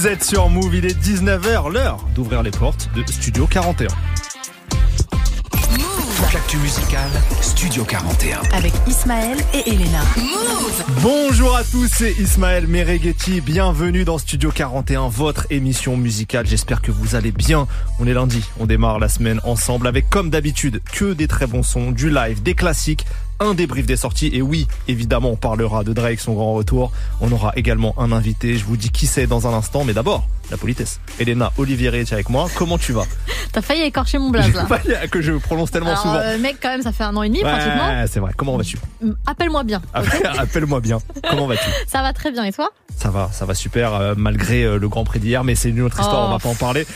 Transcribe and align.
Vous 0.00 0.06
êtes 0.06 0.24
sur 0.24 0.48
Move, 0.48 0.76
il 0.76 0.86
est 0.86 0.98
19h, 0.98 1.70
l'heure 1.70 2.06
d'ouvrir 2.14 2.42
les 2.42 2.50
portes 2.50 2.88
de 2.96 3.04
Studio 3.12 3.46
41. 3.46 3.88
Toute 5.50 6.32
l'actu 6.32 6.56
musicale, 6.56 7.10
Studio 7.42 7.84
41. 7.84 8.40
avec 8.54 8.72
Ismaël 8.86 9.36
et 9.52 9.68
Elena. 9.68 10.00
Bonjour 11.02 11.54
à 11.54 11.64
tous, 11.64 11.86
c'est 11.92 12.12
Ismaël 12.12 12.66
Mereghetti. 12.66 13.42
Bienvenue 13.42 14.04
dans 14.04 14.16
Studio 14.16 14.50
41, 14.50 15.08
votre 15.08 15.46
émission 15.50 15.98
musicale. 15.98 16.46
J'espère 16.46 16.80
que 16.80 16.90
vous 16.90 17.14
allez 17.14 17.30
bien. 17.30 17.68
On 17.98 18.06
est 18.06 18.14
lundi, 18.14 18.42
on 18.58 18.64
démarre 18.64 19.00
la 19.00 19.10
semaine 19.10 19.38
ensemble 19.44 19.86
avec, 19.86 20.08
comme 20.08 20.30
d'habitude, 20.30 20.80
que 20.94 21.12
des 21.12 21.28
très 21.28 21.46
bons 21.46 21.62
sons, 21.62 21.90
du 21.90 22.08
live, 22.08 22.42
des 22.42 22.54
classiques, 22.54 23.04
un 23.40 23.54
débrief 23.54 23.86
des 23.86 23.96
sorties. 23.96 24.30
Et 24.32 24.42
oui, 24.42 24.66
évidemment, 24.88 25.30
on 25.30 25.36
parlera 25.36 25.82
de 25.84 25.92
Drake, 25.92 26.20
son 26.20 26.34
grand 26.34 26.52
retour. 26.54 26.92
On 27.20 27.30
aura 27.32 27.52
également 27.56 27.94
un 27.98 28.12
invité. 28.12 28.56
Je 28.56 28.64
vous 28.64 28.76
dis 28.76 28.90
qui 28.90 29.06
c'est 29.06 29.26
dans 29.26 29.46
un 29.46 29.52
instant, 29.54 29.84
mais 29.84 29.92
d'abord, 29.94 30.26
la 30.50 30.56
politesse. 30.56 31.00
Elena 31.18 31.52
Olivier 31.58 31.88
est 31.94 32.12
avec 32.12 32.28
moi. 32.28 32.48
Comment 32.54 32.78
tu 32.78 32.92
vas? 32.92 33.04
T'as 33.52 33.62
failli 33.62 33.82
écorcher 33.82 34.18
mon 34.18 34.30
blaze 34.30 34.52
là. 34.54 34.66
Que 35.10 35.20
je 35.22 35.32
prononce 35.32 35.70
tellement 35.70 35.88
Alors, 35.90 36.02
souvent. 36.02 36.14
euh, 36.16 36.38
mec, 36.38 36.58
quand 36.62 36.68
même, 36.68 36.82
ça 36.82 36.92
fait 36.92 37.02
un 37.04 37.16
an 37.16 37.22
et 37.22 37.28
demi 37.28 37.40
pratiquement. 37.40 37.88
Ouais, 37.88 38.04
c'est 38.08 38.20
vrai. 38.20 38.32
Comment 38.36 38.56
vas-tu? 38.56 38.78
Appelle-moi 39.26 39.64
bien. 39.64 39.80
ok? 39.98 40.22
Appelle-moi 40.38 40.80
bien. 40.80 40.98
Comment 41.28 41.46
vas-tu? 41.46 41.68
Ça 41.88 42.02
va 42.02 42.12
très 42.12 42.30
bien. 42.30 42.44
Et 42.44 42.52
toi? 42.52 42.70
Ça 42.96 43.08
va, 43.10 43.30
ça 43.32 43.46
va 43.46 43.54
super, 43.54 43.94
euh, 43.94 44.14
malgré 44.16 44.62
euh, 44.64 44.78
le 44.78 44.88
Grand 44.88 45.04
Prix 45.04 45.20
d'hier, 45.20 45.42
mais 45.42 45.54
c'est 45.54 45.70
une 45.70 45.80
autre 45.80 45.98
histoire, 45.98 46.24
Oh. 46.24 46.28
on 46.28 46.30
va 46.32 46.38
pas 46.38 46.48
en 46.50 46.54
parler. 46.54 46.86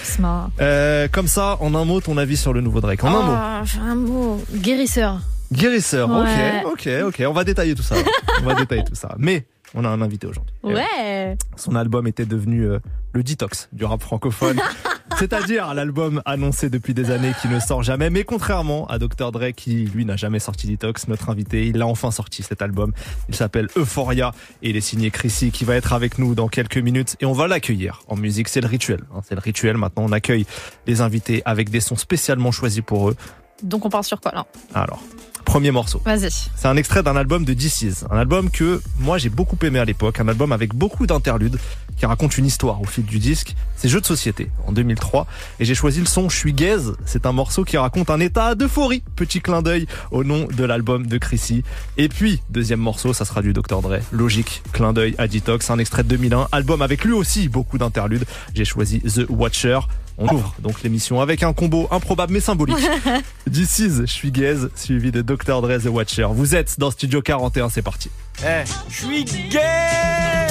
Euh, 0.61 1.09
comme 1.11 1.29
ça, 1.29 1.56
en 1.61 1.75
un 1.75 1.84
mot, 1.84 2.01
ton 2.01 2.19
avis 2.19 2.37
sur 2.37 2.53
le 2.53 2.61
nouveau 2.61 2.81
Drake. 2.81 3.03
En 3.05 3.09
un 3.09 3.23
mot. 3.23 3.33
Oh, 3.33 3.81
un 3.83 3.95
mot. 3.95 4.45
Guérisseur. 4.55 5.19
Guérisseur, 5.53 6.09
Ouais. 6.11 6.62
ok, 6.65 6.89
ok, 7.07 7.07
ok. 7.21 7.25
On 7.29 7.33
va 7.33 7.45
détailler 7.45 7.75
tout 7.75 7.83
ça. 7.83 7.97
on 8.43 8.45
va 8.47 8.55
détailler 8.55 8.84
tout 8.84 8.95
ça. 8.95 9.14
Mais 9.19 9.47
on 9.75 9.84
a 9.84 9.89
un 9.89 10.00
invité 10.03 10.27
aujourd'hui. 10.27 10.55
Ouais. 10.62 11.37
Son 11.56 11.75
album 11.77 12.06
était 12.06 12.25
devenu 12.27 12.62
euh, 12.62 12.78
le 13.12 13.23
detox 13.23 13.69
du 13.72 13.84
rap 13.84 14.00
francophone. 14.03 14.61
C'est-à-dire 15.19 15.72
l'album 15.75 16.22
annoncé 16.25 16.70
depuis 16.70 16.92
des 16.95 17.11
années 17.12 17.33
qui 17.41 17.47
ne 17.48 17.61
sort 17.61 17.83
jamais. 17.84 18.11
Mais 18.11 18.25
contrairement 18.25 18.87
à 18.89 18.98
Dr. 18.98 19.31
Dre 19.31 19.53
qui, 19.55 19.84
lui, 19.84 20.05
n'a 20.05 20.17
jamais 20.17 20.41
sorti 20.41 20.67
Detox, 20.67 21.06
notre 21.06 21.28
invité, 21.31 21.67
il 21.67 21.77
l'a 21.77 21.87
enfin 21.87 22.11
sorti 22.11 22.42
cet 22.42 22.62
album. 22.62 22.92
Il 23.28 23.34
s'appelle 23.37 23.69
Euphoria 23.77 24.33
et 24.62 24.70
il 24.70 24.77
est 24.77 24.81
signé 24.81 25.11
Chrissy 25.12 25.53
qui 25.53 25.65
va 25.65 25.77
être 25.77 25.92
avec 25.92 26.19
nous 26.19 26.34
dans 26.34 26.48
quelques 26.48 26.78
minutes 26.78 27.17
et 27.20 27.27
on 27.27 27.33
va 27.33 27.47
l'accueillir 27.47 28.00
en 28.09 28.17
musique. 28.17 28.48
C'est 28.48 28.61
le 28.62 28.67
rituel. 28.67 29.00
hein. 29.15 29.20
C'est 29.28 29.34
le 29.37 29.41
rituel. 29.41 29.77
Maintenant, 29.77 30.05
on 30.05 30.12
accueille 30.12 30.47
les 30.87 31.00
invités 31.00 31.42
avec 31.45 31.69
des 31.70 31.81
sons 31.81 31.97
spécialement 31.97 32.50
choisis 32.50 32.83
pour 32.84 33.11
eux. 33.11 33.17
Donc 33.62 33.84
on 33.84 33.91
part 33.91 34.05
sur 34.05 34.20
quoi 34.20 34.33
là? 34.34 34.47
Alors, 34.75 35.00
premier 35.45 35.70
morceau. 35.70 36.00
Vas-y. 36.05 36.31
C'est 36.56 36.69
un 36.69 36.77
extrait 36.77 37.03
d'un 37.03 37.17
album 37.17 37.45
de 37.45 37.55
DC's, 37.55 38.05
un 38.11 38.17
album 38.17 38.50
que 38.50 38.81
moi 38.98 39.19
j'ai 39.19 39.28
beaucoup 39.28 39.56
aimé 39.62 39.78
à 39.78 39.84
l'époque, 39.84 40.20
un 40.20 40.28
album 40.28 40.53
avec 40.53 40.75
beaucoup 40.75 41.06
d'interludes 41.06 41.59
qui 41.97 42.06
raconte 42.06 42.37
une 42.39 42.47
histoire 42.47 42.81
au 42.81 42.84
fil 42.84 43.05
du 43.05 43.19
disque. 43.19 43.55
C'est 43.77 43.89
Jeux 43.89 44.00
de 44.00 44.06
société 44.06 44.50
en 44.67 44.72
2003 44.72 45.27
et 45.61 45.65
j'ai 45.65 45.75
choisi 45.75 46.00
le 46.00 46.06
son 46.06 46.28
Je 46.28 46.37
suis 46.37 46.53
gaze. 46.53 46.97
C'est 47.05 47.27
un 47.27 47.33
morceau 47.33 47.65
qui 47.65 47.77
raconte 47.77 48.11
un 48.11 48.20
état 48.20 48.55
d'euphorie. 48.55 49.03
Petit 49.15 49.41
clin 49.41 49.62
d'œil 49.62 49.87
au 50.11 50.25
nom 50.25 50.47
de 50.47 50.65
l'album 50.65 51.06
de 51.06 51.19
Chrissy. 51.19 51.62
Et 51.97 52.09
puis 52.09 52.41
deuxième 52.50 52.81
morceau, 52.81 53.12
ça 53.12 53.25
sera 53.25 53.42
du 53.42 53.53
Dr 53.53 53.83
Dre. 53.83 53.98
Logique, 54.11 54.62
clin 54.72 54.92
d'œil 54.92 55.15
à 55.19 55.28
Detox, 55.28 55.70
un 55.70 55.78
extrait 55.78 56.03
de 56.03 56.09
2001, 56.09 56.48
album 56.53 56.83
avec 56.83 57.05
lui 57.05 57.12
aussi 57.12 57.48
beaucoup 57.48 57.78
d'interludes. 57.78 58.25
J'ai 58.55 58.65
choisi 58.65 59.00
The 59.00 59.27
Watcher. 59.28 59.81
On 60.17 60.29
ouvre 60.33 60.55
donc 60.61 60.83
l'émission 60.83 61.20
avec 61.20 61.43
un 61.43 61.53
combo 61.53 61.89
improbable 61.91 62.33
mais 62.33 62.41
symbolique. 62.41 62.77
This 63.51 63.79
is 63.79 64.01
Je 64.01 64.07
suis 64.07 64.31
gaze, 64.31 64.71
suivi 64.77 65.11
de 65.11 65.23
Dr. 65.23 65.61
Dre 65.61 65.79
The 65.79 65.87
Watcher. 65.87 66.29
Vous 66.31 66.55
êtes 66.55 66.79
dans 66.79 66.91
Studio 66.91 67.21
41, 67.21 67.69
c'est 67.69 67.83
parti. 67.83 68.11
Eh, 68.43 68.65
je 68.89 68.95
suis 69.05 69.25
gay 69.25 69.61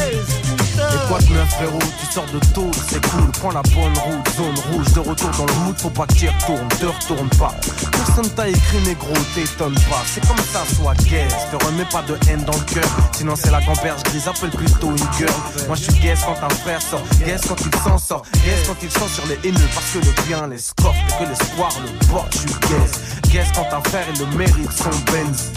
Et 0.10 1.08
quoi 1.08 1.20
de 1.20 1.34
neuf 1.34 1.50
frérot, 1.50 1.80
tu 2.00 2.14
sors 2.14 2.26
de 2.26 2.40
tôt, 2.54 2.72
c'est 2.88 3.06
cool, 3.08 3.30
prends 3.40 3.52
la 3.52 3.62
bonne 3.62 3.98
route, 3.98 4.30
zone 4.36 4.56
rouge, 4.72 4.94
de 4.94 5.00
retour 5.00 5.30
dans 5.38 5.46
le 5.46 5.54
mood, 5.66 5.78
faut 5.78 5.90
pas 5.90 6.08
que 6.08 6.14
tu 6.14 6.30
retournes, 6.30 6.68
te 6.70 6.86
retourne 6.86 7.30
pas. 7.38 7.54
Personne 7.92 8.30
t'a 8.36 8.48
écrit 8.48 8.82
négro, 8.86 9.14
t'étonne 9.36 9.76
pas, 9.76 10.02
c'est 10.06 10.26
comme 10.26 10.38
ça, 10.38 10.64
sois 10.76 10.94
gay, 11.10 11.28
te 11.52 11.66
remets 11.66 11.86
pas 11.92 12.02
de 12.04 12.18
haine 12.30 12.44
dans 12.46 12.58
le 12.58 12.74
cœur, 12.74 12.90
sinon 13.12 13.36
c'est 13.36 13.52
la 13.52 13.60
gamberge 13.62 14.02
grise, 14.04 14.28
appelle 14.28 14.50
plutôt 14.52 14.92
une 14.92 14.98
girl. 15.18 15.34
Moi 15.68 15.76
je 15.76 15.84
suis 15.84 16.02
gay 16.02 16.14
quand 16.26 16.42
un 16.42 16.50
frère 16.50 16.82
sort, 16.82 17.04
gay 17.20 17.36
quand 17.48 17.58
il 17.60 17.80
s'en 17.82 17.98
sort, 17.98 18.24
gay 18.46 18.56
quand 18.66 18.78
il 18.82 18.90
sent 18.90 19.10
sur 19.14 19.26
les 19.28 19.50
parce 19.74 19.92
que 19.92 20.00
le 20.00 20.28
bien 20.28 20.48
les 20.48 20.58
score, 20.58 20.94
et 20.94 21.24
que 21.24 21.30
l'espoir 21.30 21.72
le 21.82 22.08
porte, 22.08 22.34
suis 22.36 22.48
gay. 22.48 23.32
Gay 23.32 23.44
quand 23.56 23.76
un 23.76 23.82
frère 23.90 24.06
il 24.14 24.20
le 24.20 24.38
mérite 24.38 24.72
son 24.72 24.90
Benz. 25.12 25.52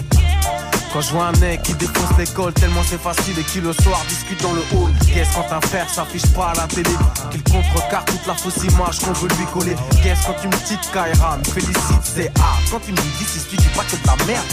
Quand 0.97 1.03
je 1.03 1.11
vois 1.11 1.27
un 1.27 1.39
mec 1.41 1.63
qui 1.63 1.75
défonce 1.75 2.17
l'école 2.17 2.55
tellement 2.55 2.81
c'est 2.83 2.99
facile 2.99 3.39
et 3.39 3.43
qui 3.43 3.61
le 3.61 3.75
soir 3.75 4.03
discute 4.09 4.41
dans 4.41 4.55
le 4.55 4.63
hall. 4.73 4.91
Qu'est-ce 5.07 5.35
quand 5.35 5.55
un 5.55 5.61
frère 5.61 5.87
s'affiche 5.91 6.25
pas 6.29 6.53
à 6.53 6.55
la 6.55 6.67
télé? 6.69 6.89
Qu'il 7.31 7.43
contrecarre 7.43 8.07
toute 8.07 8.27
la 8.27 8.33
fausse 8.33 8.65
image 8.65 9.01
qu'on 9.01 9.13
veut 9.13 9.29
lui 9.29 9.45
coller. 9.53 9.77
Qu'est-ce 10.03 10.27
quand 10.27 10.43
une 10.43 10.49
petite 10.49 10.91
Kaira 10.95 11.37
me 11.37 11.45
félicite? 11.45 12.03
C'est 12.03 12.29
A. 12.39 12.57
Quand 12.71 12.81
il 12.89 12.95
me 12.95 13.01
dit 13.19 13.25
si 13.27 13.41
tu 13.41 13.57
dis 13.57 13.69
pas 13.77 13.83
que 13.83 13.97
de 13.97 14.07
la 14.07 14.25
merde. 14.25 14.47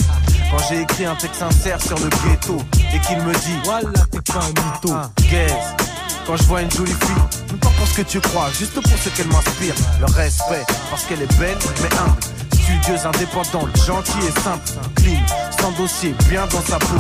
Quand 0.52 0.62
j'ai 0.68 0.82
écrit 0.82 1.06
un 1.06 1.16
texte 1.16 1.40
sincère 1.40 1.82
sur 1.82 1.98
le 2.00 2.10
ghetto 2.10 2.62
Et 2.94 3.00
qu'il 3.00 3.20
me 3.20 3.32
dit 3.32 3.58
Voilà 3.64 4.04
t'es 4.12 4.34
pas 4.34 4.40
un 4.40 4.50
mytho. 4.50 4.94
Qu'est-ce? 5.30 5.94
Quand 6.28 6.36
je 6.36 6.44
vois 6.44 6.62
une 6.62 6.72
jolie 6.72 6.92
fille, 6.92 7.42
non 7.52 7.58
pas 7.58 7.70
pour 7.78 7.88
ce 7.88 8.02
que 8.02 8.02
tu 8.02 8.20
crois, 8.20 8.50
juste 8.58 8.74
pour 8.74 8.84
ce 8.86 9.10
qu'elle 9.10 9.28
m'inspire. 9.28 9.76
Le 10.02 10.06
respect, 10.08 10.66
parce 10.90 11.04
qu'elle 11.06 11.22
est 11.22 11.40
belle, 11.40 11.58
mais 11.82 11.98
humble. 11.98 12.33
Studieuse, 12.64 13.06
indépendante, 13.06 13.78
gentille 13.86 14.28
et 14.28 14.40
simple. 14.42 14.72
Clean, 14.96 15.20
sans 15.60 15.72
dossier, 15.72 16.16
bien 16.30 16.48
dans 16.48 16.62
sa 16.62 16.80
peau. 16.80 17.00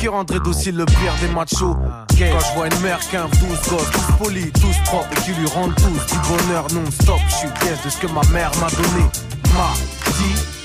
Qui 0.00 0.08
rendrait 0.08 0.40
docile 0.40 0.76
le 0.76 0.84
pire 0.84 1.14
des 1.20 1.28
machos? 1.28 1.76
Quand 2.18 2.40
je 2.40 2.54
vois 2.54 2.66
une 2.66 2.80
mère 2.80 3.00
qu'un 3.10 3.26
12 3.26 3.40
gosses, 3.68 3.90
tous 3.92 4.24
polis, 4.24 4.52
tous 4.52 4.76
propres 4.84 5.08
Et 5.18 5.20
qui 5.22 5.30
lui 5.32 5.46
rendent 5.48 5.74
tous 5.74 6.14
du 6.14 6.18
bonheur 6.28 6.66
non-stop 6.72 7.20
Je 7.28 7.34
suis 7.34 7.48
gaze 7.48 7.82
de 7.84 7.90
ce 7.90 7.98
que 7.98 8.06
ma 8.06 8.22
mère 8.32 8.50
m'a 8.60 8.68
donné. 8.70 9.04
Ma 9.54 9.72
dit 10.18 10.56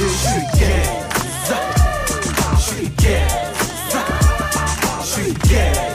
je 0.00 0.06
suis 0.06 0.40
gaze 0.58 1.54
Je 2.56 2.62
suis 2.62 2.90
gaze 2.96 3.96
Je 5.00 5.06
suis 5.06 5.32
gaze 5.32 5.89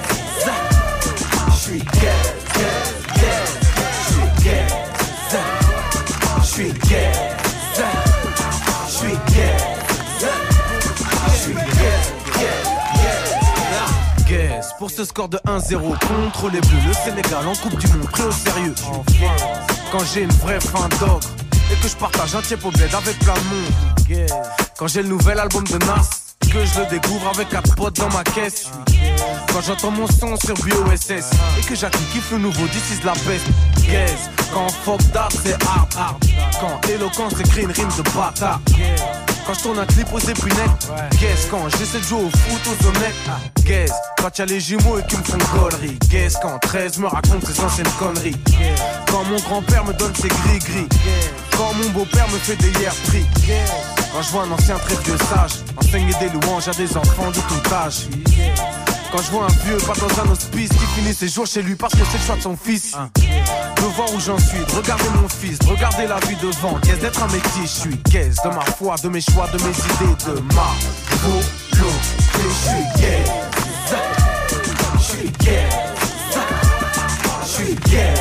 ce 14.95 15.03
score 15.03 15.28
de 15.28 15.38
1-0 15.45 15.81
contre 16.07 16.50
les 16.50 16.61
Bleus, 16.61 16.88
le 16.88 16.94
Sénégal 16.94 17.45
en 17.45 17.56
Coupe 17.56 17.78
du 17.78 17.88
Monde 17.88 18.09
pris 18.09 18.23
au 18.23 18.31
sérieux. 18.31 18.73
Quand 19.91 20.03
j'ai 20.13 20.22
une 20.22 20.31
vraie 20.31 20.61
fin 20.61 20.88
d'ogre 21.00 21.28
et 21.72 21.75
que 21.81 21.89
je 21.89 21.95
partage 21.95 22.33
un 22.33 22.41
tiep 22.41 22.63
au 22.63 22.72
bled 22.72 22.94
avec 22.94 23.19
plein 23.19 23.33
de 23.33 24.19
monde. 24.19 24.29
Quand 24.78 24.88
j'ai 24.88 25.01
le 25.01 25.09
nouvel 25.09 25.39
album 25.39 25.66
de 25.66 25.78
Nas, 25.79 26.33
que 26.39 26.63
je 26.63 26.79
le 26.79 26.85
découvre 26.89 27.28
avec 27.33 27.50
quatre 27.50 27.75
potes 27.75 27.97
dans 27.97 28.09
ma 28.09 28.23
caisse. 28.23 28.69
Quand 29.51 29.61
j'entends 29.61 29.91
mon 29.91 30.07
son 30.07 30.38
sur 30.38 30.56
BOSS 30.56 31.31
Et 31.59 31.62
que 31.67 31.75
Jackie 31.75 32.03
kiffe 32.13 32.31
le 32.31 32.38
nouveau 32.38 32.66
This 32.67 32.97
is 32.97 33.06
la 33.06 33.13
peste 33.13 33.47
Gaze 33.89 34.29
Quand 34.53 34.69
fuck 34.69 35.01
d'art 35.12 35.29
c'est 35.44 35.53
hard 35.66 35.88
hard 35.97 36.25
Quand 36.59 36.89
éloquence 36.89 37.39
écrit 37.39 37.63
une 37.63 37.72
rime 37.72 37.89
de 37.97 38.03
bâtard 38.12 38.59
Quand 39.45 39.53
je 39.53 39.61
tourne 39.61 39.79
un 39.79 39.85
clip 39.85 40.07
aux 40.11 40.19
épinettes 40.19 40.89
Gaze 41.22 41.47
Quand 41.51 41.69
j'essaie 41.69 42.00
de 42.00 42.03
jouer 42.03 42.23
au 42.23 42.29
foot 42.29 42.61
aux 42.67 42.88
honnêtes 42.88 43.63
Gaze 43.63 43.94
Quand 44.17 44.38
y'a 44.39 44.45
les 44.45 44.59
jumeaux 44.59 44.97
et 44.97 45.03
qu'ils 45.03 45.19
me 45.19 45.23
font 45.23 45.38
conneries 45.38 45.97
Gaze 46.09 46.38
Quand 46.41 46.57
13 46.59 46.97
me 47.00 47.07
raconte 47.07 47.45
ses 47.45 47.59
anciennes 47.61 47.88
conneries. 48.00 48.35
Quand 49.11 49.23
mon 49.25 49.38
grand-père 49.38 49.85
me 49.85 49.94
donne 49.94 50.16
ses 50.16 50.29
gris-gris. 50.29 50.88
Quand 51.51 51.73
mon 51.73 51.89
beau-père 51.91 52.28
me 52.29 52.38
fait 52.38 52.56
des 52.56 52.79
hier 52.79 52.94
prix 53.07 53.25
Quand 54.13 54.22
je 54.22 54.29
vois 54.31 54.44
un 54.44 54.51
ancien 54.51 54.78
très 54.78 54.95
vieux 55.03 55.17
sage 55.17 55.63
Enseigner 55.77 56.13
des 56.19 56.30
louanges 56.30 56.68
à 56.68 56.71
des 56.71 56.98
enfants 56.98 57.30
de 57.30 57.36
tout 57.36 57.74
âge 57.74 58.07
quand 59.15 59.21
je 59.21 59.31
vois 59.31 59.45
un 59.45 59.65
vieux 59.65 59.77
pas 59.77 59.94
dans 59.94 60.23
un 60.23 60.31
hospice 60.31 60.69
qui 60.69 60.85
finit 60.95 61.13
ses 61.13 61.29
jours 61.29 61.47
chez 61.47 61.62
lui 61.62 61.75
parce 61.75 61.94
que 61.94 62.03
c'est 62.12 62.17
le 62.17 62.23
choix 62.23 62.35
de 62.35 62.41
son 62.41 62.57
fils. 62.57 62.94
De 63.15 63.81
voir 63.95 64.13
où 64.13 64.19
j'en 64.19 64.38
suis, 64.38 64.57
de 64.57 64.71
regarder 64.75 65.09
mon 65.21 65.29
fils, 65.29 65.59
de 65.59 65.67
regarder 65.67 66.07
la 66.07 66.19
vie 66.27 66.35
devant. 66.41 66.77
Qu'est-ce 66.81 67.00
d'être 67.00 67.23
un 67.23 67.27
métier, 67.27 67.62
je 67.63 67.67
suis? 67.67 67.97
Qu'est-ce 68.12 68.41
de 68.47 68.53
ma 68.53 68.62
foi, 68.62 68.95
de 69.01 69.09
mes 69.09 69.21
choix, 69.21 69.47
de 69.47 69.57
mes 69.63 69.69
idées, 69.69 70.15
de 70.25 70.41
ma 70.53 70.73
volonté. 71.21 71.45
Je 72.33 72.50
suis 72.50 73.01
gay, 73.01 73.23
je 74.97 75.03
suis 75.03 75.29
gay, 75.39 75.69
je 77.41 77.47
suis 77.47 77.75
gay, 77.89 78.13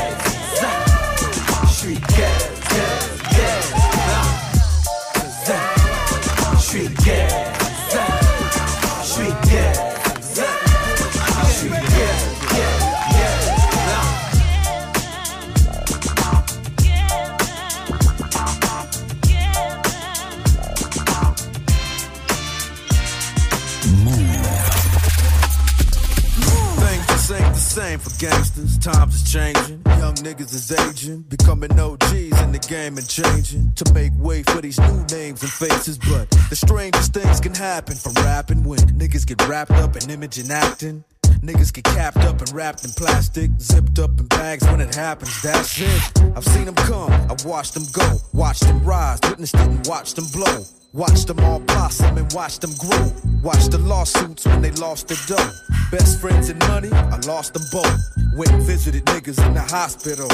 gangsters. 28.19 28.79
Times 28.79 29.15
is 29.15 29.33
changing. 29.33 29.83
Young 29.87 30.15
niggas 30.17 30.55
is 30.55 30.71
aging. 30.73 31.23
Becoming 31.23 31.79
OGs 31.79 32.41
in 32.43 32.53
the 32.53 32.65
game 32.69 32.99
and 32.99 33.09
changing. 33.09 33.73
To 33.75 33.93
make 33.93 34.13
way 34.19 34.43
for 34.43 34.61
these 34.61 34.79
new 34.79 35.05
names 35.11 35.43
and 35.43 35.51
faces. 35.51 35.99
But 35.99 36.31
the 36.51 36.57
strangest 36.57 37.13
things 37.13 37.41
can 37.41 37.55
happen 37.55 37.97
from 37.97 38.15
rapping 38.25 38.65
when 38.65 38.79
niggas 38.79 39.27
get 39.27 39.47
wrapped 39.49 39.73
up 39.73 39.97
in 39.97 40.11
image 40.11 40.39
and 40.39 40.51
acting. 40.51 41.05
Niggas 41.45 41.75
get 41.75 41.85
capped 41.85 42.25
up 42.25 42.41
and 42.41 42.51
wrapped 42.55 42.87
in 42.87 42.91
plastic, 42.93 43.51
zipped 43.61 43.99
up 43.99 44.19
in 44.19 44.27
bags 44.29 44.67
when 44.67 44.81
it 44.81 44.95
happens, 44.95 45.43
that's 45.43 45.79
it. 45.79 46.23
I've 46.35 46.45
seen 46.47 46.65
them 46.65 46.75
come, 46.75 47.13
I've 47.31 47.45
watched 47.45 47.75
them 47.75 47.85
go, 47.93 48.17
watched 48.33 48.63
them 48.63 48.83
rise, 48.83 49.19
witnessed 49.29 49.55
it 49.55 49.61
and 49.61 49.87
watched 49.87 50.17
them 50.17 50.25
blow. 50.33 50.65
Watched 50.95 51.27
them 51.27 51.41
all 51.41 51.61
blossom 51.61 52.17
and 52.17 52.33
watched 52.33 52.63
them 52.63 52.71
grow. 52.79 53.13
Watched 53.43 53.73
the 53.73 53.79
lawsuits 53.79 54.47
when 54.47 54.63
they 54.63 54.71
lost 54.71 55.09
their 55.09 55.19
dough. 55.27 55.51
Best 55.91 56.19
friends 56.19 56.49
and 56.49 56.59
money, 56.61 56.91
I 56.91 57.19
lost 57.27 57.53
them 57.53 57.65
both. 57.71 58.01
Went 58.37 58.53
and 58.53 58.63
visited 58.63 59.05
niggas 59.07 59.45
in 59.45 59.53
the 59.53 59.61
hospital. 59.61 60.29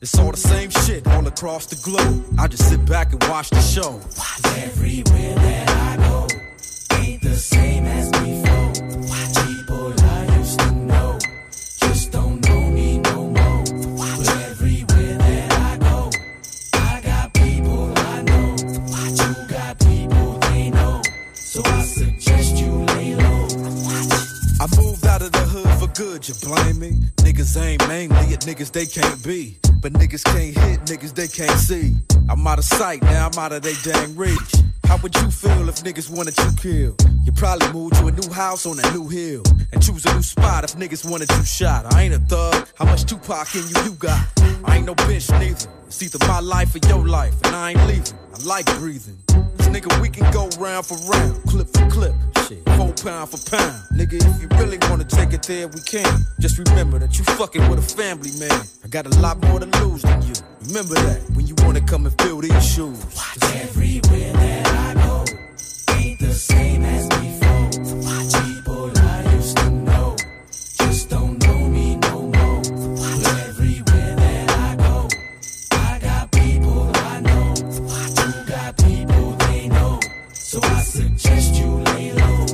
It's 0.00 0.18
all 0.18 0.32
the 0.32 0.36
same 0.36 0.70
shit 0.70 1.06
all 1.06 1.26
across 1.28 1.66
the 1.66 1.76
globe. 1.84 2.24
I 2.40 2.48
just 2.48 2.68
sit 2.68 2.84
back 2.86 3.12
and 3.12 3.22
watch 3.28 3.50
the 3.50 3.60
show. 3.60 4.00
Everywhere 4.56 5.34
that 5.34 5.68
I 5.68 6.08
go, 6.08 6.26
ain't 6.96 7.22
the 7.22 7.36
same 7.36 7.84
as 7.84 8.15
good, 25.96 26.28
you 26.28 26.34
blame 26.42 26.78
me? 26.78 26.90
Niggas 27.24 27.60
ain't 27.60 27.86
mainly 27.88 28.34
at 28.34 28.40
niggas 28.42 28.70
they 28.70 28.84
can't 28.84 29.24
be. 29.24 29.58
But 29.80 29.94
niggas 29.94 30.24
can't 30.24 30.56
hit 30.56 30.80
niggas 30.84 31.14
they 31.14 31.26
can't 31.26 31.58
see. 31.58 31.94
I'm 32.28 32.46
out 32.46 32.58
of 32.58 32.64
sight, 32.64 33.02
now 33.02 33.28
I'm 33.28 33.38
out 33.38 33.52
of 33.52 33.62
they 33.62 33.74
dang 33.82 34.14
reach. 34.14 34.52
How 34.84 34.98
would 34.98 35.14
you 35.16 35.30
feel 35.30 35.68
if 35.68 35.76
niggas 35.82 36.10
wanted 36.10 36.36
you 36.38 36.50
killed? 36.60 37.00
You 37.24 37.32
probably 37.32 37.72
move 37.72 37.92
to 37.92 38.06
a 38.06 38.12
new 38.12 38.30
house 38.30 38.66
on 38.66 38.78
a 38.78 38.92
new 38.92 39.08
hill. 39.08 39.42
And 39.72 39.82
choose 39.82 40.04
a 40.04 40.14
new 40.14 40.22
spot 40.22 40.64
if 40.64 40.74
niggas 40.74 41.08
wanted 41.08 41.30
you 41.30 41.44
shot. 41.44 41.92
I 41.94 42.02
ain't 42.02 42.14
a 42.14 42.18
thug, 42.18 42.68
how 42.74 42.84
much 42.84 43.04
Tupac 43.04 43.54
in 43.54 43.62
you 43.62 43.90
you 43.90 43.92
got? 43.92 44.20
I 44.64 44.76
ain't 44.76 44.86
no 44.86 44.94
bitch 44.94 45.30
neither. 45.40 45.75
It's 45.86 46.02
either 46.02 46.18
my 46.26 46.40
life 46.40 46.74
or 46.74 46.86
your 46.88 47.06
life, 47.06 47.34
and 47.44 47.54
I 47.54 47.70
ain't 47.70 47.86
leaving. 47.86 48.18
I 48.34 48.44
like 48.44 48.66
breathing. 48.78 49.18
Cause 49.28 49.68
nigga, 49.68 50.00
we 50.02 50.08
can 50.08 50.30
go 50.32 50.48
round 50.58 50.84
for 50.84 50.96
round, 51.08 51.42
clip 51.44 51.68
for 51.68 51.88
clip, 51.88 52.14
shit, 52.48 52.62
four 52.76 52.92
pound 52.92 53.30
for 53.30 53.38
pound. 53.50 53.80
Nigga, 53.94 54.14
if 54.14 54.42
you 54.42 54.48
really 54.58 54.78
wanna 54.90 55.04
take 55.04 55.32
it 55.32 55.44
there, 55.44 55.68
we 55.68 55.80
can. 55.80 56.04
Just 56.40 56.58
remember 56.58 56.98
that 56.98 57.16
you 57.16 57.24
fucking 57.24 57.68
with 57.70 57.78
a 57.78 57.96
family 57.96 58.30
man. 58.38 58.60
I 58.84 58.88
got 58.88 59.06
a 59.06 59.20
lot 59.20 59.40
more 59.44 59.60
to 59.60 59.66
lose 59.84 60.02
than 60.02 60.22
you. 60.22 60.34
Remember 60.66 60.94
that 60.94 61.22
when 61.34 61.46
you 61.46 61.54
wanna 61.58 61.80
come 61.80 62.04
and 62.04 62.20
fill 62.20 62.40
these 62.40 62.74
shoes. 62.74 63.04
Watch 63.14 63.54
everywhere 63.54 64.32
that 64.32 64.66
I 64.66 64.94
go, 64.94 65.24
ain't 65.94 66.18
the 66.18 66.32
same 66.34 66.84
as 66.84 67.15
suggest 80.86 81.54
you 81.56 81.66
lay 81.66 82.12
low. 82.12 82.46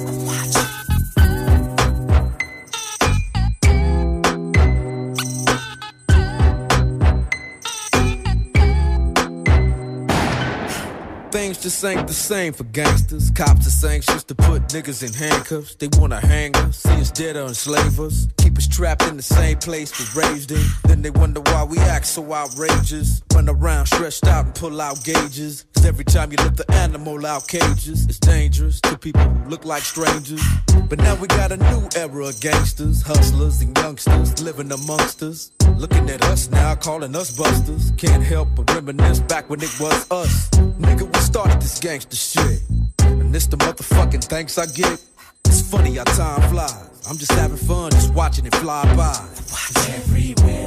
Things 11.31 11.63
just 11.63 11.85
ain't 11.85 12.07
the 12.07 12.13
same 12.13 12.53
for 12.53 12.65
gangsters. 12.65 13.31
Cops 13.31 13.67
is 13.67 13.85
anxious 13.85 14.25
to 14.25 14.35
put 14.35 14.69
niggas 14.69 15.03
in 15.03 15.13
handcuffs. 15.13 15.75
They 15.75 15.89
wanna 15.99 16.21
hang 16.21 16.55
us, 16.57 16.79
see 16.79 17.01
us 17.01 17.11
dead 17.11 17.37
or 17.37 17.49
enslave 17.49 18.01
us. 18.01 18.29
Keep 18.39 18.59
us 18.59 18.69
trapped 18.69 19.07
in 19.09 19.17
the 19.17 19.23
same 19.23 19.59
place 19.59 19.91
we 19.99 20.23
raised 20.23 20.53
in. 20.53 20.65
Then 20.85 21.03
they 21.03 21.11
wonder 21.11 21.41
why 21.41 21.65
we 21.65 21.79
act 21.79 22.07
so 22.07 22.33
outrageous. 22.33 23.23
Run 23.35 23.49
around 23.49 23.87
stretched 23.87 24.27
out 24.27 24.45
and 24.47 24.55
pull 24.55 24.81
out 24.81 25.03
gauges. 25.05 25.65
Cause 25.83 25.89
every 25.89 26.05
time 26.05 26.31
you 26.31 26.37
let 26.37 26.57
the 26.57 26.71
animal 26.75 27.27
out 27.27 27.49
cages, 27.49 28.07
it's 28.07 28.21
dangerous 28.21 28.81
to 28.83 28.97
people 28.97 29.21
who 29.21 29.51
look 29.51 29.65
like 29.65 29.83
strangers. 29.83 30.41
But 30.89 31.01
now 31.01 31.17
we 31.17 31.27
got 31.27 31.51
a 31.51 31.57
new 31.57 31.89
era 31.97 32.27
of 32.27 32.41
gangsters, 32.41 33.03
hustlers, 33.03 33.61
and 33.63 33.77
youngsters 33.77 34.41
living 34.41 34.71
amongst 34.71 35.25
us. 35.25 35.51
Looking 35.75 36.09
at 36.09 36.23
us 36.23 36.49
now, 36.51 36.77
calling 36.77 37.17
us 37.17 37.37
busters. 37.37 37.91
Can't 37.97 38.23
help 38.23 38.51
but 38.55 38.73
reminisce 38.73 39.19
back 39.23 39.51
when 39.51 39.61
it 39.61 39.75
was 39.81 40.09
us. 40.13 40.51
Nigga, 40.79 41.13
we 41.13 41.19
started 41.19 41.61
this 41.61 41.81
gangster 41.81 42.15
shit. 42.15 42.61
And 43.01 43.35
this 43.35 43.49
the 43.49 43.57
motherfucking 43.57 44.23
thanks 44.23 44.59
I 44.59 44.67
get. 44.67 45.03
It's 45.47 45.69
funny 45.69 45.97
how 45.97 46.05
time 46.05 46.49
flies. 46.49 47.09
I'm 47.11 47.19
just 47.19 47.33
having 47.33 47.57
fun, 47.57 47.91
just 47.91 48.15
watching 48.15 48.47
it 48.47 48.55
fly 48.55 48.85
by. 48.95 49.19
Everywhere 49.89 50.62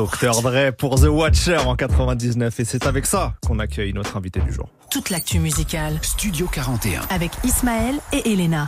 Dr. 0.00 0.40
Dre 0.40 0.72
pour 0.72 0.98
The 0.98 1.08
Watcher 1.08 1.58
en 1.58 1.76
99 1.76 2.58
et 2.58 2.64
c'est 2.64 2.86
avec 2.86 3.04
ça 3.04 3.34
qu'on 3.46 3.58
accueille 3.58 3.92
notre 3.92 4.16
invité 4.16 4.40
du 4.40 4.50
jour. 4.50 4.70
Toute 4.90 5.10
l'actu 5.10 5.38
musicale 5.38 5.98
Studio 6.00 6.48
41. 6.50 7.02
avec 7.10 7.30
Ismaël 7.44 7.96
et 8.12 8.32
Elena. 8.32 8.66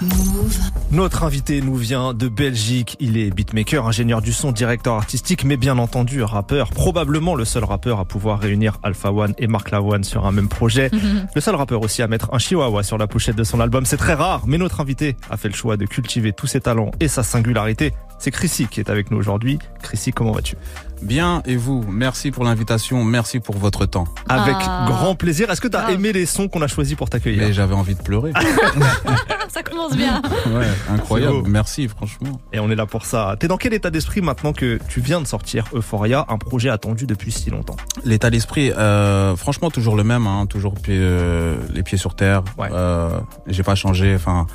Notre 0.91 1.25
invité 1.25 1.63
nous 1.63 1.75
vient 1.75 2.13
de 2.13 2.29
Belgique. 2.29 2.97
Il 3.01 3.17
est 3.17 3.31
beatmaker, 3.31 3.87
ingénieur 3.87 4.21
du 4.21 4.33
son, 4.33 4.53
directeur 4.53 4.95
artistique, 4.95 5.45
mais 5.45 5.57
bien 5.57 5.79
entendu 5.79 6.23
rappeur. 6.23 6.69
Probablement 6.69 7.35
le 7.35 7.47
seul 7.47 7.65
rappeur 7.65 7.99
à 7.99 8.05
pouvoir 8.05 8.39
réunir 8.39 8.79
Alpha 8.83 9.11
One 9.11 9.35
et 9.39 9.47
Mark 9.47 9.71
Lavoine 9.71 10.05
sur 10.05 10.27
un 10.27 10.33
même 10.33 10.49
projet. 10.49 10.91
Le 11.35 11.41
seul 11.41 11.55
rappeur 11.55 11.81
aussi 11.81 12.03
à 12.03 12.09
mettre 12.09 12.35
un 12.35 12.39
chihuahua 12.39 12.83
sur 12.83 12.99
la 12.99 13.07
pochette 13.07 13.37
de 13.37 13.45
son 13.45 13.59
album. 13.59 13.87
C'est 13.87 13.97
très 13.97 14.15
rare, 14.15 14.43
mais 14.47 14.59
notre 14.59 14.81
invité 14.81 15.17
a 15.31 15.39
fait 15.39 15.49
le 15.49 15.55
choix 15.55 15.79
de 15.79 15.87
cultiver 15.87 16.35
tous 16.35 16.47
ses 16.47 16.61
talents 16.61 16.91
et 17.01 17.09
sa 17.09 17.23
singularité. 17.23 17.95
C'est 18.19 18.31
Chrissy 18.31 18.67
qui 18.67 18.81
est 18.81 18.91
avec 18.91 19.11
nous 19.11 19.17
aujourd'hui. 19.17 19.59
Chrissy, 19.83 20.13
comment 20.13 20.33
vas-tu? 20.33 20.57
Bien, 21.03 21.43
et 21.47 21.57
vous 21.57 21.85
Merci 21.89 22.31
pour 22.31 22.45
l'invitation, 22.45 23.05
merci 23.05 23.41
pour 23.41 23.57
votre 23.57 23.87
temps. 23.87 24.05
Avec 24.29 24.55
Ah. 24.61 24.85
grand 24.89 25.15
plaisir. 25.15 25.51
Est-ce 25.51 25.61
que 25.61 25.69
tu 25.69 25.77
as 25.77 25.91
aimé 25.91 26.13
les 26.13 26.27
sons 26.27 26.49
qu'on 26.49 26.63
a 26.63 26.67
choisis 26.69 26.95
pour 26.95 27.11
t'accueillir 27.11 27.43
Mais 27.43 27.53
j'avais 27.53 27.75
envie 27.75 27.95
de 27.95 28.03
pleurer. 28.03 28.33
Ça 29.49 29.63
commence 29.63 29.95
bien. 29.97 30.23
Ouais, 30.47 30.67
incroyable. 30.91 31.43
Merci, 31.47 31.89
franchement. 31.89 32.41
Et 32.53 32.61
on 32.61 32.71
est 32.71 32.75
là 32.77 32.87
pour 32.87 33.05
ça. 33.05 33.37
T'es 33.39 33.49
dans 33.49 33.59
quel 33.59 33.75
état 33.75 33.91
d'esprit 33.91 34.23
maintenant 34.23 34.53
que 34.55 34.79
tu 34.89 35.01
viens 35.01 35.21
de 35.21 35.27
sortir 35.27 35.65
Euphoria, 35.75 36.25
un 36.29 36.39
projet 36.39 36.71
attendu 36.71 37.05
depuis 37.07 37.33
si 37.33 37.51
longtemps 37.51 37.77
L'état 38.05 38.31
d'esprit, 38.31 38.71
euh, 38.73 39.37
franchement, 39.37 39.71
toujours 39.71 39.97
le 39.97 40.05
même, 40.05 40.27
hein, 40.27 40.47
toujours 40.47 40.75
pied- 40.75 40.95
euh, 40.99 41.57
les 41.75 41.83
pieds 41.83 41.99
sur 41.99 42.15
terre. 42.15 42.43
Ouais. 42.57 42.69
Euh, 42.73 43.11
J'ai 43.47 43.63
pas 43.63 43.75
changé. 43.75 44.15
Enfin, 44.15 44.47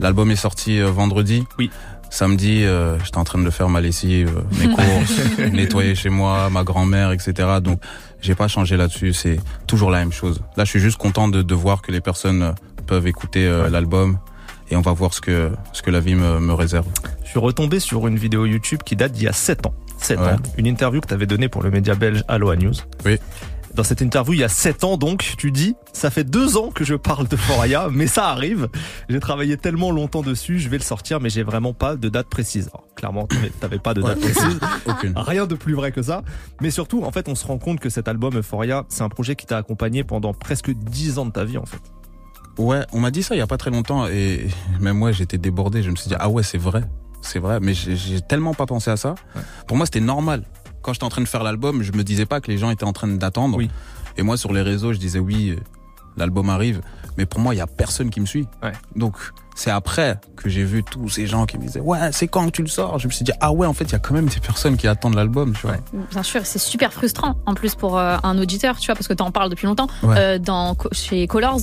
l'album 0.00 0.30
est 0.30 0.36
sorti 0.36 0.80
euh, 0.80 0.90
vendredi. 0.90 1.46
Oui. 1.58 1.70
Samedi, 2.12 2.62
euh, 2.64 2.98
j'étais 3.02 3.16
en 3.16 3.24
train 3.24 3.38
de 3.38 3.44
le 3.44 3.50
faire 3.50 3.70
ma 3.70 3.80
lessive, 3.80 4.30
euh, 4.36 4.42
mes 4.66 4.68
courses, 4.74 5.18
nettoyer 5.50 5.94
chez 5.94 6.10
moi, 6.10 6.50
ma 6.50 6.62
grand-mère, 6.62 7.10
etc. 7.10 7.32
Donc, 7.62 7.80
j'ai 8.20 8.34
pas 8.34 8.48
changé 8.48 8.76
là-dessus. 8.76 9.14
C'est 9.14 9.40
toujours 9.66 9.90
la 9.90 10.00
même 10.00 10.12
chose. 10.12 10.42
Là, 10.58 10.64
je 10.64 10.68
suis 10.70 10.78
juste 10.80 10.98
content 10.98 11.28
de, 11.28 11.40
de 11.40 11.54
voir 11.54 11.80
que 11.80 11.90
les 11.90 12.02
personnes 12.02 12.42
euh, 12.42 12.52
peuvent 12.86 13.06
écouter 13.06 13.46
euh, 13.46 13.70
l'album 13.70 14.18
et 14.70 14.76
on 14.76 14.82
va 14.82 14.92
voir 14.92 15.14
ce 15.14 15.22
que 15.22 15.52
ce 15.72 15.80
que 15.80 15.90
la 15.90 16.00
vie 16.00 16.14
me, 16.14 16.38
me 16.38 16.52
réserve. 16.52 16.86
Je 17.24 17.30
suis 17.30 17.38
retombé 17.40 17.80
sur 17.80 18.06
une 18.06 18.16
vidéo 18.18 18.44
YouTube 18.44 18.80
qui 18.84 18.94
date 18.94 19.12
d'il 19.12 19.24
y 19.24 19.28
a 19.28 19.32
7 19.32 19.64
ans. 19.64 19.74
7 19.96 20.18
Ouais. 20.18 20.26
ans. 20.32 20.36
Une 20.58 20.66
interview 20.66 21.00
que 21.00 21.06
tu 21.08 21.14
avais 21.14 21.26
donnée 21.26 21.48
pour 21.48 21.62
le 21.62 21.70
média 21.70 21.94
belge 21.94 22.24
Aloha 22.28 22.56
News. 22.56 22.74
Oui. 23.06 23.16
Dans 23.74 23.84
cette 23.84 24.02
interview, 24.02 24.34
il 24.34 24.40
y 24.40 24.44
a 24.44 24.48
7 24.50 24.84
ans 24.84 24.96
donc, 24.98 25.32
tu 25.38 25.50
dis, 25.50 25.74
ça 25.94 26.10
fait 26.10 26.24
deux 26.24 26.58
ans 26.58 26.68
que 26.70 26.84
je 26.84 26.94
parle 26.94 27.26
de 27.26 27.36
Euphoria, 27.36 27.88
mais 27.90 28.06
ça 28.06 28.26
arrive. 28.28 28.68
J'ai 29.08 29.18
travaillé 29.18 29.56
tellement 29.56 29.90
longtemps 29.90 30.20
dessus, 30.20 30.58
je 30.58 30.68
vais 30.68 30.76
le 30.76 30.82
sortir, 30.84 31.20
mais 31.20 31.30
j'ai 31.30 31.42
vraiment 31.42 31.72
pas 31.72 31.96
de 31.96 32.08
date 32.10 32.28
précise. 32.28 32.68
Alors, 32.74 32.86
clairement, 32.94 33.26
t'avais- 33.60 33.78
pas 33.78 33.94
de 33.94 34.02
date 34.02 34.20
précise. 34.20 34.60
Aucune. 34.86 35.14
Rien 35.16 35.46
de 35.46 35.54
plus 35.54 35.72
vrai 35.74 35.90
que 35.90 36.02
ça. 36.02 36.22
Mais 36.60 36.70
surtout, 36.70 37.02
en 37.04 37.10
fait, 37.12 37.28
on 37.30 37.34
se 37.34 37.46
rend 37.46 37.56
compte 37.58 37.80
que 37.80 37.88
cet 37.88 38.08
album 38.08 38.36
Euphoria, 38.36 38.84
c'est 38.90 39.02
un 39.02 39.08
projet 39.08 39.36
qui 39.36 39.46
t'a 39.46 39.56
accompagné 39.56 40.04
pendant 40.04 40.34
presque 40.34 40.70
10 40.70 41.18
ans 41.18 41.24
de 41.24 41.32
ta 41.32 41.44
vie, 41.44 41.56
en 41.58 41.64
fait. 41.66 41.80
Ouais, 42.58 42.82
on 42.92 43.00
m'a 43.00 43.10
dit 43.10 43.22
ça 43.22 43.34
il 43.34 43.38
y 43.38 43.40
a 43.40 43.46
pas 43.46 43.56
très 43.56 43.70
longtemps 43.70 44.06
et 44.06 44.46
même 44.78 44.98
moi 44.98 45.10
j'étais 45.10 45.38
débordé. 45.38 45.82
Je 45.82 45.90
me 45.90 45.96
suis 45.96 46.08
dit 46.10 46.14
ah 46.18 46.28
ouais 46.28 46.42
c'est 46.42 46.58
vrai, 46.58 46.82
c'est 47.22 47.38
vrai. 47.38 47.60
Mais 47.62 47.72
j'ai 47.72 47.96
j'ai 47.96 48.20
tellement 48.20 48.52
pas 48.52 48.66
pensé 48.66 48.90
à 48.90 48.98
ça. 48.98 49.14
Pour 49.66 49.78
moi 49.78 49.86
c'était 49.86 50.00
normal. 50.00 50.44
Quand 50.82 50.92
j'étais 50.92 51.04
en 51.04 51.10
train 51.10 51.22
de 51.22 51.28
faire 51.28 51.42
l'album, 51.42 51.82
je 51.82 51.92
me 51.92 52.04
disais 52.04 52.26
pas 52.26 52.40
que 52.40 52.50
les 52.50 52.58
gens 52.58 52.70
étaient 52.70 52.84
en 52.84 52.92
train 52.92 53.08
d'attendre. 53.08 53.56
Oui. 53.56 53.70
Et 54.16 54.22
moi 54.22 54.36
sur 54.36 54.52
les 54.52 54.62
réseaux 54.62 54.92
je 54.92 54.98
disais 54.98 55.18
oui, 55.18 55.50
euh, 55.50 55.60
l'album 56.16 56.50
arrive, 56.50 56.82
mais 57.16 57.26
pour 57.26 57.40
moi, 57.40 57.54
il 57.54 57.58
y 57.58 57.60
a 57.60 57.66
personne 57.66 58.10
qui 58.10 58.20
me 58.20 58.26
suit. 58.26 58.46
Ouais. 58.62 58.72
Donc, 58.96 59.16
c'est 59.54 59.70
après 59.70 60.18
que 60.36 60.48
j'ai 60.48 60.64
vu 60.64 60.82
tous 60.82 61.08
ces 61.08 61.26
gens 61.26 61.44
qui 61.46 61.58
me 61.58 61.62
disaient, 61.62 61.80
ouais, 61.80 62.10
c'est 62.12 62.26
quand 62.26 62.46
que 62.46 62.50
tu 62.50 62.62
le 62.62 62.68
sors? 62.68 62.98
Je 62.98 63.06
me 63.06 63.12
suis 63.12 63.24
dit, 63.24 63.32
ah 63.40 63.52
ouais, 63.52 63.66
en 63.66 63.74
fait, 63.74 63.84
il 63.84 63.92
y 63.92 63.94
a 63.94 63.98
quand 63.98 64.14
même 64.14 64.26
des 64.26 64.40
personnes 64.40 64.76
qui 64.76 64.88
attendent 64.88 65.14
l'album, 65.14 65.52
tu 65.54 65.66
vois. 65.66 65.76
Bien 66.10 66.22
sûr, 66.22 66.46
c'est 66.46 66.58
super 66.58 66.92
frustrant 66.92 67.36
en 67.46 67.54
plus 67.54 67.74
pour 67.74 67.98
euh, 67.98 68.16
un 68.22 68.38
auditeur, 68.38 68.78
tu 68.78 68.86
vois, 68.86 68.94
parce 68.94 69.08
que 69.08 69.14
tu 69.14 69.22
en 69.22 69.30
parles 69.30 69.50
depuis 69.50 69.66
longtemps. 69.66 69.88
Ouais. 70.02 70.14
Euh, 70.18 70.38
dans, 70.38 70.76
chez 70.92 71.26
Colors 71.26 71.60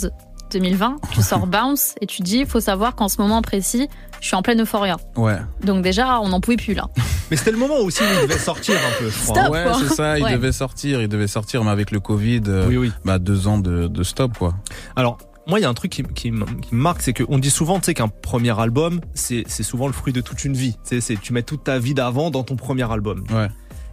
2020, 0.51 0.97
tu 1.11 1.21
sors 1.21 1.47
Bounce 1.47 1.95
et 2.01 2.05
tu 2.05 2.21
dis, 2.21 2.45
faut 2.45 2.59
savoir 2.59 2.95
qu'en 2.95 3.07
ce 3.09 3.21
moment 3.21 3.41
précis, 3.41 3.87
je 4.21 4.27
suis 4.27 4.35
en 4.35 4.41
pleine 4.41 4.61
euphoria. 4.61 4.97
Ouais. 5.15 5.37
Donc 5.63 5.81
déjà, 5.83 6.19
on 6.21 6.29
n'en 6.29 6.41
pouvait 6.41 6.57
plus 6.57 6.73
là. 6.73 6.87
Mais 7.31 7.37
c'était 7.37 7.51
le 7.51 7.57
moment 7.57 7.77
aussi 7.77 8.01
où 8.03 8.05
il 8.21 8.27
devait 8.27 8.39
sortir 8.39 8.75
un 8.75 8.99
peu. 9.01 9.09
je 9.09 9.17
crois. 9.23 9.41
Stop. 9.43 9.51
ouais, 9.53 9.65
c'est 9.87 9.95
ça, 9.95 10.17
il 10.19 10.23
Ouais. 10.23 10.33
devait 10.33 10.51
sortir, 10.51 11.01
il 11.01 11.07
devait 11.07 11.27
sortir, 11.27 11.63
mais 11.63 11.69
avec 11.71 11.91
le 11.91 11.99
Covid, 11.99 12.41
euh, 12.47 12.67
Oui, 12.67 12.77
oui. 12.77 12.91
bah, 13.05 13.19
deux 13.19 13.47
ans 13.47 13.57
de, 13.59 13.87
de 13.87 14.03
stop, 14.03 14.37
quoi. 14.37 14.55
Alors, 14.95 15.17
moi, 15.47 15.59
il 15.59 15.63
y 15.63 15.65
a 15.65 15.69
un 15.69 15.73
truc 15.73 15.91
qui, 15.91 16.03
qui, 16.03 16.27
m- 16.27 16.45
qui 16.61 16.75
me 16.75 16.81
marque, 16.81 17.01
c'est 17.01 17.13
qu'on 17.13 17.39
dit 17.39 17.49
souvent, 17.49 17.79
tu 17.79 17.85
sais, 17.85 17.93
qu'un 17.95 18.07
premier 18.07 18.59
album, 18.59 18.99
c'est 19.15 19.47
souvent 19.63 19.87
le 19.87 19.93
fruit 19.93 20.13
de 20.13 20.21
toute 20.21 20.43
une 20.45 20.53
vie. 20.53 20.75
Tu 20.87 20.99
sais, 21.01 21.15
tu 21.19 21.33
mets 21.33 21.41
toute 21.43 21.63
ta 21.63 21.79
vie 21.79 21.93
d'avant 21.95 22.29
dans 22.29 22.43
ton 22.43 22.55
premier 22.55 22.91
album. 22.91 23.23
Ouais. 23.31 23.47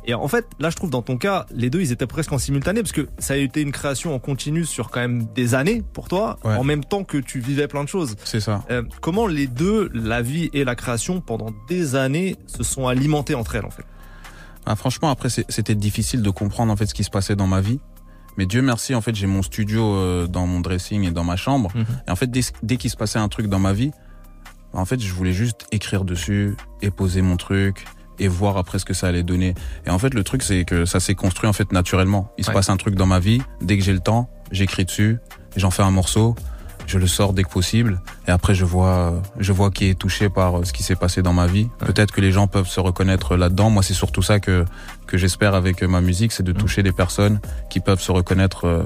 Et 0.07 0.15
en 0.15 0.29
fait, 0.29 0.47
là, 0.61 0.71
je 0.71 0.77
trouve 0.77 0.91
dans 0.91 1.03
ton 1.03 1.17
cas, 1.19 1.47
les 1.53 1.69
deux, 1.69 1.81
ils 1.81 1.91
étaient 1.93 2.07
presque 2.07 2.33
en 2.33 2.39
simultané, 2.39 2.81
parce 2.83 2.93
que 2.93 3.09
ça 3.19 3.35
a 3.35 3.37
été 3.37 3.61
une 3.61 3.73
création 3.73 4.15
en 4.15 4.19
continu 4.21 4.65
sur 4.65 4.91
quand 4.91 5.01
même 5.01 5.27
des 5.35 5.55
années 5.55 5.83
pour 5.93 6.07
toi, 6.09 6.39
Ouais. 6.45 6.55
en 6.55 6.63
même 6.65 6.85
temps 6.85 7.03
que 7.05 7.19
tu 7.19 7.41
vivais 7.41 7.67
plein 7.67 7.83
de 7.83 7.89
choses. 7.89 8.15
C'est 8.25 8.41
ça. 8.41 8.65
Euh, 8.71 8.83
comment 9.01 9.27
les 9.27 9.47
deux, 9.49 9.91
la 9.93 10.23
vie 10.23 10.49
et 10.53 10.65
la 10.65 10.77
création, 10.77 11.21
pendant 11.21 11.49
des 11.69 11.97
années, 11.97 12.37
se 12.47 12.63
sont 12.63 12.87
alimentés 12.87 13.35
entre 13.35 13.57
elles, 13.57 13.65
en 13.67 13.71
fait? 13.71 13.85
Ah, 14.65 14.77
franchement, 14.77 15.11
après, 15.11 15.29
c'était 15.29 15.75
difficile 15.75 16.23
de 16.23 16.31
comprendre 16.31 16.73
en 16.73 16.77
fait 16.77 16.87
ce 16.87 16.95
qui 16.95 17.05
se 17.05 17.11
passait 17.11 17.37
dans 17.37 17.47
ma 17.47 17.61
vie. 17.61 17.81
Mais 18.37 18.47
Dieu 18.47 18.63
merci, 18.63 18.95
en 18.95 19.01
fait, 19.01 19.15
j'ai 19.15 19.27
mon 19.27 19.43
studio 19.43 19.95
euh, 19.95 20.27
dans 20.27 20.47
mon 20.47 20.61
dressing 20.61 21.05
et 21.05 21.11
dans 21.11 21.25
ma 21.25 21.37
chambre. 21.37 21.71
Mhm. 21.75 21.87
Et 22.07 22.11
en 22.11 22.17
fait, 22.17 22.31
dès, 22.31 22.41
dès 22.63 22.77
qu'il 22.77 22.91
se 22.91 22.97
passait 22.97 23.19
un 23.19 23.29
truc 23.29 23.47
dans 23.47 23.59
ma 23.61 23.73
vie, 23.73 23.93
en 24.73 24.85
fait, 24.85 25.01
je 25.01 25.13
voulais 25.13 25.33
juste 25.33 25.67
écrire 25.73 26.05
dessus 26.05 26.55
et 26.83 26.91
poser 26.91 27.23
mon 27.23 27.37
truc 27.37 27.85
et 28.19 28.29
voir 28.29 28.57
après 28.57 28.79
ce 28.79 28.85
que 28.85 28.95
ça 28.95 29.09
allait 29.09 29.23
donner. 29.23 29.55
Et 29.87 29.91
en 29.91 29.99
fait, 29.99 30.15
le 30.15 30.25
truc, 30.25 30.43
c'est 30.43 30.65
que 30.65 30.85
ça 30.85 31.01
s'est 31.01 31.15
construit 31.15 31.49
en 31.49 31.53
fait 31.53 31.73
naturellement. 31.73 32.31
Il 32.39 32.45
se 32.45 32.51
passe 32.51 32.69
un 32.71 32.77
truc 32.77 32.95
dans 32.95 33.07
ma 33.07 33.19
vie. 33.21 33.41
Dès 33.61 33.77
que 33.79 33.85
j'ai 33.85 33.93
le 33.93 34.01
temps, 34.01 34.29
j'écris 34.53 34.85
dessus, 34.85 35.19
j'en 35.57 35.71
fais 35.71 35.83
un 35.83 35.91
morceau, 35.91 36.35
je 36.87 36.99
le 36.99 37.07
sors 37.09 37.33
dès 37.33 37.43
que 37.43 37.49
possible. 37.51 38.01
Et 38.29 38.31
après, 38.31 38.55
je 38.55 38.65
vois, 38.65 39.21
je 39.39 39.53
vois 39.53 39.71
qui 39.71 39.89
est 39.91 39.99
touché 39.99 40.29
par 40.29 40.59
euh, 40.61 40.65
ce 40.65 40.73
qui 40.73 40.83
s'est 40.85 40.95
passé 40.95 41.21
dans 41.21 41.33
ma 41.33 41.47
vie. 41.49 41.69
Ouais. 41.81 41.87
Peut-être 41.89 42.13
que 42.13 42.21
les 42.21 42.31
gens 42.31 42.47
peuvent 42.47 42.69
se 42.69 42.79
reconnaître 42.79 43.37
là-dedans. 43.37 43.71
Moi, 43.71 43.83
c'est 43.83 43.93
surtout 43.95 44.23
ça 44.23 44.39
que 44.39 44.65
que 45.09 45.19
j'espère 45.19 45.55
avec 45.55 45.83
euh, 45.83 45.89
ma 45.89 46.01
musique, 46.01 46.31
c'est 46.33 46.43
de 46.45 46.53
Mhm. 46.53 46.59
toucher 46.59 46.83
des 46.85 46.93
personnes 46.93 47.41
qui 47.71 47.81
peuvent 47.81 48.01
se 48.01 48.13
reconnaître 48.13 48.67
euh, 48.67 48.85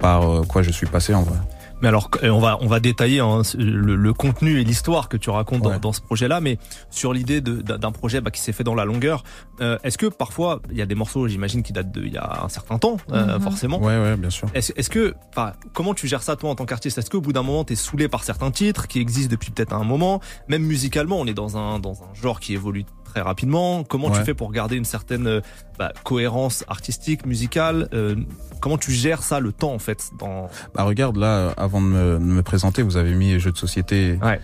par 0.00 0.42
quoi 0.48 0.62
je 0.62 0.70
suis 0.70 0.86
passé 0.86 1.14
en 1.14 1.22
vrai. 1.22 1.36
Mais 1.82 1.88
alors, 1.88 2.10
on 2.22 2.38
va 2.38 2.58
on 2.60 2.66
va 2.66 2.78
détailler 2.80 3.20
hein, 3.20 3.42
le, 3.56 3.96
le 3.96 4.12
contenu 4.12 4.60
et 4.60 4.64
l'histoire 4.64 5.08
que 5.08 5.16
tu 5.16 5.30
racontes 5.30 5.62
dans, 5.62 5.70
Ouais. 5.70 5.78
dans 5.78 5.92
ce 5.92 6.00
projet-là, 6.00 6.40
mais 6.40 6.58
sur 6.90 7.12
l'idée 7.12 7.40
de- 7.40 7.62
d'un 7.62 7.92
projet 7.92 8.20
bah, 8.20 8.30
qui 8.30 8.40
s'est 8.40 8.52
fait 8.52 8.64
dans 8.64 8.74
la 8.74 8.84
longueur, 8.84 9.22
euh, 9.60 9.78
est-ce 9.82 9.96
que 9.98 10.06
parfois 10.06 10.60
il 10.70 10.76
y 10.76 10.82
a 10.82 10.86
des 10.86 10.94
morceaux, 10.94 11.26
j'imagine, 11.28 11.62
qui 11.62 11.72
datent 11.72 11.92
d'il 11.92 12.12
y 12.12 12.18
a 12.18 12.42
un 12.44 12.48
certain 12.48 12.78
temps, 12.78 12.96
euh, 13.12 13.36
Mhm. 13.36 13.40
forcément. 13.42 13.78
Ouais, 13.80 13.98
ouais, 14.00 14.16
bien 14.16 14.30
sûr. 14.30 14.48
Est-ce 14.54 14.72
est-ce 14.76 14.90
que, 14.90 15.14
enfin, 15.30 15.52
comment 15.72 15.94
tu 15.94 16.06
gères 16.08 16.22
ça 16.22 16.36
toi 16.36 16.50
en 16.50 16.54
tant 16.54 16.66
qu'artiste? 16.66 16.98
Est-ce 16.98 17.08
qu'au 17.10 17.20
bout 17.20 17.32
d'un 17.32 17.42
moment 17.42 17.64
t'es 17.64 17.76
saoulé 17.76 18.08
par 18.08 18.24
certains 18.24 18.50
titres 18.50 18.86
qui 18.88 18.98
existent 19.00 19.30
depuis 19.30 19.50
peut-être 19.50 19.72
un 19.72 19.84
moment, 19.84 20.20
même 20.48 20.62
musicalement, 20.62 21.18
on 21.20 21.26
est 21.26 21.34
dans 21.34 21.56
un 21.56 21.78
dans 21.78 22.02
un 22.02 22.14
genre 22.20 22.40
qui 22.40 22.54
évolue 22.54 22.84
très 23.10 23.20
rapidement. 23.22 23.82
Comment 23.84 24.10
tu 24.10 24.22
fais 24.22 24.34
pour 24.34 24.52
garder 24.52 24.76
une 24.76 24.84
certaine 24.84 25.26
euh, 25.26 25.40
bah, 25.78 25.92
cohérence 26.04 26.64
artistique, 26.68 27.26
musicale 27.26 27.88
euh, 27.92 28.14
Comment 28.60 28.78
tu 28.78 28.92
gères 28.92 29.22
ça 29.22 29.40
le 29.40 29.52
temps 29.52 29.72
en 29.74 29.78
fait 29.78 30.10
dans 30.18 30.48
Bah 30.74 30.84
regarde 30.84 31.16
là, 31.16 31.26
euh, 31.26 31.52
avant 31.56 31.80
de 31.80 31.86
me, 31.86 32.12
de 32.14 32.18
me 32.24 32.42
présenter, 32.42 32.82
vous 32.82 32.96
avez 32.96 33.14
mis 33.14 33.38
jeu 33.40 33.50
de 33.50 33.56
société 33.58 34.18
Ouais. 34.22 34.40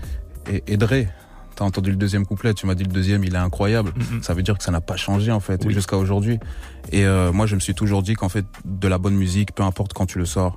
et, 0.51 0.63
et 0.67 0.77
Dre. 0.77 1.07
T'as 1.55 1.65
entendu 1.65 1.91
le 1.91 1.97
deuxième 1.97 2.27
couplet, 2.27 2.53
tu 2.53 2.67
m'as 2.67 2.75
dit 2.75 2.83
le 2.85 2.93
deuxième, 2.93 3.25
il 3.25 3.35
est 3.35 3.39
incroyable. 3.39 3.93
Mhm. 3.97 4.23
Ça 4.23 4.35
veut 4.35 4.43
dire 4.43 4.59
que 4.59 4.65
ça 4.65 4.71
n'a 4.73 4.83
pas 4.83 4.97
changé 4.97 5.33
en 5.33 5.41
fait 5.41 5.65
Oui. 5.65 5.73
jusqu'à 5.73 5.97
aujourd'hui. 5.97 6.39
Et 6.93 7.07
euh, 7.07 7.33
moi, 7.33 7.47
je 7.47 7.55
me 7.55 7.61
suis 7.61 7.75
toujours 7.75 8.03
dit 8.03 8.15
qu'en 8.15 8.29
fait, 8.29 8.45
de 8.67 8.89
la 8.89 8.99
bonne 8.99 9.15
musique, 9.17 9.55
peu 9.55 9.63
importe 9.63 9.93
quand 9.95 10.05
tu 10.07 10.19
le 10.19 10.27
sors, 10.27 10.57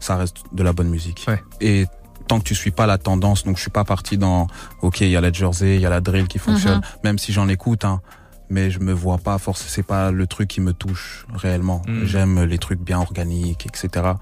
ça 0.00 0.16
reste 0.16 0.38
de 0.52 0.62
la 0.62 0.72
bonne 0.74 0.88
musique. 0.90 1.24
Ouais. 1.28 1.40
Et 1.62 1.86
tant 2.28 2.38
que 2.38 2.44
tu 2.44 2.54
suis 2.54 2.70
pas 2.70 2.86
la 2.86 2.98
tendance, 2.98 3.42
donc 3.44 3.56
je 3.56 3.62
suis 3.62 3.70
pas 3.70 3.84
parti 3.84 4.16
dans, 4.18 4.46
ok, 4.82 5.00
il 5.00 5.08
y 5.08 5.16
a 5.16 5.20
la 5.20 5.32
jersey, 5.32 5.74
il 5.76 5.80
y 5.80 5.86
a 5.86 5.90
la 5.90 6.00
drill 6.00 6.28
qui 6.28 6.38
fonctionne, 6.38 6.76
Mhm. 6.78 6.82
même 7.04 7.18
si 7.18 7.32
j'en 7.32 7.48
écoute, 7.48 7.84
hein, 7.84 8.00
mais 8.50 8.70
je 8.70 8.78
me 8.80 8.92
vois 8.92 9.18
pas 9.18 9.36
forcément, 9.38 9.68
c'est 9.70 9.82
pas 9.82 10.10
le 10.10 10.26
truc 10.26 10.48
qui 10.48 10.60
me 10.60 10.72
touche 10.72 11.26
réellement. 11.34 11.82
Mhm. 11.88 12.04
J'aime 12.06 12.44
les 12.44 12.58
trucs 12.58 12.80
bien 12.80 12.98
organiques, 13.00 13.66
etc. 13.66 14.12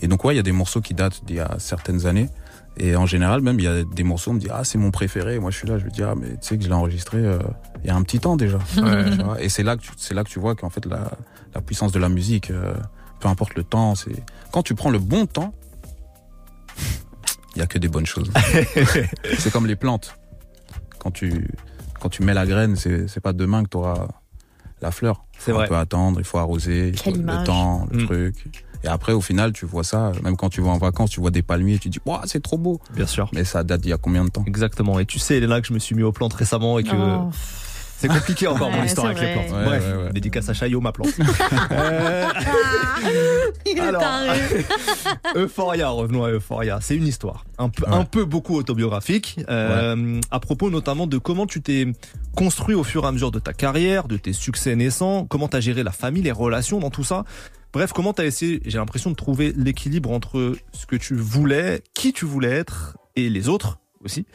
Et 0.00 0.08
donc 0.08 0.24
ouais, 0.24 0.32
il 0.34 0.36
y 0.36 0.40
a 0.40 0.42
des 0.44 0.52
morceaux 0.52 0.80
qui 0.80 0.94
datent 0.94 1.24
d'il 1.26 1.36
y 1.36 1.40
a 1.40 1.56
certaines 1.58 2.06
années. 2.06 2.28
Et 2.78 2.94
en 2.94 3.06
général, 3.06 3.40
même, 3.40 3.58
il 3.58 3.64
y 3.64 3.68
a 3.68 3.84
des 3.84 4.02
morceaux, 4.04 4.32
on 4.32 4.34
me 4.34 4.38
dit, 4.38 4.48
ah, 4.52 4.62
c'est 4.62 4.76
mon 4.76 4.90
préféré. 4.90 5.38
Moi, 5.38 5.50
je 5.50 5.56
suis 5.56 5.66
là, 5.66 5.78
je 5.78 5.86
me 5.86 5.90
dis, 5.90 6.02
ah, 6.02 6.14
mais 6.14 6.32
tu 6.32 6.36
sais 6.42 6.58
que 6.58 6.62
je 6.64 6.68
l'ai 6.68 6.74
enregistré 6.74 7.16
euh, 7.24 7.38
il 7.82 7.86
y 7.86 7.90
a 7.90 7.96
un 7.96 8.02
petit 8.02 8.18
temps 8.20 8.36
déjà. 8.36 8.58
Ouais. 8.76 9.10
Tu 9.16 9.22
vois, 9.22 9.40
et 9.42 9.48
c'est 9.48 9.62
là 9.62 9.76
que 9.78 9.82
tu, 9.82 9.90
c'est 9.96 10.12
là 10.12 10.24
que 10.24 10.28
tu 10.28 10.38
vois 10.38 10.54
qu'en 10.54 10.68
fait 10.68 10.84
la, 10.84 11.10
la 11.54 11.60
puissance 11.62 11.90
de 11.92 11.98
la 11.98 12.10
musique, 12.10 12.50
euh, 12.50 12.74
peu 13.20 13.28
importe 13.28 13.54
le 13.54 13.62
temps, 13.64 13.94
c'est 13.94 14.22
quand 14.52 14.62
tu 14.62 14.74
prends 14.74 14.90
le 14.90 14.98
bon 14.98 15.24
temps, 15.24 15.54
il 17.56 17.60
y 17.60 17.62
a 17.62 17.66
que 17.66 17.78
des 17.78 17.88
bonnes 17.88 18.06
choses. 18.06 18.30
c'est 19.38 19.50
comme 19.50 19.66
les 19.66 19.76
plantes. 19.76 20.16
Quand 20.98 21.10
tu 21.10 21.48
quand 22.00 22.08
tu 22.10 22.22
mets 22.22 22.34
la 22.34 22.46
graine, 22.46 22.76
c'est 22.76 23.08
c'est 23.08 23.20
pas 23.20 23.32
demain 23.32 23.64
que 23.64 23.70
tu 23.70 23.76
auras 23.78 24.06
la 24.82 24.90
fleur. 24.90 25.24
C'est 25.38 25.52
vrai. 25.52 25.64
Un 25.64 25.68
peu 25.68 25.76
attendre, 25.76 26.20
il 26.20 26.24
faut 26.24 26.38
arroser, 26.38 26.88
il 26.88 26.98
faut 26.98 27.10
le 27.10 27.44
temps, 27.44 27.86
le 27.90 28.02
Mm. 28.02 28.04
truc. 28.06 28.46
Et 28.84 28.88
après, 28.88 29.12
au 29.12 29.20
final, 29.22 29.52
tu 29.52 29.64
vois 29.66 29.82
ça, 29.84 30.12
même 30.22 30.36
quand 30.36 30.50
tu 30.50 30.60
vas 30.60 30.68
en 30.70 30.78
vacances, 30.78 31.10
tu 31.10 31.18
vois 31.20 31.30
des 31.30 31.42
palmiers, 31.42 31.78
tu 31.78 31.88
dis, 31.88 31.98
waouh, 32.04 32.20
c'est 32.26 32.42
trop 32.42 32.58
beau. 32.58 32.78
Bien 32.94 33.06
sûr. 33.06 33.28
Mais 33.32 33.42
ça 33.44 33.64
date 33.64 33.80
d'il 33.80 33.88
y 33.90 33.92
a 33.92 33.96
combien 33.96 34.22
de 34.24 34.28
temps? 34.28 34.44
Exactement. 34.46 35.00
Et 35.00 35.06
tu 35.06 35.18
sais, 35.18 35.38
Elena, 35.38 35.60
que 35.60 35.66
je 35.66 35.72
me 35.72 35.78
suis 35.78 35.96
mis 35.96 36.02
aux 36.02 36.12
plantes 36.12 36.34
récemment 36.34 36.78
et 36.78 36.84
que 36.84 36.94
Oh. 36.94 37.30
C'est 37.98 38.08
compliqué 38.08 38.46
encore 38.46 38.70
mon 38.70 38.82
histoire 38.84 39.06
avec 39.06 39.20
les 39.20 39.32
plantes. 39.32 39.50
Ouais, 39.50 39.64
Bref, 39.64 39.84
ouais, 39.86 40.04
ouais. 40.04 40.12
dédicace 40.12 40.48
à 40.48 40.54
Chaillot, 40.54 40.80
ma 40.80 40.92
plante. 40.92 41.08
Euh, 41.72 42.26
Il 43.66 43.78
est 43.78 43.80
Alors. 43.80 44.00
taré. 44.00 44.38
Euphoria, 45.36 45.88
revenons 45.88 46.24
à 46.24 46.30
Euphoria. 46.30 46.78
C'est 46.80 46.96
une 46.96 47.06
histoire 47.06 47.44
un 47.58 47.68
peu, 47.68 47.84
Ouais. 47.86 47.94
un 47.96 48.04
peu 48.04 48.24
beaucoup 48.24 48.56
autobiographique, 48.56 49.38
euh, 49.48 50.20
à 50.30 50.40
propos 50.40 50.70
notamment 50.70 51.06
de 51.06 51.18
comment 51.18 51.46
tu 51.46 51.60
t'es 51.62 51.86
construit 52.34 52.74
au 52.74 52.84
fur 52.84 53.04
et 53.04 53.08
à 53.08 53.12
mesure 53.12 53.30
de 53.30 53.38
ta 53.38 53.52
carrière, 53.52 54.08
de 54.08 54.16
tes 54.16 54.32
succès 54.32 54.74
naissants, 54.76 55.26
comment 55.26 55.48
t'as 55.48 55.60
géré 55.60 55.82
la 55.82 55.92
famille, 55.92 56.22
les 56.22 56.32
relations 56.32 56.78
dans 56.80 56.90
tout 56.90 57.04
ça. 57.04 57.24
Bref, 57.72 57.92
comment 57.92 58.12
t'as 58.12 58.24
essayé, 58.24 58.60
j'ai 58.64 58.78
l'impression 58.78 59.10
de 59.10 59.16
trouver 59.16 59.52
l'équilibre 59.56 60.10
entre 60.10 60.54
ce 60.72 60.86
que 60.86 60.96
tu 60.96 61.14
voulais, 61.14 61.82
qui 61.94 62.12
tu 62.12 62.24
voulais 62.24 62.50
être 62.50 62.96
et 63.16 63.28
les 63.28 63.48
autres 63.48 63.78
aussi. 64.04 64.26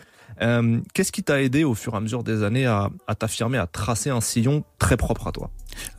Euh, 0.42 0.80
Qu'est-ce 0.94 1.12
qui 1.12 1.24
t'a 1.24 1.42
aidé 1.42 1.64
au 1.64 1.76
fur 1.76 1.94
et 1.94 1.98
à 1.98 2.00
mesure 2.00 2.24
des 2.24 2.44
années 2.44 2.66
à, 2.66 2.90
à 3.08 3.16
t'affirmer, 3.16 3.58
à 3.58 3.68
tracer 3.68 4.10
un 4.10 4.22
sillon 4.22 4.64
très 4.80 4.98
propre 4.98 5.28
à 5.28 5.32
toi? 5.32 5.50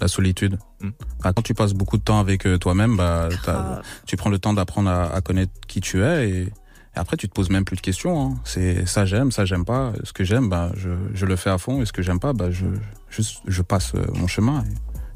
La 0.00 0.08
solitude. 0.08 0.58
Mm. 0.80 0.88
Ah, 1.24 1.32
quand 1.32 1.42
tu 1.42 1.54
passes 1.54 1.74
beaucoup 1.74 1.96
de 1.96 2.02
temps 2.02 2.18
avec 2.20 2.46
euh, 2.46 2.58
toi-même, 2.58 2.96
bah, 2.96 3.28
Ah. 3.46 3.82
tu 4.06 4.16
prends 4.16 4.30
le 4.30 4.38
temps 4.38 4.52
d'apprendre 4.52 4.90
à, 4.90 5.14
à 5.14 5.20
connaître 5.20 5.52
qui 5.68 5.80
tu 5.80 6.02
es 6.02 6.28
et, 6.28 6.40
et 6.42 6.48
après 6.96 7.16
tu 7.16 7.28
te 7.28 7.32
poses 7.34 7.50
même 7.50 7.64
plus 7.64 7.76
de 7.76 7.80
questions. 7.80 8.20
hein. 8.32 8.34
C'est 8.44 8.86
ça 8.86 9.06
j'aime, 9.06 9.30
ça 9.32 9.44
j'aime 9.44 9.64
pas. 9.64 9.92
Ce 10.04 10.12
que 10.12 10.24
j'aime, 10.24 10.48
bah, 10.48 10.72
je, 10.76 10.90
je 11.14 11.24
le 11.26 11.36
fais 11.36 11.50
à 11.50 11.58
fond 11.58 11.80
et 11.80 11.86
ce 11.86 11.92
que 11.92 12.02
j'aime 12.02 12.20
pas, 12.20 12.32
bah, 12.32 12.50
je, 12.50 12.66
je, 13.10 13.22
je 13.46 13.62
passe 13.62 13.94
euh, 13.94 14.04
mon 14.14 14.26
chemin. 14.26 14.64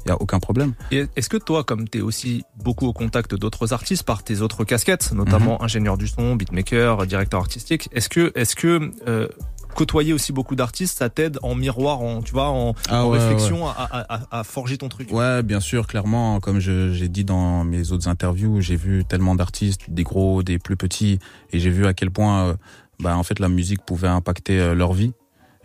Il 0.07 0.11
y 0.11 0.13
a 0.13 0.21
aucun 0.21 0.39
problème. 0.39 0.73
Est-ce 0.91 1.27
que 1.27 1.35
toi, 1.35 1.65
comme 1.65 1.89
tu 1.89 1.97
es 1.97 2.01
aussi 2.01 2.43
beaucoup 2.63 2.87
au 2.87 2.93
contact 2.93 3.35
d'autres 3.35 3.73
artistes 3.73 4.03
par 4.03 4.23
tes 4.23 4.39
autres 4.41 4.63
casquettes, 4.63 5.11
notamment 5.11 5.61
ingénieur 5.61 5.97
du 5.97 6.07
son, 6.07 6.35
beatmaker, 6.37 7.05
directeur 7.05 7.41
artistique, 7.41 7.89
est-ce 7.91 8.07
que, 8.07 8.31
est-ce 8.35 8.55
que 8.55 8.89
euh, 9.05 9.27
côtoyer 9.75 10.13
aussi 10.13 10.31
beaucoup 10.31 10.55
d'artistes, 10.55 10.97
ça 10.97 11.09
t'aide 11.09 11.39
en 11.43 11.55
miroir, 11.55 11.99
en, 12.01 12.21
tu 12.21 12.31
vois, 12.31 12.47
en, 12.47 12.73
Ah 12.89 13.03
en 13.05 13.09
ouais, 13.09 13.17
réflexion 13.19 13.67
À, 13.67 13.71
à, 13.71 14.15
à- 14.15 14.39
à 14.39 14.43
forger 14.45 14.77
ton 14.77 14.87
truc? 14.87 15.11
Ouais, 15.11 15.43
bien 15.43 15.59
sûr, 15.59 15.87
clairement, 15.87 16.39
comme 16.39 16.59
j'ai 16.61 17.09
dit 17.09 17.25
dans 17.25 17.65
mes 17.65 17.91
autres 17.91 18.07
interviews, 18.07 18.61
j'ai 18.61 18.77
vu 18.77 19.03
tellement 19.03 19.35
d'artistes, 19.35 19.89
des 19.89 20.03
gros, 20.03 20.41
des 20.41 20.57
plus 20.57 20.77
petits, 20.77 21.19
et 21.51 21.59
j'ai 21.59 21.69
vu 21.69 21.85
à 21.85 21.93
quel 21.93 22.11
point, 22.11 22.45
euh, 22.47 22.53
bah, 23.01 23.17
en 23.17 23.23
fait, 23.23 23.39
la 23.39 23.49
musique 23.49 23.81
pouvait 23.85 24.07
impacter 24.07 24.57
euh, 24.57 24.73
leur 24.73 24.93
vie. 24.93 25.11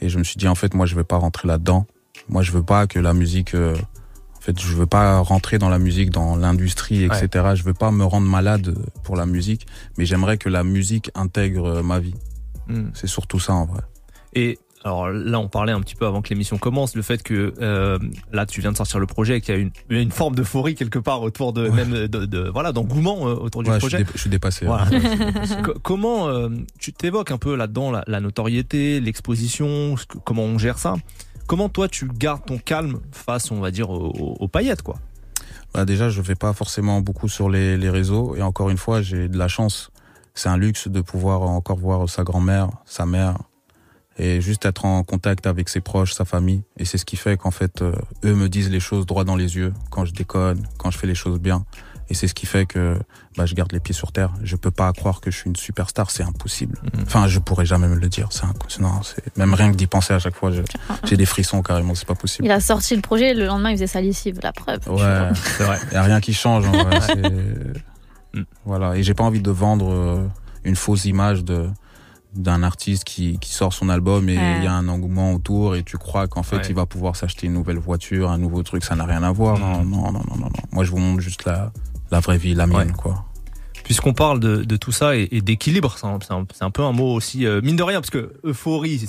Et 0.00 0.08
je 0.08 0.18
me 0.18 0.24
suis 0.24 0.36
dit, 0.36 0.48
en 0.48 0.56
fait, 0.56 0.74
moi, 0.74 0.84
je 0.84 0.96
veux 0.96 1.04
pas 1.04 1.16
rentrer 1.16 1.46
là-dedans. 1.46 1.86
Moi, 2.28 2.42
je 2.42 2.50
veux 2.52 2.62
pas 2.62 2.86
que 2.88 2.98
la 2.98 3.14
musique, 3.14 3.54
euh, 3.54 3.76
en 4.42 4.44
fait, 4.44 4.60
je 4.60 4.74
veux 4.74 4.86
pas 4.86 5.20
rentrer 5.20 5.58
dans 5.58 5.68
la 5.68 5.78
musique, 5.78 6.10
dans 6.10 6.34
l'industrie, 6.34 7.04
etc. 7.04 7.28
Je 7.54 7.62
veux 7.62 7.74
pas 7.74 7.92
me 7.92 8.04
rendre 8.04 8.26
malade 8.26 8.74
pour 9.04 9.14
la 9.14 9.24
musique, 9.24 9.68
mais 9.98 10.04
j'aimerais 10.04 10.36
que 10.36 10.48
la 10.48 10.64
musique 10.64 11.12
intègre 11.14 11.66
euh, 11.78 11.82
ma 11.84 12.00
vie. 12.00 12.14
Hmm. 12.68 12.88
C'est 12.92 13.06
surtout 13.06 13.38
ça, 13.38 13.52
en 13.54 13.66
vrai. 13.66 13.82
Et 14.34 14.58
alors 14.84 15.10
là, 15.10 15.38
on 15.38 15.46
parlait 15.48 15.70
un 15.72 15.80
petit 15.80 15.94
peu 15.94 16.06
avant 16.06 16.22
que 16.22 16.30
l'émission 16.30 16.58
commence, 16.58 16.96
le 16.96 17.02
fait 17.02 17.22
que 17.22 17.54
euh, 17.60 18.00
là, 18.32 18.44
tu 18.46 18.60
viens 18.60 18.72
de 18.72 18.76
sortir 18.76 18.98
le 18.98 19.06
projet 19.06 19.36
et 19.36 19.40
qu'il 19.40 19.54
y 19.54 19.58
a 19.58 19.60
une, 19.60 19.70
une 19.90 20.10
forme 20.10 20.34
d'euphorie 20.34 20.74
quelque 20.74 20.98
part 20.98 21.22
autour 21.22 21.52
de 21.52 21.68
même 21.68 22.08
de, 22.08 22.26
de- 22.26 22.48
voilà 22.52 22.72
d'engouement 22.72 23.28
euh, 23.28 23.34
autour 23.34 23.62
du 23.62 23.70
Ouais, 23.70 23.76
je 23.76 23.80
suis, 23.86 23.88
projet. 23.90 24.04
dé- 24.04 24.10
je 24.12 24.20
suis 24.20 24.30
dépassé. 24.30 24.66
Voilà. 24.66 24.90
Ouais, 24.90 25.00
je 25.00 25.06
suis 25.06 25.18
dépassé. 25.18 25.54
Co- 25.62 25.74
comment 25.80 26.28
euh, 26.28 26.48
tu 26.80 26.92
t'évoques 26.92 27.30
un 27.30 27.38
peu 27.38 27.54
là-dedans 27.54 27.92
la, 27.92 28.02
la 28.08 28.18
notoriété, 28.18 28.98
l'exposition, 28.98 29.94
comment 30.24 30.42
on 30.42 30.58
gère 30.58 30.78
ça? 30.78 30.96
Comment 31.46 31.68
toi 31.68 31.88
tu 31.88 32.06
gardes 32.06 32.44
ton 32.46 32.58
calme 32.58 33.00
face, 33.10 33.50
on 33.50 33.60
va 33.60 33.70
dire, 33.70 33.90
aux, 33.90 34.48
paillettes 34.48 34.82
quoi? 34.82 34.96
Bah 35.74 35.84
déjà, 35.84 36.10
je 36.10 36.20
vais 36.20 36.34
pas 36.34 36.52
forcément 36.52 37.00
beaucoup 37.00 37.28
sur 37.28 37.48
les, 37.48 37.76
les 37.76 37.90
réseaux 37.90 38.36
et 38.36 38.42
encore 38.42 38.70
une 38.70 38.76
fois, 38.76 39.02
j'ai 39.02 39.28
de 39.28 39.38
la 39.38 39.48
chance. 39.48 39.90
C'est 40.34 40.48
un 40.48 40.56
luxe 40.56 40.88
de 40.88 41.00
pouvoir 41.00 41.42
encore 41.42 41.78
voir 41.78 42.08
sa 42.08 42.24
grand-mère, 42.24 42.70
sa 42.84 43.06
mère 43.06 43.38
et 44.18 44.40
juste 44.40 44.64
être 44.66 44.84
en 44.84 45.02
contact 45.04 45.46
avec 45.46 45.68
ses 45.68 45.80
proches, 45.80 46.12
sa 46.12 46.24
famille. 46.24 46.62
Et 46.76 46.84
c'est 46.84 46.98
ce 46.98 47.04
qui 47.04 47.16
fait 47.16 47.36
qu'en 47.36 47.50
fait, 47.50 47.82
euh, 47.82 47.94
eux 48.24 48.34
me 48.34 48.48
disent 48.48 48.70
les 48.70 48.80
choses 48.80 49.06
droit 49.06 49.24
dans 49.24 49.36
les 49.36 49.56
yeux 49.56 49.72
quand 49.90 50.04
je 50.04 50.12
déconne, 50.12 50.66
quand 50.78 50.90
je 50.90 50.98
fais 50.98 51.06
les 51.06 51.14
choses 51.14 51.38
bien. 51.38 51.64
Et 52.12 52.14
c'est 52.14 52.28
ce 52.28 52.34
qui 52.34 52.44
fait 52.44 52.66
que 52.66 52.98
bah, 53.38 53.46
je 53.46 53.54
garde 53.54 53.72
les 53.72 53.80
pieds 53.80 53.94
sur 53.94 54.12
terre. 54.12 54.30
Je 54.42 54.54
peux 54.56 54.70
pas 54.70 54.92
croire 54.92 55.22
que 55.22 55.30
je 55.30 55.36
suis 55.38 55.48
une 55.48 55.56
superstar, 55.56 56.10
c'est 56.10 56.22
impossible. 56.22 56.78
Enfin, 57.06 57.26
je 57.26 57.38
pourrais 57.38 57.64
jamais 57.64 57.88
me 57.88 57.94
le 57.94 58.08
dire. 58.10 58.28
C'est 58.30 58.44
un... 58.44 58.52
non, 58.80 59.00
c'est 59.02 59.34
même 59.38 59.54
rien 59.54 59.72
que 59.72 59.76
d'y 59.76 59.86
penser 59.86 60.12
à 60.12 60.18
chaque 60.18 60.34
fois, 60.36 60.50
je- 60.50 60.60
j'ai 61.04 61.16
des 61.16 61.24
frissons 61.24 61.62
carrément. 61.62 61.94
C'est 61.94 62.06
pas 62.06 62.14
possible. 62.14 62.44
Il 62.46 62.50
a 62.52 62.60
sorti 62.60 62.94
le 62.94 63.00
projet, 63.00 63.32
le 63.32 63.46
lendemain 63.46 63.70
il 63.70 63.76
faisait 63.76 63.86
sa 63.86 64.02
lessive, 64.02 64.38
la 64.42 64.52
preuve. 64.52 64.80
Ouais, 64.88 65.30
C'est 65.56 65.64
vrai. 65.64 65.78
y 65.90 65.96
a 65.96 66.02
rien 66.02 66.20
qui 66.20 66.34
change. 66.34 66.66
En 66.66 66.72
vrai, 66.72 67.00
c'est- 67.00 67.32
Mm. 68.34 68.44
Voilà. 68.64 68.96
Et 68.96 69.02
j'ai 69.02 69.12
pas 69.14 69.24
envie 69.24 69.42
de 69.42 69.50
vendre 69.50 69.90
euh, 69.92 70.26
une 70.64 70.76
fausse 70.76 71.04
image 71.06 71.44
de 71.44 71.68
d'un 72.34 72.62
artiste 72.62 73.04
qui, 73.04 73.38
qui 73.38 73.52
sort 73.52 73.74
son 73.74 73.90
album 73.90 74.26
et 74.30 74.32
il 74.32 74.38
Ouais. 74.38 74.64
y 74.64 74.66
a 74.66 74.72
un 74.72 74.88
engouement 74.88 75.34
autour 75.34 75.76
et 75.76 75.82
tu 75.82 75.98
crois 75.98 76.28
qu'en 76.28 76.42
fait 76.42 76.56
Ouais. 76.56 76.62
il 76.70 76.74
va 76.74 76.86
pouvoir 76.86 77.14
s'acheter 77.14 77.46
une 77.46 77.52
nouvelle 77.52 77.76
voiture, 77.76 78.30
un 78.30 78.38
nouveau 78.38 78.62
truc, 78.62 78.84
ça 78.84 78.96
n'a 78.96 79.04
rien 79.04 79.22
à 79.22 79.30
voir. 79.32 79.58
Non, 79.58 79.84
non, 79.84 80.10
non, 80.10 80.12
non, 80.12 80.22
non, 80.30 80.36
non. 80.46 80.50
Moi 80.72 80.82
je 80.84 80.90
vous 80.92 80.96
montre 80.96 81.20
juste 81.20 81.44
la, 81.44 81.72
la 82.12 82.20
vraie 82.20 82.38
vie, 82.38 82.54
la 82.54 82.66
mienne, 82.68 82.88
Ouais. 82.90 82.96
quoi. 82.96 83.24
Puisqu'on 83.84 84.12
parle 84.14 84.38
de, 84.38 84.62
de 84.62 84.76
tout 84.76 84.92
ça 84.92 85.16
et, 85.16 85.26
et 85.32 85.40
d'équilibre, 85.40 85.96
c'est 85.98 86.62
un, 86.62 86.70
peu 86.70 86.82
un 86.82 86.92
mot 86.92 87.12
aussi 87.14 87.44
euh, 87.46 87.60
mine 87.62 87.74
de 87.74 87.82
rien 87.82 88.00
parce 88.00 88.10
que 88.10 88.32
euphorie, 88.44 89.08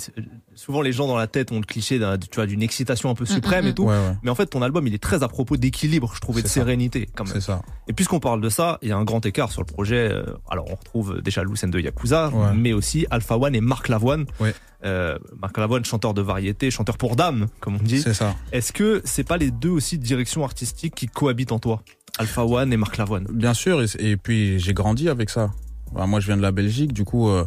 souvent 0.56 0.82
les 0.82 0.90
gens 0.92 1.06
dans 1.06 1.16
la 1.16 1.28
tête 1.28 1.52
ont 1.52 1.60
le 1.60 1.64
cliché 1.64 2.00
d'un- 2.00 2.18
tu 2.18 2.28
vois 2.34 2.46
d'une 2.46 2.60
excitation 2.60 3.08
un 3.08 3.14
peu 3.14 3.24
suprême 3.24 3.66
mm, 3.66 3.68
et 3.68 3.74
tout. 3.74 3.84
Ouais, 3.84 3.92
ouais. 3.92 4.16
Mais 4.24 4.30
en 4.30 4.34
fait, 4.34 4.46
ton 4.46 4.62
album, 4.62 4.84
il 4.88 4.92
est 4.94 5.02
très 5.02 5.22
à 5.22 5.28
propos 5.28 5.56
d'équilibre, 5.56 6.10
je 6.16 6.20
trouvais, 6.20 6.42
de 6.42 6.48
ça. 6.48 6.54
sérénité, 6.54 7.08
quand 7.14 7.22
même. 7.24 7.34
C'est 7.34 7.40
ça. 7.40 7.62
Et 7.86 7.92
puisqu'on 7.92 8.18
parle 8.18 8.40
de 8.40 8.48
ça, 8.48 8.78
il 8.82 8.88
y 8.88 8.92
a 8.92 8.96
un 8.96 9.04
grand 9.04 9.24
écart 9.24 9.52
sur 9.52 9.60
le 9.62 9.66
projet. 9.66 10.10
euh, 10.10 10.24
alors, 10.50 10.66
on 10.68 10.74
retrouve 10.74 11.22
déjà 11.22 11.44
Lucen 11.44 11.70
de 11.70 11.78
Yakuza, 11.78 12.30
Ouais. 12.30 12.52
mais 12.52 12.72
aussi 12.72 13.06
Alpha 13.10 13.36
One 13.38 13.54
et 13.54 13.60
Marc 13.60 13.86
Lavoine. 13.88 14.26
Ouais. 14.40 14.54
Euh, 14.84 15.16
Marc 15.40 15.56
Lavoine, 15.56 15.84
chanteur 15.84 16.14
de 16.14 16.20
variété, 16.20 16.72
chanteur 16.72 16.98
pour 16.98 17.14
dames, 17.14 17.46
comme 17.60 17.76
on 17.76 17.82
dit. 17.82 18.02
C'est 18.02 18.12
ça. 18.12 18.34
Est-ce 18.50 18.72
que 18.72 19.02
c'est 19.04 19.24
pas 19.24 19.36
les 19.36 19.52
deux 19.52 19.70
aussi 19.70 19.98
directions 19.98 20.42
artistiques 20.44 20.96
qui 20.96 21.06
cohabitent 21.06 21.52
en 21.52 21.60
toi? 21.60 21.80
Alpha 22.18 22.44
One 22.44 22.72
et 22.72 22.76
Marc 22.76 22.96
Lavoine. 22.96 23.26
Bien 23.30 23.54
sûr, 23.54 23.82
et, 23.82 23.86
et 23.98 24.16
puis 24.16 24.58
j'ai 24.60 24.72
grandi 24.74 25.08
avec 25.08 25.30
ça. 25.30 25.50
Moi, 25.92 26.18
je 26.20 26.26
viens 26.26 26.36
de 26.36 26.42
la 26.42 26.52
Belgique, 26.52 26.92
du 26.92 27.04
coup, 27.04 27.28
euh, 27.28 27.44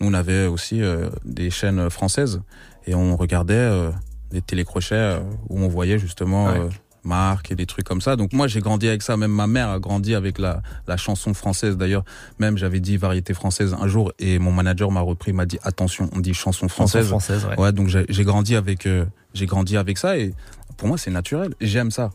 nous 0.00 0.08
on 0.08 0.14
avait 0.14 0.46
aussi 0.46 0.80
euh, 0.82 1.08
des 1.24 1.50
chaînes 1.50 1.90
françaises 1.90 2.40
et 2.86 2.94
on 2.94 3.16
regardait 3.16 3.54
euh, 3.54 3.90
des 4.30 4.40
télécrochets 4.40 4.94
euh, 4.94 5.20
où 5.48 5.58
on 5.60 5.68
voyait 5.68 5.98
justement 5.98 6.46
Ouais. 6.46 6.68
Marc 7.04 7.50
et 7.52 7.54
des 7.54 7.64
trucs 7.64 7.86
comme 7.86 8.00
ça. 8.00 8.16
Donc 8.16 8.32
moi, 8.32 8.48
j'ai 8.48 8.60
grandi 8.60 8.86
avec 8.86 9.02
ça. 9.02 9.16
Même 9.16 9.30
ma 9.30 9.46
mère 9.46 9.70
a 9.70 9.78
grandi 9.78 10.14
avec 10.14 10.38
la, 10.38 10.62
la 10.86 10.96
chanson 10.96 11.32
française. 11.32 11.76
D'ailleurs, 11.76 12.04
même 12.38 12.58
j'avais 12.58 12.80
dit 12.80 12.96
variété 12.96 13.34
française 13.34 13.74
un 13.80 13.86
jour 13.88 14.12
et 14.18 14.38
mon 14.38 14.52
manager 14.52 14.90
m'a 14.90 15.00
repris, 15.00 15.32
m'a 15.32 15.46
dit 15.46 15.58
attention, 15.62 16.10
on 16.14 16.18
dit 16.18 16.34
chanson 16.34 16.68
française. 16.68 17.06
française, 17.08 17.46
ouais. 17.46 17.58
Ouais, 17.58 17.72
donc 17.72 17.88
j'ai 17.88 18.24
grandi 18.24 18.56
avec 18.56 18.86
j'ai 19.32 19.46
grandi 19.46 19.76
avec 19.76 19.96
ça 19.96 20.18
et 20.18 20.34
pour 20.76 20.88
moi 20.88 20.98
c'est 20.98 21.12
naturel. 21.12 21.54
J'aime 21.60 21.90
ça. 21.92 22.10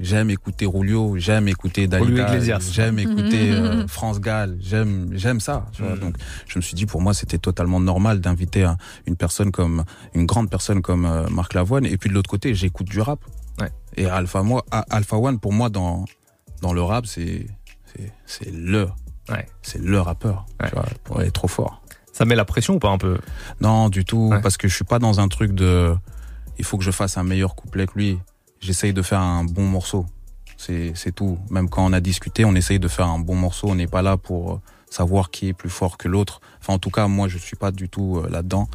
J'aime 0.00 0.28
écouter 0.30 0.66
Rulio, 0.66 1.16
j'aime 1.18 1.46
écouter 1.46 1.86
Dalida, 1.86 2.36
j'aime 2.72 2.98
écouter 2.98 3.52
euh, 3.52 3.86
France 3.86 4.20
Gall, 4.20 4.56
j'aime 4.60 5.10
j'aime 5.12 5.38
ça. 5.38 5.66
tu 5.72 5.82
vois. 5.82 5.92
Mhm. 5.92 6.00
Donc 6.00 6.16
je 6.48 6.58
me 6.58 6.62
suis 6.62 6.74
dit 6.74 6.84
pour 6.84 7.00
moi 7.00 7.14
c'était 7.14 7.38
totalement 7.38 7.78
normal 7.78 8.20
d'inviter 8.20 8.64
un- 8.64 8.76
une 9.06 9.14
personne 9.14 9.52
comme 9.52 9.84
une 10.14 10.26
grande 10.26 10.50
personne 10.50 10.82
comme 10.82 11.06
euh, 11.06 11.28
Marc 11.30 11.54
Lavoine 11.54 11.86
et 11.86 11.96
puis 11.96 12.08
de 12.10 12.14
l'autre 12.14 12.28
côté 12.28 12.54
j'écoute 12.54 12.88
du 12.88 13.00
rap. 13.00 13.20
Ouais. 13.60 13.70
Et 13.96 14.06
Alpha 14.06 14.42
moi 14.42 14.64
Alpha 14.90 15.16
One 15.16 15.38
pour 15.38 15.52
moi 15.52 15.68
dans 15.70 16.04
dans 16.60 16.72
le 16.72 16.82
rap 16.82 17.06
c'est 17.06 17.46
c'est 17.94 18.12
c'est 18.26 18.50
le 18.52 18.88
Ouais. 19.30 19.46
c'est 19.62 19.80
le 19.80 20.00
rappeur. 20.00 20.44
Ouais. 20.60 20.68
Tu 20.70 20.74
vois, 20.74 20.84
pour 21.04 21.22
être 21.22 21.32
trop 21.32 21.48
fort. 21.48 21.82
Ça 22.12 22.24
met 22.24 22.34
la 22.34 22.44
pression 22.44 22.74
ou 22.74 22.78
pas 22.78 22.90
un 22.90 22.98
peu? 22.98 23.16
Non, 23.60 23.88
du 23.88 24.04
tout, 24.04 24.28
Ouais. 24.30 24.40
parce 24.42 24.56
que 24.58 24.68
je 24.68 24.74
suis 24.74 24.84
pas 24.84 24.98
dans 24.98 25.18
un 25.18 25.28
truc 25.28 25.52
de. 25.52 25.94
Il 26.58 26.64
faut 26.64 26.76
que 26.78 26.84
je 26.84 26.90
fasse 26.90 27.16
un 27.16 27.22
meilleur 27.24 27.54
couplet 27.54 27.86
que 27.86 27.92
lui. 27.96 28.18
J'essaye 28.64 28.94
de 28.94 29.02
faire 29.02 29.20
un 29.20 29.44
bon 29.44 29.66
morceau. 29.66 30.06
C'est 30.56 31.14
tout. 31.14 31.38
Même 31.50 31.68
quand 31.68 31.84
on 31.84 31.92
a 31.92 32.00
discuté, 32.00 32.46
on 32.46 32.54
essaye 32.54 32.78
de 32.78 32.88
faire 32.88 33.06
un 33.08 33.18
bon 33.18 33.34
morceau. 33.34 33.68
On 33.68 33.74
n'est 33.74 33.86
pas 33.86 34.00
là 34.00 34.16
pour 34.16 34.52
euh, 34.52 34.60
savoir 34.88 35.30
qui 35.30 35.48
est 35.48 35.52
plus 35.52 35.68
fort 35.68 35.98
que 35.98 36.08
l'autre. 36.08 36.40
Enfin, 36.62 36.72
en 36.72 36.78
tout 36.78 36.88
cas, 36.88 37.06
moi, 37.06 37.28
je 37.28 37.36
suis 37.36 37.56
pas 37.56 37.72
du 37.72 37.90
tout 37.90 38.22
euh, 38.24 38.30
là-dedans. 38.30 38.70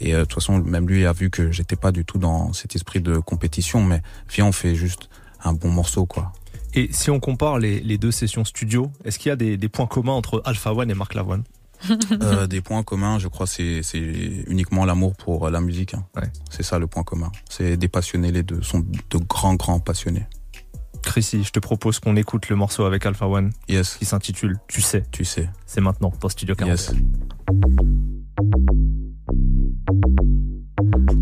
Et 0.00 0.14
euh, 0.14 0.20
de 0.20 0.24
toute 0.24 0.32
façon, 0.32 0.60
même 0.60 0.88
lui 0.88 1.04
a 1.04 1.12
vu 1.12 1.28
que 1.28 1.52
j'étais 1.52 1.76
pas 1.76 1.92
du 1.92 2.06
tout 2.06 2.16
dans 2.16 2.54
cet 2.54 2.74
esprit 2.74 3.02
de 3.02 3.18
compétition. 3.18 3.84
Mais 3.84 4.00
viens, 4.30 4.46
on 4.46 4.52
fait 4.52 4.74
juste 4.74 5.10
un 5.42 5.52
bon 5.52 5.68
morceau, 5.68 6.06
quoi. 6.06 6.32
Et 6.72 6.88
si 6.90 7.10
on 7.10 7.20
compare 7.20 7.58
les, 7.58 7.80
les 7.80 7.98
deux 7.98 8.12
sessions 8.12 8.46
studio, 8.46 8.90
est-ce 9.04 9.18
qu'il 9.18 9.28
y 9.28 9.32
a 9.32 9.36
des, 9.36 9.58
des 9.58 9.68
points 9.68 9.86
communs 9.86 10.14
entre 10.14 10.40
Alpha 10.46 10.72
One 10.72 10.90
et 10.90 10.94
Marc 10.94 11.12
Lavoine? 11.12 11.44
Euh, 12.22 12.46
des 12.46 12.60
points 12.60 12.82
communs, 12.82 13.18
je 13.18 13.28
crois, 13.28 13.46
c'est 13.46 13.80
uniquement 14.46 14.84
l'amour 14.84 15.14
pour 15.16 15.50
la 15.50 15.60
musique. 15.60 15.94
hein. 15.94 16.04
Ouais. 16.16 16.30
C'est 16.50 16.62
ça 16.62 16.78
le 16.78 16.86
point 16.86 17.02
commun. 17.02 17.30
C'est 17.48 17.76
des 17.76 17.88
passionnés, 17.88 18.32
les 18.32 18.42
deux 18.42 18.62
sont 18.62 18.80
de 18.80 19.18
grands, 19.18 19.54
grands 19.54 19.80
passionnés. 19.80 20.26
Chrissy, 21.02 21.44
je 21.44 21.50
te 21.50 21.58
propose 21.58 21.98
qu'on 22.00 22.16
écoute 22.16 22.48
le 22.48 22.56
morceau 22.56 22.84
avec 22.84 23.04
Alpha 23.04 23.26
One 23.28 23.52
Yes, 23.68 23.96
qui 23.96 24.06
s'intitule 24.06 24.56
Tu 24.68 24.80
sais. 24.80 25.04
tu 25.12 25.24
sais. 25.26 25.50
C'est 25.66 25.82
maintenant 25.82 26.10
dans 26.18 26.28
Studio 26.30 26.54
40. 26.54 26.70
Yes. 26.70 26.92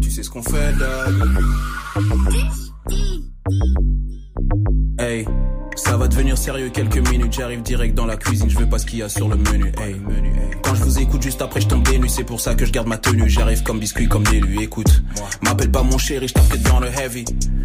Tu 0.01 0.11
sais 0.11 0.23
ce 0.23 0.31
qu'on 0.31 0.43
fait, 0.43 0.73
dog. 0.75 1.29
Hey, 4.99 5.25
ça 5.77 5.97
va 5.97 6.09
devenir 6.09 6.37
sérieux 6.37 6.71
quelques 6.71 6.99
minutes. 7.11 7.33
J'arrive 7.33 7.63
direct 7.63 7.95
dans 7.95 8.07
la 8.07 8.17
cuisine, 8.17 8.51
je 8.51 8.59
veux 8.59 8.69
pas 8.69 8.79
ce 8.79 8.87
qu'il 8.87 8.99
y 8.99 9.03
a 9.03 9.09
sur 9.09 9.29
le 9.29 9.37
menu. 9.37 9.73
Hey, 9.79 9.97
quand 10.63 10.75
je 10.75 10.83
vous 10.83 10.99
écoute 10.99 11.23
juste 11.23 11.43
après, 11.43 11.61
je 11.61 11.69
tombe 11.69 11.89
nues. 11.89 12.09
C'est 12.09 12.25
pour 12.25 12.41
ça 12.41 12.55
que 12.55 12.65
je 12.65 12.73
garde 12.73 12.89
ma 12.89 12.99
tenue. 12.99 13.29
J'arrive 13.29 13.63
comme 13.63 13.79
biscuit, 13.79 14.09
comme 14.09 14.25
d'élu. 14.25 14.63
Écoute, 14.63 15.03
m'appelle 15.43 15.71
pas 15.71 15.83
mon 15.83 15.99
chéri, 15.99 16.29
je 16.29 16.35
t'appelle 16.35 16.63
dans 16.63 16.81
le 16.81 16.89
heavy. 16.89 17.25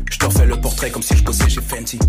Je 0.09 0.17
te 0.17 0.25
refais 0.25 0.45
le 0.45 0.59
portrait 0.61 0.89
comme 0.89 1.03
si 1.03 1.15
je 1.17 1.23
bossais 1.23 1.49
chez 1.49 1.61
Fenty. 1.61 1.99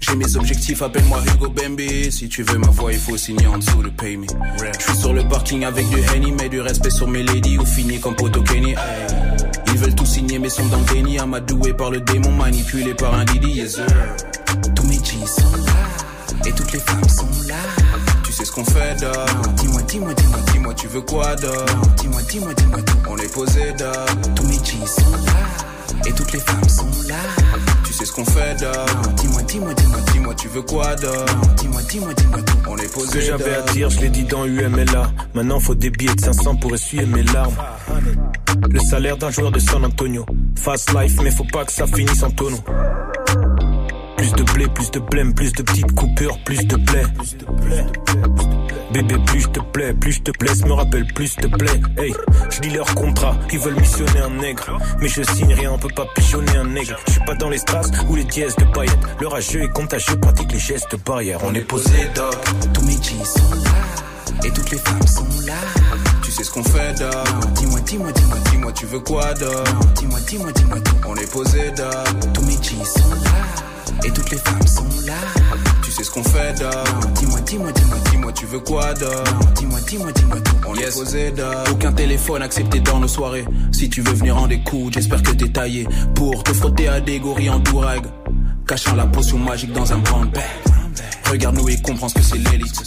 J'ai 0.00 0.16
mes 0.16 0.36
objectifs, 0.36 0.82
appelle-moi 0.82 1.20
Hugo 1.34 1.50
Bambi. 1.50 2.10
Si 2.10 2.28
tu 2.28 2.42
veux 2.42 2.58
ma 2.58 2.68
voix, 2.68 2.92
il 2.92 2.98
faut 2.98 3.16
signer 3.16 3.46
en 3.46 3.58
dessous 3.58 3.82
de 3.82 3.90
pay 3.90 4.16
me. 4.16 4.26
Je 4.26 4.82
suis 4.82 4.98
sur 4.98 5.12
le 5.12 5.26
parking 5.28 5.64
avec 5.64 5.88
du 5.88 5.96
Henny, 6.14 6.32
mais 6.32 6.48
du 6.48 6.60
respect 6.60 6.90
sur 6.90 7.08
mes 7.08 7.22
ladies 7.22 7.58
ou 7.58 7.64
fini 7.64 8.00
comme 8.00 8.16
Poto 8.16 8.42
Kenny. 8.42 8.74
Ils 9.74 9.80
veulent 9.80 9.94
tout 9.96 10.06
signer 10.06 10.38
mais 10.38 10.48
sont 10.48 10.64
dans 10.68 10.78
le 10.78 10.84
déni. 10.84 11.18
Amadoué 11.18 11.72
par 11.72 11.90
le 11.90 12.00
démon, 12.00 12.30
manipulé 12.30 12.94
par 12.94 13.12
un 13.12 13.24
Didi 13.24 13.54
yes 13.54 13.74
sir. 13.74 13.86
Tous 14.76 14.86
mes 14.86 14.98
G's 14.98 15.26
sont 15.26 15.50
là 15.66 16.46
Et 16.46 16.52
toutes 16.52 16.72
les 16.72 16.78
femmes 16.78 17.08
sont 17.08 17.26
là. 17.48 17.56
Tu 18.24 18.32
sais 18.32 18.44
ce 18.44 18.52
qu'on 18.52 18.64
fait 18.64 18.94
dog 19.00 19.12
Dis-moi, 19.56 19.82
dis-moi, 19.82 20.14
dis-moi, 20.14 20.38
dis-moi 20.52 20.74
tu 20.74 20.86
veux 20.86 21.00
quoi 21.00 21.34
dog 21.34 21.52
Dis-moi, 21.98 22.22
dis-moi, 22.22 22.54
dis-moi 22.54 22.82
tout 22.82 22.98
On 23.08 23.16
est 23.16 23.34
posé 23.34 23.72
dog 23.76 24.34
Tous 24.36 24.44
mes 24.44 24.58
G's 24.58 24.94
sont 24.94 25.10
là 25.10 25.73
Et 26.06 26.12
toutes 26.12 26.32
les 26.32 26.40
femmes 26.40 26.68
sont 26.68 26.88
là 27.08 27.16
Tu 27.84 27.92
sais 27.92 28.04
ce 28.04 28.12
qu'on 28.12 28.24
fait 28.24 28.56
dog 28.60 29.14
Dis-moi, 29.16 29.42
dis-moi, 29.42 29.74
dis-moi, 29.74 29.98
dis-moi 30.12 30.34
tu 30.34 30.48
veux 30.48 30.62
quoi 30.62 30.94
dog 30.96 31.12
Dis-moi, 31.56 31.80
dis-moi, 31.88 32.14
dis-moi 32.14 32.42
tout 32.42 32.58
On 32.68 32.76
est 32.76 32.92
posé 32.92 33.06
Ce 33.08 33.14
que 33.14 33.20
j'avais 33.20 33.54
à 33.54 33.62
dire, 33.72 33.90
je 33.90 34.00
l'ai 34.00 34.10
dit 34.10 34.24
dans 34.24 34.44
UMLA. 34.44 35.10
Maintenant, 35.34 35.60
faut 35.60 35.74
des 35.74 35.90
billets 35.90 36.14
de 36.14 36.20
500 36.20 36.56
pour 36.56 36.74
essuyer 36.74 37.06
mes 37.06 37.22
larmes. 37.22 37.54
Le 38.70 38.80
salaire 38.80 39.16
d'un 39.16 39.30
joueur 39.30 39.50
de 39.50 39.58
San 39.58 39.84
Antonio. 39.84 40.26
Fast 40.56 40.92
life, 40.94 41.16
mais 41.22 41.30
faut 41.30 41.46
pas 41.52 41.64
que 41.64 41.72
ça 41.72 41.86
finisse 41.86 42.22
en 42.22 42.30
tonneau. 42.30 42.60
Plus 44.16 44.32
de 44.32 44.42
blé, 44.52 44.66
plus 44.68 44.90
de 44.90 45.00
blême, 45.00 45.34
plus 45.34 45.52
de 45.52 45.62
petites 45.62 45.92
coupures, 45.92 46.38
plus 46.44 46.66
de 46.66 46.76
blé. 46.76 47.02
Bébé, 48.94 49.16
plus 49.26 49.40
je 49.40 49.48
te 49.48 49.58
plais, 49.58 49.92
plus 49.92 50.12
je 50.12 50.22
te 50.22 50.30
blesse, 50.38 50.64
me 50.64 50.72
rappelle, 50.72 51.04
plus 51.04 51.26
je 51.26 51.34
te 51.34 51.48
plaît. 51.48 51.80
Hey, 51.98 52.14
je 52.48 52.60
lis 52.60 52.70
leur 52.70 52.94
contrat, 52.94 53.36
ils 53.52 53.58
veulent 53.58 53.74
missionner 53.74 54.20
un 54.20 54.30
nègre. 54.30 54.78
Mais 55.00 55.08
je 55.08 55.20
signe 55.34 55.52
rien, 55.52 55.72
on 55.72 55.78
peut 55.78 55.92
pas 55.96 56.06
pigeonner 56.14 56.56
un 56.56 56.68
nègre. 56.68 56.96
Je 57.08 57.12
suis 57.14 57.24
pas 57.24 57.34
dans 57.34 57.50
les 57.50 57.58
strass 57.58 57.90
ou 58.08 58.14
les 58.14 58.22
dièses 58.22 58.54
de 58.54 58.62
paillettes. 58.66 58.96
Le 59.18 59.26
rageux 59.26 59.64
est 59.64 59.72
contagieux, 59.72 60.16
pratique 60.20 60.52
les 60.52 60.60
gestes 60.60 60.94
barrières. 61.04 61.40
On 61.42 61.52
est 61.56 61.66
posé, 61.66 61.90
dog. 62.14 62.36
Tous 62.72 62.82
mes 62.82 62.94
G's 62.94 63.34
sont 63.34 63.50
là 63.64 64.46
Et 64.46 64.50
toutes 64.52 64.70
les 64.70 64.78
femmes 64.78 65.06
sont 65.08 65.26
là 65.44 65.54
Tu 66.22 66.30
sais 66.30 66.44
ce 66.44 66.52
qu'on 66.52 66.62
fait 66.62 66.96
dog 66.96 67.10
Dis-moi, 67.56 67.80
dis-moi, 67.80 68.12
dis-moi, 68.12 68.36
dis-moi 68.52 68.72
tu 68.74 68.86
veux 68.86 69.00
quoi 69.00 69.34
dog 69.34 69.66
Dis-moi, 69.96 70.20
dis-moi, 70.28 70.52
dis-moi 70.52 70.78
On 71.08 71.16
est 71.16 71.32
posé 71.32 71.72
dog 71.72 72.32
Tous 72.32 72.42
mes 72.42 72.54
G's 72.58 72.94
sont 72.94 73.10
là 73.10 73.73
Et 74.02 74.10
toutes 74.10 74.30
les 74.30 74.38
femmes 74.38 74.66
sont 74.66 74.86
là. 75.06 75.14
Tu 75.82 75.90
sais 75.90 76.02
ce 76.02 76.10
qu'on 76.10 76.24
fait 76.24 76.58
dog 76.58 76.70
Dis-moi, 77.14 77.40
dis-moi, 77.40 77.72
dis-moi, 77.72 77.96
dis-moi 78.10 78.32
tu 78.32 78.46
veux 78.46 78.58
quoi 78.60 78.92
dog 78.94 79.10
Dis-moi, 79.56 79.80
dis-moi, 79.86 80.12
dis-moi 80.12 80.40
tout. 80.40 80.56
On 80.66 80.74
est 80.74 80.92
posé 80.92 81.30
dog 81.30 81.54
Aucun 81.70 81.92
téléphone 81.92 82.42
accepté 82.42 82.80
dans 82.80 82.98
nos 82.98 83.08
soirées. 83.08 83.44
Si 83.72 83.88
tu 83.88 84.00
veux 84.02 84.14
venir 84.14 84.36
en 84.36 84.46
découdre 84.46 84.94
J'espère 84.94 85.22
que 85.22 85.30
t'es 85.30 85.48
taillé. 85.48 85.86
Pour 86.14 86.42
te 86.42 86.52
frotter 86.52 86.88
à 86.88 87.00
des 87.00 87.20
gorilles 87.20 87.50
en 87.50 87.58
dourag 87.60 88.02
Cachant 88.66 88.96
la 88.96 89.06
potion 89.06 89.38
magique 89.38 89.72
dans 89.72 89.92
un 89.92 89.98
brown 89.98 90.28
bag 90.30 90.42
Regarde-nous 91.30 91.68
et 91.68 91.80
comprends 91.80 92.08
ce 92.08 92.14
que 92.14 92.22
c'est 92.22 92.38
l'élite. 92.38 92.80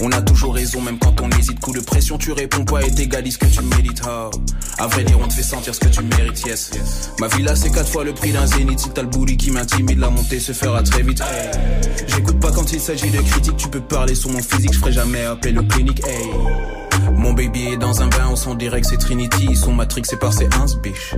On 0.00 0.12
a 0.12 0.22
toujours 0.22 0.54
raison, 0.54 0.80
même 0.80 0.98
quand 0.98 1.20
on 1.20 1.30
hésite. 1.30 1.60
Coup 1.60 1.72
de 1.72 1.80
pression, 1.80 2.18
tu 2.18 2.32
réponds 2.32 2.64
pas 2.64 2.82
et 2.82 2.90
t'égalises 2.90 3.34
ce 3.34 3.38
que 3.38 3.46
tu 3.46 3.62
mérites. 3.62 4.02
Oh. 4.06 4.30
À 4.78 4.86
vrai 4.86 5.04
dire, 5.04 5.18
on 5.22 5.28
te 5.28 5.32
fait 5.32 5.42
sentir 5.42 5.74
ce 5.74 5.80
que 5.80 5.88
tu 5.88 6.02
mérites, 6.02 6.42
yes. 6.46 6.70
Ma 7.20 7.28
villa, 7.28 7.54
c'est 7.56 7.70
quatre 7.70 7.90
fois 7.90 8.04
le 8.04 8.12
prix 8.12 8.32
d'un 8.32 8.46
zénith. 8.46 8.80
Si 8.80 8.90
t'as 8.90 9.02
le 9.02 9.08
booty 9.08 9.36
qui 9.36 9.50
m'intimide, 9.50 9.98
la 9.98 10.10
montée 10.10 10.40
se 10.40 10.52
fera 10.52 10.82
très 10.82 11.02
vite. 11.02 11.22
J'écoute 12.06 12.40
pas 12.40 12.50
quand 12.50 12.72
il 12.72 12.80
s'agit 12.80 13.10
de 13.10 13.20
critiques. 13.20 13.56
Tu 13.56 13.68
peux 13.68 13.80
parler 13.80 14.14
sur 14.14 14.30
mon 14.30 14.42
physique, 14.42 14.72
je 14.72 14.78
ferai 14.78 14.92
jamais 14.92 15.24
appel 15.24 15.58
aux 15.58 15.64
cliniques. 15.64 16.02
Hey. 16.06 16.30
Mon 17.14 17.32
baby 17.32 17.72
est 17.72 17.76
dans 17.76 18.02
un 18.02 18.08
bain, 18.08 18.28
on 18.30 18.36
s'en 18.36 18.56
que 18.56 18.86
c'est 18.86 18.98
Trinity. 18.98 19.56
Son 19.56 19.72
matrix 19.72 20.02
c'est 20.04 20.18
par 20.18 20.32
ses 20.32 20.46
ins, 20.46 20.66
biche. 20.82 21.14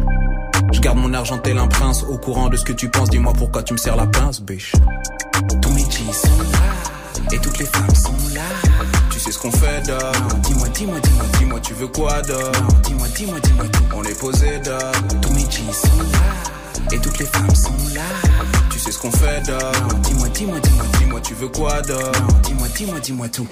Je 0.73 0.81
garde 0.81 0.99
mon 0.99 1.13
argent 1.13 1.39
tel 1.39 1.59
un 1.59 1.67
prince, 1.67 2.03
au 2.03 2.19
courant 2.19 2.49
de 2.49 2.57
ce 2.57 2.65
que 2.65 2.73
tu 2.73 2.89
penses. 2.89 3.11
Dis-moi 3.11 3.33
pourquoi 3.37 3.63
tu 3.63 3.73
me 3.73 3.79
sers 3.79 3.97
la 3.97 4.07
pince, 4.07 4.41
biche. 4.41 4.73
Tous 5.61 5.71
mes 5.71 5.85
G's 5.85 6.13
sont 6.23 6.39
là, 6.53 7.33
et 7.33 7.39
toutes 7.39 7.59
les 7.59 7.67
femmes 7.67 7.95
sont 7.95 8.35
là. 8.35 8.43
Tu 9.11 9.19
sais 9.21 9.33
ce 9.33 9.39
qu'on 9.39 9.51
fait, 9.53 9.83
dog. 9.87 10.01
Dis-moi, 10.43 10.69
dis-moi, 10.69 11.01
dis-moi, 11.01 11.25
dis-moi, 11.39 11.61
tu 11.61 11.75
veux 11.75 11.89
quoi, 11.89 12.23
dog. 12.23 12.55
Dis-moi, 12.85 13.09
dis-moi, 13.17 13.41
dis-moi 13.41 13.65
tout. 13.73 13.85
On 13.95 14.03
est 14.05 14.19
posé, 14.19 14.59
dog. 14.65 15.21
Tous 15.21 15.33
mes 15.33 15.45
G's 15.45 15.83
sont 15.83 15.99
là, 15.99 16.93
et 16.93 16.99
toutes 16.99 17.19
les 17.19 17.27
femmes 17.27 17.55
sont 17.55 17.95
là. 17.95 18.03
Tu 18.71 18.79
sais 18.79 18.93
ce 18.93 18.99
qu'on 18.99 19.13
fait, 19.13 19.43
dog. 19.47 20.01
Dis-moi, 20.03 20.29
dis-moi, 20.29 20.61
dis-moi, 20.61 20.87
dis-moi, 20.99 21.21
tu 21.21 21.35
veux 21.35 21.49
quoi, 21.49 21.81
dog. 21.83 22.15
Dis-moi, 22.43 22.69
dis-moi, 22.75 23.01
dis-moi 23.01 23.29
tout. 23.29 23.47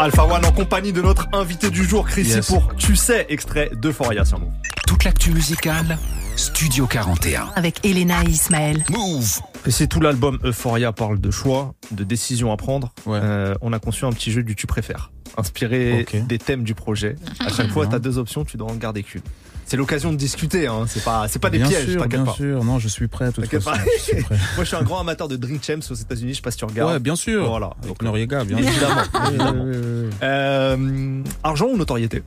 Alpha 0.00 0.24
One 0.24 0.46
en 0.46 0.52
compagnie 0.52 0.94
de 0.94 1.02
notre 1.02 1.28
invité 1.34 1.68
du 1.68 1.84
jour, 1.84 2.06
Chrissy, 2.08 2.30
Yes. 2.36 2.46
pour 2.46 2.74
Tu 2.76 2.96
sais, 2.96 3.26
extrait 3.28 3.70
d'Euphoria 3.74 4.24
sur 4.24 4.38
Move. 4.40 4.48
Toute 4.86 5.04
l'actu 5.04 5.30
musicale, 5.30 5.98
Studio 6.36 6.86
41. 6.86 7.50
Avec 7.54 7.84
Elena 7.84 8.22
et 8.24 8.30
Ismaël. 8.30 8.82
Move 8.88 9.40
Et 9.66 9.70
c'est 9.70 9.88
tout 9.88 10.00
l'album 10.00 10.38
Euphoria 10.42 10.92
parle 10.92 11.20
de 11.20 11.30
choix, 11.30 11.74
de 11.90 12.02
décisions 12.02 12.50
à 12.50 12.56
prendre. 12.56 12.94
Ouais. 13.04 13.20
Euh, 13.22 13.54
on 13.60 13.74
a 13.74 13.78
conçu 13.78 14.06
un 14.06 14.12
petit 14.12 14.32
jeu 14.32 14.42
du 14.42 14.56
tu 14.56 14.66
préfères, 14.66 15.12
inspiré 15.36 16.06
des 16.26 16.38
thèmes 16.38 16.62
du 16.64 16.74
projet. 16.74 17.16
À 17.38 17.50
chaque 17.50 17.68
fois, 17.68 17.86
tu 17.86 17.94
as 17.94 17.98
deux 17.98 18.16
options, 18.16 18.46
tu 18.46 18.56
dois 18.56 18.70
en 18.70 18.76
garder 18.76 19.02
qu'une. 19.02 19.20
C'est 19.66 19.76
l'occasion 19.76 20.10
de 20.12 20.16
discuter, 20.16 20.66
hein. 20.66 20.84
c'est 20.88 21.04
pas, 21.04 21.28
c'est 21.28 21.38
pas 21.38 21.48
des 21.50 21.58
bien 21.58 21.68
pièges, 21.68 21.90
sûr, 21.92 22.06
bien 22.08 22.24
pas. 22.24 22.32
sûr. 22.32 22.64
Non, 22.64 22.78
je 22.80 22.88
suis 22.88 23.06
prêt. 23.06 23.26
De 23.26 23.30
toute 23.32 23.46
façon, 23.46 23.70
pas. 23.70 23.78
je 23.98 24.02
suis 24.02 24.22
prêt. 24.22 24.36
Moi, 24.56 24.64
je 24.64 24.64
suis 24.64 24.76
un 24.76 24.82
grand 24.82 24.98
amateur 25.00 25.28
de 25.28 25.36
Drink 25.36 25.62
Champs 25.64 25.78
aux 25.90 25.94
États-Unis, 25.94 26.30
je 26.32 26.36
sais 26.36 26.42
pas 26.42 26.50
si 26.50 26.58
tu 26.58 26.64
regardes. 26.64 26.92
Ouais, 26.92 26.98
bien 26.98 27.14
sûr. 27.14 27.48
Voilà. 27.48 27.70
Avec 27.78 27.86
Donc, 27.88 28.02
Noriega, 28.02 28.42
bien 28.44 28.58
sûr. 28.58 28.66
évidemment, 28.68 29.02
Oui, 29.14 29.28
évidemment. 29.28 29.62
oui, 29.64 29.70
oui, 29.76 30.06
oui. 30.06 30.10
Euh, 30.22 31.22
argent 31.44 31.66
ou 31.66 31.76
notoriété? 31.76 32.22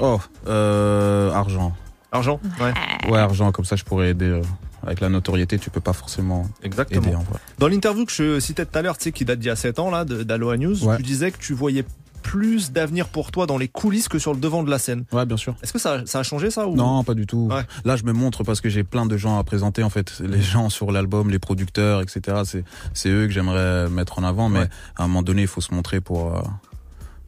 Oh, 0.00 0.20
euh, 0.48 1.30
argent. 1.32 1.72
Argent 2.10 2.40
Ouais, 2.60 2.72
Ouais, 3.10 3.18
argent, 3.18 3.52
comme 3.52 3.64
ça 3.64 3.76
je 3.76 3.84
pourrais 3.84 4.10
aider. 4.10 4.26
euh, 4.26 4.42
avec 4.84 5.00
la 5.00 5.08
notoriété, 5.08 5.58
tu 5.60 5.70
peux 5.70 5.80
pas 5.80 5.92
forcément 5.92 6.48
exactement. 6.62 7.02
aider 7.06 7.14
en 7.14 7.20
vrai. 7.22 7.38
Dans 7.58 7.68
l'interview 7.68 8.04
que 8.04 8.10
je 8.12 8.40
citais 8.40 8.66
tout 8.66 8.76
à 8.76 8.82
l'heure, 8.82 8.98
tu 8.98 9.04
sais, 9.04 9.12
qui 9.12 9.24
date 9.24 9.38
d'il 9.38 9.46
y 9.46 9.50
a 9.50 9.54
7 9.56 9.78
ans, 9.78 9.90
là, 9.90 10.04
de- 10.04 10.24
d'Aloha 10.24 10.56
News, 10.56 10.84
Ouais. 10.84 10.96
tu 10.96 11.02
disais 11.04 11.30
que 11.30 11.38
tu 11.38 11.54
voyais 11.54 11.84
plus 12.22 12.72
d'avenir 12.72 13.08
pour 13.08 13.30
toi 13.30 13.46
dans 13.46 13.58
les 13.58 13.68
coulisses 13.68 14.08
que 14.08 14.18
sur 14.18 14.32
le 14.32 14.40
devant 14.40 14.62
de 14.62 14.70
la 14.70 14.78
scène. 14.78 15.04
Ouais, 15.12 15.26
bien 15.26 15.36
sûr. 15.36 15.54
Est-ce 15.62 15.72
que 15.72 15.78
ça, 15.78 16.02
ça 16.06 16.20
a 16.20 16.22
changé 16.22 16.50
ça 16.50 16.66
ou... 16.68 16.74
Non, 16.76 17.04
pas 17.04 17.14
du 17.14 17.26
tout. 17.26 17.48
Ouais. 17.50 17.62
Là, 17.84 17.96
je 17.96 18.04
me 18.04 18.12
montre 18.12 18.44
parce 18.44 18.60
que 18.60 18.68
j'ai 18.68 18.84
plein 18.84 19.06
de 19.06 19.16
gens 19.16 19.38
à 19.38 19.44
présenter. 19.44 19.82
En 19.82 19.90
fait, 19.90 20.20
les 20.20 20.40
gens 20.40 20.70
sur 20.70 20.92
l'album, 20.92 21.28
les 21.30 21.38
producteurs, 21.38 22.00
etc. 22.00 22.42
C'est 22.44 22.64
c'est 22.94 23.08
eux 23.10 23.26
que 23.26 23.32
j'aimerais 23.32 23.88
mettre 23.90 24.18
en 24.18 24.24
avant. 24.24 24.48
Mais 24.48 24.60
Ouais. 24.60 24.68
à 24.96 25.04
un 25.04 25.08
moment 25.08 25.22
donné, 25.22 25.42
il 25.42 25.48
faut 25.48 25.60
se 25.60 25.74
montrer 25.74 26.00
pour 26.00 26.36
euh, 26.36 26.40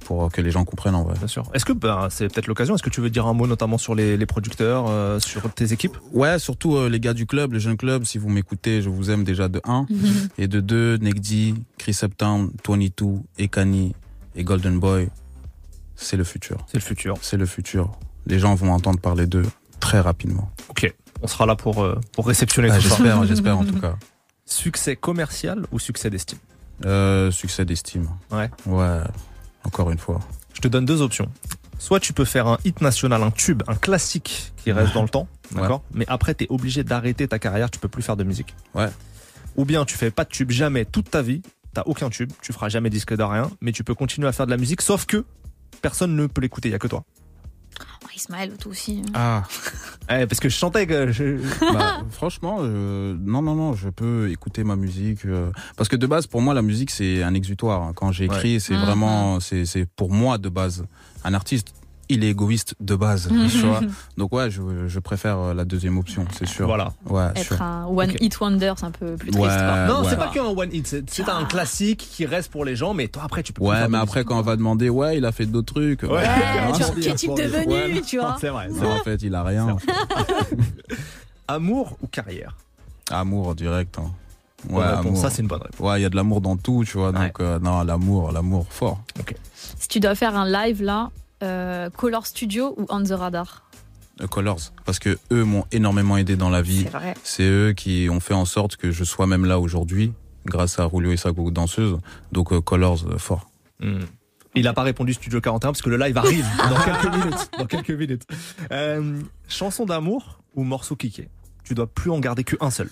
pour 0.01 0.31
que 0.31 0.43
les 0.43 0.51
gens 0.51 0.65
comprennent 0.67 0.95
en 0.95 1.03
vrai. 1.05 1.15
Bien 1.19 1.27
sûr. 1.29 1.45
Est-ce 1.55 1.65
que 1.65 1.73
bah, 1.73 2.09
c'est 2.11 2.29
peut-être 2.33 2.47
l'occasion 2.47 2.75
Est-ce 2.75 2.83
que 2.83 2.91
tu 2.91 3.01
veux 3.01 3.09
dire 3.09 3.27
un 3.27 3.33
mot 3.33 3.47
notamment 3.47 3.79
sur 3.79 3.95
les, 3.95 4.19
les 4.19 4.27
producteurs, 4.27 4.85
euh, 4.89 5.19
sur 5.19 5.51
tes 5.55 5.73
équipes? 5.73 5.97
Ouais, 6.13 6.39
surtout 6.39 6.77
euh, 6.77 6.91
les 6.91 7.01
gars 7.01 7.15
du 7.15 7.25
club, 7.27 7.55
le 7.55 7.59
jeune 7.59 7.79
club. 7.79 8.05
Si 8.05 8.19
vous 8.19 8.29
m'écoutez, 8.29 8.83
je 8.83 8.91
vous 8.91 9.11
aime 9.11 9.25
déjà 9.25 9.49
de 9.49 9.63
1 9.65 9.87
et 10.37 10.47
de 10.47 10.61
2 10.61 10.99
Negdi, 10.99 11.55
Chris 11.79 11.99
Uptown, 12.03 12.51
22, 12.69 13.07
Ekani 13.39 13.95
et 14.37 14.45
Golden 14.45 14.79
Boy. 14.79 15.09
C'est 15.97 16.17
le 16.17 16.25
futur. 16.25 16.59
C'est 16.67 16.79
le 16.79 16.83
futur. 16.83 17.17
C'est 17.21 17.37
le 17.37 17.47
futur. 17.47 17.93
Les 18.27 18.39
gens 18.39 18.55
vont 18.55 18.73
entendre 18.73 18.99
parler 18.99 19.27
d'eux 19.27 19.47
très 19.81 20.01
rapidement. 20.01 20.51
Ok. 20.69 20.93
On 21.23 21.27
sera 21.27 21.47
là 21.47 21.57
pour, 21.57 21.83
euh, 21.83 22.01
pour 22.13 22.27
réceptionner 22.27 22.69
Ah, 22.71 22.77
tout 22.77 22.83
j'espère, 22.83 23.25
j'espère 23.25 23.59
en 23.59 23.65
tout 23.65 23.79
cas. 23.81 23.97
Succès 24.47 24.97
commercial 24.97 25.67
ou 25.73 25.79
succès 25.79 26.11
d'estime? 26.11 26.39
Euh, 26.85 27.31
succès 27.31 27.65
d'estime. 27.65 28.09
Ouais. 28.31 28.51
Ouais. 28.67 29.01
Encore 29.63 29.91
une 29.91 29.99
fois. 29.99 30.21
Je 30.53 30.61
te 30.61 30.69
donne 30.69 30.85
deux 30.85 31.01
options. 31.01 31.31
Soit 31.79 32.01
tu 32.01 32.13
peux 32.13 32.25
faire 32.25 32.47
un 32.47 32.59
hit 32.65 32.81
national, 32.81 33.23
un 33.23 33.31
tube, 33.31 33.63
un 33.69 33.75
classique 33.75 34.53
qui 34.57 34.73
reste 34.73 34.95
dans 34.95 35.03
le 35.03 35.09
temps, 35.09 35.29
d'accord? 35.53 35.83
Mais 35.93 36.05
après, 36.09 36.35
tu 36.35 36.45
es 36.45 36.47
obligé 36.51 36.85
d'arrêter 36.85 37.27
ta 37.29 37.39
carrière, 37.39 37.71
tu 37.71 37.79
peux 37.79 37.89
plus 37.89 38.03
faire 38.03 38.17
de 38.17 38.25
musique. 38.25 38.55
Ouais. 38.75 38.89
Ou 39.57 39.65
bien 39.65 39.85
tu 39.85 39.97
fais 39.97 40.11
pas 40.11 40.25
de 40.25 40.31
tube 40.31 40.51
jamais 40.51 40.85
toute 40.85 41.11
ta 41.11 41.21
vie, 41.23 41.43
t'as 41.75 41.83
aucun 41.87 42.09
tube, 42.11 42.31
tu 42.43 42.53
feras 42.53 42.69
jamais 42.69 42.89
disque 42.91 43.15
de 43.15 43.23
rien, 43.23 43.51
mais 43.61 43.73
tu 43.73 43.85
peux 43.85 43.95
continuer 43.95 44.29
à 44.29 44.33
faire 44.33 44.47
de 44.47 44.51
la 44.51 44.57
musique, 44.57 44.81
sauf 44.83 45.05
que 45.07 45.25
personne 45.83 46.17
ne 46.17 46.27
peut 46.27 46.41
l'écouter, 46.41 46.69
il 46.69 46.73
y 46.73 46.75
a 46.75 46.79
que 46.79 46.89
toi. 46.89 47.05
Oh, 48.05 48.09
Ismaël, 48.15 48.57
toi 48.57 48.71
aussi. 48.71 49.03
Ah. 49.15 49.43
Eh, 50.11 50.27
parce 50.27 50.39
que 50.39 50.51
je 50.51 50.55
chantais 50.55 50.87
que 50.87 51.11
je... 51.13 51.39
bah, 51.73 52.03
franchement, 52.11 52.59
euh, 52.61 53.17
non, 53.19 53.41
non, 53.41 53.55
non, 53.55 53.73
je 53.75 53.89
peux 53.89 54.31
écouter 54.31 54.63
ma 54.63 54.77
musique. 54.77 55.25
euh, 55.25 55.51
parce 55.79 55.89
que 55.89 55.97
de 55.97 56.07
base, 56.07 56.27
pour 56.27 56.43
moi, 56.43 56.53
la 56.53 56.61
musique, 56.61 56.91
c'est 56.91 57.23
un 57.23 57.33
exutoire. 57.33 57.81
hein. 57.83 57.93
Quand 57.97 58.13
j'écris, 58.13 58.61
c'est 58.61 58.75
Mhm. 58.75 58.85
vraiment, 58.85 59.41
c'est, 59.41 59.65
c'est 59.65 59.87
pour 59.87 60.13
moi 60.13 60.37
de 60.37 60.51
base. 60.51 60.85
Un 61.25 61.33
artiste, 61.33 61.74
il 62.09 62.23
est 62.25 62.29
égoïste 62.31 62.75
de 62.81 62.95
base, 62.95 63.29
tu 63.51 63.59
vois. 63.59 63.81
Donc 64.19 64.33
ouais, 64.33 64.51
je, 64.51 64.61
je 64.89 64.99
préfère 64.99 65.39
euh, 65.39 65.55
la 65.55 65.65
deuxième 65.65 65.97
option, 65.99 66.25
c'est 66.37 66.47
sûr. 66.47 66.67
Voilà. 66.67 66.93
Ouais, 67.07 67.29
Être 67.37 67.55
sûr. 67.55 67.63
un 67.63 67.87
one 67.87 68.11
Ok. 68.11 68.17
hit 68.21 68.41
wonder, 68.41 68.73
c'est 68.77 68.85
un 68.85 68.91
peu 68.91 69.17
plus 69.17 69.31
triste. 69.31 69.45
Ouais. 69.47 69.87
non, 69.87 70.03
ouais. 70.03 70.07
c'est 70.11 70.17
pas 70.17 70.29
qu'un 70.29 70.45
one 70.45 70.69
hit, 70.73 70.87
c'est 71.09 71.29
un 71.29 71.45
classique 71.45 71.99
qui 72.11 72.27
reste 72.27 72.51
pour 72.51 72.65
les 72.65 72.77
gens, 72.77 72.93
mais 72.95 73.09
toi 73.09 73.23
après 73.25 73.43
tu 73.43 73.53
peux 73.53 73.63
Ouais, 73.65 73.89
mais 73.89 73.99
après, 73.99 74.25
quand 74.25 74.39
on 74.39 74.43
va 74.43 74.57
demander, 74.57 74.89
ouais, 74.91 75.17
il 75.19 75.25
a 75.25 75.33
fait 75.33 75.47
d'autres 75.47 75.73
trucs. 75.75 76.03
Ouais, 76.03 76.09
Ouais, 76.11 76.25
hein, 76.27 76.73
tu 76.77 76.83
vois, 76.83 76.95
quel 77.01 77.15
type 77.15 77.35
de 77.35 77.43
venue, 77.43 77.73
Ouais. 77.95 78.01
tu 78.03 78.19
vois. 78.19 78.37
C'est 78.41 78.49
vrai, 78.51 78.69
vrai. 78.69 78.87
en 79.01 79.03
fait, 79.03 79.23
il 79.23 79.35
a 79.35 79.43
rien. 79.43 79.77
Amour 81.49 81.97
ou 82.03 82.07
carrière? 82.07 82.57
Amour 83.11 83.55
direct. 83.55 83.99
hein. 83.99 84.11
Ouais, 84.71 84.83
amour. 84.83 85.17
Ça 85.19 85.29
c'est 85.29 85.43
une 85.43 85.49
bonne 85.49 85.61
réponse. 85.61 85.79
Ouais, 85.87 86.01
il 86.01 86.03
y 86.03 86.07
a 86.07 86.09
de 86.09 86.17
l'amour 86.17 86.41
dans 86.41 86.57
tout, 86.57 86.85
tu 86.87 86.97
vois. 86.97 87.13
Donc, 87.13 87.39
euh, 87.41 87.59
non, 87.59 87.83
l'amour, 87.83 88.33
l'amour 88.33 88.67
fort. 88.71 89.03
Si 89.79 89.89
tu 89.89 90.01
dois 90.01 90.15
faire 90.15 90.35
un 90.37 90.49
live 90.51 90.83
là, 90.83 91.11
euh, 91.43 91.91
Color 91.91 92.27
Studio 92.27 92.75
ou 92.77 92.87
On 92.89 93.03
the 93.03 93.11
Radar 93.11 93.69
Euh, 94.21 94.27
Colors. 94.27 94.73
Parce 94.85 94.99
que 94.99 95.19
eux 95.33 95.45
m'ont 95.45 95.65
énormément 95.73 96.17
aidé 96.17 96.37
dans 96.37 96.51
la 96.51 96.63
vie. 96.63 96.83
C'est 96.85 96.97
vrai. 96.99 97.15
C'est 97.25 97.49
eux 97.49 97.73
qui 97.73 98.09
ont 98.11 98.21
fait 98.21 98.35
en 98.35 98.45
sorte 98.45 98.77
que 98.77 98.91
je 98.91 99.05
sois 99.05 99.27
même 99.27 99.45
là 99.45 99.59
aujourd'hui, 99.59 100.13
grâce 100.47 100.79
à 100.79 100.85
Rulio 100.85 101.13
et 101.13 101.17
sa 101.17 101.33
danseuse. 101.33 101.99
Donc, 102.33 102.53
euh, 102.53 102.61
Colors, 102.61 103.05
euh, 103.09 103.19
fort. 103.19 103.51
Hmm. 103.81 104.05
Il 104.55 104.69
a 104.69 104.73
pas 104.73 104.83
répondu 104.83 105.13
Studio 105.15 105.41
41 105.41 105.73
parce 105.73 105.83
que 105.83 105.91
le 105.91 105.97
live 105.97 106.17
arrive 106.17 106.47
dans 106.71 106.81
quelques 106.81 107.15
minutes. 107.15 107.51
Dans 107.59 107.67
quelques 107.67 107.91
minutes. 107.91 108.23
Euh, 108.71 109.21
chanson 109.49 109.85
d'amour 109.85 110.39
ou 110.55 110.63
morceau 110.63 110.95
kické 110.95 111.29
Tu 111.65 111.75
dois 111.75 111.89
plus 111.89 112.11
en 112.11 112.21
garder 112.21 112.45
qu'un 112.45 112.71
seul. 112.71 112.89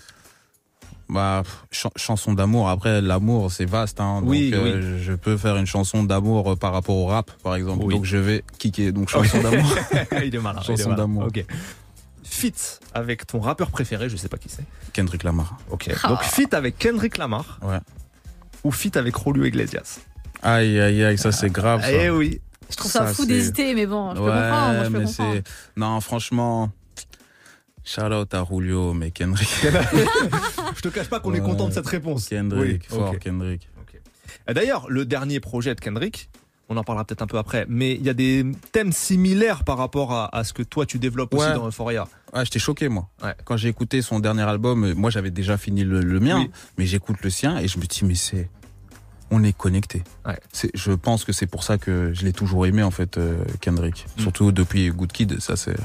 Bah, 1.09 1.43
ch- 1.71 1.91
chanson 1.95 2.33
d'amour. 2.33 2.69
Après, 2.69 3.01
l'amour, 3.01 3.51
c'est 3.51 3.65
vaste. 3.65 3.99
Hein, 3.99 4.21
donc, 4.21 4.29
Oui, 4.29 4.51
euh, 4.53 4.97
je 5.03 5.13
peux 5.13 5.37
faire 5.37 5.57
une 5.57 5.65
chanson 5.65 6.03
d'amour 6.03 6.51
euh, 6.51 6.55
par 6.55 6.73
rapport 6.73 6.95
au 6.95 7.05
rap, 7.05 7.29
par 7.43 7.55
exemple. 7.55 7.83
Oui. 7.85 7.93
Donc, 7.93 8.05
je 8.05 8.17
vais 8.17 8.43
kicker. 8.57 8.91
Donc, 8.93 9.09
chanson 9.09 9.41
d'amour. 9.41 9.75
il 10.23 10.33
est 10.33 10.39
malin. 10.39 10.61
Chanson 10.61 10.93
d'amour. 10.93 11.25
Ok. 11.27 11.45
Fit 12.23 12.53
avec 12.93 13.27
ton 13.27 13.39
rappeur 13.39 13.69
préféré, 13.69 14.09
je 14.09 14.15
sais 14.15 14.29
pas 14.29 14.37
qui 14.37 14.49
c'est. 14.49 14.63
Kendrick 14.93 15.23
Lamar. 15.23 15.57
Ok. 15.69 15.89
Donc 16.07 16.21
fit 16.23 16.47
avec 16.53 16.77
Kendrick 16.79 17.17
Lamar. 17.17 17.59
Ouais. 17.61 17.77
Ou 18.63 18.71
fit 18.71 18.97
avec 18.97 19.15
Rolio 19.15 19.43
Iglesias? 19.43 19.99
Aïe, 20.41 20.79
aïe, 20.79 21.03
aïe, 21.03 21.17
ça, 21.17 21.31
c'est 21.31 21.51
grave. 21.51 21.81
Ça. 21.81 21.91
Eh 21.91 22.09
oui. 22.09 22.41
Je 22.71 22.75
trouve 22.77 22.89
ça, 22.89 22.99
Ça, 23.07 23.13
fou 23.13 23.21
c'est- 23.23 23.27
d'hésiter, 23.27 23.75
mais 23.75 23.85
bon, 23.85 24.11
je 24.15 24.19
peux 24.19 24.23
ouais, 24.25 24.31
comprendre. 24.31 24.73
moi, 24.73 24.83
je 24.85 24.89
peux 24.89 24.97
mais 24.99 25.05
comprendre. 25.05 25.33
c'est. 25.35 25.43
Non, 25.77 26.01
franchement. 26.01 26.71
Shout 27.85 28.01
out 28.13 28.33
à 28.33 28.45
Julio, 28.49 28.93
mais 28.93 29.11
Kendrick. 29.11 29.49
Je 30.75 30.81
te 30.81 30.87
cache 30.87 31.09
pas 31.09 31.19
qu'on 31.19 31.33
est 31.33 31.41
content 31.41 31.67
de 31.67 31.73
cette 31.73 31.87
réponse. 31.87 32.29
Kendrick, 32.29 32.87
Oui, 32.89 32.97
fort. 32.97 33.19
Kendrick. 33.19 33.67
D'ailleurs, 34.51 34.85
le 34.89 35.05
dernier 35.05 35.39
projet 35.39 35.73
de 35.75 35.79
Kendrick, 35.79 36.29
on 36.69 36.77
en 36.77 36.83
parlera 36.83 37.05
peut-être 37.05 37.21
un 37.21 37.27
peu 37.27 37.37
après, 37.37 37.65
mais 37.69 37.93
il 37.95 38.03
y 38.03 38.09
a 38.09 38.13
des 38.13 38.45
thèmes 38.71 38.91
similaires 38.91 39.63
par 39.63 39.77
rapport 39.77 40.11
à, 40.13 40.35
à 40.35 40.43
ce 40.43 40.53
que 40.53 40.63
toi 40.63 40.85
tu 40.85 40.97
développes 40.97 41.33
aussi 41.33 41.53
dans 41.53 41.67
Euphoria. 41.67 42.07
Ouais, 42.33 42.43
j'étais 42.45 42.59
choqué, 42.59 42.89
moi. 42.89 43.09
Ouais. 43.21 43.35
Quand 43.45 43.57
j'ai 43.57 43.69
écouté 43.69 44.01
son 44.01 44.19
dernier 44.19 44.41
album, 44.43 44.85
euh, 44.85 44.93
moi 44.95 45.09
j'avais 45.11 45.29
déjà 45.31 45.57
fini 45.57 45.83
le, 45.83 46.01
le 46.01 46.19
mien, 46.19 46.39
Oui. 46.39 46.51
mais 46.77 46.85
j'écoute 46.85 47.17
le 47.21 47.29
sien 47.29 47.57
et 47.59 47.67
je 47.67 47.77
me 47.79 47.85
dis, 47.85 48.03
mais 48.05 48.15
c'est. 48.15 48.49
On 49.33 49.43
est 49.43 49.51
connecté. 49.57 50.03
Ouais. 50.25 50.39
C'est, 50.51 50.69
je 50.75 50.91
pense 50.91 51.25
que 51.25 51.31
c'est 51.33 51.47
pour 51.47 51.63
ça 51.63 51.77
que 51.77 52.11
je 52.13 52.23
l'ai 52.23 52.33
toujours 52.33 52.65
aimé 52.65 52.83
en 52.83 52.91
fait, 52.91 53.17
euh, 53.17 53.43
Kendrick. 53.61 54.05
Mm. 54.17 54.21
Surtout 54.21 54.51
depuis 54.51 54.89
Good 54.89 55.11
Kid, 55.11 55.39
ça 55.39 55.55
c'est, 55.55 55.75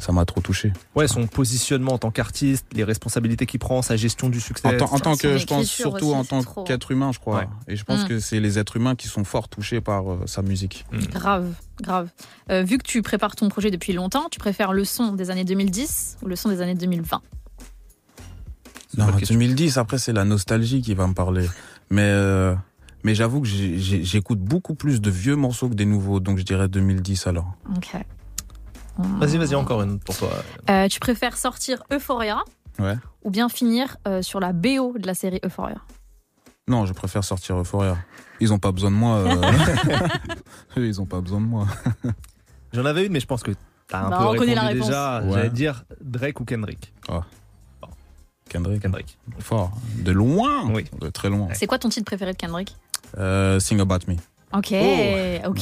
ça 0.00 0.12
m'a 0.12 0.24
trop 0.24 0.40
touché. 0.40 0.72
Ouais, 0.94 1.06
son 1.06 1.26
positionnement 1.26 1.92
en 1.92 1.98
tant 1.98 2.10
qu'artiste, 2.10 2.66
les 2.72 2.84
responsabilités 2.84 3.46
qu'il 3.46 3.60
prend, 3.60 3.82
sa 3.82 3.96
gestion 3.96 4.28
du 4.28 4.40
succès. 4.40 4.66
En, 4.66 4.76
tant- 4.76 4.92
en 4.92 4.98
tant 4.98 5.12
Son 5.14 5.18
que, 5.20 5.36
je 5.38 5.46
pense 5.46 5.66
surtout 5.66 6.06
aussi, 6.06 6.14
en 6.16 6.24
tant 6.24 6.42
trop. 6.42 6.64
qu'être 6.64 6.90
humain, 6.90 7.12
je 7.12 7.18
crois. 7.18 7.38
Ouais. 7.40 7.48
Et 7.68 7.76
je 7.76 7.84
pense 7.84 8.04
Mm. 8.04 8.08
que 8.08 8.18
c'est 8.20 8.40
les 8.40 8.58
êtres 8.58 8.76
humains 8.76 8.94
qui 8.96 9.08
sont 9.08 9.24
fort 9.24 9.48
touchés 9.48 9.80
par 9.80 10.10
euh, 10.12 10.20
sa 10.26 10.42
musique. 10.42 10.84
Grave, 11.12 11.52
grave. 11.82 12.08
Euh, 12.50 12.62
vu 12.62 12.78
que 12.78 12.84
tu 12.84 13.02
prépares 13.02 13.36
ton 13.36 13.48
projet 13.48 13.70
depuis 13.70 13.92
longtemps, 13.92 14.28
tu 14.30 14.38
préfères 14.38 14.72
le 14.72 14.84
son 14.84 15.12
des 15.12 15.30
années 15.30 15.44
2010 15.44 16.18
ou 16.22 16.26
le 16.28 16.36
son 16.36 16.48
des 16.48 16.60
années 16.62 16.74
2020 16.74 17.20
une 18.94 19.00
Non, 19.00 19.10
bonne 19.10 19.16
question. 19.18 19.34
2010, 19.36 19.76
après 19.78 19.98
c'est 19.98 20.12
la 20.14 20.24
nostalgie 20.24 20.80
qui 20.80 20.94
va 20.94 21.06
me 21.06 21.12
parler. 21.14 21.46
Mais 21.90 22.02
euh, 22.02 22.54
mais 23.04 23.14
j'avoue 23.14 23.40
que 23.40 23.46
j'écoute 23.48 24.40
beaucoup 24.40 24.74
plus 24.74 25.00
de 25.00 25.10
vieux 25.10 25.36
morceaux 25.36 25.68
que 25.68 25.74
des 25.74 25.84
nouveaux, 25.86 26.20
donc 26.20 26.38
je 26.38 26.42
dirais 26.44 26.68
2010 26.68 27.26
alors. 27.26 27.54
Ok. 27.76 27.96
Vas-y, 28.98 29.36
vas-y, 29.38 29.54
encore 29.54 29.82
une 29.82 30.00
pour 30.00 30.16
toi. 30.16 30.30
Euh, 30.70 30.88
tu 30.88 30.98
préfères 30.98 31.36
sortir 31.36 31.82
Euphoria 31.92 32.42
Ouais. 32.80 32.94
ou 33.24 33.30
bien 33.30 33.48
finir 33.48 33.96
euh, 34.06 34.22
sur 34.22 34.38
la 34.40 34.52
BO 34.52 34.98
de 34.98 35.06
la 35.06 35.14
série 35.14 35.40
Euphoria? 35.44 35.78
Non, 36.68 36.84
je 36.86 36.92
préfère 36.92 37.24
sortir 37.24 37.56
Euphoria. 37.58 37.96
Ils 38.40 38.52
ont 38.52 38.58
pas 38.58 38.72
besoin 38.72 38.90
de 38.90 38.96
moi. 38.96 39.16
euh. 39.18 39.52
Eux, 40.76 40.86
Ils 40.86 41.00
ont 41.00 41.06
pas 41.06 41.20
besoin 41.20 41.40
de 41.40 41.46
moi. 41.46 41.66
J'en 42.72 42.84
avais 42.84 43.06
une, 43.06 43.12
mais 43.12 43.20
je 43.20 43.26
pense 43.26 43.42
que 43.42 43.52
t'as 43.88 44.00
un 44.06 44.10
Bah, 44.10 44.18
peu 44.18 44.24
on 44.26 44.34
connaît 44.36 44.54
la 44.54 44.62
répondu 44.62 44.74
réponse. 44.82 44.88
déjà. 44.88 45.22
Ouais. 45.22 45.32
J'allais 45.32 45.50
dire 45.50 45.84
Drake 46.00 46.40
ou 46.40 46.44
Kendrick. 46.44 46.92
Kendrick, 48.48 48.80
Kendrick. 48.82 49.18
fort. 49.40 49.72
De 49.98 50.10
loin. 50.12 50.70
Oui. 50.70 50.84
De 51.00 51.08
très 51.10 51.28
loin. 51.30 51.48
C'est 51.54 51.66
quoi 51.66 51.78
ton 51.78 51.88
titre 51.88 52.06
préféré 52.06 52.32
de 52.32 52.36
Kendrick? 52.38 52.76
Euh, 53.16 53.58
Sing 53.60 53.80
About 53.80 53.98
Me. 54.08 54.14
Ok, 54.52 54.72
Oh. 54.72 55.48
ok. 55.50 55.60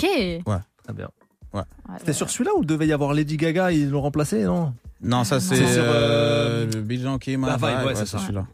Très 0.85 0.93
bien. 0.95 1.09
Ouais, 1.53 1.63
C'était 1.99 2.09
ouais. 2.09 2.13
sur 2.13 2.31
celui-là 2.31 2.51
où 2.57 2.65
devait 2.65 2.87
y 2.87 2.93
avoir 2.93 3.15
Lady 3.15 3.37
Gaga, 3.37 3.73
ils 3.73 3.89
l'ont 3.91 4.03
remplacé, 4.03 4.45
non? 4.45 4.75
Non, 5.03 5.25
ça 5.25 5.41
c'est 5.41 5.57
C'est 5.57 5.73
sur, 5.75 5.83
euh, 5.85 6.67
euh, 6.75 6.81
Bijan 6.83 7.19
qui 7.19 7.37
La 7.37 7.57
Vibe, 7.57 7.87
ouais, 7.87 7.95
c'est 7.95 8.07
ça. 8.07 8.19
celui-là. 8.19 8.47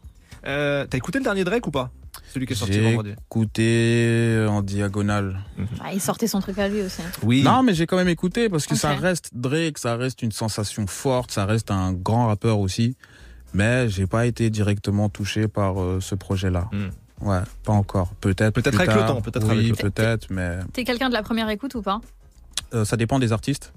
euh, 0.47 0.85
T'as 0.89 0.97
écouté 0.97 1.19
le 1.19 1.23
dernier 1.23 1.43
Drake 1.43 1.65
ou 1.67 1.71
pas? 1.71 1.89
Celui 2.33 2.45
qui 2.47 2.53
est 2.53 2.55
sorti 2.55 2.73
J'ai 2.73 2.81
vendredi. 2.91 3.11
écouté 3.11 4.45
en 4.49 4.61
diagonale. 4.61 5.39
Ah, 5.83 5.93
il 5.93 6.01
sortait 6.01 6.27
son 6.27 6.39
truc 6.39 6.57
à 6.59 6.67
lui 6.67 6.81
aussi. 6.81 7.01
Oui. 7.23 7.43
Non, 7.43 7.61
mais 7.63 7.73
j'ai 7.73 7.85
quand 7.85 7.97
même 7.97 8.07
écouté 8.09 8.49
parce 8.49 8.65
que 8.67 8.73
Ok. 8.73 8.79
ça 8.79 8.93
reste 8.95 9.29
Drake, 9.33 9.77
ça 9.77 9.95
reste 9.95 10.21
une 10.21 10.31
sensation 10.31 10.87
forte, 10.87 11.31
ça 11.31 11.45
reste 11.45 11.71
un 11.71 11.93
grand 11.93 12.27
rappeur 12.27 12.59
aussi. 12.59 12.95
Mais 13.53 13.87
j'ai 13.89 14.07
pas 14.07 14.25
été 14.25 14.49
directement 14.49 15.09
touché 15.09 15.47
par 15.47 15.79
euh, 15.81 15.99
ce 16.01 16.15
projet-là. 16.15 16.69
Ouais, 17.21 17.39
pas 17.63 17.73
encore. 17.73 18.09
Peut-être. 18.21 18.53
Peut-être 18.53 18.75
avec 18.79 18.93
le 18.93 18.99
tard. 18.99 19.07
temps, 19.07 19.21
peut-être 19.21 19.47
oui, 19.55 19.67
le 19.69 19.75
peut-être, 19.75 20.27
mais 20.29 20.57
T'es 20.73 20.83
quelqu'un 20.83 21.09
de 21.09 21.13
la 21.13 21.23
première 21.23 21.49
écoute 21.49 21.75
ou 21.75 21.81
pas 21.81 22.01
euh, 22.73 22.85
ça 22.85 22.97
dépend 22.97 23.19
des 23.19 23.31
artistes. 23.31 23.71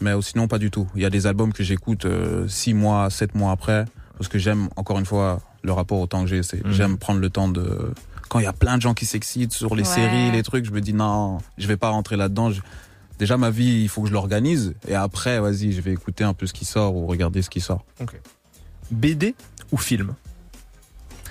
Mais 0.00 0.10
euh, 0.10 0.20
sinon, 0.22 0.46
pas 0.46 0.58
du 0.58 0.70
tout. 0.70 0.86
Il 0.94 1.02
y 1.02 1.04
a 1.04 1.10
des 1.10 1.26
albums 1.26 1.52
que 1.52 1.64
j'écoute 1.64 2.04
euh, 2.04 2.46
six 2.46 2.72
mois, 2.72 3.10
sept 3.10 3.34
mois 3.34 3.50
après, 3.50 3.84
parce 4.16 4.28
que 4.28 4.38
j'aime 4.38 4.68
encore 4.76 4.98
une 4.98 5.06
fois 5.06 5.40
le 5.62 5.72
rapport 5.72 5.98
au 5.98 6.06
temps 6.06 6.20
que 6.22 6.28
j'ai. 6.28 6.42
C'est 6.44 6.64
Mhm. 6.64 6.72
j'aime 6.72 6.98
prendre 6.98 7.20
le 7.20 7.30
temps 7.30 7.48
de. 7.48 7.92
Quand 8.28 8.38
il 8.38 8.44
y 8.44 8.46
a 8.46 8.52
plein 8.52 8.76
de 8.76 8.82
gens 8.82 8.94
qui 8.94 9.06
s'excitent 9.06 9.52
sur 9.52 9.74
les 9.74 9.82
Ouais. 9.82 9.88
séries, 9.94 10.30
les 10.30 10.42
trucs, 10.44 10.64
je 10.66 10.70
me 10.70 10.80
dis 10.80 10.92
non, 10.94 11.38
je 11.58 11.66
vais 11.66 11.76
pas 11.76 11.88
rentrer 11.90 12.16
là-dedans. 12.16 12.50
Je- 12.50 12.60
Déjà 13.18 13.36
ma 13.36 13.50
vie, 13.50 13.82
il 13.82 13.88
faut 13.88 14.02
que 14.02 14.08
je 14.08 14.12
l'organise, 14.12 14.74
et 14.86 14.94
après, 14.94 15.40
vas-y, 15.40 15.72
je 15.72 15.80
vais 15.80 15.90
écouter 15.92 16.22
un 16.22 16.34
peu 16.34 16.46
ce 16.46 16.52
qui 16.52 16.64
sort 16.64 16.94
ou 16.94 17.06
regarder 17.08 17.42
ce 17.42 17.50
qui 17.50 17.60
sort. 17.60 17.84
BD 18.92 19.34
ou 19.72 19.76
film? 19.76 20.14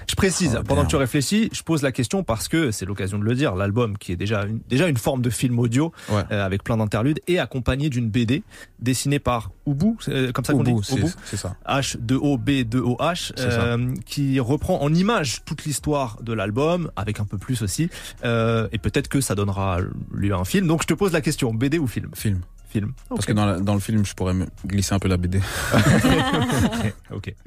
Je 0.09 0.15
précise, 0.15 0.55
Oh, 0.59 0.63
pendant 0.63 0.81
bien. 0.81 0.85
que 0.85 0.89
tu 0.91 0.95
réfléchis, 0.95 1.49
je 1.51 1.61
pose 1.63 1.81
la 1.81 1.91
question 1.91 2.23
parce 2.23 2.47
que 2.47 2.71
c'est 2.71 2.85
l'occasion 2.85 3.19
de 3.19 3.23
le 3.25 3.35
dire, 3.35 3.55
l'album 3.55 3.97
qui 3.97 4.11
est 4.13 4.15
déjà 4.15 4.45
une, 4.45 4.59
déjà 4.69 4.87
une 4.87 4.97
forme 4.97 5.21
de 5.21 5.29
film 5.29 5.59
audio 5.59 5.91
Ouais. 6.09 6.23
euh, 6.31 6.45
avec 6.45 6.63
plein 6.63 6.77
d'interludes 6.77 7.19
est 7.27 7.39
accompagné 7.39 7.89
d'une 7.89 8.09
BD 8.09 8.43
dessinée 8.79 9.19
par 9.19 9.51
Ubu, 9.67 9.95
euh, 10.07 10.31
comme 10.31 10.45
ça 10.45 10.53
qu'on 10.53 10.63
dit 10.63 10.71
Ubu. 10.71 11.09
c'est 11.25 11.35
ça. 11.37 11.55
H2O-B-2-O-H, 11.67 13.31
C'est 13.35 13.51
ça. 13.51 13.61
euh, 13.63 13.93
qui 14.05 14.39
reprend 14.39 14.81
en 14.81 14.93
images 14.93 15.43
toute 15.45 15.65
l'histoire 15.65 16.17
de 16.21 16.33
l'album, 16.33 16.89
avec 16.95 17.19
un 17.19 17.25
peu 17.25 17.37
plus 17.37 17.61
aussi, 17.61 17.89
euh, 18.23 18.67
et 18.71 18.77
peut-être 18.77 19.09
que 19.09 19.19
ça 19.21 19.35
donnera 19.35 19.79
lieu 20.13 20.33
à 20.33 20.37
un 20.37 20.45
film. 20.45 20.67
Donc 20.67 20.83
je 20.83 20.87
te 20.87 20.93
pose 20.93 21.11
la 21.11 21.21
question, 21.21 21.53
BD 21.53 21.79
ou 21.79 21.87
film? 21.87 22.09
Film. 22.15 22.41
Film. 22.69 22.91
Parce 23.09 23.25
que 23.25 23.31
dans, 23.33 23.45
la- 23.45 23.59
dans 23.59 23.73
le 23.73 23.79
film, 23.79 24.05
je 24.05 24.13
pourrais 24.13 24.33
me 24.33 24.45
glisser 24.65 24.93
un 24.93 24.99
peu 24.99 25.07
la 25.07 25.17
BD. 25.17 25.39
ok. 27.11 27.33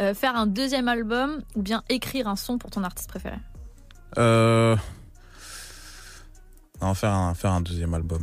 Euh, 0.00 0.14
Faire 0.14 0.36
un 0.36 0.46
deuxième 0.46 0.88
album 0.88 1.42
ou 1.54 1.62
bien 1.62 1.82
écrire 1.88 2.26
un 2.28 2.36
son 2.36 2.58
pour 2.58 2.70
ton 2.70 2.82
artiste 2.84 3.08
préféré 3.08 3.36
Euh... 4.18 4.76
Non, 6.82 6.94
faire 6.94 7.12
un, 7.12 7.34
faire 7.34 7.52
un 7.52 7.60
deuxième 7.60 7.94
album. 7.94 8.22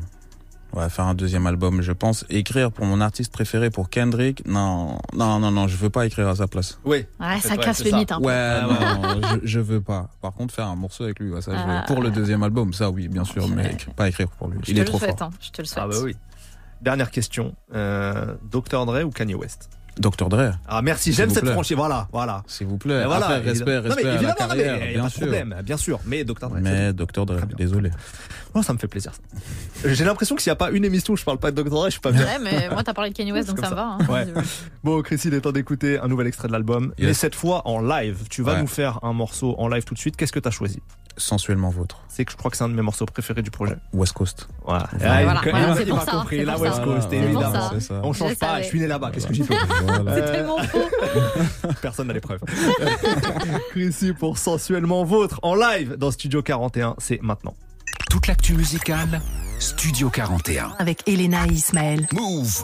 Ouais, 0.73 0.89
faire 0.89 1.05
un 1.05 1.15
deuxième 1.15 1.47
album, 1.47 1.81
je 1.81 1.91
pense. 1.91 2.25
Écrire 2.29 2.71
pour 2.71 2.85
mon 2.85 3.01
artiste 3.01 3.31
préféré, 3.33 3.69
pour 3.69 3.89
Kendrick, 3.89 4.45
non, 4.47 4.99
non, 5.13 5.37
non, 5.39 5.51
non, 5.51 5.67
je 5.67 5.75
veux 5.75 5.89
pas 5.89 6.05
écrire 6.05 6.29
à 6.29 6.35
sa 6.35 6.47
place. 6.47 6.79
Oui. 6.85 7.05
Ouais, 7.19 7.39
ça 7.41 7.49
ouais, 7.49 7.57
casse 7.57 7.79
c'est 7.79 7.83
le 7.85 7.89
ça. 7.91 7.97
mythe 7.97 8.11
un 8.13 8.19
peu. 8.19 8.27
Ouais, 8.27 8.33
Ah, 8.33 8.67
non, 9.01 9.21
je, 9.21 9.47
je 9.47 9.59
veux 9.59 9.81
pas. 9.81 10.09
Par 10.21 10.31
contre, 10.33 10.53
faire 10.53 10.67
un 10.67 10.75
morceau 10.77 11.03
avec 11.03 11.19
lui, 11.19 11.29
ouais, 11.29 11.41
ça, 11.41 11.51
je 11.51 11.57
veux. 11.57 11.77
Ah. 11.79 11.83
Pour 11.87 12.01
le 12.01 12.09
deuxième 12.09 12.41
album, 12.43 12.73
ça, 12.73 12.89
oui, 12.89 13.09
bien 13.09 13.25
sûr, 13.25 13.47
mais 13.49 13.63
Ouais. 13.65 13.77
pas 13.97 14.07
écrire 14.07 14.29
pour 14.29 14.47
lui. 14.47 14.59
Je 14.63 14.71
Il 14.71 14.75
te 14.75 14.79
est 14.79 14.83
le 14.83 14.87
trop 14.89 14.97
souhaite, 14.99 15.19
fort. 15.19 15.27
hein, 15.27 15.37
je 15.41 15.49
te 15.49 15.61
le 15.61 15.67
souhaite. 15.67 15.83
Ah 15.83 15.87
bah 15.87 15.95
oui. 16.03 16.15
Dernière 16.81 17.11
question, 17.11 17.53
euh, 17.73 18.35
Dr 18.49 18.85
Dre 18.85 19.03
ou 19.05 19.09
Kanye 19.09 19.35
West? 19.35 19.69
Dr. 19.99 20.29
Dre, 20.29 20.53
Ah 20.67 20.81
merci, 20.81 21.11
j'aime 21.13 21.29
cette 21.29 21.47
franchise. 21.49 21.75
Voilà, 21.77 22.07
voilà. 22.11 22.43
s'il 22.47 22.67
vous 22.67 22.77
plaît. 22.77 23.05
Voilà, 23.05 23.25
Après, 23.27 23.39
respect, 23.39 23.71
évidemment. 23.71 23.89
Non, 23.89 23.95
mais 23.95 24.09
respect 24.13 24.41
à 24.41 24.47
la 24.47 24.73
non, 24.73 24.79
mais 24.79 24.89
bien 24.93 25.01
pas 25.01 25.07
de 25.07 25.11
sûr. 25.11 25.19
problème, 25.21 25.55
bien 25.63 25.77
sûr. 25.77 25.99
Mais 26.05 26.23
Dr 26.23 26.47
Dre. 26.49 26.57
Mais 26.61 26.93
Dr. 26.93 27.25
Dre, 27.25 27.35
désolé. 27.57 27.91
Oh, 28.53 28.61
ça 28.63 28.73
me 28.73 28.77
fait 28.77 28.87
plaisir. 28.87 29.11
J'ai 29.85 30.03
l'impression 30.05 30.35
que 30.35 30.41
s'il 30.41 30.49
n'y 30.49 30.53
a 30.53 30.57
pas 30.57 30.71
une 30.71 30.83
émission 30.85 31.13
où 31.13 31.17
je 31.17 31.23
parle 31.23 31.37
pas 31.39 31.51
de 31.51 31.61
Dr 31.61 31.69
Dre, 31.69 31.85
je 31.85 31.91
suis 31.91 31.99
pas 31.99 32.11
bien. 32.11 32.21
Ouais, 32.23 32.39
mais 32.41 32.69
moi, 32.69 32.83
t'as 32.83 32.93
parlé 32.93 33.11
de 33.11 33.15
Kanye 33.15 33.31
West, 33.31 33.47
C'est 33.49 33.55
donc 33.55 33.63
ça 33.63 33.71
me 33.71 33.75
va. 33.75 33.97
hein. 33.99 34.07
Ouais. 34.09 34.25
Bon, 34.83 35.01
Chris, 35.01 35.19
il 35.25 35.33
est 35.33 35.41
temps 35.41 35.51
d'écouter 35.51 35.99
un 35.99 36.07
nouvel 36.07 36.27
extrait 36.27 36.47
de 36.47 36.53
l'album, 36.53 36.93
Yes. 36.97 37.07
mais 37.07 37.13
cette 37.13 37.35
fois 37.35 37.67
en 37.67 37.79
live. 37.81 38.17
Tu 38.29 38.41
vas 38.41 38.53
Ouais. 38.53 38.61
nous 38.61 38.67
faire 38.67 38.99
un 39.03 39.13
morceau 39.13 39.55
en 39.59 39.67
live 39.67 39.83
tout 39.83 39.93
de 39.93 39.99
suite. 39.99 40.15
Qu'est-ce 40.17 40.31
que 40.31 40.39
tu 40.39 40.47
as 40.47 40.51
choisi? 40.51 40.81
Sensuellement 41.21 41.69
vôtre. 41.69 41.99
C'est 42.09 42.25
que 42.25 42.31
je 42.31 42.37
crois 42.37 42.49
que 42.51 42.57
c'est 42.57 42.63
un 42.63 42.69
de 42.69 42.73
mes 42.73 42.81
morceaux 42.81 43.05
préférés 43.05 43.41
du 43.41 43.51
projet. 43.51 43.75
West 43.93 44.13
Coast. 44.13 44.47
Voilà. 44.65 44.89
Voilà. 44.93 45.13
Ah, 45.13 45.21
il- 45.21 45.25
Voilà, 45.25 45.41
il 45.45 45.49
voilà, 45.51 45.75
c'est 45.75 45.85
pour 45.85 46.01
ça, 46.01 46.11
compris. 46.11 46.43
La 46.43 46.57
West 46.57 46.75
ça. 46.77 46.83
Coast, 46.83 47.07
C'est 47.09 47.17
évidemment. 47.17 47.51
ça. 47.53 47.69
C'est 47.73 47.79
ça. 47.79 48.01
On 48.03 48.13
change 48.13 48.31
Je 48.31 48.35
pas, 48.37 48.47
savais. 48.47 48.63
je 48.63 48.67
suis 48.67 48.79
né 48.79 48.87
là-bas. 48.87 49.11
Qu'est-ce 49.11 49.27
que 49.27 49.43
peux 49.43 49.55
Voilà. 49.85 50.15
C'est 50.15 50.31
tellement 50.31 50.57
faux. 50.63 51.69
Personne 51.81 52.07
n'a 52.07 52.13
les 52.13 52.19
preuves. 52.19 52.41
Chrissy 53.71 54.13
pour 54.13 54.37
Sensuellement 54.37 55.03
Vôtre 55.03 55.39
en 55.43 55.55
live 55.55 55.95
dans 55.97 56.11
Studio 56.11 56.41
41, 56.41 56.95
c'est 56.97 57.21
maintenant. 57.21 57.53
Toute 58.09 58.27
l'actu 58.27 58.53
musicale, 58.55 59.21
Studio 59.59 60.09
41. 60.09 60.73
Avec 60.79 61.07
Elena 61.07 61.45
et 61.47 61.53
Ismaël. 61.53 62.07
Move 62.13 62.63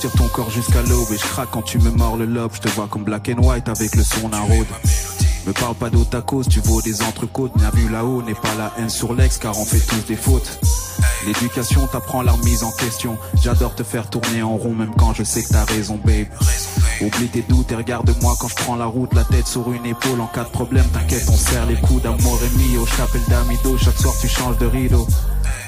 sentir 0.00 0.18
ton 0.18 0.28
corps 0.28 0.50
jusqu'à 0.50 0.80
l'aube 0.82 1.12
et 1.12 1.18
je 1.18 1.26
craque 1.26 1.50
quand 1.50 1.62
tu 1.62 1.78
me 1.78 1.90
mords 1.90 2.16
le 2.16 2.24
lobe. 2.24 2.52
Je 2.54 2.60
te 2.60 2.68
vois 2.68 2.88
comme 2.88 3.04
black 3.04 3.28
and 3.28 3.42
white 3.42 3.68
avec 3.68 3.94
le 3.94 4.02
son 4.02 4.28
d'un 4.28 4.40
road. 4.40 4.66
Me 5.46 5.52
parle 5.52 5.74
pas 5.74 5.90
d'autre 5.90 6.24
cause, 6.24 6.48
tu 6.48 6.60
vaux 6.60 6.80
des 6.80 7.02
entrecôtes. 7.02 7.52
Bien 7.56 7.70
vu 7.70 7.88
là-haut 7.90 8.22
n'est 8.22 8.34
pas 8.34 8.54
la 8.56 8.72
haine 8.78 8.88
sur 8.88 9.12
l'ex 9.14 9.36
car 9.36 9.58
on 9.58 9.64
fait 9.64 9.80
tous 9.80 10.06
des 10.06 10.16
fautes. 10.16 10.58
L'éducation 11.26 11.86
t'apprend 11.86 12.22
la 12.22 12.32
remise 12.32 12.62
en 12.62 12.72
question. 12.72 13.18
J'adore 13.42 13.74
te 13.74 13.82
faire 13.82 14.08
tourner 14.08 14.42
en 14.42 14.56
rond 14.56 14.74
même 14.74 14.94
quand 14.96 15.12
je 15.12 15.22
sais 15.22 15.42
que 15.42 15.48
t'as 15.48 15.64
raison, 15.64 16.00
babe. 16.02 16.28
Oublie 17.02 17.28
tes 17.28 17.42
doutes 17.42 17.72
et 17.72 17.76
regarde-moi 17.76 18.34
quand 18.38 18.48
je 18.48 18.54
prends 18.56 18.76
la 18.76 18.84
route, 18.84 19.14
la 19.14 19.24
tête 19.24 19.46
sur 19.46 19.72
une 19.72 19.86
épaule 19.86 20.20
en 20.20 20.26
cas 20.26 20.44
de 20.44 20.50
problème. 20.50 20.84
T'inquiète, 20.92 21.24
on 21.28 21.36
serre 21.36 21.64
les 21.66 21.76
coudes, 21.76 22.04
amour 22.04 22.38
et 22.44 22.58
mio. 22.58 22.84
Je 22.84 22.96
t'appelle 22.96 23.22
Damido, 23.28 23.78
chaque 23.78 23.96
soir 23.96 24.14
tu 24.20 24.28
changes 24.28 24.58
de 24.58 24.66
rideau. 24.66 25.06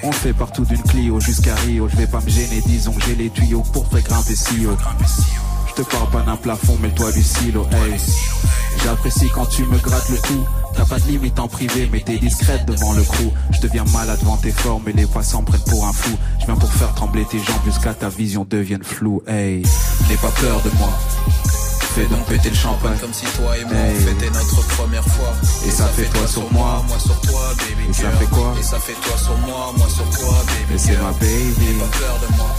On 0.02 0.12
fait 0.12 0.34
partout 0.34 0.64
d'une 0.64 0.82
Clio 0.82 1.20
jusqu'à 1.20 1.54
Rio. 1.54 1.88
Je 1.88 1.96
vais 1.96 2.06
pas 2.06 2.20
me 2.20 2.28
gêner, 2.28 2.60
disons 2.66 2.92
que 2.92 3.02
j'ai 3.06 3.14
les 3.14 3.30
tuyaux 3.30 3.62
pour 3.72 3.86
faire 3.86 4.02
grimper 4.02 4.36
si 4.36 4.66
haut. 4.66 4.76
Je 5.68 5.82
te 5.82 5.88
parle 5.88 6.10
pas 6.10 6.20
d'un 6.20 6.36
plafond, 6.36 6.76
mais 6.80 6.88
le 6.88 6.94
toit 6.94 7.12
du 7.12 7.22
silo, 7.22 7.66
hey. 7.72 7.98
J'apprécie 8.84 9.30
quand 9.34 9.46
tu 9.46 9.64
me 9.64 9.78
grattes 9.78 10.10
le 10.10 10.16
cou. 10.16 10.46
T'as 10.74 10.85
pas 10.85 10.98
de 10.98 11.06
limite 11.06 11.38
en 11.38 11.48
privé, 11.48 11.88
mais 11.92 12.00
t'es 12.00 12.18
discrète 12.18 12.66
devant 12.66 12.92
le 12.92 13.02
crew. 13.02 13.30
Je 13.50 13.61
deviens 13.61 13.85
malade 13.92 14.18
devant 14.20 14.37
tes 14.37 14.52
formes 14.52 14.88
et 14.88 14.92
les 14.92 15.04
me 15.04 15.44
prennent 15.44 15.61
pour 15.68 15.87
un 15.87 15.92
fou. 15.92 16.16
Je 16.40 16.46
viens 16.46 16.56
pour 16.56 16.72
faire 16.72 16.94
trembler 16.94 17.24
tes 17.30 17.38
jambes 17.38 17.64
jusqu'à 17.64 17.94
ta 17.94 18.08
vision 18.08 18.46
devienne 18.48 18.82
floue, 18.82 19.22
hey. 19.26 19.62
N'aie 20.08 20.16
pas 20.16 20.32
peur 20.40 20.61
de 20.62 20.70
moi. 20.78 20.92
Fais 21.94 22.07
donc 22.07 22.24
péter 22.26 22.48
le 22.48 22.55
champagne. 22.57 22.96
Comme 23.00 23.12
si 23.12 23.24
toi 23.37 23.57
et 23.59 23.64
moi 23.64 23.74
Hey. 23.76 23.96
on 23.96 24.00
fêtait 24.07 24.31
notre 24.31 24.66
première 24.76 25.05
fois. 25.05 25.33
Et 25.66 25.70
ça 25.70 25.87
fait 25.88 26.05
toi 26.07 26.26
sur 26.26 26.50
moi. 26.52 26.83
moi 26.88 26.98
sur 26.98 27.20
toi, 27.20 27.40
baby 27.59 27.90
Et 27.90 27.92
ça 27.92 28.11
fait 28.12 28.26
quoi 28.26 28.55
Et 28.59 28.62
ça 28.62 28.78
fait 28.81 28.94
toi 28.94 29.16
sur 29.18 29.37
moi, 29.38 29.72
moi 29.76 29.88
sur 29.88 30.09
toi, 30.09 30.35
baby 30.46 30.74
Et 30.74 30.78
c'est 30.78 30.96
ma 30.96 31.12
baby. 31.12 31.55
N'aie 31.59 31.78
pas 31.81 31.98
peur 31.98 32.18
de 32.28 32.37
moi. 32.37 32.50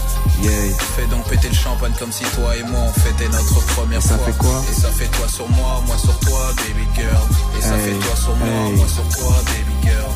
Yeah. 0.42 0.76
Fais 0.96 1.06
donc 1.06 1.24
péter 1.28 1.48
le 1.48 1.54
champagne 1.54 1.92
comme 1.98 2.12
si 2.12 2.22
toi 2.24 2.56
et 2.56 2.62
moi 2.64 2.80
on 2.86 2.92
fêtait 3.00 3.28
notre 3.28 3.66
première 3.74 3.98
Et 3.98 4.02
ça 4.02 4.16
fois. 4.18 4.26
fait 4.26 4.38
quoi 4.38 4.62
Et 4.70 4.74
ça 4.74 4.88
fait 4.90 5.06
toi 5.06 5.28
sur 5.28 5.48
moi, 5.50 5.82
moi 5.86 5.96
sur 5.98 6.18
toi, 6.20 6.40
baby 6.56 6.86
girl. 6.94 7.16
Et 7.58 7.62
ça 7.62 7.76
fait 7.78 7.92
toi 7.98 8.16
sur 8.16 8.36
moi, 8.36 8.48
hey. 8.48 8.76
moi 8.76 8.86
sur 8.88 9.08
toi, 9.08 9.34
baby 9.46 9.74
girl. 9.88 10.10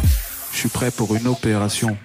Je 0.52 0.59
suis 0.59 0.68
prêt 0.68 0.90
pour 0.92 1.14
une 1.16 1.26
opération. 1.26 1.96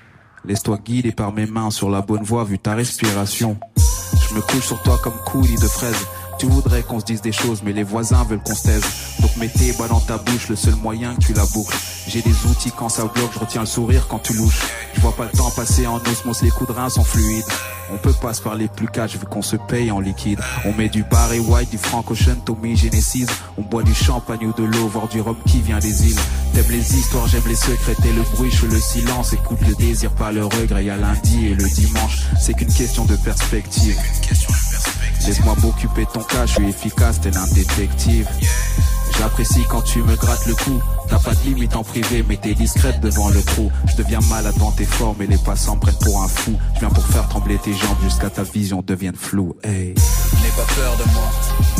Laisse-toi 0.45 0.77
guider 0.83 1.11
par 1.11 1.31
mes 1.31 1.45
mains 1.45 1.69
sur 1.71 1.89
la 1.89 2.01
bonne 2.01 2.23
voie 2.23 2.43
vu 2.43 2.57
ta 2.59 2.73
respiration. 2.75 3.57
Je 3.77 4.35
me 4.35 4.41
couche 4.41 4.65
sur 4.67 4.81
toi 4.81 4.99
comme 5.03 5.13
coulis 5.25 5.55
de 5.57 5.67
fraise. 5.67 5.95
Tu 6.43 6.49
voudrais 6.49 6.83
qu'on 6.83 6.99
se 6.99 7.05
dise 7.05 7.21
des 7.21 7.31
choses, 7.31 7.61
mais 7.63 7.71
les 7.71 7.83
voisins 7.83 8.21
veulent 8.25 8.41
qu'on 8.43 8.53
se 8.53 8.63
taise. 8.63 8.83
Donc 9.21 9.33
mets 9.37 9.47
tes 9.47 9.71
bas 9.71 9.87
dans 9.87 10.01
ta 10.01 10.17
bouche, 10.17 10.49
le 10.49 10.57
seul 10.57 10.75
moyen 10.75 11.15
que 11.15 11.27
tu 11.27 11.33
la 11.33 11.45
boucles. 11.45 11.73
J'ai 12.05 12.21
des 12.21 12.35
outils 12.47 12.73
quand 12.77 12.89
ça 12.89 13.05
bloque, 13.05 13.31
je 13.33 13.39
retiens 13.39 13.61
le 13.61 13.65
sourire 13.65 14.07
quand 14.09 14.19
tu 14.19 14.33
louches. 14.33 14.59
Je 14.93 14.99
vois 14.99 15.15
pas 15.15 15.23
le 15.23 15.31
temps 15.31 15.49
passer 15.51 15.87
en 15.87 16.01
osmose, 16.01 16.41
les 16.41 16.49
coups 16.49 16.69
de 16.69 16.75
rein 16.75 16.89
sont 16.89 17.05
fluides. 17.05 17.45
On 17.93 17.97
peut 17.97 18.11
pas 18.11 18.33
se 18.33 18.41
parler 18.41 18.67
plus 18.67 18.89
cash 18.89 19.15
vu 19.15 19.25
qu'on 19.25 19.41
se 19.41 19.55
paye 19.55 19.89
en 19.89 20.01
liquide. 20.01 20.37
On 20.65 20.73
met 20.73 20.89
du 20.89 21.03
Barry 21.03 21.39
White, 21.39 21.69
du 21.69 21.77
Frank 21.77 22.11
Ocean, 22.11 22.35
Tommy 22.43 22.75
Genesis. 22.75 23.27
On 23.57 23.61
boit 23.61 23.83
du 23.83 23.93
champagne 23.93 24.45
ou 24.45 24.51
de 24.51 24.63
l'eau, 24.65 24.89
voire 24.89 25.07
du 25.07 25.21
rhum 25.21 25.37
qui 25.47 25.61
vient 25.61 25.79
des 25.79 26.09
îles. 26.09 26.19
T'aimes 26.53 26.71
les 26.71 26.97
histoires, 26.97 27.25
j'aime 27.29 27.47
les 27.47 27.55
secrets, 27.55 27.95
et 28.03 28.11
le 28.11 28.23
bruit, 28.35 28.51
je 28.51 28.65
le 28.65 28.81
silence. 28.81 29.31
Écoute 29.31 29.59
le 29.65 29.75
désir, 29.75 30.11
pas 30.11 30.33
le 30.33 30.43
regret. 30.43 30.83
Y 30.83 30.89
a 30.89 30.97
lundi 30.97 31.47
et 31.47 31.55
le 31.55 31.69
dimanche, 31.69 32.23
c'est 32.37 32.53
qu'une 32.53 32.73
question 32.73 33.05
de 33.05 33.15
perspective. 33.15 33.97
Laisse-moi 35.25 35.55
m'occuper 35.61 36.05
de 36.05 36.11
ton 36.11 36.23
cas, 36.23 36.45
je 36.45 36.53
suis 36.55 36.69
efficace, 36.69 37.21
tel 37.21 37.37
un 37.37 37.47
détective. 37.53 38.27
J'apprécie 39.17 39.63
quand 39.69 39.81
tu 39.81 39.99
me 39.99 40.15
grattes 40.15 40.45
le 40.47 40.55
cou. 40.55 40.81
T'as 41.13 41.19
pas 41.19 41.35
de 41.35 41.43
limite 41.45 41.75
en 41.75 41.83
privé, 41.83 42.25
mais 42.27 42.37
t'es 42.37 42.55
discrète 42.55 42.99
devant 42.99 43.29
le 43.29 43.39
trou. 43.43 43.71
Je 43.85 43.95
deviens 44.01 44.19
malade 44.31 44.55
devant 44.55 44.71
tes 44.71 44.85
formes 44.85 45.21
et 45.21 45.27
les 45.27 45.37
passants 45.37 45.77
prennent 45.77 45.93
pour 46.01 46.23
un 46.23 46.27
fou. 46.27 46.57
Je 46.73 46.79
viens 46.79 46.89
pour 46.89 47.05
faire 47.05 47.27
trembler 47.29 47.59
tes 47.59 47.71
jambes 47.71 47.97
jusqu'à 48.03 48.31
ta 48.31 48.41
vision 48.41 48.81
devienne 48.85 49.15
floue. 49.15 49.55
Hey, 49.63 49.93
N'aie 49.93 50.49
pas 50.57 50.73
peur 50.73 50.97
de 50.97 51.03
moi. 51.13 51.29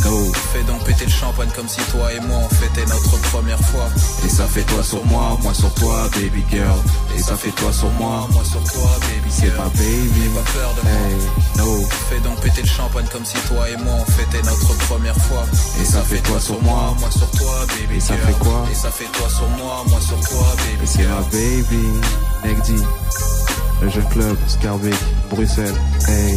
no. 0.04 0.32
Fais 0.52 0.62
donc 0.62 0.84
péter 0.84 1.06
le 1.06 1.10
champagne 1.10 1.48
comme 1.56 1.68
si 1.68 1.80
toi 1.90 2.12
et 2.12 2.20
moi 2.20 2.38
on 2.44 2.54
fêtait 2.54 2.86
notre 2.86 3.18
première 3.32 3.58
fois. 3.58 3.88
Et 4.24 4.28
ça 4.28 4.44
fait 4.46 4.62
toi 4.62 4.84
sur 4.84 5.04
moi, 5.06 5.36
moi 5.42 5.52
sur 5.52 5.74
toi, 5.74 6.08
baby 6.14 6.44
girl. 6.48 6.78
Et 7.16 7.20
ça 7.20 7.36
fait 7.36 7.50
toi 7.50 7.72
sur 7.72 7.90
moi, 7.98 8.28
moi 8.32 8.44
sur 8.44 8.62
toi, 8.62 8.88
baby 9.00 9.30
c'est 9.30 9.46
girl. 9.46 9.56
ma 9.58 9.64
baby. 9.70 10.20
N'aie 10.20 10.28
pas 10.28 10.50
peur 10.52 10.74
de 10.76 10.82
moi. 10.88 11.08
Hey, 11.10 11.58
no. 11.58 11.86
Fais 12.08 12.20
donc 12.20 12.40
péter 12.40 12.62
le 12.62 12.68
champagne 12.68 13.06
comme 13.12 13.24
si 13.24 13.34
toi 13.48 13.68
et 13.68 13.76
moi 13.82 13.94
on 13.98 14.10
fêtait 14.12 14.42
notre 14.42 14.74
première 14.86 15.16
fois. 15.16 15.44
Et 15.80 15.84
ça 15.84 16.02
fait 16.02 16.18
toi 16.22 16.38
sur 16.38 16.62
moi, 16.62 16.94
moi 17.00 17.10
sur 17.10 17.28
toi, 17.32 17.66
baby 17.80 17.96
Et 17.96 18.00
ça 18.00 18.14
girl. 18.14 18.26
fait 18.28 18.38
quoi? 18.38 18.64
Et 18.70 18.74
ça 18.74 18.90
fait 18.92 19.04
toi 19.12 19.23
sur 19.28 19.48
moi, 19.48 19.84
moi 19.88 20.00
sur 20.00 20.20
toi, 20.20 20.46
Et 20.72 20.76
baby 20.76 20.86
c'est 20.86 21.06
ma 21.06 21.20
baby, 21.20 21.88
Negdi. 22.44 22.82
Le 23.82 23.88
jeune 23.88 24.08
club, 24.08 24.36
Scarbeck, 24.46 24.94
Bruxelles. 25.30 25.74
Hey. 26.08 26.34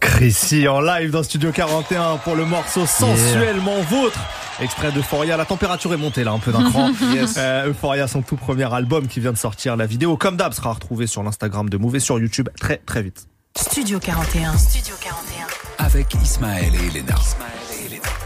Chrissy 0.00 0.66
en 0.66 0.80
live 0.80 1.10
dans 1.10 1.22
Studio 1.22 1.52
41 1.52 2.16
pour 2.24 2.34
le 2.34 2.44
morceau 2.44 2.86
Sensuellement 2.86 3.80
Vôtre. 3.82 4.18
Extrait 4.60 4.90
d'Euphoria. 4.92 5.36
La 5.36 5.44
température 5.44 5.92
est 5.94 5.96
montée 5.98 6.24
là 6.24 6.32
un 6.32 6.38
peu 6.38 6.52
d'un 6.52 6.68
cran. 6.70 6.90
Euh, 7.36 7.68
Euphoria, 7.68 8.08
son 8.08 8.22
tout 8.22 8.36
premier 8.36 8.72
album 8.72 9.06
qui 9.06 9.20
vient 9.20 9.32
de 9.32 9.36
sortir. 9.38 9.76
La 9.76 9.86
vidéo, 9.86 10.16
comme 10.16 10.36
d'hab, 10.36 10.52
sera 10.52 10.72
retrouvée 10.72 11.06
sur 11.06 11.22
l'Instagram 11.22 11.68
de 11.68 11.76
Move 11.76 11.96
et 11.96 12.00
sur 12.00 12.18
YouTube 12.18 12.48
très 12.58 12.78
très 12.78 13.02
vite. 13.02 13.26
Studio 13.56 13.98
41. 13.98 14.56
Studio 14.56 14.94
41. 15.00 15.46
Avec 15.84 16.14
Ismaël 16.14 16.72
et 16.74 16.96
Elena. 16.98 17.14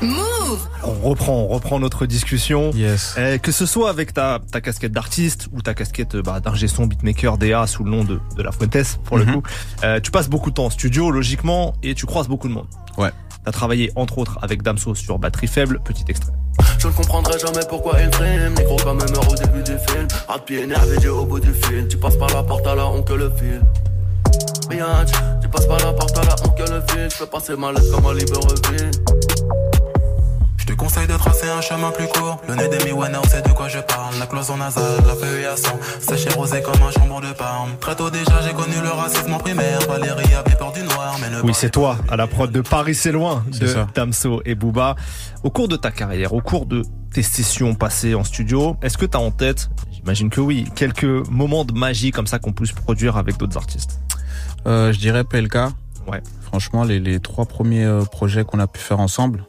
Move 0.00 0.68
On 0.82 1.08
reprend, 1.08 1.34
on 1.34 1.48
reprend 1.48 1.78
notre 1.78 2.06
discussion. 2.06 2.70
Yes. 2.74 3.14
Euh, 3.18 3.38
que 3.38 3.52
ce 3.52 3.66
soit 3.66 3.88
avec 3.88 4.12
ta, 4.12 4.40
ta 4.50 4.60
casquette 4.60 4.92
d'artiste 4.92 5.48
ou 5.52 5.62
ta 5.62 5.74
casquette 5.74 6.16
bah, 6.16 6.40
d'ingé 6.40 6.66
son, 6.66 6.86
beatmaker, 6.86 7.38
DA 7.38 7.66
sous 7.68 7.84
le 7.84 7.90
nom 7.90 8.02
de, 8.04 8.20
de 8.36 8.42
La 8.42 8.50
Fuentes 8.52 8.98
pour 9.04 9.16
le 9.18 9.24
Mhm. 9.24 9.34
coup, 9.34 9.42
euh, 9.84 10.00
tu 10.00 10.10
passes 10.10 10.28
beaucoup 10.28 10.50
de 10.50 10.54
temps 10.56 10.66
en 10.66 10.70
studio 10.70 11.10
logiquement 11.10 11.74
et 11.84 11.94
tu 11.94 12.06
croises 12.06 12.26
beaucoup 12.28 12.48
de 12.48 12.52
monde. 12.54 12.66
Ouais. 12.98 13.10
T'as 13.44 13.52
travaillé 13.52 13.90
entre 13.96 14.18
autres 14.18 14.38
avec 14.42 14.62
Damso 14.62 14.94
sur 14.94 15.18
Batterie 15.18 15.48
Faible, 15.48 15.80
petit 15.84 16.04
extrait. 16.08 16.32
Je 16.78 16.86
ne 16.86 16.92
comprendrai 16.92 17.38
jamais 17.38 17.64
pourquoi 17.68 18.00
il 18.00 18.12
frime 18.12 18.54
Négro 18.54 18.76
comme 18.76 19.00
un 19.00 19.10
meurt 19.10 19.32
au 19.32 19.34
début 19.34 19.62
du 19.62 19.76
film. 19.88 20.06
Pied 20.46 20.62
énervé 20.62 21.08
au 21.08 21.24
bout 21.24 21.40
du 21.40 21.52
fil. 21.52 21.86
Tu 21.88 21.96
passes 21.96 22.16
par 22.16 22.28
la 22.32 22.42
porte 22.42 22.66
à 22.66 22.74
la 22.74 22.86
honte 22.86 23.06
que 23.06 23.14
le 23.14 23.30
fil. 23.30 23.60
Tu 25.40 25.48
passes 25.48 25.66
par 25.66 25.78
la 25.78 25.92
porte 25.92 26.18
à 26.18 26.24
la 26.24 26.34
honte 26.44 26.56
que 26.56 26.62
le 26.62 26.82
fil. 26.88 27.08
Je 27.10 27.16
fais 27.16 27.26
passer 27.26 27.56
ma 27.56 27.72
lettre 27.72 27.90
comme 27.92 28.06
à 28.06 28.14
Libreville. 28.14 28.90
Je 28.90 29.11
te 29.11 29.11
conseille 30.92 31.08
de 31.08 31.16
tracer 31.16 31.48
un 31.48 31.62
chemin 31.62 31.90
plus 31.90 32.06
court. 32.06 32.38
Le 32.46 32.54
nez 32.54 32.68
des 32.68 32.84
Miwana, 32.84 33.18
on 33.24 33.26
sait 33.26 33.40
de 33.40 33.48
quoi 33.48 33.66
je 33.66 33.78
parle. 33.78 34.14
La 34.18 34.26
cloison 34.26 34.58
nasale, 34.58 35.00
la 35.06 35.14
feuille 35.14 35.46
à 35.46 35.56
sang. 35.56 35.78
Séché 36.00 36.28
rosé 36.30 36.60
comme 36.60 36.82
un 36.82 36.90
jambon 36.90 37.18
de 37.20 37.32
Parme. 37.32 37.70
Très 37.80 37.96
tôt 37.96 38.10
déjà, 38.10 38.42
j'ai 38.42 38.52
connu 38.52 38.74
le 38.82 38.90
racisme 38.90 39.32
en 39.32 39.38
primaire. 39.38 39.80
Valérie 39.88 40.34
avait 40.34 40.54
peur 40.54 40.70
du 40.72 40.82
noir, 40.82 41.16
mais 41.18 41.30
ne 41.30 41.40
Oui, 41.40 41.54
c'est 41.54 41.70
toi, 41.70 41.96
à 42.10 42.16
la 42.16 42.26
prod 42.26 42.52
de 42.52 42.60
Paris 42.60 42.94
c'est 42.94 43.12
loin, 43.12 43.42
de. 43.58 43.74
Damso 43.94 44.42
et 44.44 44.54
Booba. 44.54 44.96
Au 45.44 45.50
cours 45.50 45.66
de 45.66 45.76
ta 45.76 45.90
carrière, 45.90 46.34
au 46.34 46.42
cours 46.42 46.66
de 46.66 46.82
tes 47.10 47.22
sessions 47.22 47.74
passées 47.74 48.14
en 48.14 48.22
studio, 48.22 48.76
est-ce 48.82 48.98
que 48.98 49.06
t'as 49.06 49.18
en 49.18 49.30
tête, 49.30 49.70
j'imagine 49.92 50.28
que 50.28 50.42
oui, 50.42 50.66
quelques 50.76 51.04
moments 51.30 51.64
de 51.64 51.72
magie 51.72 52.10
comme 52.10 52.26
ça 52.26 52.38
qu'on 52.38 52.52
puisse 52.52 52.72
produire 52.72 53.16
avec 53.16 53.38
d'autres 53.38 53.56
artistes? 53.56 53.98
Euh, 54.66 54.92
je 54.92 54.98
dirais 54.98 55.24
PLK. 55.24 55.56
Ouais. 56.06 56.22
Franchement, 56.42 56.84
les, 56.84 57.00
les 57.00 57.18
trois 57.18 57.46
premiers 57.46 57.84
euh, 57.84 58.02
projets 58.04 58.44
qu'on 58.44 58.58
a 58.58 58.66
pu 58.66 58.78
faire 58.78 59.00
ensemble, 59.00 59.46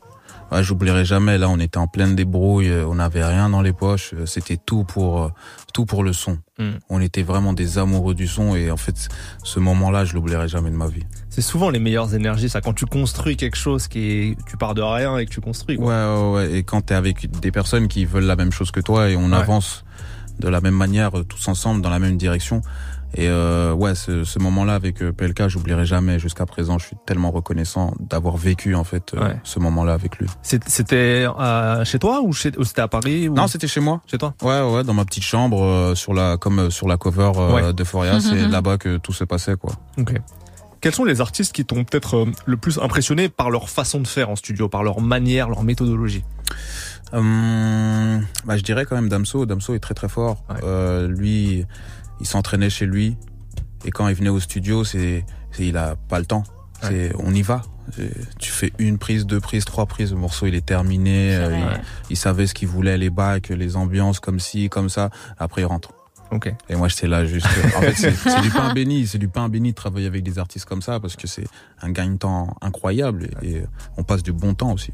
ouais, 0.54 0.64
j'oublierai 0.64 1.06
jamais. 1.06 1.38
Là, 1.38 1.50
on 1.50 1.60
était 1.60 1.78
en 1.78 1.88
pleine 1.88 2.16
débrouille, 2.16 2.70
euh, 2.70 2.86
on 2.88 2.96
n'avait 2.96 3.24
rien 3.26 3.50
dans 3.50 3.62
les 3.62 3.74
poches. 3.74 4.14
euh, 4.14 4.26
C'était 4.26 4.58
tout 4.58 4.84
pour 4.84 5.24
euh, 5.24 5.30
tout 5.74 5.86
pour 5.86 6.04
le 6.04 6.14
son. 6.14 6.38
Mm. 6.60 6.70
On 6.90 7.02
était 7.02 7.24
vraiment 7.24 7.54
des 7.54 7.78
amoureux 7.78 8.14
du 8.16 8.28
son 8.28 8.56
et 8.56 8.70
en 8.72 8.78
fait, 8.78 9.08
ce 9.44 9.60
moment-là, 9.60 10.06
je 10.06 10.14
l'oublierai 10.14 10.48
jamais 10.48 10.70
de 10.72 10.76
ma 10.76 10.88
vie. 10.88 11.04
C'est 11.30 11.42
souvent 11.42 11.70
les 11.70 11.80
meilleures 11.80 12.14
énergies, 12.14 12.50
ça, 12.50 12.62
quand 12.62 12.74
tu 12.74 12.86
construis 12.86 13.38
quelque 13.38 13.58
chose 13.58 13.88
qui 13.88 14.00
est, 14.12 14.38
tu 14.48 14.56
pars 14.58 14.74
de 14.76 14.82
rien 14.82 15.18
et 15.18 15.26
que 15.26 15.32
tu 15.32 15.42
construis. 15.42 15.78
Ouais, 15.78 15.84
quoi. 15.86 16.32
ouais, 16.32 16.36
ouais. 16.48 16.58
Et 16.58 16.64
quand 16.64 16.82
t'es 16.82 16.94
avec 16.96 17.30
des 17.40 17.52
personnes 17.52 17.88
qui 17.88 18.06
veulent 18.06 18.26
la 18.26 18.36
même 18.36 18.52
chose 18.52 18.72
que 18.72 18.80
toi 18.80 19.10
et 19.10 19.16
on 19.16 19.32
Ouais. 19.32 19.38
avance 19.38 19.84
de 20.40 20.48
la 20.48 20.62
même 20.62 20.76
manière, 20.76 21.12
tous 21.30 21.48
ensemble, 21.48 21.82
dans 21.82 21.90
la 21.92 22.00
même 22.00 22.18
direction. 22.18 22.62
Et 23.16 23.28
euh, 23.28 23.74
ouais, 23.74 23.94
ce, 23.96 24.24
ce 24.24 24.40
moment-là 24.40 24.74
avec 24.76 25.02
euh, 25.04 25.12
PLK, 25.12 25.48
j'oublierai 25.48 25.86
jamais. 25.86 26.18
Jusqu'à 26.20 26.46
présent, 26.48 26.80
je 26.80 26.88
suis 26.88 26.96
tellement 27.06 27.30
reconnaissant 27.32 27.94
d'avoir 28.00 28.38
vécu 28.38 28.74
en 28.76 28.84
fait 28.84 29.14
euh, 29.14 29.20
Ouais. 29.28 29.40
ce 29.44 29.60
moment-là 29.60 29.94
avec 29.94 30.18
lui. 30.18 30.28
C'était 30.42 31.26
euh, 31.28 31.86
chez 31.86 32.00
toi 32.00 32.22
ou, 32.24 32.34
chez, 32.34 32.52
ou 32.58 32.64
c'était 32.64 32.82
à 32.82 32.88
Paris 32.88 33.30
ou... 33.30 33.36
Non, 33.36 33.48
c'était 33.48 33.68
chez 33.68 33.82
moi. 33.82 34.02
chez 34.10 34.18
toi. 34.18 34.34
Ouais, 34.42 34.62
ouais, 34.62 34.84
dans 34.84 34.94
ma 34.96 35.06
petite 35.06 35.24
chambre, 35.24 35.64
euh, 35.64 35.96
sur 35.96 36.14
la, 36.14 36.38
comme 36.38 36.58
euh, 36.60 36.70
sur 36.72 36.88
la 36.88 36.98
cover 36.98 37.32
euh, 37.36 37.54
Ouais. 37.54 37.74
d'Euphoria, 37.74 38.20
c'est 38.20 38.48
là-bas 38.48 38.78
que 38.78 38.98
tout 38.98 39.14
se 39.14 39.24
passait, 39.24 39.56
quoi. 39.58 39.74
Ok. 40.00 40.14
Quels 40.82 40.94
sont 40.96 41.06
les 41.06 41.22
artistes 41.22 41.54
qui 41.54 41.64
t'ont 41.66 41.84
peut-être 41.86 42.18
euh, 42.18 42.32
le 42.46 42.58
plus 42.58 42.78
impressionné 42.80 43.30
par 43.30 43.52
leur 43.52 43.70
façon 43.70 44.00
de 44.02 44.08
faire 44.08 44.30
en 44.30 44.36
studio, 44.36 44.68
par 44.70 44.84
leur 44.84 45.00
manière, 45.02 45.48
leur 45.50 45.64
méthodologie? 45.64 46.24
Hum, 47.14 48.26
bah, 48.46 48.58
je 48.58 48.64
dirais 48.64 48.86
quand 48.86 48.96
même 48.96 49.08
Damso. 49.10 49.46
Damso 49.46 49.76
est 49.76 49.80
très 49.80 49.94
très 49.94 50.10
fort. 50.10 50.44
Ouais. 50.50 50.56
Euh, 50.64 51.08
lui, 51.08 51.66
il 52.20 52.28
s'entraînait 52.28 52.70
chez 52.70 52.86
lui. 52.86 53.18
Et 53.86 53.92
quand 53.92 54.08
il 54.08 54.16
venait 54.16 54.30
au 54.30 54.40
studio, 54.40 54.84
c'est, 54.84 55.26
il 55.60 55.78
a 55.78 55.96
pas 55.96 56.20
le 56.20 56.26
temps. 56.26 56.44
C'est, 56.82 57.14
on 57.18 57.34
y 57.34 57.42
va. 57.42 57.62
Tu 58.40 58.52
fais 58.52 58.72
une 58.78 58.98
prise, 58.98 59.26
deux 59.26 59.40
prises, 59.40 59.66
trois 59.66 59.86
prises. 59.86 60.12
Le 60.12 60.18
morceau, 60.18 60.48
il 60.48 60.56
est 60.56 60.66
terminé. 60.66 61.36
Euh, 61.36 61.56
il, 61.58 61.64
Ouais. 61.64 61.82
il 62.10 62.18
savait 62.18 62.48
ce 62.48 62.54
qu'il 62.54 62.68
voulait, 62.68 62.98
les 62.98 63.10
bacs, 63.10 63.50
les 63.50 63.76
ambiances, 63.76 64.20
comme 64.20 64.40
ci, 64.40 64.70
comme 64.70 64.90
ça. 64.90 65.10
Après, 65.38 65.62
il 65.62 65.66
rentre. 65.66 65.92
Ok. 66.32 66.54
Et 66.70 66.76
moi, 66.76 66.88
j'étais 66.88 67.08
là 67.08 67.26
juste. 67.26 67.46
En 67.78 67.82
fait, 67.82 67.94
c'est 67.94 68.12
c'est 68.14 68.42
du 68.42 68.50
pain 68.50 68.74
béni. 68.74 69.06
C'est 69.06 69.18
du 69.18 69.28
pain 69.28 69.48
béni 69.50 69.72
de 69.72 69.76
travailler 69.76 70.08
avec 70.08 70.24
des 70.24 70.40
artistes 70.40 70.66
comme 70.66 70.82
ça 70.82 71.00
parce 71.00 71.16
que 71.16 71.28
c'est 71.28 71.46
un 71.82 71.92
gagne-temps 71.92 72.56
incroyable 72.62 73.30
et, 73.42 73.52
et 73.52 73.64
on 73.98 74.04
passe 74.04 74.24
du 74.24 74.32
bon 74.34 74.54
temps 74.56 74.72
aussi. 74.74 74.92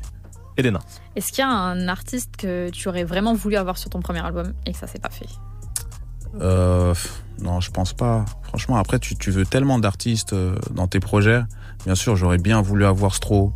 Elena. 0.58 0.80
Est-ce 1.16 1.32
qu'il 1.32 1.40
y 1.44 1.48
a 1.48 1.50
un 1.50 1.88
artiste 1.88 2.36
que 2.38 2.70
tu 2.72 2.90
aurais 2.90 3.06
vraiment 3.06 3.34
voulu 3.34 3.56
avoir 3.56 3.78
sur 3.78 3.90
ton 3.90 4.02
premier 4.02 4.20
album 4.20 4.54
et 4.66 4.74
que 4.74 4.78
ça 4.78 4.88
s'est 4.88 5.00
pas 5.00 5.10
fait? 5.10 5.28
Euh, 6.42 6.94
non, 7.42 7.60
je 7.62 7.72
pense 7.72 7.94
pas. 7.94 8.26
Franchement, 8.44 8.78
après, 8.78 9.00
tu, 9.00 9.16
tu 9.16 9.32
veux 9.32 9.46
tellement 9.46 9.80
d'artistes 9.80 10.34
euh, 10.34 10.56
dans 10.72 10.88
tes 10.88 11.00
projets. 11.00 11.42
Bien 11.86 11.96
sûr, 11.96 12.16
j'aurais 12.16 12.38
bien 12.38 12.62
voulu 12.62 12.86
avoir 12.86 13.16
Stro. 13.16 13.54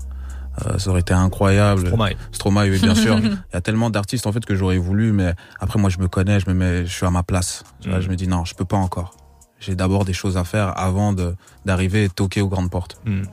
Euh, 0.66 0.78
ça 0.78 0.92
aurait 0.92 1.02
été 1.02 1.14
incroyable. 1.14 1.88
Stromae. 1.88 2.12
Stromae, 2.32 2.70
oui, 2.70 2.80
bien 2.80 2.96
sûr. 2.96 3.18
Il 3.24 3.32
y 3.54 3.58
a 3.58 3.62
tellement 3.62 3.90
d'artistes 3.90 4.28
en 4.28 4.32
fait 4.32 4.46
que 4.46 4.56
j'aurais 4.56 4.78
voulu, 4.78 5.12
mais 5.12 5.34
après, 5.60 5.80
moi, 5.80 5.90
je 5.90 5.98
me 5.98 6.08
connais, 6.08 6.40
je 6.40 6.48
me 6.48 6.54
mets, 6.54 6.86
je 6.86 6.92
suis 6.94 7.06
à 7.06 7.10
ma 7.12 7.24
place. 7.24 7.64
Tu 7.82 7.90
vois, 7.90 7.98
Mm. 7.98 8.02
je 8.02 8.10
me 8.10 8.16
dis 8.16 8.28
non, 8.28 8.46
je 8.46 8.54
peux 8.54 8.66
pas 8.66 8.78
encore. 8.78 9.16
J'ai 9.60 9.76
d'abord 9.76 10.04
des 10.06 10.14
choses 10.14 10.36
à 10.38 10.44
faire 10.44 10.78
avant 10.78 11.14
de 11.14 11.36
d'arriver 11.66 12.04
et 12.04 12.08
de 12.10 12.14
toquer 12.14 12.42
aux 12.42 12.50
grandes 12.50 12.70
portes. 12.70 12.98
Hmm. 13.06 13.24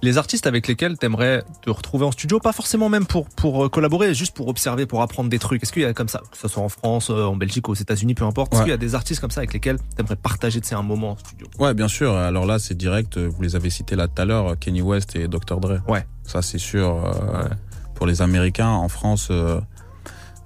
Les 0.00 0.16
artistes 0.16 0.46
avec 0.46 0.68
lesquels 0.68 0.96
t'aimerais 0.96 1.42
te 1.62 1.70
retrouver 1.70 2.04
en 2.04 2.12
studio, 2.12 2.38
pas 2.38 2.52
forcément 2.52 2.88
même 2.88 3.04
pour 3.04 3.28
pour 3.30 3.64
euh, 3.64 3.68
collaborer, 3.68 4.14
juste 4.14 4.34
pour 4.36 4.46
observer, 4.46 4.86
pour 4.86 5.02
apprendre 5.02 5.28
des 5.28 5.40
trucs. 5.40 5.60
Est-ce 5.62 5.72
qu'il 5.72 5.82
y 5.82 5.84
a 5.84 5.92
comme 5.92 6.08
ça, 6.08 6.22
que 6.30 6.38
ce 6.38 6.46
soit 6.46 6.62
en 6.62 6.68
France, 6.68 7.10
euh, 7.10 7.24
en 7.24 7.34
Belgique, 7.34 7.68
aux 7.68 7.74
États-Unis, 7.74 8.14
peu 8.14 8.24
importe, 8.24 8.52
est-ce 8.52 8.60
Ouais. 8.60 8.64
qu'il 8.66 8.70
y 8.70 8.74
a 8.74 8.78
des 8.78 8.94
artistes 8.94 9.20
comme 9.20 9.32
ça 9.32 9.40
avec 9.40 9.52
lesquels 9.52 9.78
t'aimerais 9.96 10.14
partager 10.14 10.60
un 10.70 10.82
moment 10.82 11.10
en 11.10 11.16
studio? 11.16 11.48
Ouais, 11.58 11.74
bien 11.74 11.88
sûr. 11.88 12.14
Alors 12.16 12.46
là, 12.46 12.60
c'est 12.60 12.76
direct. 12.76 13.18
Vous 13.18 13.42
les 13.42 13.56
avez 13.56 13.70
cités 13.70 13.96
là 13.96 14.06
tout 14.06 14.22
à 14.22 14.24
l'heure, 14.24 14.56
Kenny 14.58 14.82
West 14.82 15.16
et 15.16 15.26
Dr 15.26 15.58
Dre. 15.58 15.78
Ouais. 15.88 16.06
Ça, 16.24 16.42
c'est 16.42 16.58
sûr. 16.58 17.04
euh, 17.04 17.48
Pour 17.96 18.06
les 18.06 18.22
Américains, 18.22 18.68
en 18.70 18.88
France, 18.88 19.28
euh, 19.32 19.60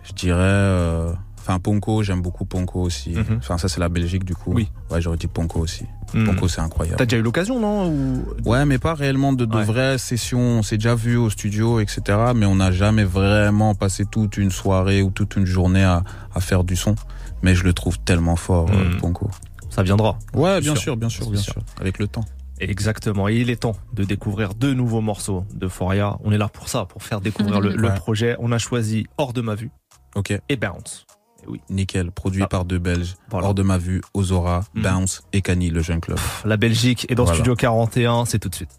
je 0.05 0.12
dirais. 0.12 0.38
euh, 0.40 1.12
Enfin, 1.45 1.59
Ponko, 1.59 2.05
j'aime 2.05 2.22
beaucoup 2.22 2.45
Ponko 2.45 2.80
aussi. 2.82 3.11
Mhm. 3.11 3.38
Enfin, 3.38 3.59
ça, 3.59 3.68
c'est 3.68 3.80
la 3.80 3.88
Belgique, 3.88 4.24
du 4.24 4.34
coup. 4.36 4.53
Oui. 4.55 4.70
Ouais, 4.90 5.01
j'aurais 5.01 5.16
dit 5.16 5.26
Ponko 5.26 5.59
aussi. 5.59 5.84
Mhm. 6.14 6.26
Ponko, 6.26 6.47
c'est 6.47 6.61
incroyable. 6.61 6.99
T'as 6.99 7.05
déjà 7.05 7.16
eu 7.18 7.22
l'occasion, 7.22 7.59
non 7.59 7.88
ou... 7.90 8.24
Ouais, 8.45 8.64
mais 8.64 8.78
pas 8.78 8.95
réellement 8.95 9.32
de, 9.32 9.45
de 9.45 9.57
Ouais. 9.57 9.64
vraies 9.64 9.99
sessions. 9.99 10.38
On 10.38 10.62
s'est 10.62 10.76
déjà 10.76 10.95
vu 10.95 11.16
au 11.16 11.30
studio, 11.30 11.80
etc. 11.80 12.01
Mais 12.36 12.47
on 12.47 12.55
n'a 12.55 12.70
jamais 12.70 13.03
vraiment 13.05 13.74
passé 13.74 14.05
toute 14.11 14.36
une 14.36 14.51
soirée 14.53 15.03
ou 15.03 15.11
toute 15.11 15.34
une 15.36 15.45
journée 15.47 15.82
à, 15.82 16.05
à 16.34 16.40
faire 16.40 16.62
du 16.62 16.76
son. 16.76 16.95
Mais 17.43 17.55
je 17.57 17.64
le 17.64 17.72
trouve 17.72 17.99
tellement 17.99 18.36
fort, 18.36 18.68
Mhm. 18.70 18.99
Ponko. 18.99 19.28
Ça 19.68 19.82
viendra. 19.82 20.18
Ouais, 20.34 20.61
bien 20.61 20.74
sûr. 20.74 20.82
sûr, 20.82 20.97
bien 20.97 21.09
sûr, 21.09 21.28
bien 21.30 21.40
sûr. 21.40 21.55
sûr. 21.55 21.62
Avec 21.80 21.99
le 21.99 22.07
temps. 22.07 22.24
Exactement. 22.61 23.28
Et 23.28 23.36
il 23.38 23.51
est 23.51 23.57
temps 23.57 23.74
de 23.95 24.05
découvrir 24.05 24.55
deux 24.55 24.74
nouveaux 24.74 25.01
morceaux 25.01 25.45
de 25.55 25.66
Foria. 25.66 26.18
On 26.22 26.30
est 26.30 26.38
là 26.38 26.47
pour 26.49 26.68
ça, 26.68 26.84
pour 26.84 27.03
faire 27.03 27.20
découvrir 27.20 27.61
le, 27.61 27.74
projet. 27.97 28.36
On 28.38 28.53
a 28.53 28.59
choisi 28.59 29.07
Hors 29.18 29.32
de 29.32 29.40
ma 29.40 29.57
vue 29.57 29.70
Ok. 30.14 30.38
et 30.49 30.57
Bounce. 30.57 31.05
Oui. 31.49 31.61
Nickel. 31.70 32.11
Produit 32.11 32.43
Ah. 32.45 32.49
par 32.49 32.64
deux 32.64 32.78
Belges. 32.78 33.16
Voilà. 33.30 33.49
Hors 33.49 33.55
de 33.55 33.62
ma 33.62 33.78
vue, 33.78 34.01
Ozora, 34.14 34.64
Mhm. 34.74 34.82
Bounce 34.82 35.22
et 35.32 35.43
Kani, 35.43 35.70
le 35.70 35.82
jeune 35.82 36.01
club. 36.01 36.18
La 36.45 36.57
Belgique 36.57 37.07
est 37.09 37.14
dans 37.14 37.24
Voilà. 37.24 37.36
Studio 37.38 37.55
41. 37.57 38.24
C'est 38.24 38.38
tout 38.38 38.49
de 38.49 38.55
suite. 38.55 38.70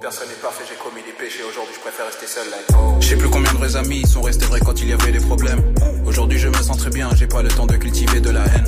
Personne 0.00 0.28
n'est 0.28 0.34
parfait, 0.42 0.62
j'ai 0.68 0.76
commis 0.76 1.02
des 1.02 1.12
péchés. 1.12 1.42
Aujourd'hui, 1.50 1.74
je 1.74 1.80
préfère 1.80 2.06
rester 2.06 2.26
seul. 2.26 2.44
Like, 2.50 3.00
Je 3.02 3.06
sais 3.08 3.16
plus 3.16 3.28
combien 3.28 3.52
de 3.52 3.56
vrais 3.56 3.74
amis 3.76 4.06
sont 4.06 4.22
restés 4.22 4.44
vrais 4.46 4.60
quand 4.60 4.80
il 4.80 4.88
y 4.88 4.92
avait 4.92 5.10
des 5.10 5.18
problèmes. 5.18 5.60
Aujourd'hui, 6.06 6.38
je 6.38 6.46
me 6.48 6.54
sens 6.62 6.76
très 6.78 6.90
bien, 6.90 7.10
j'ai 7.16 7.26
pas 7.26 7.42
le 7.42 7.48
temps 7.48 7.66
de 7.66 7.74
cultiver 7.76 8.20
de 8.20 8.30
la 8.30 8.44
haine. 8.44 8.64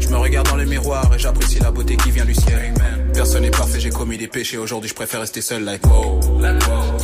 Je 0.00 0.08
me 0.08 0.16
regarde 0.16 0.48
dans 0.48 0.56
le 0.56 0.64
miroir 0.64 1.14
et 1.14 1.18
j'apprécie 1.18 1.60
la 1.60 1.70
beauté 1.70 1.96
qui 1.96 2.10
vient 2.10 2.24
du 2.24 2.34
ciel. 2.34 2.74
Personne 3.14 3.42
n'est 3.42 3.50
parfait, 3.50 3.78
j'ai 3.78 3.90
commis 3.90 4.18
des 4.18 4.26
péchés. 4.26 4.58
Aujourd'hui, 4.58 4.88
je 4.88 4.94
préfère 4.94 5.20
rester 5.20 5.40
seul. 5.42 5.62
Like, 5.64 5.86
wow. 5.86 6.18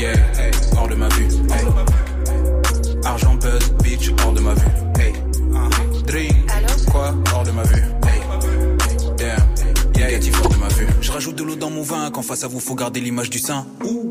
Yeah, 0.00 0.14
hey, 0.36 0.50
hors 0.76 0.88
de 0.88 0.94
ma 0.96 1.08
vue. 1.10 1.26
Hey. 1.50 1.66
Argent, 3.06 3.34
buzz, 3.36 3.72
bitch, 3.84 4.10
hors 4.24 4.32
de 4.32 4.40
ma 4.40 4.52
vue. 4.54 4.66
Hey. 4.98 5.12
Drink, 6.08 6.34
quoi, 6.90 7.14
hors 7.32 7.44
de 7.44 7.52
ma 7.52 7.62
vue. 7.62 7.84
Hey. 8.02 8.20
Damn, 9.16 9.46
négatif 9.94 10.40
hors 10.42 10.48
de 10.48 10.56
ma 10.56 10.68
vue. 10.68 10.88
Je 11.00 11.12
rajoute 11.12 11.36
de 11.36 11.44
l'eau 11.44 11.54
dans 11.54 11.70
mon 11.70 11.82
vin, 11.82 12.10
quand 12.10 12.22
face 12.22 12.42
à 12.42 12.48
vous 12.48 12.58
faut 12.58 12.74
garder 12.74 12.98
l'image 13.00 13.30
du 13.30 13.38
sein. 13.38 13.64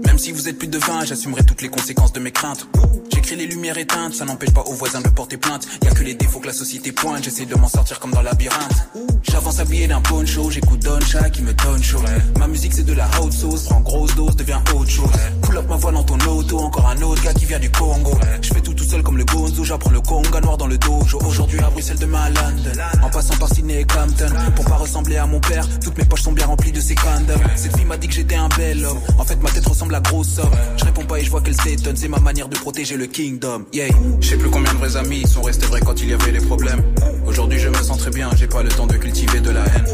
Même 0.05 0.17
si 0.17 0.31
vous 0.31 0.47
êtes 0.47 0.57
plus 0.57 0.69
de 0.69 0.77
vin, 0.77 1.03
j'assumerai 1.03 1.43
toutes 1.43 1.61
les 1.61 1.67
conséquences 1.67 2.13
de 2.13 2.21
mes 2.21 2.31
craintes. 2.31 2.67
J'écris 3.13 3.35
les 3.35 3.47
lumières 3.47 3.77
éteintes, 3.77 4.13
ça 4.13 4.23
n'empêche 4.23 4.51
pas 4.51 4.61
aux 4.61 4.73
voisins 4.73 5.01
de 5.01 5.09
porter 5.09 5.35
plainte. 5.37 5.67
Y 5.83 5.87
a 5.87 5.91
que 5.91 6.03
les 6.03 6.13
défauts 6.13 6.39
que 6.39 6.47
la 6.47 6.53
société 6.53 6.93
pointe, 6.93 7.23
j'essaie 7.23 7.45
de 7.45 7.55
m'en 7.55 7.67
sortir 7.67 7.99
comme 7.99 8.11
dans 8.11 8.21
le 8.21 8.27
labyrinthe. 8.27 8.87
J'avance 9.23 9.59
habillé 9.59 9.87
d'un 9.87 10.01
poncho, 10.01 10.49
j'écoute 10.49 10.79
Doncha 10.81 11.29
qui 11.29 11.41
me 11.41 11.53
donne 11.53 11.83
chaud. 11.83 12.01
Ma 12.39 12.47
musique 12.47 12.73
c'est 12.73 12.85
de 12.85 12.93
la 12.93 13.09
haute 13.21 13.33
sauce, 13.33 13.63
prends 13.63 13.81
grosse 13.81 14.15
dose, 14.15 14.35
devient 14.35 14.59
autre 14.73 14.89
chose. 14.89 15.09
Pull 15.41 15.57
up 15.57 15.65
ma 15.67 15.75
voix 15.75 15.91
dans 15.91 16.03
ton 16.03 16.17
auto, 16.27 16.59
encore 16.59 16.87
un 16.87 17.01
autre 17.01 17.21
gars 17.23 17.33
qui 17.33 17.45
vient 17.45 17.59
du 17.59 17.69
Congo. 17.69 18.17
Je 18.41 18.53
fais 18.53 18.61
tout 18.61 18.74
seul 18.85 19.03
comme 19.03 19.17
le 19.17 19.25
Gonzo, 19.25 19.63
j'apprends 19.63 19.89
le 19.89 20.01
conga 20.01 20.41
noir 20.41 20.57
dans 20.57 20.67
le 20.67 20.77
dojo. 20.77 21.19
Aujourd'hui 21.25 21.59
à 21.59 21.69
Bruxelles, 21.69 21.99
demain 21.99 22.21
à 22.21 22.29
London. 22.29 22.71
En 23.03 23.09
passant 23.09 23.35
par 23.37 23.49
Sydney 23.49 23.81
et 23.81 23.85
Compton. 23.85 24.33
Pour 24.55 24.65
pas 24.65 24.75
ressembler 24.75 25.17
à 25.17 25.25
mon 25.25 25.39
père, 25.39 25.67
toutes 25.79 25.97
mes 25.97 26.05
poches 26.05 26.21
sont 26.21 26.31
bien 26.31 26.45
remplies 26.45 26.71
de 26.71 26.79
ses 26.79 26.95
condoms. 26.95 27.39
Cette 27.55 27.75
fille 27.75 27.85
m'a 27.85 27.97
dit 27.97 28.07
que 28.07 28.13
j'étais 28.13 28.35
un 28.35 28.49
bel 28.49 28.85
homme. 28.85 28.99
En 29.17 29.23
fait, 29.23 29.41
ma 29.41 29.49
tête 29.49 29.65
ressemble 29.65 29.95
à 29.95 29.99
grosse 29.99 30.37
homme. 30.39 30.51
Je 30.77 30.85
réponds 30.85 31.05
pas 31.05 31.19
et 31.19 31.23
je 31.23 31.31
vois 31.31 31.41
qu'elle 31.41 31.59
s'étonne, 31.59 31.95
c'est 31.95 32.07
ma 32.07 32.19
manière 32.19 32.47
de 32.47 32.57
protéger 32.57 32.97
le 32.97 33.07
kingdom. 33.07 33.65
Yeah. 33.73 33.87
Je 34.21 34.29
sais 34.29 34.37
plus 34.37 34.49
combien 34.49 34.73
de 34.73 34.77
vrais 34.77 34.97
amis 34.97 35.27
sont 35.27 35.41
restés 35.41 35.65
vrais 35.65 35.81
quand 35.81 36.01
il 36.01 36.09
y 36.09 36.13
avait 36.13 36.31
des 36.31 36.45
problèmes. 36.45 36.83
Aujourd'hui, 37.25 37.59
je 37.59 37.69
me 37.69 37.81
sens 37.81 37.97
très 37.97 38.11
bien, 38.11 38.29
j'ai 38.35 38.47
pas 38.47 38.63
le 38.63 38.69
temps 38.69 38.87
de 38.87 38.97
cultiver 38.97 39.39
de 39.39 39.49
la 39.49 39.65
haine. 39.65 39.85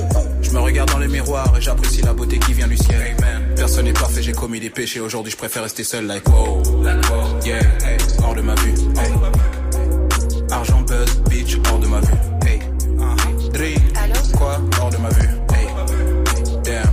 Je 0.42 0.52
me 0.52 0.60
regarde 0.60 0.92
dans 0.92 1.00
le 1.00 1.08
miroir 1.08 1.54
et 1.58 1.62
j'apprécie 1.62 2.02
la 2.02 2.14
beauté 2.14 2.40
qui 2.40 2.54
vient 2.54 2.68
du 2.68 2.78
ciel. 2.78 3.16
Personne 3.62 3.86
n'est 3.86 3.94
parfait, 3.94 4.24
j'ai 4.24 4.32
commis 4.32 4.60
des 4.60 4.72
péchés. 4.72 5.00
Aujourd'hui, 5.00 5.32
je 5.32 5.38
préfère 5.38 5.62
rester 5.62 5.84
seul, 5.84 6.08
like 6.08 6.28
wow. 6.28 6.64
Yeah, 7.46 7.60
hey, 7.86 8.00
hors 8.24 8.34
de 8.34 8.42
ma 8.42 8.56
vue. 8.56 8.74
Hey. 8.98 9.14
Argent, 10.50 10.82
buzz, 10.82 11.22
bitch, 11.30 11.60
hors 11.70 11.78
de 11.78 11.86
ma 11.86 12.00
vue. 12.00 12.14
Hey. 12.44 12.60
Drink, 13.54 13.80
quoi, 14.36 14.60
hors 14.82 14.90
de 14.90 14.98
ma 14.98 15.10
vue. 15.10 15.30
Hey. 15.54 15.68
Damn, 16.64 16.92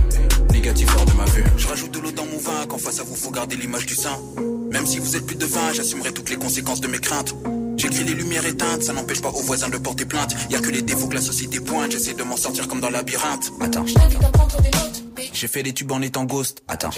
négatif 0.51 0.95
hors 0.95 1.05
de 1.05 1.13
ma 1.13 1.25
vue. 1.25 1.43
Je 1.57 1.67
rajoute 1.67 1.91
de 1.91 2.01
l'eau 2.01 2.11
dans 2.11 2.25
mon 2.25 2.37
vin, 2.37 2.67
quand 2.67 2.77
face 2.77 2.99
à 2.99 3.03
vous 3.03 3.15
faut 3.15 3.31
garder 3.31 3.55
l'image 3.55 3.87
du 3.87 3.95
sein. 3.95 4.19
Même 4.71 4.85
si 4.85 4.99
vous 4.99 5.15
êtes 5.15 5.25
plus 5.25 5.37
de 5.37 5.47
vin, 5.47 5.73
j'assumerai 5.73 6.13
toutes 6.13 6.29
les 6.29 6.37
conséquences 6.37 6.81
de 6.81 6.87
mes 6.87 6.99
craintes. 6.99 7.33
J'écris 7.77 8.03
les 8.03 8.13
lumières 8.13 8.45
éteintes, 8.45 8.83
ça 8.83 8.93
n'empêche 8.93 9.23
pas 9.23 9.29
aux 9.29 9.41
voisins 9.41 9.69
de 9.69 9.77
porter 9.79 10.05
plainte. 10.05 10.35
Y 10.51 10.55
a 10.55 10.59
que 10.59 10.69
les 10.69 10.83
défauts 10.83 11.07
que 11.07 11.15
la 11.15 11.21
société 11.21 11.61
pointe, 11.61 11.93
j'essaie 11.93 12.13
de 12.13 12.21
m'en 12.21 12.37
sortir 12.37 12.67
comme 12.67 12.79
dans 12.79 12.91
labyrinthe. 12.91 13.51
Attends. 13.59 13.85
J'ai 15.33 15.47
fait 15.47 15.63
des 15.63 15.73
tubes 15.73 15.91
en 15.91 16.01
étant 16.01 16.25
ghost. 16.25 16.61
Attends. 16.67 16.89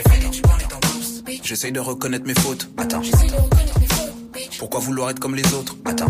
J'essaye 1.44 1.72
de 1.72 1.80
reconnaître 1.80 2.26
mes 2.26 2.34
fautes. 2.34 2.70
Attends. 2.78 3.02
Pourquoi 4.60 4.80
vouloir 4.80 5.10
être 5.10 5.20
comme 5.20 5.36
les 5.36 5.54
autres? 5.54 5.76
Attends. 5.86 6.08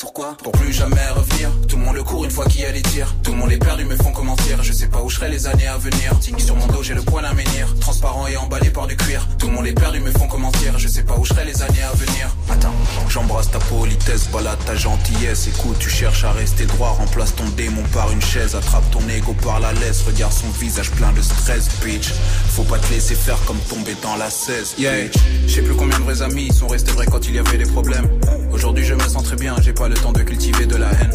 Pourquoi 0.00 0.36
Pour 0.42 0.52
plus 0.52 0.74
jamais 0.74 1.08
revenir. 1.14 1.50
Tout 1.68 1.76
le 1.76 1.82
monde 1.82 1.96
le 1.96 2.02
court 2.02 2.24
une 2.24 2.30
fois 2.30 2.44
qu'il 2.44 2.60
y 2.60 2.64
a 2.64 2.72
les 2.72 2.82
tirs. 2.82 3.14
Tout 3.22 3.32
le 3.32 3.38
monde 3.38 3.50
est 3.50 3.58
perdu 3.58 3.84
me 3.84 3.96
font 3.96 4.12
comment 4.12 4.34
dire. 4.46 4.62
Je 4.62 4.72
sais 4.72 4.88
pas 4.88 5.00
où 5.00 5.08
je 5.08 5.16
serai 5.16 5.30
les 5.30 5.46
années 5.46 5.66
à 5.66 5.78
venir. 5.78 6.18
Tigny 6.20 6.40
sur 6.40 6.54
mon 6.54 6.66
dos, 6.66 6.82
j'ai 6.82 6.92
le 6.92 7.00
poil 7.00 7.24
à 7.24 7.32
menhir. 7.32 7.66
Transparent 7.80 8.26
et 8.26 8.36
emballé 8.36 8.68
par 8.68 8.86
du 8.86 8.96
cuir. 8.96 9.26
Tout 9.38 9.46
le 9.46 9.54
monde 9.54 9.66
est 9.66 9.72
perdu 9.72 10.00
me 10.00 10.10
font 10.10 10.28
comment 10.28 10.50
dire. 10.52 10.78
Je 10.78 10.88
sais 10.88 11.02
pas 11.02 11.16
où 11.16 11.24
je 11.24 11.32
serai 11.32 11.46
les 11.46 11.62
années 11.62 11.82
à 11.82 11.94
venir. 11.96 12.28
Attends. 12.50 12.74
J'embrasse 13.08 13.50
ta 13.50 13.58
politesse, 13.58 14.28
balade 14.28 14.58
ta 14.66 14.74
gentillesse. 14.74 15.48
Écoute, 15.48 15.78
tu 15.78 15.88
cherches 15.88 16.24
à 16.24 16.32
rester 16.32 16.66
droit. 16.66 16.90
Remplace 16.90 17.34
ton 17.34 17.48
démon 17.56 17.82
par 17.94 18.12
une 18.12 18.22
chaise. 18.22 18.54
Attrape 18.54 18.90
ton 18.90 19.00
ego 19.08 19.34
par 19.42 19.60
la 19.60 19.72
laisse. 19.72 20.02
Regarde 20.02 20.32
son 20.32 20.48
visage 20.60 20.90
plein 20.90 21.12
de 21.12 21.22
stress, 21.22 21.68
bitch. 21.82 22.12
Faut 22.50 22.64
pas 22.64 22.78
te 22.78 22.92
laisser 22.92 23.14
faire 23.14 23.38
comme 23.46 23.58
tomber 23.70 23.96
dans 24.02 24.16
la 24.16 24.28
16. 24.28 24.74
Yeah. 24.78 25.08
Je 25.46 25.54
sais 25.54 25.62
plus 25.62 25.74
combien 25.74 25.98
de 25.98 26.04
vrais 26.04 26.20
amis 26.20 26.52
sont 26.52 26.66
restés 26.66 26.92
vrais 26.92 27.06
quand 27.06 27.26
il 27.26 27.34
y 27.34 27.38
avait 27.38 27.58
des 27.58 27.64
problèmes. 27.64 28.08
Aujourd'hui, 28.52 28.84
je 28.84 28.94
me 28.94 29.00
sens 29.00 29.24
très 29.24 29.36
bien, 29.36 29.54
j'ai 29.62 29.72
pas 29.72 29.85
le 29.88 29.94
temps 29.94 30.12
de 30.12 30.22
cultiver 30.22 30.66
de 30.66 30.76
la 30.76 30.90
haine. 30.92 31.10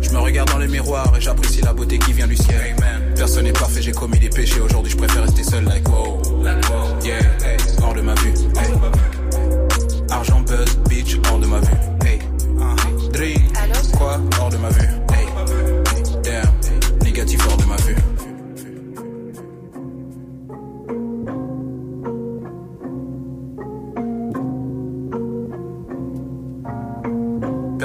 Je 0.00 0.10
me 0.10 0.18
regarde 0.18 0.50
dans 0.50 0.58
le 0.58 0.66
miroir 0.66 1.12
et 1.16 1.20
j'apprécie 1.20 1.60
la 1.62 1.72
beauté 1.72 1.98
qui 1.98 2.12
vient 2.12 2.26
du 2.26 2.36
ciel. 2.36 2.74
Personne 3.16 3.44
n'est 3.44 3.52
parfait, 3.52 3.82
j'ai 3.82 3.92
commis 3.92 4.18
des 4.18 4.28
péchés. 4.28 4.60
Aujourd'hui, 4.60 4.92
je 4.92 4.96
préfère 4.96 5.22
rester 5.22 5.42
seul, 5.42 5.64
like 5.64 5.88
wow. 5.88 6.20
Yeah, 7.04 7.18
hey, 7.44 7.56
hors 7.82 7.94
de 7.94 8.00
ma 8.00 8.14
vue. 8.14 8.32
Hey. 8.56 8.72
Argent, 10.10 10.40
buzz, 10.40 10.78
bitch, 10.88 11.18
hors 11.30 11.38
de 11.38 11.46
ma 11.46 11.60
vue. 11.60 11.76
Hey. 12.04 12.18
Drink, 13.12 13.52
quoi, 13.96 14.20
hors 14.40 14.50
de 14.50 14.56
ma 14.56 14.68
vue. 14.68 14.95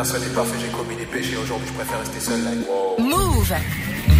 Personne 0.02 0.24
n'est 0.24 0.34
parfait, 0.34 0.58
j'ai 0.60 0.72
commis 0.76 0.95
des 0.95 1.06
péchés. 1.06 1.38
Aujourd'hui, 1.38 1.68
je 1.68 1.74
préfère 1.74 1.99
rester 1.99 2.20
seul, 2.20 2.39
wow. 2.68 3.04
Move. 3.04 3.54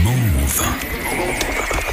Move. 0.03 1.90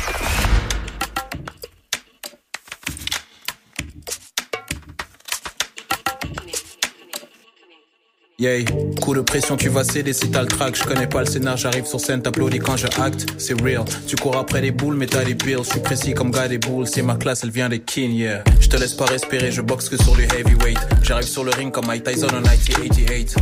Yeah, 8.41 8.63
coup 9.03 9.15
de 9.15 9.21
pression, 9.21 9.57
tu 9.57 9.69
vas 9.69 9.83
céder 9.83 10.13
si 10.13 10.31
t'as 10.31 10.43
le 10.43 10.47
track. 10.47 10.77
Je 10.77 10.85
connais 10.85 11.09
pas 11.09 11.19
le 11.19 11.27
scénar, 11.27 11.57
j'arrive 11.57 11.87
sur 11.87 11.99
scène, 11.99 12.23
t'applaudis 12.23 12.61
quand 12.61 12.77
je 12.77 12.87
acte. 12.87 13.27
C'est 13.37 13.61
real, 13.61 13.85
tu 14.07 14.15
cours 14.15 14.37
après 14.37 14.61
les 14.61 14.71
boules, 14.71 14.95
mais 14.95 15.07
t'as 15.07 15.25
des 15.25 15.35
bills. 15.35 15.59
Je 15.65 15.71
suis 15.71 15.81
précis 15.81 16.15
comme 16.15 16.31
gars 16.31 16.47
des 16.47 16.59
boules, 16.59 16.87
c'est 16.87 17.03
ma 17.03 17.17
classe, 17.17 17.41
elle 17.43 17.51
vient 17.51 17.69
des 17.69 17.81
king, 17.81 18.13
yeah. 18.13 18.45
Je 18.61 18.69
te 18.69 18.77
laisse 18.77 18.95
pas 18.95 19.07
respirer, 19.07 19.51
je 19.51 19.61
boxe 19.61 19.89
que 19.89 19.97
sur 19.97 20.15
du 20.15 20.23
heavyweight. 20.23 20.79
J'arrive 21.03 21.27
sur 21.27 21.43
le 21.43 21.51
ring 21.51 21.73
comme 21.73 21.87
Mike 21.87 22.05
Tyson 22.05 22.29
en 22.29 22.41
1988. 22.41 23.35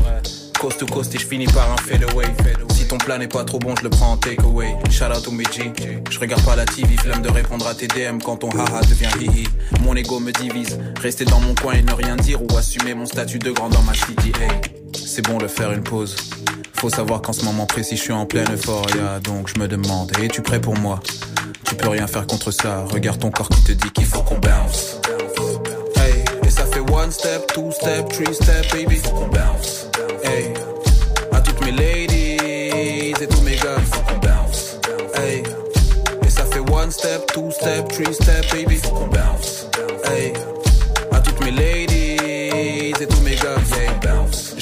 Coast 0.59 0.81
to 0.81 0.87
coast 0.87 1.15
et 1.15 1.19
je 1.19 1.27
finis 1.27 1.45
par 1.49 1.71
un 1.71 1.77
fadeaway. 1.77 2.25
Si 2.71 2.89
ton 2.89 2.97
plan 2.97 3.19
n'est 3.19 3.29
pas 3.29 3.45
trop 3.45 3.59
bon, 3.59 3.75
je 3.77 3.83
le 3.83 3.91
prends 3.91 4.13
en 4.13 4.17
takeaway. 4.17 4.75
Shout 4.91 5.15
out 5.15 5.23
to 5.23 5.31
me 5.31 5.45
G. 5.45 5.71
Je 6.11 6.19
regarde 6.19 6.43
pas 6.43 6.57
la 6.57 6.65
TV, 6.65 6.97
flemme 6.97 7.21
de 7.21 7.29
répondre 7.29 7.67
à 7.67 7.75
tes 7.75 7.87
DM 7.87 8.17
quand 8.25 8.37
ton 8.37 8.49
haha 8.49 8.81
devient 8.89 9.11
hihi. 9.21 9.47
Mon 9.83 9.95
ego 9.95 10.21
me 10.21 10.33
divise. 10.33 10.79
Rester 11.03 11.27
dans 11.27 11.41
mon 11.41 11.55
coin 11.55 11.75
et 11.75 11.83
ne 11.83 11.93
rien 11.93 12.17
dire 12.17 12.41
ou 12.43 12.57
assumer 12.57 12.95
mon 12.95 13.05
statut 13.05 13.39
de 13.39 13.51
grand 13.51 13.69
dans 13.69 13.83
ma 13.83 13.93
city. 13.93 14.33
C'est 15.17 15.23
bon 15.23 15.39
de 15.39 15.49
faire 15.49 15.73
une 15.73 15.83
pause. 15.83 16.15
Faut 16.75 16.91
savoir 16.91 17.23
qu'en 17.23 17.33
ce 17.33 17.43
moment 17.43 17.65
précis, 17.65 17.97
je 17.97 18.03
suis 18.03 18.13
en 18.13 18.27
pleine 18.27 18.53
euphoria. 18.53 19.19
Donc 19.21 19.49
je 19.49 19.59
me 19.59 19.67
demande, 19.67 20.13
es-tu 20.23 20.43
prêt 20.43 20.61
pour 20.61 20.77
moi? 20.77 21.01
Tu 21.65 21.75
peux 21.75 21.89
rien 21.89 22.07
faire 22.07 22.27
contre 22.27 22.51
ça. 22.51 22.85
Regarde 22.85 23.19
ton 23.19 23.31
corps 23.31 23.49
qui 23.49 23.63
te 23.65 23.73
dit 23.73 23.91
qu'il 23.93 24.05
faut 24.05 24.21
qu'on 24.21 24.37
bounce. 24.37 25.01
Hey, 25.97 26.23
et 26.47 26.51
ça 26.51 26.67
fait 26.67 26.81
one 26.81 27.11
step, 27.11 27.51
two 27.55 27.73
step, 27.73 28.11
three 28.11 28.35
step, 28.35 28.71
baby. 28.75 28.97
Faut 28.97 29.13
qu'on 29.13 29.29
bounce. 29.29 29.89
Hey, 30.23 30.53
à 31.33 31.41
toutes 31.41 31.65
mes 31.65 31.73
ladies 31.73 32.37
et 33.19 33.27
tous 33.27 33.41
mes 33.41 33.57
gars, 33.57 33.81
faut 33.91 34.03
qu'on 34.03 34.19
bounce. 34.19 34.77
Hey, 35.15 35.43
et 36.27 36.31
ça 36.31 36.45
fait 36.45 36.61
one 36.61 36.91
step, 36.91 37.25
two 37.33 37.51
step, 37.53 37.89
three 37.89 38.13
step, 38.13 38.53
baby. 38.53 38.77
Faut 38.77 38.91
qu'on 38.91 39.07
bounce. 39.07 39.67
Hey, 40.13 40.35
à 41.11 41.21
toutes 41.21 41.43
mes 41.43 41.53
ladies 41.53 41.96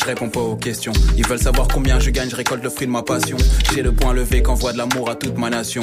Je 0.05 0.11
réponds 0.11 0.28
pas 0.28 0.40
aux 0.40 0.57
questions. 0.57 0.92
Ils 1.16 1.26
veulent 1.26 1.38
savoir 1.38 1.66
combien 1.66 1.98
je 1.98 2.11
gagne, 2.11 2.28
je 2.28 2.36
récolte 2.36 2.62
le 2.62 2.68
fruit 2.68 2.86
de 2.86 2.92
ma 2.92 3.02
passion. 3.02 3.38
J'ai 3.74 3.80
le 3.80 3.90
point 3.90 4.12
levé 4.12 4.42
qu'envoie 4.42 4.74
de 4.74 4.76
l'amour 4.76 5.09
à 5.09 5.14
toute 5.14 5.38
ma 5.38 5.48
nation. 5.48 5.82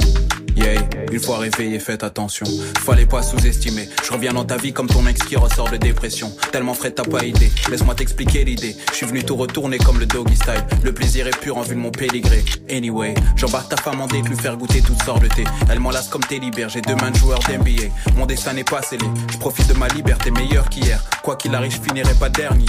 Yeah, 0.56 0.82
une 1.12 1.20
fois 1.20 1.38
réveillé, 1.38 1.80
faites 1.80 2.04
attention. 2.04 2.45
Fallait 2.86 3.06
pas 3.06 3.22
sous-estimer. 3.24 3.89
Je 4.04 4.12
reviens 4.12 4.34
dans 4.34 4.43
ta 4.43 4.58
vie 4.58 4.74
comme 4.74 4.88
ton 4.88 5.06
ex 5.08 5.22
qui 5.24 5.36
ressort 5.36 5.70
de 5.70 5.78
dépression. 5.78 6.32
Tellement 6.52 6.74
frais, 6.74 6.91
t'as 6.91 7.04
pas 7.04 7.24
idée. 7.26 7.52
Laisse-moi 7.70 7.95
t'expliquer 7.95 8.43
l'idée. 8.43 8.76
Je 8.91 8.95
suis 8.97 9.06
venu 9.06 9.24
tout 9.24 9.36
retourner 9.36 9.78
comme 9.78 9.99
le 9.99 10.06
doggy 10.06 10.36
style. 10.36 10.64
Le 10.84 10.93
plaisir 10.93 11.28
est 11.28 11.38
pur 11.39 11.58
en 11.58 11.62
vue 11.62 11.76
de 11.76 11.80
mon 11.80 11.91
péligré. 11.91 12.43
Anyway, 12.70 13.14
j'embarque 13.36 13.70
ta 13.70 13.78
femme 13.78 14.02
en 14.02 14.08
date, 14.08 14.28
lui 14.28 14.36
faire 14.36 14.58
goûter 14.58 14.82
toutes 14.82 15.02
sortes 15.04 15.24
de 15.24 15.28
thé. 15.28 15.43
Elle 15.70 15.80
m'enlace 15.80 16.10
comme 16.10 16.24
t'es 16.24 16.39
libère. 16.39 16.70
J'ai 16.70 16.82
deux 16.82 16.95
mains 16.95 17.12
de 17.12 17.18
joueurs 17.18 17.39
d'NBA. 17.39 17.89
Mon 18.16 18.26
destin 18.26 18.54
n'est 18.54 18.64
pas 18.64 18.82
scellé. 18.82 19.06
Je 19.32 19.38
profite 19.38 19.68
de 19.68 19.74
ma 19.74 19.88
liberté 19.88 20.32
meilleure 20.32 20.70
qu'hier. 20.70 21.04
Quoi 21.24 21.36
qu'il 21.36 21.56
arrive, 21.56 21.72
je 21.74 21.82
finirai 21.82 22.14
pas 22.16 22.30
dernier. 22.30 22.66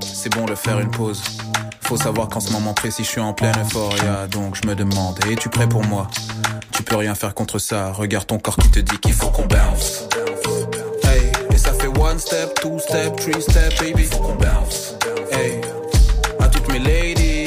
C'est 0.00 0.32
bon 0.32 0.44
de 0.44 0.54
faire 0.54 0.78
une 0.80 0.90
pause. 0.90 1.22
Faut 1.86 1.96
savoir 1.96 2.28
qu'en 2.28 2.40
ce 2.40 2.50
moment 2.50 2.74
précis, 2.74 3.04
je 3.04 3.10
suis 3.10 3.20
en 3.20 3.32
pleine 3.32 3.54
euphoria. 3.60 4.26
Donc 4.26 4.56
je 4.60 4.66
me 4.66 4.74
demande, 4.74 5.18
es-tu 5.30 5.48
prêt 5.48 5.68
pour 5.68 5.84
moi? 5.84 6.08
Tu 6.72 6.82
peux 6.82 6.96
rien 6.96 7.14
faire 7.14 7.32
contre 7.32 7.60
ça. 7.60 7.92
Regarde 7.92 8.26
ton 8.26 8.38
corps 8.38 8.56
qui 8.56 8.68
te 8.70 8.80
dit 8.80 8.98
qu'il 8.98 9.12
faut 9.12 9.28
qu'on 9.28 9.46
bounce. 9.46 10.08
Hey, 11.04 11.30
et 11.52 11.56
ça 11.56 11.72
fait 11.72 11.86
one 11.86 12.18
step, 12.18 12.60
two 12.60 12.80
step, 12.80 13.16
three 13.16 13.40
step, 13.40 13.78
baby. 13.80 14.02
Faut 14.02 14.18
qu'on 14.18 14.34
bounce. 14.34 14.96
Hey, 15.30 15.60
à 16.40 16.48
toutes 16.48 16.68
mes 16.72 16.80
ladies 16.80 17.44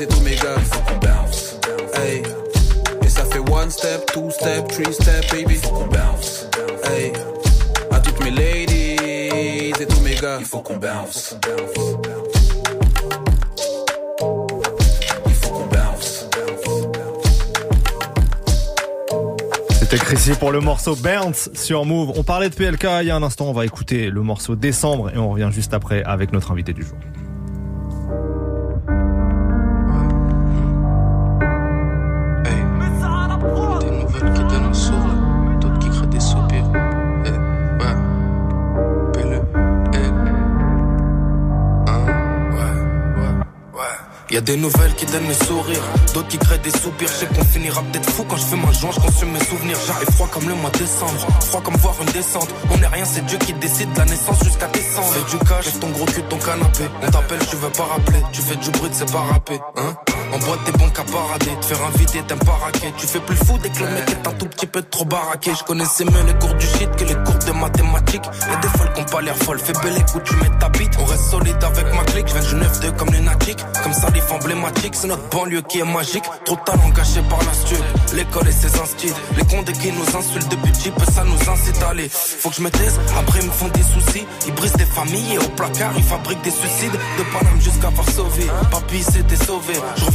et 0.00 0.06
tous 0.08 0.20
mes 0.20 0.36
gars, 0.36 0.54
faut 0.70 0.80
qu'on 0.80 0.98
bounce. 0.98 1.56
Hey, 1.94 2.22
et 3.02 3.08
ça 3.08 3.24
fait 3.24 3.40
one 3.40 3.70
step, 3.70 4.06
two 4.12 4.30
step, 4.30 4.68
three 4.68 4.94
step, 4.94 5.32
baby. 5.32 5.56
Faut 5.56 5.70
qu'on 5.70 5.86
bounce. 5.86 6.46
Hey, 6.84 7.12
à 7.90 7.98
toutes 7.98 8.22
mes 8.22 8.30
ladies 8.30 9.72
et 9.80 9.86
tous 9.88 10.00
mes 10.00 10.14
gars, 10.14 10.36
il 10.38 10.46
faut 10.46 10.60
qu'on 10.60 10.76
bounce. 10.76 11.34
C'était 19.90 20.04
Chrissy 20.04 20.32
pour 20.32 20.52
le 20.52 20.60
morceau 20.60 20.94
Bounce 20.96 21.48
sur 21.54 21.86
Move. 21.86 22.12
On 22.14 22.22
parlait 22.22 22.50
de 22.50 22.54
PLK 22.54 22.84
il 23.00 23.06
y 23.06 23.10
a 23.10 23.16
un 23.16 23.22
instant, 23.22 23.46
on 23.46 23.54
va 23.54 23.64
écouter 23.64 24.10
le 24.10 24.20
morceau 24.20 24.54
Décembre 24.54 25.08
et 25.14 25.16
on 25.16 25.30
revient 25.30 25.48
juste 25.50 25.72
après 25.72 26.02
avec 26.02 26.30
notre 26.30 26.52
invité 26.52 26.74
du 26.74 26.82
jour. 26.82 26.98
Ouais. 44.38 44.44
Y 44.44 44.50
a 44.50 44.54
des 44.54 44.56
nouvelles 44.56 44.94
qui 44.94 45.06
donnent 45.06 45.26
le 45.26 45.34
sourire, 45.34 45.80
d'autres 46.14 46.28
qui 46.28 46.38
créent 46.38 46.58
des 46.58 46.70
soupirs. 46.70 47.08
Je 47.08 47.12
sais 47.12 47.26
qu'on 47.26 47.44
finira 47.44 47.82
peut-être 47.82 48.10
fou 48.10 48.24
quand 48.28 48.36
je 48.36 48.44
fais 48.44 48.56
ma 48.56 48.72
joie, 48.72 48.90
je 48.94 49.00
consomme 49.00 49.32
mes 49.32 49.44
souvenirs. 49.44 49.76
J'arrive 49.86 50.10
froid 50.12 50.28
comme 50.32 50.48
le 50.48 50.54
mois 50.54 50.70
de 50.70 50.78
décembre, 50.78 51.26
froid 51.40 51.60
comme 51.62 51.76
voir 51.76 51.94
une 52.00 52.12
descente. 52.12 52.48
On 52.70 52.82
est 52.82 52.86
rien, 52.86 53.04
c'est 53.04 53.24
Dieu 53.26 53.38
qui 53.38 53.52
décide 53.54 53.92
de 53.92 53.98
la 53.98 54.04
naissance 54.04 54.42
jusqu'à 54.44 54.68
descendre. 54.68 55.12
Fais 55.12 55.36
du 55.36 55.44
cash, 55.44 55.80
ton 55.80 55.88
gros 55.90 56.06
cul 56.06 56.22
ton 56.28 56.38
canapé. 56.38 56.84
On 57.02 57.10
t'appelle, 57.10 57.40
tu 57.50 57.56
veux 57.56 57.70
pas 57.70 57.84
rappeler. 57.84 58.22
Tu 58.32 58.42
fais 58.42 58.56
du 58.56 58.70
bruit, 58.70 58.90
c'est 58.92 59.10
pas 59.10 59.20
rappé, 59.20 59.60
hein? 59.76 59.94
En 60.32 60.38
boîte, 60.38 60.60
t'es 60.64 60.72
bon 60.72 60.88
qu'à 60.90 61.04
parader. 61.04 61.52
Te 61.60 61.66
faire 61.66 61.86
inviter, 61.86 62.22
t'aimes 62.26 62.38
pas 62.40 62.58
raquer. 62.64 62.92
Tu 62.98 63.06
fais 63.06 63.20
plus 63.20 63.36
fou 63.36 63.58
dès 63.62 63.70
que 63.70 63.78
le 63.80 63.90
mec 63.90 64.04
un 64.26 64.32
tout 64.32 64.46
petit 64.46 64.66
peu 64.66 64.82
trop 64.82 65.04
baraqué. 65.04 65.52
Je 65.58 65.64
connaissais 65.64 66.04
mieux 66.04 66.24
les 66.26 66.34
cours 66.34 66.54
du 66.54 66.66
shit 66.66 66.90
que 66.96 67.04
les 67.04 67.14
cours 67.14 67.38
de 67.46 67.52
mathématiques. 67.52 68.28
Y'a 68.50 68.56
des 68.56 68.68
folles 68.68 68.92
qui 68.94 69.02
pas 69.04 69.20
l'air 69.22 69.36
folles. 69.36 69.58
Fais 69.58 69.72
belle 69.82 69.96
écoute, 69.96 70.22
tu 70.24 70.36
mets 70.36 70.58
ta 70.58 70.68
bite. 70.68 70.92
On 71.00 71.04
reste 71.04 71.30
solide 71.30 71.62
avec 71.62 71.94
ma 71.94 72.04
clique. 72.04 72.28
Je 72.28 72.34
viens 72.34 72.60
du 72.60 72.66
9-2 72.66 72.96
comme 72.96 73.10
lunatique. 73.10 73.58
Comme 73.82 73.92
ça, 73.92 74.08
les 74.10 74.22
emblématique. 74.32 74.94
C'est 74.94 75.06
notre 75.06 75.28
banlieue 75.30 75.62
qui 75.62 75.80
est 75.80 75.84
magique. 75.84 76.24
Trop 76.44 76.56
de 76.56 76.60
talent 76.60 76.88
gâché 76.90 77.22
par 77.30 77.40
stud. 77.54 77.78
L'école 78.14 78.48
et 78.48 78.52
ses 78.52 78.78
instits. 78.78 79.14
Les 79.36 79.44
condés 79.44 79.72
qui 79.72 79.92
nous 79.92 80.16
insultent 80.16 80.48
depuis 80.50 80.72
petit 80.72 80.92
ça 81.12 81.24
nous 81.24 81.50
incite 81.50 81.82
à 81.82 81.90
aller. 81.90 82.08
Faut 82.08 82.50
que 82.50 82.56
je 82.56 82.62
me 82.62 82.70
taise. 82.70 83.00
Après, 83.18 83.40
ils 83.40 83.46
me 83.46 83.52
font 83.52 83.68
des 83.68 83.82
soucis. 83.82 84.26
Ils 84.46 84.54
brisent 84.54 84.72
des 84.74 84.84
familles 84.84 85.34
et 85.34 85.38
au 85.38 85.48
placard, 85.56 85.92
ils 85.96 86.02
fabriquent 86.02 86.42
des 86.42 86.50
suicides. 86.50 86.92
De 86.92 87.22
Paname 87.32 87.60
jusqu'à 87.60 87.90
Varsovie. 87.90 88.50
Papy 88.70 89.02
s'était 89.02 89.44
sauvé. 89.44 89.74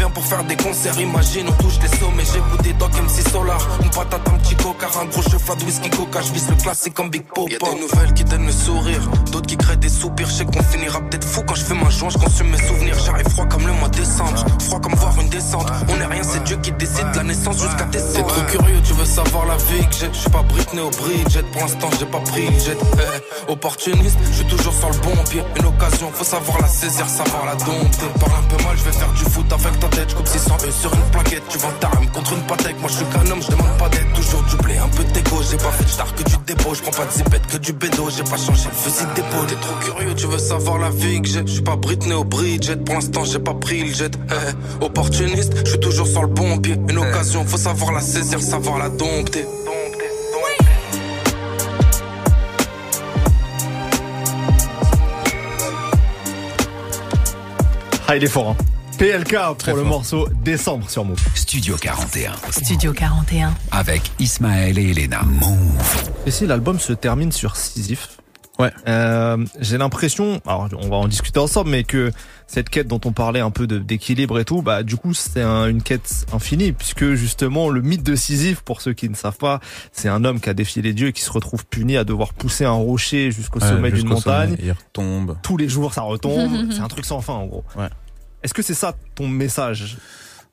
Pour 0.09 0.25
faire 0.25 0.43
des 0.43 0.55
concerts. 0.55 0.99
Imagine, 0.99 1.47
on 1.49 1.63
touche 1.63 1.79
les 1.81 1.87
sommets. 1.97 2.23
J'écoute 2.25 2.61
des 2.63 2.73
Doc 2.73 2.91
MC 2.93 3.27
Solar. 3.29 3.59
On 3.83 3.87
patate 3.89 4.27
un 4.27 4.37
petit 4.37 4.55
coca. 4.55 4.87
Un 5.01 5.05
gros 5.05 5.21
de 5.21 5.63
whisky 5.65 5.89
coca. 5.89 6.21
Je 6.21 6.33
vise 6.33 6.49
le 6.49 6.55
classique 6.55 6.93
comme 6.93 7.09
Big 7.09 7.23
Pop. 7.23 7.49
Y'a 7.49 7.57
des 7.57 7.79
nouvelles 7.79 8.13
qui 8.13 8.23
donnent 8.23 8.45
le 8.45 8.51
sourire. 8.51 9.01
D'autres 9.31 9.47
qui 9.47 9.57
créent 9.57 9.77
des 9.77 9.89
soupirs. 9.89 10.27
Je 10.27 10.33
sais 10.33 10.45
qu'on 10.45 10.63
finira 10.63 10.99
peut-être 11.01 11.27
fou 11.27 11.41
quand 11.47 11.55
je 11.55 11.63
fais 11.63 11.75
ma 11.75 11.89
joie. 11.89 12.09
Je 12.09 12.17
consomme 12.17 12.49
mes 12.49 12.57
souvenirs. 12.57 12.97
J'arrive 13.05 13.29
froid 13.29 13.45
comme 13.45 13.65
le 13.65 13.73
mois 13.73 13.89
de 13.89 13.97
décembre. 13.97 14.45
Froid 14.59 14.79
comme 14.79 14.95
voir 14.95 15.19
une 15.19 15.29
descente. 15.29 15.67
On 15.89 15.99
est 15.99 16.05
rien, 16.05 16.23
c'est 16.23 16.43
Dieu 16.43 16.57
qui 16.57 16.71
décide 16.71 17.11
de 17.11 17.17
la 17.17 17.23
naissance 17.23 17.61
jusqu'à 17.61 17.85
tes 17.85 17.99
T'es 18.13 18.23
trop 18.23 18.41
curieux, 18.41 18.81
tu 18.83 18.93
veux 18.93 19.05
savoir 19.05 19.45
la 19.45 19.55
vie 19.57 19.87
que 19.87 19.95
j'ai. 19.99 20.09
Je 20.11 20.17
suis 20.17 20.29
pas 20.29 20.43
Britney 20.43 20.81
au 20.81 20.89
Bridget. 20.89 21.43
Pour 21.51 21.61
l'instant, 21.61 21.89
j'ai 21.99 22.05
pas 22.05 22.19
pris 22.19 22.45
jet. 22.59 22.77
Eh, 22.97 23.51
opportuniste, 23.51 24.17
je 24.29 24.37
suis 24.37 24.45
toujours 24.45 24.73
sur 24.73 24.89
le 24.89 24.97
bon 24.99 25.23
pied. 25.29 25.41
Une 25.57 25.65
occasion, 25.65 26.11
faut 26.13 26.23
savoir 26.23 26.61
la 26.61 26.67
saisir, 26.67 27.07
savoir 27.07 27.45
la 27.45 27.55
dompter. 27.55 28.07
Parle 28.19 28.33
un 28.39 28.55
peu 28.55 28.63
mal, 28.63 28.77
je 28.77 28.83
vais 28.83 28.91
faire 28.91 29.11
du 29.13 29.23
foot 29.23 29.51
avec 29.51 29.79
ta 29.79 29.87
tête. 29.95 30.09
J'coupe 30.09 30.27
600 30.27 30.57
E 30.67 30.71
sur 30.71 30.93
une 30.93 31.11
plaquette. 31.11 31.43
Tu 31.49 31.57
vends 31.57 31.71
ta 31.79 31.87
rame 31.89 32.07
contre 32.11 32.33
une 32.33 32.43
patek. 32.43 32.79
Moi, 32.79 32.89
je 32.89 32.95
suis 32.97 33.05
qu'un 33.05 33.31
homme, 33.31 33.41
je 33.41 33.51
demande 33.51 33.77
pas 33.77 33.89
d'aide. 33.89 34.11
Toujours 34.15 34.43
du 34.43 34.55
blé, 34.57 34.77
un 34.77 34.89
peu 34.89 35.03
d'égo. 35.03 35.41
J'ai 35.49 35.57
pas 35.57 35.71
fait 35.71 35.83
de 35.83 35.89
star 35.89 36.13
que 36.15 36.23
du 36.23 36.35
dépôt. 36.45 36.73
Je 36.73 36.81
prends 36.81 36.91
pas 36.91 37.05
de 37.05 37.11
zipette 37.11 37.47
que 37.47 37.57
du 37.57 37.73
bédo. 37.73 38.09
J'ai 38.09 38.23
pas 38.23 38.37
changé 38.37 38.69
le 38.69 38.75
fusil 38.75 39.05
d'épaule. 39.15 39.47
T'es 39.47 39.55
trop 39.55 39.75
curieux, 39.79 40.15
tu 40.15 40.27
veux 40.27 40.37
savoir 40.37 40.77
la 40.79 40.89
vie 40.89 41.21
que 41.21 41.27
j'ai. 41.27 41.41
Je 41.45 41.53
suis 41.53 41.61
pas 41.61 41.75
Britney 41.75 42.13
au 42.13 42.23
Bridget. 42.23 42.77
Pour 42.77 42.95
l'instant, 42.95 43.23
j'ai 43.23 43.39
pas 43.39 43.53
pris 43.53 43.83
le 43.83 43.93
jet. 43.93 44.11
Eh, 44.29 44.83
opportuniste, 44.83 45.53
je 45.63 45.69
suis 45.71 45.79
toujours 45.79 46.07
sur 46.07 46.21
le 46.21 46.27
bon 46.27 46.57
pied. 46.57 46.75
Une 46.89 46.97
occasion, 46.97 47.45
faut 47.45 47.57
savoir 47.57 47.91
la 47.91 48.01
saisir, 48.01 48.41
savoir 48.41 48.79
la 48.79 48.89
dompter. 48.89 49.45
Ah, 58.07 58.17
il 58.17 58.23
est 58.23 58.27
fort, 58.27 58.49
hein. 58.49 58.55
PLK 58.97 59.35
pour 59.65 59.75
le 59.77 59.83
morceau 59.83 60.27
Décembre 60.43 60.89
sur 60.89 61.03
Move. 61.05 61.17
Studio 61.35 61.75
41. 61.77 62.33
Studio 62.51 62.93
41. 62.93 63.53
Avec 63.71 64.11
Ismaël 64.19 64.77
et 64.77 64.91
Elena. 64.91 65.21
Move. 65.23 66.11
Et 66.25 66.31
si 66.31 66.45
l'album 66.45 66.79
se 66.79 66.93
termine 66.93 67.31
sur 67.31 67.55
Sisyphe 67.55 68.17
Ouais. 68.59 68.71
Euh, 68.87 69.43
j'ai 69.59 69.79
l'impression, 69.79 70.39
alors 70.45 70.69
on 70.79 70.87
va 70.87 70.97
en 70.97 71.07
discuter 71.07 71.39
ensemble, 71.39 71.71
mais 71.71 71.83
que 71.83 72.11
cette 72.45 72.69
quête 72.69 72.87
dont 72.87 73.01
on 73.03 73.11
parlait 73.11 73.39
un 73.39 73.49
peu 73.49 73.65
d'équilibre 73.65 74.37
et 74.37 74.45
tout, 74.45 74.61
bah 74.61 74.83
du 74.83 74.95
coup 74.95 75.15
c'est 75.15 75.41
un- 75.41 75.65
une 75.67 75.81
quête 75.81 76.27
infinie 76.31 76.71
puisque 76.71 77.13
justement 77.15 77.69
le 77.69 77.81
mythe 77.81 78.03
de 78.03 78.15
Sisyphe, 78.15 78.61
pour 78.61 78.81
ceux 78.81 78.93
qui 78.93 79.09
ne 79.09 79.15
savent 79.15 79.37
pas, 79.37 79.59
c'est 79.91 80.07
un 80.07 80.23
homme 80.23 80.39
qui 80.39 80.49
a 80.49 80.53
défié 80.53 80.83
les 80.83 80.93
dieux 80.93 81.07
et 81.07 81.13
qui 81.13 81.23
se 81.23 81.31
retrouve 81.31 81.65
puni 81.65 81.97
à 81.97 82.03
devoir 82.03 82.33
pousser 82.35 82.63
un 82.63 82.71
rocher 82.73 83.31
jusqu'au 83.31 83.59
Ouais, 83.59 83.67
sommet 83.67 83.89
d'une 83.89 84.01
jusqu'au 84.07 84.21
sommet, 84.21 84.35
montagne. 84.49 84.57
Il 84.63 84.71
retombe. 84.71 85.35
Tous 85.41 85.57
les 85.57 85.67
jours 85.67 85.91
ça 85.95 86.01
retombe, 86.03 86.51
c'est 86.71 86.81
un 86.81 86.87
truc 86.89 87.05
sans 87.05 87.21
fin 87.21 87.33
en 87.33 87.47
gros. 87.47 87.63
Ouais. 87.75 87.89
Est-ce 88.43 88.53
que 88.53 88.61
c'est 88.61 88.73
ça 88.73 88.95
ton 89.15 89.27
message? 89.27 89.97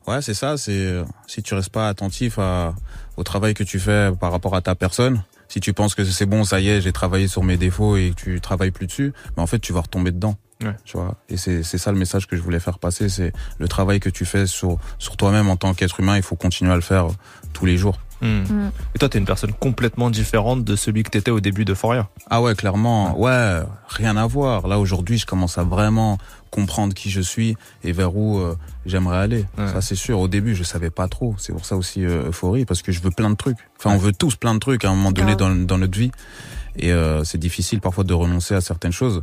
Ouais, 0.07 0.23
c'est 0.23 0.35
ça. 0.35 0.57
C'est 0.57 0.73
euh, 0.73 1.05
si 1.27 1.43
tu 1.43 1.55
restes 1.55 1.71
pas 1.71 1.89
attentif 1.89 2.39
à, 2.39 2.75
au 3.17 3.23
travail 3.25 3.55
que 3.55 3.65
tu 3.65 3.79
fais 3.79 4.11
par 4.19 4.33
rapport 4.33 4.55
à 4.55 4.63
ta 4.63 4.75
personne. 4.75 5.23
Si 5.49 5.61
tu 5.61 5.73
penses 5.73 5.97
que 5.97 6.05
c'est 6.05 6.27
bon, 6.27 6.45
ça 6.45 6.61
y 6.61 6.69
est, 6.69 6.81
j'ai 6.81 6.93
travaillé 6.93 7.27
sur 7.27 7.43
mes 7.43 7.57
défauts 7.57 7.97
et 7.97 8.11
que 8.11 8.15
tu 8.15 8.41
travailles 8.41 8.71
plus 8.71 8.87
dessus, 8.87 9.13
mais 9.37 9.43
en 9.43 9.49
fait, 9.49 9.59
tu 9.59 9.73
vas 9.73 9.81
retomber 9.81 10.13
dedans. 10.13 10.37
Ouais. 10.63 10.77
Tu 10.85 10.97
vois? 10.97 11.17
Et 11.29 11.37
c'est 11.37 11.63
c'est 11.63 11.79
ça 11.79 11.91
le 11.91 11.99
message 11.99 12.27
que 12.27 12.37
je 12.37 12.43
voulais 12.43 12.61
faire 12.61 12.79
passer. 12.79 13.09
C'est 13.09 13.33
le 13.59 13.67
travail 13.67 13.99
que 13.99 14.11
tu 14.11 14.25
fais 14.25 14.47
sur 14.47 14.79
sur 14.99 15.17
toi-même 15.17 15.49
en 15.49 15.57
tant 15.57 15.75
qu'être 15.75 16.01
humain. 16.01 16.17
Il 16.17 16.23
faut 16.23 16.37
continuer 16.37 16.71
à 16.71 16.77
le 16.77 16.83
faire 16.83 17.07
euh, 17.07 17.15
tous 17.53 17.67
les 17.67 17.77
jours. 17.77 17.99
Hmm. 18.21 18.43
Mm. 18.43 18.73
Et 18.95 18.99
toi 18.99 19.09
t'es 19.09 19.19
une 19.19 19.25
personne 19.25 19.55
complètement 19.55 20.11
différente 20.11 20.63
de 20.63 20.77
celui 20.77 21.03
que 21.03 21.09
t'étais 21.09 21.31
au 21.31 21.41
début 21.41 21.65
de 21.65 21.73
Foria. 21.73 22.11
Ah 22.29 22.43
ouais, 22.43 22.55
clairement. 22.55 23.19
Ouais, 23.19 23.63
rien 23.89 24.19
à 24.19 24.27
voir. 24.27 24.69
Là 24.69 24.79
aujourd'hui, 24.79 25.17
je 25.17 25.25
commence 25.25 25.57
à 25.57 25.65
vraiment 25.65 26.19
comprendre 26.51 26.95
qui 26.95 27.11
je 27.11 27.21
suis 27.21 27.57
et 27.85 27.93
vers 27.93 28.17
où 28.17 28.39
euh, 28.39 28.57
j'aimerais 28.87 29.19
aller. 29.19 29.47
Ouais. 29.59 29.69
Ça 29.69 29.81
c'est 29.81 29.95
sûr. 29.95 30.19
Au 30.19 30.29
début, 30.29 30.55
je 30.55 30.63
savais 30.63 30.91
pas 30.91 31.09
trop. 31.09 31.35
C'est 31.39 31.53
pour 31.53 31.65
ça 31.65 31.77
aussi 31.77 32.05
euh, 32.05 32.29
euphorie 32.29 32.65
parce 32.65 32.83
que 32.83 32.93
je 32.93 33.01
veux 33.01 33.11
plein 33.11 33.31
de 33.31 33.37
trucs. 33.37 33.59
Enfin, 33.79 33.95
on 33.95 33.99
veut 33.99 34.13
tous 34.13 34.37
plein 34.37 34.55
de 34.55 34.59
trucs 34.59 34.85
à 34.85 34.91
un 34.91 34.95
moment 34.95 35.13
donné 35.13 35.37
dans, 35.37 35.51
dans 35.51 35.79
notre 35.79 35.99
vie. 35.99 36.11
Et 36.77 36.93
euh, 36.93 37.25
c'est 37.25 37.39
difficile 37.39 37.81
parfois 37.81 38.05
de 38.05 38.15
renoncer 38.15 38.55
à 38.55 38.61
certaines 38.61 38.93
choses, 38.93 39.23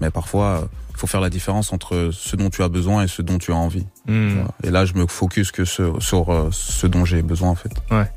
mais 0.00 0.10
parfois 0.10 0.68
il 0.90 0.98
faut 0.98 1.06
faire 1.06 1.20
la 1.20 1.30
différence 1.30 1.72
entre 1.72 2.10
ce 2.12 2.34
dont 2.34 2.50
tu 2.50 2.62
as 2.62 2.68
besoin 2.68 3.04
et 3.04 3.08
ce 3.08 3.22
dont 3.22 3.38
tu 3.38 3.52
as 3.52 3.56
envie. 3.56 3.86
Hmm. 4.06 4.40
Et 4.64 4.70
là, 4.70 4.84
je 4.84 4.94
me 4.94 5.06
focus 5.06 5.52
que 5.52 5.64
sur, 5.64 6.02
sur 6.02 6.48
ce 6.50 6.86
dont 6.88 7.04
j'ai 7.04 7.22
besoin 7.22 7.50
en 7.50 7.54
fait. 7.54 7.70
Ouais. 7.92 8.10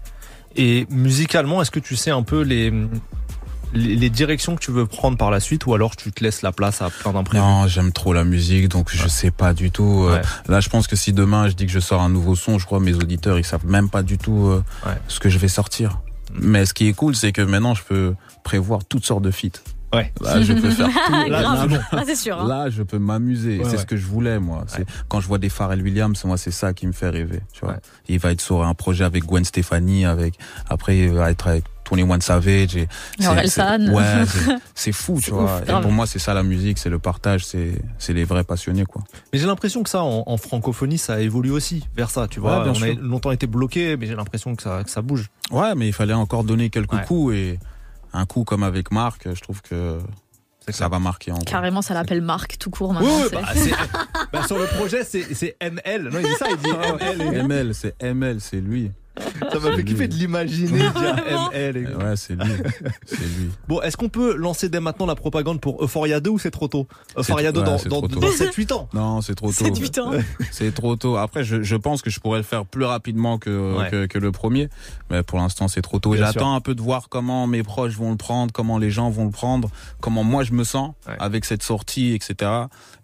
Et 0.55 0.88
musicalement, 0.89 1.62
est-ce 1.62 1.72
que 1.72 1.80
tu 1.80 1.95
sais 1.95 2.12
un 2.12 2.24
peu 2.24 2.41
les, 2.41 2.74
les, 3.74 3.96
les 3.96 4.10
directions 4.10 4.56
que 4.56 4.62
tu 4.62 4.72
veux 4.72 4.86
prendre 4.86 5.18
par 5.18 5.32
la 5.32 5.40
suite 5.40 5.66
ou 5.66 5.74
alors 5.74 5.96
tu 5.96 6.12
te 6.12 6.24
laisses 6.24 6.42
la 6.42 6.52
place 6.52 6.82
à 6.82 6.90
plein 6.90 7.14
d'imprévus? 7.14 7.44
Non, 7.44 7.68
j'aime 7.68 7.92
trop 7.92 8.14
la 8.14 8.24
musique, 8.24 8.68
donc 8.70 8.90
je 8.94 9.08
sais 9.08 9.32
pas 9.32 9.54
du 9.54 9.72
tout. 9.72 10.06
euh, 10.08 10.16
Ouais. 10.16 10.22
Là, 10.48 10.60
je 10.60 10.70
pense 10.70 10.88
que 10.88 10.96
si 10.96 11.14
demain 11.14 11.48
je 11.48 11.54
dis 11.54 11.66
que 11.66 11.72
je 11.72 11.80
sors 11.80 12.02
un 12.02 12.10
nouveau 12.10 12.36
son, 12.36 12.60
je 12.60 12.66
crois 12.66 12.80
que 12.80 12.84
mes 12.86 12.96
auditeurs 12.96 13.38
ils 13.40 13.46
savent 13.46 13.66
même 13.66 13.90
pas 13.90 14.04
du 14.04 14.18
tout 14.18 14.48
euh, 14.48 14.64
Ouais. 14.86 14.94
ce 15.08 15.20
que 15.20 15.30
je 15.30 15.38
vais 15.38 15.48
sortir. 15.48 16.00
Mais 16.34 16.66
ce 16.66 16.74
qui 16.74 16.88
est 16.88 16.94
cool, 16.94 17.16
c'est 17.16 17.32
que 17.32 17.42
maintenant 17.42 17.74
je 17.76 17.84
peux 17.84 18.16
prévoir 18.44 18.86
toutes 18.86 19.06
sortes 19.06 19.24
de 19.24 19.32
feats. 19.32 19.62
Ouais. 19.94 20.14
Là, 20.22 20.42
je 20.42 20.54
peux 20.54 20.70
faire 20.70 20.88
tout. 21.08 21.30
Là, 21.30 21.68
Là, 21.92 22.04
c'est 22.06 22.16
sûr, 22.16 22.40
hein. 22.40 22.48
Là, 22.48 22.70
je 22.70 22.82
peux 22.82 22.98
m'amuser. 22.98 23.58
Ouais, 23.58 23.66
c'est 23.66 23.72
ouais. 23.72 23.78
ce 23.80 23.86
que 23.86 23.98
je 23.98 24.06
voulais, 24.06 24.40
moi. 24.40 24.64
C'est 24.68 24.86
quand 25.10 25.20
je 25.20 25.28
vois 25.28 25.38
des 25.38 25.50
Pharrell 25.50 25.82
Williams, 25.82 26.24
moi, 26.24 26.38
c'est 26.38 26.52
ça 26.52 26.72
qui 26.74 26.88
me 26.88 26.94
fait 26.94 27.10
rêver. 27.10 27.42
Tu 27.52 27.66
vois. 27.66 27.76
Il 28.08 28.18
va 28.18 28.32
être 28.32 28.40
sur 28.40 28.64
un 28.64 28.74
projet 28.74 29.04
avec 29.04 29.26
Gwen 29.26 29.44
Stefani, 29.44 30.06
avec 30.06 30.36
après 30.70 30.98
il 30.98 31.10
va 31.12 31.30
être 31.30 31.46
avec 31.50 31.66
Tony 31.92 32.04
One 32.04 32.22
Savage. 32.22 32.78
Et 32.78 32.88
c'est- 33.20 33.28
Ouais, 33.92 34.24
c'est- 34.74 34.92
fou, 34.94 35.20
tu 35.24 35.32
vois. 35.32 35.44
ouf, 35.44 35.62
et 35.64 35.66
grave. 35.66 35.82
pour 35.82 35.92
moi, 35.92 36.08
c'est 36.08 36.20
ça 36.20 36.34
la 36.34 36.42
musique, 36.42 36.78
c'est 36.78 36.89
le 36.89 37.00
partage, 37.00 37.46
c'est 37.46 37.74
c'est 38.00 38.14
les 38.14 38.24
vrais 38.24 38.46
passionnés, 38.46 38.86
quoi. 38.86 39.04
Mais 39.34 39.39
j'ai 39.39 39.46
l'impression 39.46 39.84
que 39.84 39.89
ça, 39.89 40.02
en, 40.02 40.24
en 40.26 40.38
francophonie, 40.38 40.98
ça 40.98 41.20
évolue 41.20 41.52
aussi 41.52 41.86
vers 41.96 42.10
ça. 42.10 42.28
Tu 42.30 42.39
vois, 42.39 42.60
Ouais, 42.60 42.64
bien 42.64 42.72
on 42.72 42.84
a 42.84 42.94
sûr. 42.94 43.02
longtemps 43.02 43.32
été 43.32 43.46
bloqué, 43.46 43.98
mais 43.98 44.06
j'ai 44.08 44.16
l'impression 44.16 44.56
que 44.56 44.64
ça, 44.64 44.84
que 44.86 44.89
ça 44.89 45.02
bouge. 45.02 45.28
Ouais, 45.52 45.76
mais 45.76 45.88
il 45.88 45.94
fallait 45.94 46.14
encore 46.14 46.46
donner 46.46 46.70
quelques 46.70 46.94
Ouais. 46.94 47.04
coups 47.06 47.36
et 47.36 47.60
un 48.14 48.26
coup 48.26 48.46
comme 48.46 48.64
avec 48.64 48.92
Marc, 48.92 49.28
je 49.34 49.42
trouve 49.42 49.62
que 49.62 50.00
ça 50.70 50.88
va 50.88 51.00
marquer 51.00 51.34
en 51.34 51.39
Carrément, 51.39 51.82
ça 51.82 51.94
l'appelle 51.94 52.22
Marc 52.22 52.58
tout 52.58 52.70
court 52.70 52.92
Oui, 52.92 53.06
maintenant. 53.06 53.42
oui, 53.54 53.60
c'est- 53.62 53.70
bah, 53.72 53.78
bah, 54.32 54.44
sur 54.48 54.58
le 54.58 54.66
projet, 54.68 55.04
c'est 55.04 55.34
c'est 55.36 55.58
ML. 55.60 56.04
Non, 56.04 56.20
il 56.20 56.26
dit 56.26 56.36
ça, 56.39 56.46
il 56.50 56.58
dit 56.58 56.70
ML. 56.70 57.38
ML, 57.46 57.72
c'est 57.76 57.96
ML, 58.02 58.39
c'est 58.39 58.62
lui. 58.62 58.92
Ça 59.51 59.59
m'a 59.59 59.76
fait 59.76 59.84
kiffer 59.84 60.07
de 60.07 60.14
l'imaginer, 60.16 60.78
dire 60.95 61.16
ML. 61.51 61.78
et- 61.78 61.86
Ouais, 61.95 62.16
c'est 62.16 62.34
lui. 62.36 62.49
C'est 63.05 63.18
lui. 63.20 63.49
Bon, 63.68 63.82
est-ce 63.82 63.97
qu'on 63.97 64.07
peut 64.09 64.36
lancer 64.36 64.70
dès 64.70 64.80
maintenant 64.80 65.05
la 65.05 65.16
propagande 65.16 65.59
pour 65.59 65.84
Euphoria 65.84 66.20
2 66.22 66.30
ou 66.30 66.39
c'est 66.39 66.51
trop 66.51 66.68
tôt? 66.68 66.88
Euphoria 67.18 67.51
2 67.51 67.59
ouais, 67.59 67.66
dans, 67.66 68.01
dans, 68.01 68.07
dans 68.07 68.28
7-8 68.30 68.74
ans 68.74 68.88
Non, 68.93 69.22
c'est 69.22 69.36
trop 69.36 69.47
tôt. 69.51 69.66
7-8 69.66 69.99
ans. 69.99 70.12
C'est 70.51 70.74
trop 70.74 70.95
tôt. 70.95 71.18
Après, 71.18 71.43
je, 71.43 71.62
je 71.62 71.76
pense 71.76 72.01
que 72.01 72.09
je 72.09 72.20
pourrais 72.20 72.39
le 72.39 72.43
faire 72.43 72.66
plus 72.66 72.86
rapidement 72.86 73.38
que, 73.38 73.78
Ouais. 73.78 73.89
que, 73.89 74.05
que 74.05 74.18
le 74.20 74.32
premier. 74.32 74.70
Mais 75.09 75.24
pour 75.24 75.39
l'instant, 75.39 75.68
c'est 75.68 75.82
trop 75.82 75.99
tôt. 75.99 76.16
J'attends 76.16 76.55
un 76.55 76.62
peu 76.62 76.74
de 76.76 76.82
voir 76.82 77.09
comment 77.09 77.47
mes 77.47 77.64
proches 77.64 77.95
vont 77.97 78.12
le 78.12 78.18
prendre, 78.18 78.51
comment 78.53 78.78
les 78.78 78.91
gens 78.91 79.09
vont 79.09 79.26
le 79.26 79.32
prendre, 79.32 79.70
comment 79.99 80.24
moi 80.24 80.43
je 80.43 80.53
me 80.53 80.64
sens 80.64 80.93
avec 81.20 81.45
cette 81.45 81.64
sortie, 81.64 82.14
etc. 82.14 82.49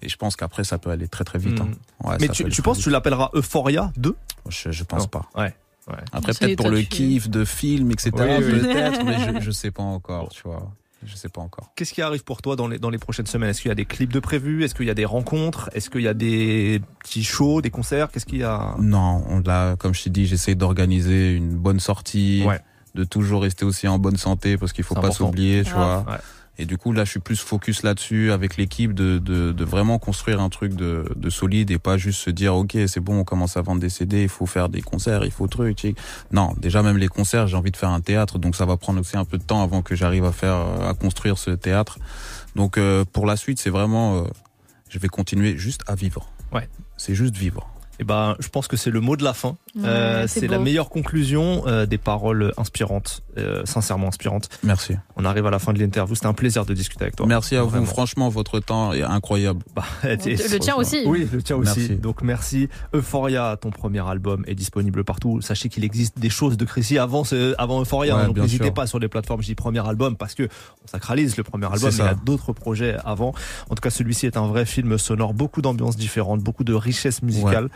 Et 0.01 0.09
je 0.09 0.15
pense 0.17 0.35
qu'après, 0.35 0.63
ça 0.63 0.77
peut 0.77 0.89
aller 0.89 1.07
très 1.07 1.23
très 1.23 1.39
vite. 1.39 1.59
hein. 1.59 1.67
Ouais, 2.03 2.17
Mais 2.21 2.27
tu, 2.29 2.43
penses 2.61 2.77
que 2.77 2.83
tu 2.83 2.89
l'appelleras 2.89 3.29
Euphoria 3.33 3.91
2 3.97 4.15
Je, 4.49 4.71
je 4.71 4.83
pense 4.83 5.03
Non. 5.03 5.07
pas. 5.07 5.25
Ouais. 5.35 5.53
Ouais. 5.89 5.95
Après, 6.11 6.33
peut-être 6.33 6.57
pour 6.57 6.69
le 6.69 6.81
kiff 6.81 7.29
de 7.29 7.45
film, 7.45 7.91
etc. 7.91 8.11
Oui, 8.15 8.43
oui. 8.45 8.59
Peut-être, 8.61 9.03
mais 9.03 9.39
je, 9.39 9.45
je 9.45 9.51
sais 9.51 9.71
pas 9.71 9.83
encore, 9.97 10.29
tu 10.29 10.41
vois. 10.43 10.71
Je 11.05 11.15
sais 11.15 11.29
pas 11.29 11.41
encore. 11.41 11.71
Qu'est-ce 11.75 11.93
qui 11.93 12.01
arrive 12.01 12.23
pour 12.23 12.41
toi 12.41 12.55
dans 12.55 12.67
les, 12.67 12.79
dans 12.79 12.89
les 12.89 12.97
prochaines 12.97 13.27
semaines? 13.27 13.51
Est-ce 13.51 13.61
qu'il 13.61 13.69
y 13.69 13.71
a 13.71 13.75
des 13.75 13.85
clips 13.85 14.11
de 14.11 14.19
prévus? 14.19 14.63
Est-ce 14.63 14.73
qu'il 14.73 14.87
y 14.87 14.89
a 14.89 14.95
des 14.95 15.05
rencontres? 15.05 15.69
Est-ce 15.73 15.91
qu'il 15.91 16.01
y 16.01 16.07
a 16.07 16.15
des 16.15 16.81
petits 17.03 17.23
shows, 17.23 17.61
des 17.61 17.69
concerts? 17.69 18.09
Qu'est-ce 18.09 18.25
qu'il 18.25 18.39
y 18.39 18.43
a? 18.43 18.75
Non, 18.79 19.23
on 19.29 19.39
l'a, 19.41 19.75
comme 19.77 19.93
je 19.93 20.03
t'ai 20.03 20.09
dit, 20.09 20.25
j'essaie 20.25 20.55
d'organiser 20.55 21.33
une 21.33 21.55
bonne 21.55 21.79
sortie, 21.79 22.43
Ouais. 22.47 22.59
de 22.95 23.03
toujours 23.03 23.43
rester 23.43 23.63
aussi 23.63 23.87
en 23.87 23.99
bonne 23.99 24.17
santé 24.17 24.57
parce 24.57 24.73
qu'il 24.73 24.83
faut 24.83 24.95
pas 24.95 25.11
s'oublier, 25.11 25.63
tu 25.63 25.71
vois. 25.71 26.03
Ouais. 26.07 26.17
Et 26.59 26.65
du 26.65 26.77
coup, 26.77 26.91
là, 26.91 27.05
je 27.05 27.11
suis 27.11 27.19
plus 27.19 27.39
focus 27.39 27.83
là-dessus 27.83 28.31
avec 28.31 28.57
l'équipe 28.57 28.93
de, 28.93 29.19
de, 29.19 29.51
de 29.51 29.63
vraiment 29.63 29.99
construire 29.99 30.41
un 30.41 30.49
truc 30.49 30.73
de, 30.73 31.05
de 31.15 31.29
solide 31.29 31.69
et 31.71 31.77
pas 31.77 31.97
juste 31.97 32.19
se 32.21 32.29
dire, 32.31 32.55
OK, 32.55 32.75
c'est 32.87 32.99
bon, 32.99 33.19
on 33.19 33.23
commence 33.23 33.57
à 33.57 33.61
vendre 33.61 33.79
des 33.79 33.89
CD, 33.89 34.23
il 34.23 34.29
faut 34.29 34.47
faire 34.47 34.69
des 34.69 34.81
concerts, 34.81 35.23
il 35.23 35.31
faut 35.31 35.47
truc, 35.47 35.77
tchic. 35.77 35.97
Non, 36.31 36.53
déjà, 36.57 36.81
même 36.81 36.97
les 36.97 37.07
concerts, 37.07 37.47
j'ai 37.47 37.57
envie 37.57 37.71
de 37.71 37.77
faire 37.77 37.89
un 37.89 38.01
théâtre, 38.01 38.39
donc 38.39 38.55
ça 38.55 38.65
va 38.65 38.77
prendre 38.77 38.99
aussi 38.99 39.17
un 39.17 39.25
peu 39.25 39.37
de 39.37 39.43
temps 39.43 39.61
avant 39.61 39.81
que 39.81 39.95
j'arrive 39.95 40.25
à 40.25 40.31
faire, 40.31 40.55
à 40.55 40.93
construire 40.93 41.37
ce 41.37 41.51
théâtre. 41.51 41.99
Donc, 42.55 42.77
euh, 42.77 43.05
pour 43.05 43.25
la 43.27 43.37
suite, 43.37 43.59
c'est 43.59 43.69
vraiment, 43.69 44.17
euh, 44.17 44.23
je 44.89 44.97
vais 44.97 45.09
continuer 45.09 45.57
juste 45.57 45.81
à 45.87 45.93
vivre. 45.93 46.27
Ouais. 46.51 46.67
C'est 46.97 47.13
juste 47.13 47.35
vivre. 47.35 47.69
Eh 47.99 48.03
ben, 48.03 48.35
je 48.39 48.47
pense 48.49 48.67
que 48.67 48.77
c'est 48.77 48.91
le 48.91 48.99
mot 48.99 49.15
de 49.15 49.23
la 49.23 49.33
fin. 49.33 49.57
Euh, 49.83 50.25
c'est 50.27 50.47
la 50.47 50.59
meilleure 50.59 50.89
conclusion 50.89 51.63
euh, 51.67 51.85
des 51.85 51.97
paroles 51.97 52.53
inspirantes, 52.57 53.23
euh, 53.37 53.63
sincèrement 53.65 54.07
inspirantes. 54.07 54.49
Merci. 54.63 54.95
On 55.15 55.25
arrive 55.25 55.45
à 55.45 55.51
la 55.51 55.59
fin 55.59 55.73
de 55.73 55.79
l'interview. 55.79 56.15
C'était 56.15 56.27
un 56.27 56.33
plaisir 56.33 56.65
de 56.65 56.73
discuter 56.73 57.03
avec 57.03 57.15
toi. 57.15 57.25
Merci 57.25 57.55
à 57.55 57.63
vous. 57.63 57.85
Franchement, 57.85 58.29
votre 58.29 58.59
temps 58.59 58.93
est 58.93 59.03
incroyable. 59.03 59.63
Bah, 59.75 59.83
Le 60.03 60.57
tien 60.59 60.75
aussi. 60.75 61.03
Oui, 61.05 61.27
le 61.31 61.41
tien 61.41 61.55
aussi. 61.55 61.95
Donc 61.95 62.21
merci. 62.21 62.69
Euphoria, 62.93 63.57
ton 63.59 63.69
premier 63.69 64.07
album 64.07 64.43
est 64.47 64.55
disponible 64.55 65.03
partout. 65.03 65.41
Sachez 65.41 65.69
qu'il 65.69 65.83
existe 65.83 66.17
des 66.19 66.29
choses 66.29 66.57
de 66.57 66.65
Chrissy 66.65 66.97
avant 66.97 67.23
ce, 67.23 67.55
avant 67.57 67.81
Euphoria. 67.81 68.15
Ouais, 68.15 68.21
hein. 68.23 68.27
donc 68.27 68.37
n'hésitez 68.37 68.71
pas 68.71 68.87
sur 68.87 68.99
les 68.99 69.07
plateformes. 69.07 69.41
Je 69.41 69.47
dis 69.47 69.55
premier 69.55 69.85
album 69.87 70.15
parce 70.15 70.33
que 70.33 70.43
on 70.43 70.87
sacralise 70.87 71.37
le 71.37 71.43
premier 71.43 71.65
album. 71.65 71.89
Il 71.91 71.97
y 71.97 72.01
a 72.01 72.15
d'autres 72.15 72.53
projets 72.53 72.97
avant. 73.05 73.33
En 73.69 73.75
tout 73.75 73.81
cas, 73.81 73.89
celui-ci 73.89 74.25
est 74.25 74.37
un 74.37 74.47
vrai 74.47 74.65
film 74.65 74.97
sonore, 74.97 75.33
beaucoup 75.33 75.61
d'ambiances 75.61 75.97
différentes, 75.97 76.41
beaucoup 76.41 76.63
de 76.63 76.73
richesse 76.73 77.21
musicale. 77.21 77.69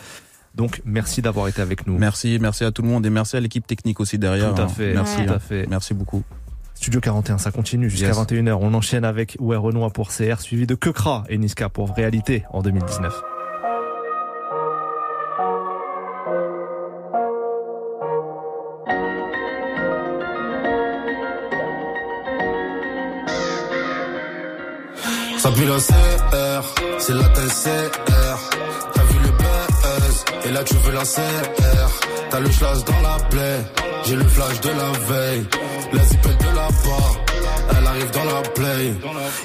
Donc 0.56 0.82
merci 0.86 1.22
d'avoir 1.22 1.48
été 1.48 1.62
avec 1.62 1.88
nous. 1.88 1.98
Merci, 1.98 2.38
merci 2.42 2.64
à 2.64 2.72
tout 2.72 2.82
le 2.82 2.88
monde 2.90 3.06
et 3.06 3.10
merci 3.10 3.38
à 3.38 3.40
l'équipe 3.40 3.66
technique 3.66 4.00
aussi 4.00 4.18
derrière. 4.18 4.54
Tout 4.54 4.62
à 4.62 4.66
hein. 4.66 4.68
fait. 4.68 4.94
Merci, 4.94 5.26
Tout 5.26 5.32
à 5.32 5.36
hein. 5.36 5.40
fait. 5.40 5.68
Merci 5.70 5.94
beaucoup. 5.94 6.24
Studio 6.74 7.00
41, 7.00 7.38
ça 7.38 7.52
continue 7.52 7.90
jusqu'à 7.90 8.08
Yes. 8.08 8.18
21h. 8.18 8.58
On 8.60 8.74
enchaîne 8.74 9.06
avec 9.06 9.38
Ouais 9.40 9.56
Renoir 9.56 9.92
pour 9.92 10.10
CR, 10.10 10.42
suivi 10.42 10.66
de 10.66 10.76
Kekra 10.76 11.24
et 11.30 11.38
Niska 11.38 11.70
pour 11.70 11.94
Réalité 11.94 12.44
en 12.50 12.62
2019. 12.64 13.22
Ça 25.38 25.52
pue 25.52 25.66
la 25.66 25.78
CR, 25.78 26.74
c'est 27.00 27.14
la 27.14 27.28
TCR. 27.30 28.31
Et 30.52 30.54
là 30.54 30.64
tu 30.64 30.76
veux 30.76 30.94
la 30.94 31.04
CR. 31.04 31.90
T'as 32.30 32.40
le 32.40 32.50
flash 32.50 32.84
dans 32.86 33.02
la 33.02 33.24
plaie, 33.26 33.60
j'ai 34.06 34.16
le 34.16 34.28
flash 34.28 34.62
de 34.62 34.70
la 34.70 34.92
veille. 35.08 35.46
La 35.94 36.04
zipette 36.04 36.40
de 36.40 36.56
la 36.56 36.68
part, 36.68 37.16
elle 37.70 37.88
arrive 37.88 38.12
dans 38.12 38.26
la 38.26 38.42
play. 38.42 38.94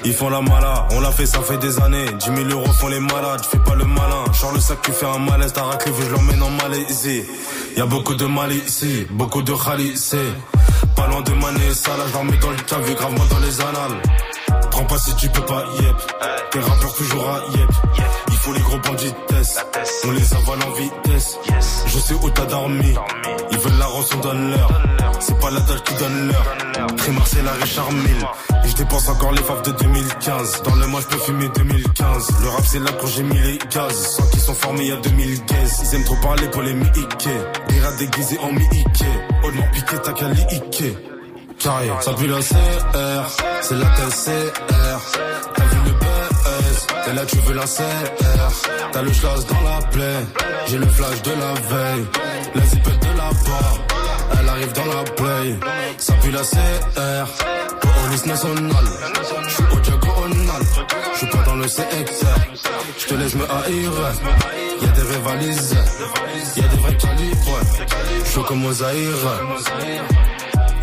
Ils 0.05 0.13
font 0.13 0.29
la 0.29 0.41
mala, 0.41 0.87
on 0.91 1.01
l'a 1.01 1.11
fait, 1.11 1.25
ça 1.25 1.39
fait 1.41 1.57
des 1.57 1.79
années. 1.81 2.05
10 2.19 2.25
000 2.25 2.49
euros 2.49 2.71
font 2.73 2.87
les 2.87 2.99
malades, 2.99 3.45
fais 3.45 3.59
pas 3.59 3.75
le 3.75 3.85
malin. 3.85 4.23
Genre 4.33 4.53
le 4.53 4.59
sac, 4.59 4.81
tu 4.83 4.91
fais 4.91 5.05
un 5.05 5.19
malaise, 5.19 5.53
t'as 5.53 5.63
raclé, 5.63 5.91
je 5.99 6.09
l'emmène 6.13 6.41
en 6.41 6.49
Malaisie. 6.49 7.23
Y 7.75 7.81
a 7.81 7.85
beaucoup 7.85 8.15
de 8.15 8.25
mal 8.25 8.51
ici, 8.51 9.05
beaucoup 9.11 9.41
de 9.41 9.53
khalissé. 9.53 10.21
Pas 10.95 11.07
loin 11.07 11.21
de 11.21 11.33
Mané, 11.33 11.73
ça 11.73 11.91
là, 11.91 12.03
je 12.07 12.13
leur 12.13 12.23
mets 12.23 12.37
dans 12.37 12.49
le 12.49 12.57
tas, 12.57 12.79
vu 12.79 12.93
gravement 12.95 13.25
dans 13.29 13.39
les 13.39 13.61
annales. 13.61 14.01
Prends 14.71 14.85
pas 14.85 14.97
si 14.97 15.15
tu 15.15 15.29
peux 15.29 15.45
pas, 15.45 15.63
yep. 15.81 15.95
Tes 16.51 16.59
rappeurs 16.59 16.93
toujours 16.95 17.29
à 17.29 17.57
yep. 17.57 17.69
Faut 18.47 18.53
les 18.53 18.61
gros 18.61 18.77
bandits. 18.77 19.13
On 20.05 20.11
les 20.11 20.33
avale 20.33 20.59
en 20.65 20.71
vitesse. 20.71 21.37
Je 21.87 21.99
sais 21.99 22.13
où 22.13 22.29
t'as 22.29 22.45
dormi. 22.45 22.93
Ils 23.51 23.57
veulent 23.57 23.77
la 23.77 23.85
rançon, 23.87 24.17
donne 24.19 24.51
leur. 24.51 24.71
C'est 25.19 25.37
pas 25.37 25.51
la 25.51 25.59
dalle 25.59 25.83
qui 25.83 25.93
donne 25.95 26.27
l'heure. 26.29 26.95
Très 26.95 27.11
Marseille, 27.11 27.41
la 27.43 27.51
Richard 27.51 27.91
Mille. 27.91 28.27
Et 28.63 28.69
je 28.69 28.75
dépense 28.77 29.09
encore 29.09 29.33
les 29.33 29.43
faves 29.43 29.63
de 29.63 29.71
2015. 29.71 30.61
Dans 30.63 30.75
le 30.75 30.87
mois, 30.87 31.01
je 31.01 31.07
peux 31.07 31.17
fumer 31.17 31.49
2015. 31.55 32.27
Le 32.41 32.47
rap, 32.47 32.63
c'est 32.65 32.79
là 32.79 32.91
quand 33.01 33.07
j'ai 33.07 33.23
mis 33.23 33.37
les 33.37 33.57
gaz. 33.57 34.15
Sans 34.15 34.25
qu'ils 34.29 34.39
sont 34.39 34.53
formés 34.53 34.83
il 34.83 34.87
y 34.87 34.91
a 34.93 34.95
2000 34.95 35.45
guaises. 35.45 35.81
Ils 35.83 35.95
aiment 35.95 36.05
trop 36.05 36.15
parler 36.21 36.47
pour 36.47 36.61
les 36.61 36.73
mi-ike. 36.73 37.29
Des 37.67 37.79
rats 37.81 37.97
déguisés 37.99 38.39
en 38.39 38.53
mi-ike. 38.53 39.03
Oh, 39.43 39.51
non, 39.51 39.63
piqué, 39.73 39.97
t'as 40.01 40.13
qu'à 40.13 40.29
li-ike. 40.29 40.83
Carré, 41.59 41.89
ça 41.99 42.13
pue 42.13 42.27
la 42.27 42.39
CR, 42.39 43.27
c'est 43.61 43.75
la 43.75 43.87
TCR. 43.87 45.66
Et 47.09 47.13
là 47.13 47.25
tu 47.25 47.37
veux 47.37 47.53
la 47.53 47.65
CR. 47.65 48.05
T'as 48.91 49.01
le 49.01 49.11
flash 49.11 49.45
dans 49.45 49.61
la 49.61 49.87
plaie, 49.87 50.25
j'ai 50.67 50.77
le 50.77 50.87
flash 50.87 51.21
de 51.21 51.31
la 51.31 51.53
veille. 51.53 52.05
La 52.55 52.65
zipette 52.65 52.99
de 52.99 53.17
la 53.17 53.29
part, 53.47 53.77
elle 54.39 54.49
arrive 54.49 54.73
dans 54.73 54.85
la 54.85 55.03
play. 55.03 55.59
Ça 55.97 56.13
pue 56.13 56.31
la 56.31 56.41
CR, 56.41 57.27
police 57.81 58.25
nationale. 58.25 58.85
J'suis 59.47 59.63
au 59.71 59.79
diagonal, 59.79 60.61
j'suis 61.15 61.27
pas 61.27 61.43
dans 61.45 61.55
le 61.55 61.67
secteur. 61.67 62.37
J'te 62.97 63.11
laisse 63.13 63.35
me 63.35 63.43
haïr, 63.43 63.91
y'a 64.81 64.87
des 64.87 65.01
rivalisés, 65.01 65.75
y'a 66.55 66.67
des 66.67 66.77
vrais 66.77 66.97
calibres. 66.97 67.59
J'suis 68.25 68.43
comme 68.43 68.65
aux 68.65 68.83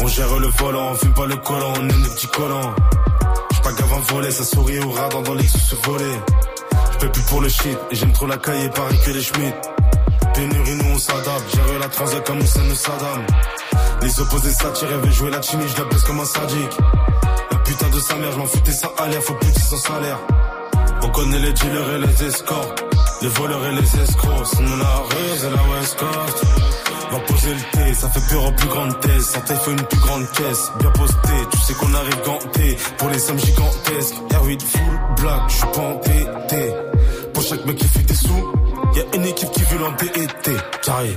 on 0.00 0.06
gère 0.08 0.38
le 0.38 0.48
volant, 0.48 0.90
on 0.90 0.94
fume 0.96 1.14
pas 1.14 1.26
le 1.26 1.36
collant, 1.36 1.72
on 1.78 1.88
aime 1.88 2.02
les 2.02 2.10
petits 2.10 2.26
collants. 2.26 2.74
Pas 3.64 3.72
grave 3.72 3.94
un 3.94 4.12
volet, 4.12 4.30
ça 4.30 4.44
sourit 4.44 4.78
au 4.80 4.90
radar 4.90 5.22
dans 5.22 5.34
les 5.34 5.48
sous 5.48 5.76
volés. 5.84 6.20
J'peux 6.92 7.10
plus 7.10 7.22
pour 7.22 7.40
le 7.40 7.48
shit, 7.48 7.78
et 7.90 7.94
j'aime 7.94 8.12
trop 8.12 8.26
la 8.26 8.36
caille, 8.36 8.70
pareil 8.70 8.98
que 9.04 9.10
les 9.10 9.22
Schmitt. 9.22 9.54
Pénurie, 10.34 10.74
nous 10.76 10.94
on 10.94 10.98
s'adapte, 10.98 11.54
gère 11.54 11.78
la 11.78 11.88
transac 11.88 12.24
comme 12.24 12.40
Hussein 12.40 12.68
de 12.68 12.74
Saddam. 12.74 13.26
Les 14.02 14.20
opposés 14.20 14.50
s'attirent, 14.50 14.98
veulent 14.98 15.12
jouer 15.12 15.30
la 15.30 15.40
chimie, 15.40 15.64
je 15.66 15.82
la 15.82 15.88
baisse 15.88 16.02
comme 16.02 16.20
un 16.20 16.24
sadique. 16.26 16.76
La 17.50 17.58
putain 17.58 17.88
de 17.88 18.00
sa 18.00 18.14
mère, 18.16 18.32
je 18.32 18.38
m'en 18.38 18.46
foutais 18.46 18.72
ça 18.72 18.92
à 18.98 19.08
l'air, 19.08 19.22
faut 19.22 19.34
plus 19.34 19.52
son 19.52 19.76
salaire. 19.78 20.18
On 21.02 21.08
connaît 21.08 21.38
les 21.38 21.52
dealers 21.54 21.90
et 21.94 21.98
les 22.06 22.24
escorts, 22.24 22.74
les 23.22 23.28
voleurs 23.28 23.64
et 23.64 23.72
les 23.72 24.00
escrocs. 24.02 24.46
Sinon 24.46 24.76
la 24.76 24.96
rue, 24.96 25.38
c'est 25.38 25.50
la 25.50 25.62
West 25.72 25.96
Coast. 25.98 26.63
Va 27.14 27.20
poser 27.20 27.54
le 27.54 27.60
thé, 27.70 27.94
ça 27.94 28.08
fait 28.10 28.34
peur 28.34 28.44
en 28.44 28.52
plus 28.52 28.68
grande 28.68 29.00
thèse. 29.00 29.26
Santé 29.26 29.54
faut 29.54 29.70
une 29.70 29.86
plus 29.86 30.00
grande 30.00 30.26
caisse, 30.32 30.72
bien 30.80 30.90
posté. 30.90 31.32
Tu 31.52 31.58
sais 31.58 31.74
qu'on 31.74 31.94
arrive 31.94 32.22
ganté 32.24 32.76
pour 32.98 33.08
les 33.08 33.18
sommes 33.20 33.38
gigantesques. 33.38 34.14
R8 34.30 34.60
full 34.60 34.98
black, 35.22 35.42
je 35.46 35.54
suis 35.54 35.66
pas. 35.66 36.00
Pour 37.32 37.42
chaque 37.44 37.64
mec 37.66 37.76
qui 37.76 37.86
fait 37.86 38.02
des 38.02 38.14
sous, 38.14 38.52
y 38.96 39.00
a 39.00 39.16
une 39.16 39.26
équipe 39.26 39.50
qui 39.52 39.62
veut 39.62 39.78
l'entêter. 39.78 40.56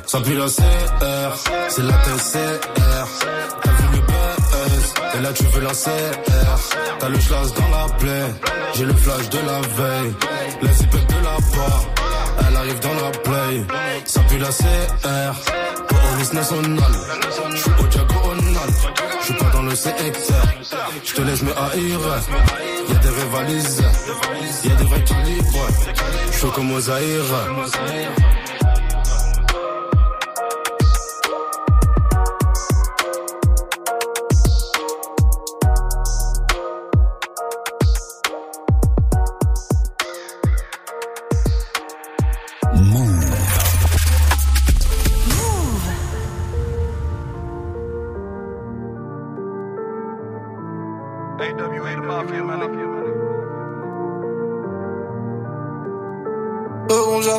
Ça 0.05 0.19
pue 0.21 0.35
la 0.35 0.45
CR, 0.45 1.49
c'est 1.69 1.83
la 1.83 1.93
TCR. 1.93 3.07
T'as 3.63 3.71
vu 3.71 3.87
le 3.93 4.01
buzz, 4.01 4.93
Et 5.15 5.21
là 5.23 5.33
tu 5.33 5.43
veux 5.45 5.61
la 5.61 5.71
CR 5.71 6.59
T'as 6.99 7.09
le 7.09 7.17
flash 7.17 7.53
dans 7.53 7.69
la 7.69 7.93
plaie 7.95 8.33
J'ai 8.75 8.85
le 8.85 8.93
flash 8.93 9.29
de 9.29 9.37
la 9.39 9.61
veille 9.61 10.13
La 10.61 10.71
zipette 10.71 11.09
de 11.09 11.15
la 11.15 11.57
part 11.57 11.85
Elle 12.47 12.55
arrive 12.55 12.79
dans 12.79 12.93
la 12.93 13.11
play 13.11 13.65
Ça 14.05 14.19
pue 14.21 14.37
la 14.37 14.49
CR 14.49 15.76
Police 15.87 16.33
nationale 16.33 16.93
J'suis 17.55 17.71
au 17.79 17.87
diagonal 17.87 18.69
J'suis 19.21 19.33
pas 19.35 19.49
dans 19.51 19.63
le 19.63 19.71
CXR 19.71 20.33
J'te 21.03 21.19
laisse 21.21 21.41
me 21.43 21.51
haïr. 21.51 21.99
Y'a 22.89 22.95
des 22.95 23.09
rivalisés 23.09 23.83
Y'a 24.63 24.75
des 24.75 24.83
vrais 24.83 25.03
calibres. 25.03 25.67
J'suis 26.31 26.49
comme 26.51 26.71
aux 26.71 26.79
Zaïre 26.79 27.23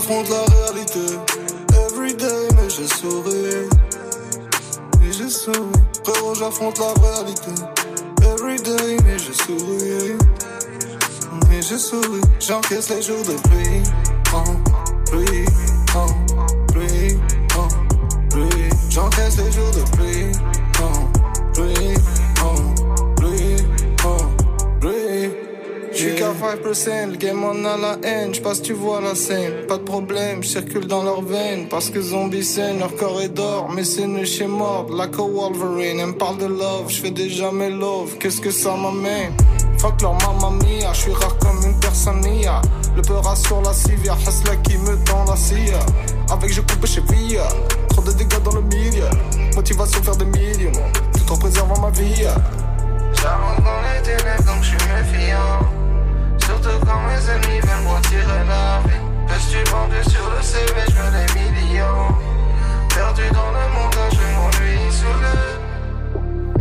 j'affronte 0.09 0.31
la 0.31 0.45
réalité. 0.55 1.01
Everyday, 1.75 2.49
mais 2.57 2.71
j'ai 2.71 2.87
souri. 2.87 3.69
Mais 5.01 5.13
j'ai 5.13 5.29
souri. 5.29 5.59
Frérot, 6.03 6.35
j'affronte 6.35 6.79
la 6.79 6.95
réalité. 7.03 7.51
Everyday, 8.23 8.97
mais 9.05 9.19
j'ai 9.19 9.35
souri. 9.35 10.17
Mais 11.51 11.61
j'ai 11.61 11.79
souri. 11.79 12.21
J'encaisse 12.41 12.89
les 12.91 13.03
jours 13.03 13.23
de 13.23 13.35
pluie. 13.49 13.83
Pluie, 15.11 15.45
pluie, 16.69 17.19
pluie. 18.31 18.71
J'encaisse 18.89 19.37
les 19.37 19.53
jours 19.53 19.71
de 19.73 19.97
pluie. 19.97 20.33
5%, 26.39 27.11
le 27.11 27.17
game 27.17 27.43
en 27.43 27.65
a 27.65 27.77
la 27.77 27.99
haine, 28.09 28.33
j'passe 28.33 28.63
tu 28.63 28.73
vois 28.73 29.01
la 29.01 29.17
scène, 29.17 29.67
pas 29.67 29.77
de 29.77 29.83
problème, 29.83 30.41
j'circule 30.41 30.87
dans 30.87 31.03
leurs 31.03 31.23
veines, 31.23 31.67
parce 31.69 31.91
que 31.91 32.01
zombies 32.01 32.45
saignent, 32.45 32.79
leur 32.79 32.95
corps 32.95 33.21
est 33.21 33.29
d'or, 33.29 33.69
mais 33.75 33.83
c'est 33.83 34.07
nu 34.07 34.25
chez 34.25 34.47
mort, 34.47 34.87
like 34.89 35.19
a 35.19 35.23
Wolverine, 35.23 35.99
elle 35.99 36.07
me 36.07 36.13
parle 36.13 36.39
de 36.39 36.47
love, 36.47 36.85
j'fais 36.89 37.11
déjà 37.11 37.51
mes 37.51 37.71
love, 37.71 38.19
qu'est-ce 38.19 38.41
que 38.41 38.53
ça 38.53 38.77
m'amène? 38.77 39.33
Fuck 39.79 40.01
leur 40.01 40.15
mamma 40.15 40.57
mia, 40.63 40.93
j'suis 40.93 41.13
rare 41.13 41.37
comme 41.39 41.61
une 41.67 41.81
personne 41.81 42.21
nia, 42.21 42.63
le 42.95 43.03
peur 43.03 43.37
sur 43.37 43.61
la 43.61 43.73
civière, 43.73 44.17
Hasla 44.25 44.55
qui 44.63 44.79
me 44.79 44.97
tend 45.05 45.25
la 45.27 45.35
scie, 45.35 45.73
avec 46.31 46.53
je 46.53 46.61
coupe 46.61 46.87
chez 46.87 47.01
Via, 47.01 47.49
trop 47.89 48.03
de 48.03 48.13
dégâts 48.13 48.43
dans 48.45 48.55
le 48.55 48.63
milieu, 48.63 49.09
motivation 49.57 50.03
faire 50.05 50.17
des 50.17 50.27
millions, 50.27 50.71
tout 51.15 51.33
en 51.33 51.37
préservant 51.37 51.81
ma 51.81 51.91
vie. 51.91 52.23
J'avance 53.15 53.59
dans 53.65 53.81
les 53.83 54.03
ténèbres 54.03 54.45
donc 54.45 54.63
j'suis 54.63 54.77
méfiant. 54.77 55.88
Surtout 56.61 56.85
quand 56.87 57.01
mes 57.07 57.31
ennemis 57.31 57.61
veulent 57.61 57.85
me 57.85 57.91
retirer 57.91 58.43
la 58.49 58.81
vie. 58.85 59.01
Je 59.29 59.39
suis 59.39 59.65
vendu 59.71 60.03
sur 60.11 60.29
le 60.35 60.43
CV, 60.43 60.73
je 60.89 60.95
veux 60.95 61.11
des 61.13 61.29
millions. 61.41 62.09
Perdu 62.89 63.23
dans 63.33 63.51
le 63.53 63.65
monde, 63.75 63.95
je 64.11 64.25
m'ennuie 64.35 64.91
sous 64.91 65.17
le. 65.23 65.35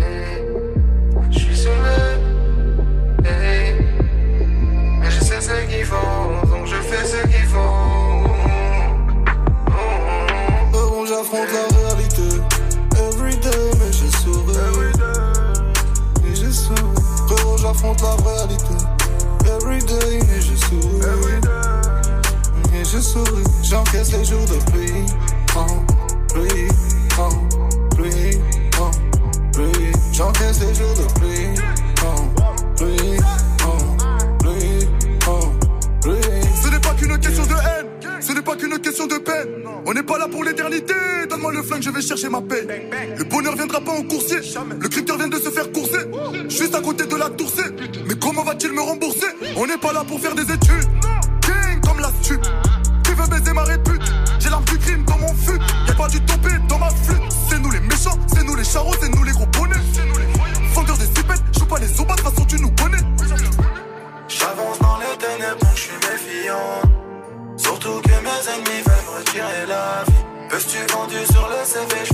Hey. 0.03 0.43
Je 1.31 1.39
suis 1.39 1.57
sous 1.57 1.69
le. 1.69 3.27
Hey. 3.27 3.75
Mais 4.99 5.09
je 5.09 5.19
sais 5.19 5.41
ce 5.41 5.65
qu'il 5.67 5.85
faut, 5.85 6.45
donc 6.47 6.67
je 6.67 6.75
fais 6.75 7.03
ce 7.05 7.27
qu'il 7.27 7.47
faut. 7.47 7.57
Heureux, 10.73 11.07
j'affronte 11.07 11.49
la 11.53 11.65
réalité. 11.75 12.29
Everyday, 12.95 13.71
mais 13.79 13.91
je 13.91 14.07
souris. 14.17 14.93
Mais 16.23 16.35
je 16.35 16.51
souris. 16.51 16.77
Frérot, 17.27 17.57
j'affronte 17.57 18.01
la 18.01 18.15
réalité. 18.29 18.76
Everyday, 19.87 20.19
mais 20.27 20.41
je 20.41 20.55
souris. 20.55 21.41
Mais 22.71 22.83
je 22.83 22.99
souris. 22.99 23.43
J'encaisse 23.63 24.11
les 24.11 24.25
jours 24.25 24.45
de 24.45 24.71
pluie. 24.71 25.05
En 25.55 25.65
pluie, 26.27 26.67
en 27.17 27.29
pluie, 27.95 28.37
en 28.79 28.91
pluie. 29.51 29.91
J'encaisse 30.13 30.59
les 30.59 30.73
jours 30.75 30.93
de 30.93 31.19
pluie. 31.19 31.47
En 32.05 32.75
pluie, 32.75 33.17
en 33.63 34.37
pluie, 34.37 34.87
en 35.27 35.39
pluie. 36.01 36.21
Ce 36.63 36.69
n'est 36.69 36.79
pas 36.79 36.93
qu'une 36.93 37.17
question 37.19 37.43
de 37.43 37.53
haine, 37.53 37.87
ce 38.21 38.33
n'est 38.33 38.41
pas 38.41 38.55
qu'une 38.55 38.79
question 38.79 39.07
de 39.07 39.15
peine. 39.15 39.47
On 39.85 39.93
n'est 39.93 40.03
pas 40.03 40.17
là 40.17 40.27
pour 40.27 40.43
l'éternité, 40.43 40.93
donne-moi 41.29 41.53
le 41.53 41.63
flingue, 41.63 41.81
je 41.81 41.89
vais 41.89 42.01
chercher 42.01 42.29
ma 42.29 42.41
paix. 42.41 42.67
Le 43.17 43.23
bonheur 43.23 43.55
viendra 43.55 43.79
pas 43.79 43.93
en 43.93 44.03
coursier, 44.03 44.37
le 44.79 44.89
crypteur 44.89 45.17
vient 45.17 45.27
de 45.27 45.37
se 45.37 45.49
faire 45.49 45.71
courser. 45.71 46.05
Juste 46.49 46.75
à 46.75 46.81
côté 46.81 47.05
de 47.05 47.15
la 47.15 47.29
tourcée, 47.29 47.69
comment 48.37 48.51
va-t-il 48.51 48.71
me 48.71 48.81
rembourser 48.81 49.27
On 49.55 49.65
n'est 49.65 49.77
pas 49.77 49.91
là 49.91 50.03
pour 50.03 50.19
faire 50.19 50.35
des 50.35 50.43
études, 50.43 50.87
King 51.41 51.81
comme 51.81 51.99
la 51.99 52.09
stup. 52.21 52.41
Qui 53.03 53.11
veut 53.13 53.27
baiser 53.27 53.51
ma 53.53 53.63
répute 53.63 54.01
J'ai 54.39 54.49
l'arme 54.49 54.63
du 54.65 54.77
crime 54.77 55.03
dans 55.05 55.17
mon 55.17 55.33
fut, 55.33 55.59
y'a 55.87 55.95
pas 55.95 56.07
du 56.07 56.21
topé 56.21 56.49
dans 56.69 56.77
ma 56.77 56.89
flûte. 56.89 57.21
C'est 57.49 57.57
nous 57.57 57.71
les 57.71 57.79
méchants, 57.79 58.17
c'est 58.33 58.43
nous 58.43 58.55
les 58.55 58.63
charros, 58.63 58.93
c'est 59.01 59.09
nous 59.09 59.23
les 59.23 59.31
gros 59.31 59.47
bonnets. 59.47 59.81
Fondeur 60.73 60.97
des 60.97 61.05
cipettes, 61.05 61.41
joue 61.57 61.65
pas 61.65 61.79
les 61.79 61.99
obas, 61.99 62.15
de 62.15 62.21
toute 62.21 62.29
façon 62.29 62.45
tu 62.45 62.61
nous 62.61 62.71
connais. 62.71 63.03
J'avance 64.27 64.79
dans 64.79 64.97
les 64.97 65.17
ténèbres 65.17 65.59
donc 65.59 65.75
je 65.75 65.81
suis 65.81 65.95
méfiant. 65.95 66.81
Surtout 67.57 68.01
que 68.01 68.09
mes 68.09 68.41
ennemis 68.53 68.83
veulent 68.85 69.17
retirer 69.17 69.65
la 69.67 70.03
vie. 70.05 70.27
Peux-tu 70.49 70.77
vendu 70.93 71.25
sur 71.31 71.49
le 71.49 71.65
CV, 71.65 72.05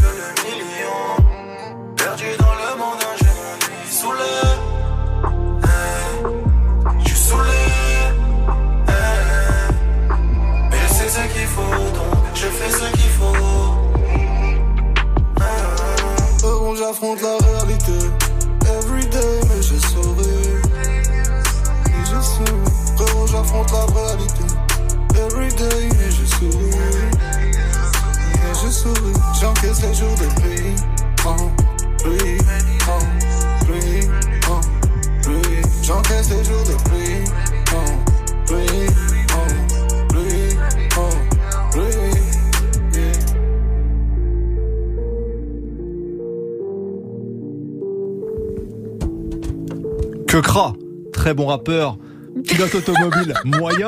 Heureux, 17.03 17.17
j'affronte 17.17 17.21
la 17.21 17.42
très 51.23 51.33
bon 51.33 51.45
rappeur, 51.45 51.97
pilote 52.45 52.75
automobile 52.75 53.33
moyen, 53.45 53.87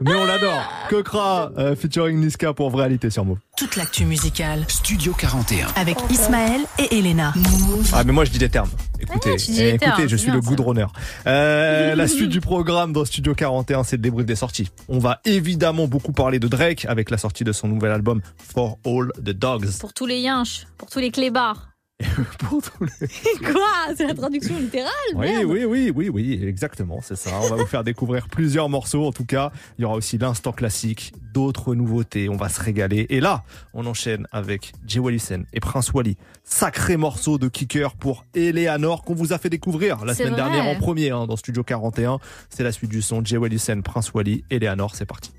mais 0.00 0.14
on 0.14 0.24
l'adore. 0.24 0.62
Que 0.88 1.02
Kra, 1.02 1.52
euh, 1.58 1.76
featuring 1.76 2.18
Niska 2.18 2.54
pour 2.54 2.74
Réalité 2.74 3.10
sur 3.10 3.26
Move. 3.26 3.36
Toute 3.54 3.76
l'actu 3.76 4.06
musicale 4.06 4.64
Studio 4.66 5.12
41. 5.12 5.66
avec 5.76 5.98
Ismaël 6.08 6.62
et 6.78 6.98
Elena. 6.98 7.34
Ah 7.92 8.02
mais 8.04 8.14
moi 8.14 8.24
je 8.24 8.30
dis 8.30 8.38
des 8.38 8.48
termes. 8.48 8.70
Écoutez, 8.98 9.32
Ah, 9.36 9.52
eh, 9.58 9.76
termes, 9.76 9.92
écoutez, 9.92 10.08
je 10.08 10.16
suis 10.16 10.30
le 10.30 10.40
goudronneur. 10.40 10.90
Euh, 11.26 11.94
la 11.94 12.08
suite 12.08 12.30
du 12.30 12.40
programme 12.40 12.94
dans 12.94 13.04
Studio 13.04 13.34
41, 13.34 13.84
c'est 13.84 13.96
le 13.96 14.02
débrief 14.02 14.24
des 14.24 14.36
sorties. 14.36 14.70
On 14.88 15.00
va 15.00 15.20
évidemment 15.26 15.86
beaucoup 15.86 16.12
parler 16.12 16.38
de 16.38 16.48
Drake 16.48 16.86
avec 16.88 17.10
la 17.10 17.18
sortie 17.18 17.44
de 17.44 17.52
son 17.52 17.68
nouvel 17.68 17.90
album 17.92 18.22
For 18.38 18.78
All 18.86 19.12
the 19.22 19.32
Dogs. 19.32 19.68
Pour 19.80 19.92
tous 19.92 20.06
les 20.06 20.20
yinches, 20.20 20.66
pour 20.78 20.88
tous 20.88 21.00
les 21.00 21.10
clébards. 21.10 21.69
pour 22.38 22.62
tous 22.62 22.84
les... 22.84 23.08
Quoi? 23.52 23.94
C'est 23.96 24.06
la 24.06 24.14
traduction 24.14 24.56
littérale? 24.58 24.90
Oui, 25.14 25.26
merde. 25.26 25.44
oui, 25.44 25.64
oui, 25.64 25.92
oui, 25.94 26.08
oui, 26.08 26.40
exactement, 26.42 27.00
c'est 27.02 27.16
ça. 27.16 27.30
On 27.42 27.48
va 27.48 27.56
vous 27.56 27.66
faire 27.66 27.84
découvrir 27.84 28.28
plusieurs 28.28 28.68
morceaux. 28.68 29.06
En 29.06 29.12
tout 29.12 29.24
cas, 29.24 29.52
il 29.78 29.82
y 29.82 29.84
aura 29.84 29.96
aussi 29.96 30.18
l'instant 30.18 30.52
classique, 30.52 31.12
d'autres 31.32 31.74
nouveautés. 31.74 32.28
On 32.28 32.36
va 32.36 32.48
se 32.48 32.60
régaler. 32.60 33.06
Et 33.10 33.20
là, 33.20 33.44
on 33.74 33.86
enchaîne 33.86 34.26
avec 34.32 34.72
Jay 34.86 35.00
Wallison 35.00 35.44
et 35.52 35.60
Prince 35.60 35.92
Wally. 35.92 36.16
Sacré 36.44 36.96
morceau 36.96 37.38
de 37.38 37.48
kicker 37.48 37.94
pour 37.96 38.24
Eleanor 38.34 39.04
qu'on 39.04 39.14
vous 39.14 39.32
a 39.32 39.38
fait 39.38 39.50
découvrir 39.50 40.04
la 40.04 40.14
semaine 40.14 40.32
vrai. 40.32 40.42
dernière 40.42 40.66
en 40.66 40.76
premier 40.76 41.10
hein, 41.10 41.26
dans 41.26 41.36
Studio 41.36 41.62
41. 41.62 42.18
C'est 42.48 42.62
la 42.62 42.72
suite 42.72 42.90
du 42.90 43.02
son. 43.02 43.24
Jay 43.24 43.36
Wallison, 43.36 43.82
Prince 43.82 44.12
Wally, 44.14 44.44
Eleanor, 44.50 44.94
c'est 44.94 45.06
parti. 45.06 45.32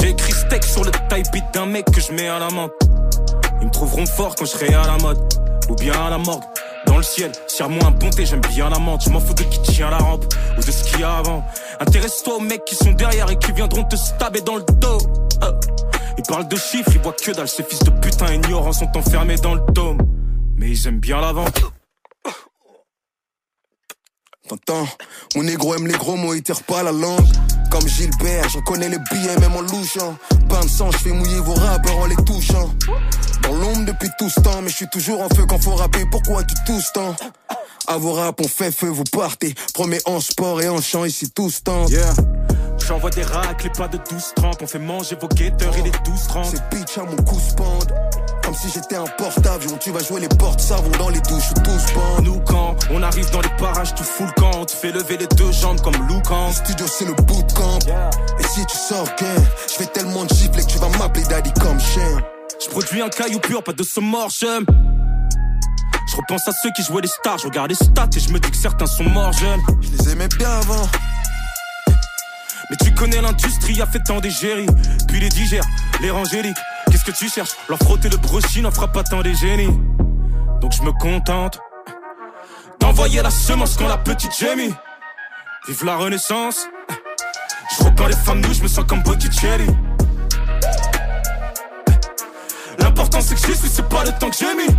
J'ai 0.00 0.10
écrit 0.10 0.32
steak 0.32 0.64
sur 0.64 0.84
le 0.84 0.90
type 0.90 1.42
d'un 1.52 1.66
mec 1.66 1.84
que 1.90 2.00
je 2.00 2.12
mets 2.12 2.28
à 2.28 2.38
la 2.38 2.50
main. 2.50 2.68
Ils 3.60 3.66
me 3.66 3.72
trouveront 3.72 4.04
fort 4.06 4.34
quand 4.36 4.44
je 4.44 4.50
serai 4.50 4.74
à 4.74 4.86
la 4.86 4.98
mode. 4.98 5.18
Ou 5.70 5.74
bien 5.74 5.94
à 5.94 6.10
la 6.10 6.18
morgue. 6.18 6.42
Dans 6.86 6.98
le 6.98 7.02
ciel, 7.02 7.32
serre-moi 7.48 7.84
un 7.84 7.92
ponté, 7.92 8.26
j'aime 8.26 8.42
bien 8.42 8.68
la 8.68 8.78
menthe. 8.78 9.02
Je 9.04 9.10
m'en 9.10 9.20
fous 9.20 9.34
de 9.34 9.42
qui 9.44 9.60
tient 9.62 9.90
la 9.90 9.98
rampe 9.98 10.24
ou 10.56 10.60
de 10.60 10.70
ce 10.70 10.84
qu'il 10.84 11.00
y 11.00 11.02
a 11.02 11.16
avant. 11.16 11.44
Intéresse-toi 11.80 12.36
aux 12.36 12.40
mecs 12.40 12.64
qui 12.64 12.76
sont 12.76 12.92
derrière 12.92 13.30
et 13.30 13.38
qui 13.38 13.52
viendront 13.52 13.84
te 13.84 13.96
stabber 13.96 14.42
dans 14.42 14.56
le 14.56 14.62
dos. 14.62 14.98
Ah. 15.40 15.52
Ils 16.18 16.24
parlent 16.24 16.48
de 16.48 16.56
chiffres, 16.56 16.90
ils 16.94 17.00
voient 17.00 17.12
que 17.12 17.32
dalle. 17.32 17.48
Ces 17.48 17.64
fils 17.64 17.80
de 17.80 17.90
putain 17.90 18.32
ignorants 18.32 18.72
sont 18.72 18.90
enfermés 18.96 19.36
dans 19.36 19.54
le 19.54 19.62
dôme. 19.72 19.98
Mais 20.56 20.70
ils 20.70 20.86
aiment 20.86 21.00
bien 21.00 21.20
la 21.20 21.32
vente. 21.32 21.60
T'entends 24.48 24.86
Mon 25.34 25.42
négro 25.42 25.74
aime 25.74 25.86
les 25.86 25.98
gros 25.98 26.16
mots, 26.16 26.34
il 26.34 26.42
tire 26.42 26.62
pas 26.62 26.82
la 26.82 26.92
langue. 26.92 27.26
Comme 27.78 27.88
Gilbert, 27.88 28.48
j'en 28.48 28.62
connais 28.62 28.88
les 28.88 28.98
billets, 28.98 29.38
même 29.38 29.54
en 29.54 29.60
louchant. 29.60 30.16
Pain 30.48 30.64
de 30.64 30.68
sang, 30.70 30.88
je 30.92 31.10
mouiller 31.10 31.40
vos 31.40 31.52
rappeurs 31.52 31.98
en 31.98 32.06
les 32.06 32.16
touchant. 32.16 32.70
Dans 33.42 33.54
l'ombre 33.54 33.84
depuis 33.84 34.08
tout 34.18 34.30
ce 34.30 34.40
temps, 34.40 34.62
mais 34.62 34.70
je 34.70 34.76
suis 34.76 34.88
toujours 34.88 35.20
en 35.20 35.28
feu 35.28 35.44
quand 35.46 35.62
faut 35.62 35.74
rapper. 35.74 36.06
Pourquoi 36.10 36.42
tu 36.44 36.54
tousses 36.64 36.90
tant 36.94 37.14
À 37.86 37.98
vos 37.98 38.14
rap, 38.14 38.40
on 38.40 38.48
fait 38.48 38.72
feu, 38.72 38.86
vous 38.86 39.04
partez. 39.04 39.54
Promets 39.74 40.00
en 40.06 40.20
sport 40.20 40.62
et 40.62 40.70
en 40.70 40.80
chant, 40.80 41.04
ici 41.04 41.30
tous 41.30 41.62
temps. 41.64 41.86
Yeah. 41.88 42.14
J'envoie 42.84 43.10
des 43.10 43.22
racles 43.22 43.66
et 43.66 43.70
pas 43.70 43.88
de 43.88 43.98
12-30. 43.98 44.58
On 44.62 44.66
fait 44.66 44.78
manger 44.78 45.16
vos 45.20 45.28
guetteurs 45.28 45.76
et 45.76 45.82
les 45.82 45.90
12-30. 45.90 46.44
C'est 46.44 46.68
bitch 46.70 46.98
à 46.98 47.02
mon 47.02 47.16
cou 47.16 47.38
spande. 47.38 47.92
Comme 48.44 48.54
si 48.54 48.68
j'étais 48.72 48.96
un 48.96 49.04
porte-avions. 49.18 49.76
Tu 49.80 49.90
vas 49.90 50.02
jouer 50.02 50.20
les 50.20 50.28
portes 50.28 50.60
savons 50.60 50.90
dans 50.98 51.08
les 51.08 51.20
douches 51.20 51.52
tous 51.64 51.92
pendent. 51.92 52.24
Nous 52.24 52.40
quand 52.40 52.76
on 52.92 53.02
arrive 53.02 53.30
dans 53.30 53.40
les 53.40 53.56
parages, 53.58 53.94
tu 53.94 54.04
fous 54.04 54.24
le 54.26 54.40
camp. 54.40 54.52
On 54.60 54.64
te 54.64 54.72
fait 54.72 54.92
lever 54.92 55.16
les 55.16 55.26
deux 55.26 55.50
jambes 55.52 55.80
comme 55.80 55.96
Loukan. 56.08 56.48
Le 56.48 56.54
studio 56.54 56.86
c'est 56.86 57.06
le 57.06 57.14
bootcamp. 57.14 57.78
Et 58.38 58.46
si 58.46 58.64
tu 58.66 58.76
sors 58.76 59.06
gain, 59.18 59.42
je 59.68 59.74
fais 59.74 59.86
tellement 59.86 60.24
de 60.24 60.34
gifles 60.34 60.60
que 60.60 60.66
tu 60.66 60.78
vas 60.78 60.88
m'appeler 60.98 61.24
daddy 61.24 61.52
comme 61.60 61.80
chien. 61.80 62.18
Je 62.62 62.68
produis 62.70 63.02
un 63.02 63.08
caillou 63.08 63.38
pur, 63.40 63.62
pas 63.62 63.72
de 63.72 63.84
mort, 64.00 64.30
j'aime. 64.30 64.64
Je 66.08 66.16
repense 66.16 66.46
à 66.46 66.52
ceux 66.52 66.70
qui 66.76 66.82
jouaient 66.82 67.02
les 67.02 67.08
stars, 67.08 67.38
je 67.38 67.46
regarde 67.46 67.68
les 67.68 67.74
stats 67.74 68.08
et 68.16 68.20
je 68.20 68.30
me 68.30 68.38
dis 68.38 68.50
que 68.50 68.56
certains 68.56 68.86
sont 68.86 69.04
morts 69.04 69.32
jeunes. 69.32 69.60
Je 69.82 69.90
les 69.90 70.12
aimais 70.12 70.28
bien 70.38 70.50
avant. 70.50 70.88
Mais 72.70 72.76
tu 72.76 72.92
connais 72.92 73.20
l'industrie, 73.20 73.80
a 73.80 73.86
fait 73.86 74.00
tant 74.00 74.20
d'égéries. 74.20 74.66
Puis 75.08 75.20
les 75.20 75.28
digères, 75.28 75.64
les 76.00 76.10
rangéliques. 76.10 76.56
Qu'est-ce 76.90 77.04
que 77.04 77.12
tu 77.12 77.28
cherches? 77.28 77.52
Leur 77.68 77.78
frotter 77.78 78.08
le 78.08 78.16
brochet 78.16 78.60
n'en 78.60 78.70
fera 78.70 78.88
pas 78.88 79.02
tant 79.02 79.22
des 79.22 79.34
génies. 79.34 79.78
Donc 80.60 80.72
je 80.72 80.82
me 80.82 80.92
contente 80.92 81.60
d'envoyer 82.80 83.22
la 83.22 83.30
semence 83.30 83.76
quand 83.76 83.88
la 83.88 83.98
petite 83.98 84.36
Jamie. 84.38 84.74
Vive 85.68 85.84
la 85.84 85.96
renaissance. 85.96 86.68
Je 87.78 87.84
reprends 87.84 88.06
les 88.06 88.16
femmes 88.16 88.40
nous, 88.40 88.54
je 88.54 88.62
me 88.62 88.68
sens 88.68 88.84
comme 88.86 89.02
Botticelli. 89.02 89.66
L'important 92.78 93.20
c'est 93.20 93.34
que 93.34 93.40
je 93.40 93.52
suis, 93.52 93.68
c'est 93.68 93.88
pas 93.88 94.04
le 94.04 94.12
temps 94.12 94.30
que 94.30 94.36
j'ai 94.36 94.54
mis. 94.54 94.74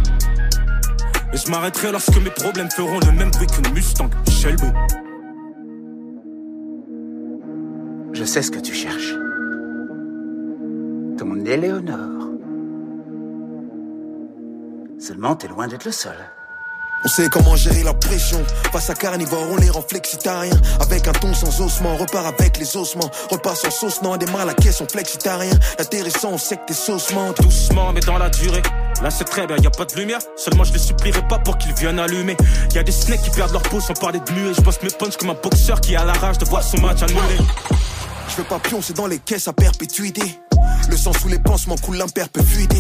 Et 1.34 1.38
je 1.38 1.52
m'arrêterai 1.52 1.92
lorsque 1.92 2.18
mes 2.18 2.30
problèmes 2.30 2.72
feront 2.72 3.00
le 3.00 3.12
même 3.12 3.32
bruit 3.32 3.48
qu'une 3.48 3.74
Mustang 3.74 4.10
Shelby. 4.30 4.68
Sais 8.28 8.42
ce 8.42 8.52
que 8.52 8.60
tu 8.60 8.74
cherches. 8.74 9.16
Ton 11.18 11.46
Éléonore. 11.46 12.28
Seulement, 15.00 15.36
t'es 15.36 15.48
loin 15.48 15.68
d'être 15.68 15.86
le 15.86 15.92
seul. 15.92 16.18
On 17.06 17.08
sait 17.08 17.30
comment 17.30 17.56
gérer 17.56 17.84
la 17.84 17.94
pression. 17.94 18.44
Face 18.72 18.90
à 18.90 18.96
carnivore, 18.96 19.48
on 19.52 19.56
les 19.58 19.70
rend 19.70 19.82
flexitariens. 19.82 20.60
Avec 20.82 21.08
un 21.08 21.14
ton 21.14 21.34
sans 21.34 21.62
ossements, 21.62 21.96
repart 21.96 22.26
avec 22.26 22.58
les 22.58 22.76
ossements. 22.76 23.10
Repart 23.30 23.56
sans 23.56 23.72
sauce, 23.72 24.02
non, 24.02 24.18
démarre 24.18 24.46
la 24.46 24.54
caisse, 24.54 24.82
on 24.82 24.88
flexitarien. 24.88 25.54
Intéressant, 25.80 26.32
on 26.34 26.38
sait 26.38 26.58
que 26.58 26.66
t'es 26.68 26.74
saucement. 26.74 27.32
Doucement, 27.40 27.94
mais 27.94 28.02
dans 28.02 28.18
la 28.18 28.30
durée. 28.30 28.64
Là, 29.02 29.10
c'est 29.10 29.26
très 29.26 29.48
bien, 29.48 29.56
y 29.58 29.68
a 29.68 29.72
pas 29.72 29.86
de 29.86 29.96
lumière. 29.96 30.20
Seulement, 30.36 30.66
je 30.66 30.74
les 30.74 30.80
supplierai 30.80 31.26
pas 31.30 31.40
pour 31.40 31.58
qu'ils 31.58 31.74
viennent 31.76 32.00
allumer. 32.00 32.36
Y 32.74 32.80
a 32.80 32.84
des 32.84 32.92
snakes 32.92 33.22
qui 33.22 33.30
perdent 33.30 33.54
leur 33.54 33.64
peau 33.64 33.80
sans 33.80 33.94
parler 33.94 34.20
de 34.20 34.32
muet. 34.34 34.54
Je 34.54 34.62
bosse 34.62 34.82
mes 34.84 34.90
punch 34.90 35.16
comme 35.16 35.30
un 35.30 35.38
boxeur 35.42 35.80
qui 35.80 35.96
a 35.96 36.04
la 36.04 36.14
rage 36.14 36.40
de 36.40 36.46
voir 36.46 36.64
son 36.64 36.82
match 36.82 37.04
annulé. 37.04 37.38
Je 38.30 38.36
veux 38.38 38.48
pas 38.48 38.60
pioncer 38.60 38.94
dans 38.94 39.08
les 39.08 39.20
caisses 39.20 39.48
à 39.48 39.54
perpétuité. 39.54 40.22
Le 40.90 40.98
sang 40.98 41.12
sous 41.14 41.28
les 41.28 41.40
pansements 41.40 41.78
coule 41.78 41.98
l'imperpétuité. 41.98 42.78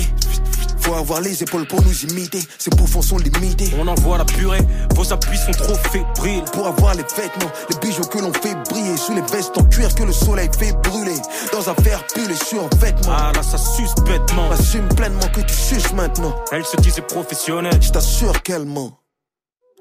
Faut 0.79 0.93
avoir 0.93 1.19
les 1.19 1.43
épaules 1.43 1.67
pour 1.67 1.81
nous 1.81 2.05
imiter. 2.05 2.39
Ces 2.57 2.69
bouffons 2.71 3.01
sont 3.01 3.17
limités. 3.17 3.71
On 3.77 3.87
envoie 3.87 4.17
la 4.17 4.25
purée, 4.25 4.61
vos 4.95 5.11
appuis 5.11 5.37
sont 5.37 5.51
trop 5.51 5.75
fébriles. 5.91 6.43
Pour 6.53 6.67
avoir 6.67 6.93
les 6.93 7.03
vêtements, 7.03 7.51
les 7.69 7.77
bijoux 7.77 8.03
que 8.03 8.19
l'on 8.19 8.31
fait 8.31 8.55
briller. 8.69 8.95
Sous 8.95 9.13
les 9.13 9.21
vestes 9.21 9.57
en 9.57 9.63
cuir 9.65 9.93
que 9.95 10.03
le 10.03 10.13
soleil 10.13 10.49
fait 10.57 10.73
brûler. 10.83 11.17
Dans 11.51 11.69
un 11.69 11.73
verre 11.81 12.05
pull 12.07 12.29
et 12.31 12.35
sur 12.35 12.69
vêtements. 12.77 13.15
Ah 13.17 13.31
là, 13.35 13.43
ça 13.43 13.57
suce 13.57 13.93
bêtement. 14.05 14.49
Assume 14.51 14.87
pleinement 14.89 15.27
que 15.33 15.41
tu 15.41 15.53
suces 15.53 15.93
maintenant. 15.93 16.35
Elle 16.51 16.65
se 16.65 16.77
disait 16.77 17.01
professionnelle. 17.01 17.79
Je 17.81 17.91
t'assure 17.91 18.41
qu'elle 18.43 18.65
ment. 18.65 18.99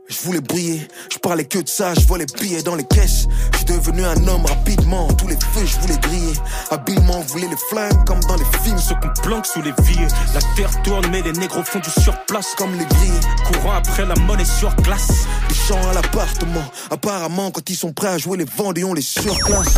Je 0.09 0.18
voulais 0.22 0.40
briller, 0.40 0.86
je 1.12 1.18
parlais 1.18 1.44
que 1.44 1.59
de 1.59 1.68
ça, 1.68 1.92
je 1.94 2.07
vois 2.07 2.18
les 2.18 2.26
billets 2.26 2.62
dans 2.62 2.76
les 2.76 2.84
caisses. 2.84 3.26
Je 3.59 3.64
devenu 3.64 4.04
un 4.04 4.28
homme 4.28 4.46
rapidement, 4.46 5.09
tous 5.14 5.26
les 5.26 5.34
feux 5.34 5.66
je 5.66 5.80
voulais 5.80 5.98
griller. 5.98 6.34
Habilement, 6.70 7.18
on 7.18 7.22
voulait 7.22 7.48
les 7.48 7.57
flingues 7.68 8.04
comme 8.04 8.20
dans 8.20 8.36
les 8.36 8.44
films. 8.62 8.78
Ce 8.78 8.94
qu'on 8.94 9.22
planque 9.22 9.46
sous 9.46 9.62
les 9.62 9.72
vies, 9.82 10.07
la 10.32 10.40
terre 10.54 10.70
tourne 10.82 11.07
mais 11.11 11.22
les 11.22 11.32
négros 11.32 11.64
font 11.64 11.80
du 11.80 11.90
surplace. 11.90 12.54
Comme 12.57 12.72
les 12.78 12.84
grilles, 12.84 13.20
courant 13.46 13.76
après 13.76 14.07
la 14.07 14.14
monnaie 14.14 14.44
sur 14.44 14.74
glace. 14.76 15.26
Les 15.48 15.54
chants 15.54 15.88
à 15.90 15.94
l'appartement, 15.94 16.64
apparemment 16.90 17.50
quand 17.50 17.68
ils 17.68 17.76
sont 17.76 17.92
prêts 17.92 18.09
à 18.09 18.18
jouer 18.18 18.38
les 18.38 18.46
vendés, 18.57 18.84
on 18.84 18.94
les 18.94 19.02
surclasse. 19.02 19.74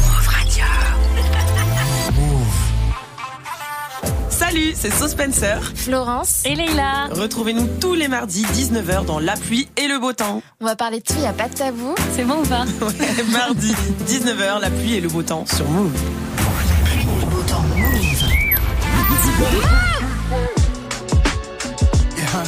Salut, 4.49 4.73
c'est 4.75 4.91
So 4.91 5.07
Spencer. 5.09 5.61
Florence. 5.75 6.41
Et 6.47 6.55
Leïla. 6.55 7.09
Retrouvez-nous 7.11 7.67
tous 7.83 7.93
les 7.93 8.09
mardis 8.09 8.45
19h 8.45 9.05
dans 9.05 9.19
La 9.19 9.35
pluie 9.35 9.69
et 9.77 9.89
le 9.89 9.99
beau 9.99 10.15
temps. 10.15 10.41
On 10.63 10.65
va 10.65 10.75
parler 10.75 11.01
de 11.01 11.05
tout, 11.05 11.21
y 11.21 11.27
a 11.27 11.35
pas 11.35 11.51
de 11.51 11.55
tabou. 11.55 11.95
C'est 12.15 12.25
bon 12.25 12.41
ou 12.41 12.47
pas 12.47 12.65
Ouais, 12.81 13.25
mardi 13.31 13.75
19h, 14.07 14.61
La 14.63 14.71
pluie 14.71 14.95
et 14.95 15.01
le 15.03 15.09
beau 15.11 15.23
temps 15.23 15.45
sur 15.45 15.69
Move. 15.69 15.93
La 15.93 16.89
pluie 16.89 17.03
et 17.03 17.21
le 17.21 17.31
beau 17.31 17.43
temps, 17.43 17.61
Move. 17.77 17.79
Yeah. 22.17 22.45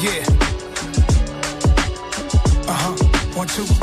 Yeah. 0.00 0.24
Yeah. 0.26 0.26
One, 3.36 3.46
two. 3.46 3.81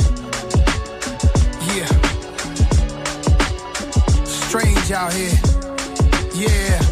Out 4.91 5.13
here. 5.13 5.29
Yeah. 6.33 6.88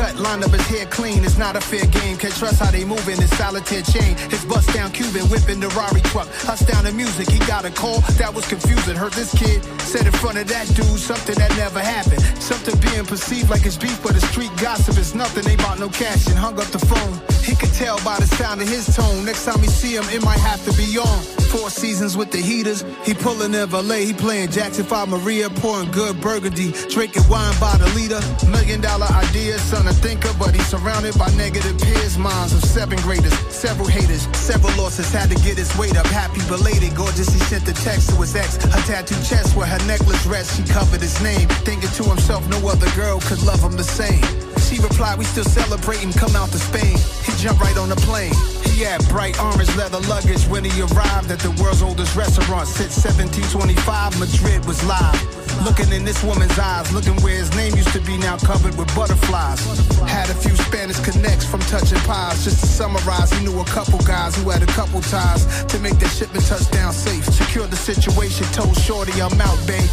Cut, 0.00 0.16
line 0.16 0.42
up 0.42 0.50
his 0.50 0.66
hair 0.66 0.86
clean. 0.86 1.24
It's 1.24 1.36
not 1.36 1.56
a 1.56 1.60
fair 1.60 1.86
game. 1.86 2.16
Can't 2.16 2.34
trust 2.34 2.58
how 2.60 2.70
they 2.70 2.84
moving. 2.84 3.20
His 3.20 3.32
solitaire 3.36 3.82
chain. 3.82 4.16
His 4.34 4.44
bust 4.44 4.72
down 4.72 4.90
Cuban 4.92 5.24
whipping 5.28 5.60
the 5.60 5.68
Rari 5.78 6.00
truck. 6.12 6.28
Huss 6.48 6.60
down 6.64 6.84
the 6.84 6.92
music. 6.92 7.28
He 7.28 7.38
got 7.40 7.64
a 7.64 7.70
call 7.70 8.00
that 8.20 8.32
was 8.32 8.46
confusing. 8.48 8.96
Heard 8.96 9.12
this 9.12 9.32
kid 9.34 9.62
said 9.90 10.06
in 10.06 10.12
front 10.12 10.38
of 10.38 10.46
that 10.48 10.66
dude 10.68 11.00
something 11.10 11.36
that 11.36 11.50
never 11.56 11.80
happened. 11.80 12.22
Something 12.40 12.76
being 12.80 13.04
perceived 13.04 13.50
like 13.50 13.66
it's 13.66 13.76
beef, 13.76 14.02
but 14.02 14.14
the 14.14 14.20
street 14.20 14.52
gossip 14.60 14.96
is 14.96 15.14
nothing. 15.14 15.46
Ain't 15.50 15.60
about 15.60 15.78
no 15.78 15.88
cash 15.88 16.26
and 16.28 16.38
hung 16.38 16.58
up 16.58 16.68
the 16.68 16.78
phone. 16.78 17.14
He 17.44 17.54
could 17.54 17.72
tell 17.74 17.98
by 18.04 18.16
the 18.18 18.26
sound 18.26 18.62
of 18.62 18.68
his 18.68 18.86
tone. 18.94 19.24
Next 19.24 19.44
time 19.44 19.60
we 19.60 19.68
see 19.68 19.94
him, 19.96 20.04
it 20.08 20.22
might 20.22 20.40
have 20.40 20.64
to 20.64 20.72
be 20.76 20.98
on. 20.98 21.20
Four 21.50 21.68
seasons 21.68 22.16
with 22.16 22.30
the 22.30 22.38
heaters. 22.38 22.84
He 23.04 23.12
pulling 23.12 23.54
in 23.54 23.68
valet. 23.68 24.04
He 24.06 24.12
playing 24.12 24.50
Jackson 24.50 24.84
5 24.84 25.08
Maria, 25.08 25.50
pouring 25.50 25.90
good 25.90 26.20
burgundy. 26.20 26.70
Drinking 26.88 27.28
wine 27.28 27.54
by 27.58 27.76
the 27.76 27.88
liter. 27.98 28.22
Million 28.50 28.80
dollar 28.80 29.06
ideas, 29.10 29.60
son 29.62 29.88
a 29.90 29.92
thinker, 29.94 30.32
but 30.38 30.54
he's 30.54 30.66
surrounded 30.66 31.18
by 31.18 31.28
negative 31.34 31.76
peers. 31.78 32.16
Minds 32.16 32.52
of 32.52 32.62
seven 32.64 32.98
graders, 33.02 33.34
several 33.48 33.88
haters, 33.88 34.22
several 34.36 34.72
losses. 34.76 35.10
Had 35.12 35.28
to 35.30 35.36
get 35.36 35.58
his 35.58 35.70
weight 35.76 35.96
up. 35.96 36.06
Happy 36.06 36.40
belated, 36.48 36.94
gorgeous. 36.94 37.28
He 37.28 37.40
sent 37.40 37.66
the 37.66 37.72
text 37.72 38.10
to 38.10 38.16
his 38.16 38.34
ex. 38.36 38.56
Her 38.56 38.82
tattooed 38.86 39.24
chest 39.24 39.56
where 39.56 39.66
her 39.66 39.82
necklace 39.86 40.24
rests. 40.26 40.56
She 40.56 40.62
covered 40.72 41.00
his 41.00 41.20
name. 41.22 41.48
Thinking 41.66 41.90
to 41.90 42.04
himself, 42.04 42.46
no 42.48 42.58
other 42.68 42.90
girl 42.96 43.20
could 43.20 43.42
love 43.42 43.60
him 43.60 43.76
the 43.76 43.84
same. 43.84 44.49
She 44.70 44.78
replied, 44.78 45.18
we 45.18 45.24
still 45.24 45.42
celebrating, 45.42 46.12
come 46.12 46.36
out 46.36 46.50
to 46.52 46.58
Spain. 46.58 46.94
He 47.26 47.34
jumped 47.42 47.60
right 47.60 47.76
on 47.76 47.88
the 47.88 47.96
plane. 48.06 48.30
He 48.70 48.86
had 48.86 49.02
bright 49.08 49.34
orange 49.42 49.74
leather 49.74 49.98
luggage 50.06 50.46
when 50.46 50.62
he 50.62 50.70
arrived 50.80 51.28
at 51.32 51.40
the 51.40 51.50
world's 51.58 51.82
oldest 51.82 52.14
restaurant. 52.14 52.68
Since 52.68 53.02
1725, 53.02 53.74
Madrid 54.22 54.64
was 54.66 54.78
live. 54.86 55.18
Looking 55.66 55.90
in 55.90 56.04
this 56.04 56.22
woman's 56.22 56.56
eyes, 56.56 56.86
looking 56.94 57.18
where 57.18 57.34
his 57.34 57.50
name 57.56 57.74
used 57.74 57.90
to 57.98 58.00
be 58.02 58.16
now 58.16 58.38
covered 58.38 58.78
with 58.78 58.86
butterflies. 58.94 59.58
Had 60.06 60.30
a 60.30 60.38
few 60.38 60.54
Spanish 60.54 61.00
connects 61.00 61.44
from 61.44 61.58
touching 61.66 61.98
pies. 62.06 62.44
Just 62.44 62.60
to 62.60 62.66
summarize, 62.70 63.32
he 63.32 63.44
knew 63.44 63.58
a 63.58 63.64
couple 63.74 63.98
guys 64.06 64.36
who 64.36 64.50
had 64.50 64.62
a 64.62 64.70
couple 64.78 65.00
ties 65.02 65.64
to 65.64 65.80
make 65.80 65.98
their 65.98 66.14
shipment 66.14 66.46
touchdown 66.46 66.92
safe. 66.92 67.24
Secured 67.26 67.72
the 67.72 67.76
situation, 67.76 68.46
told 68.54 68.78
Shorty 68.78 69.18
I'm 69.20 69.34
out, 69.40 69.58
babe. 69.66 69.90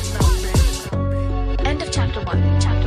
End 1.66 1.82
of 1.82 1.92
chapter 1.92 2.22
one, 2.22 2.62
chapter 2.62 2.87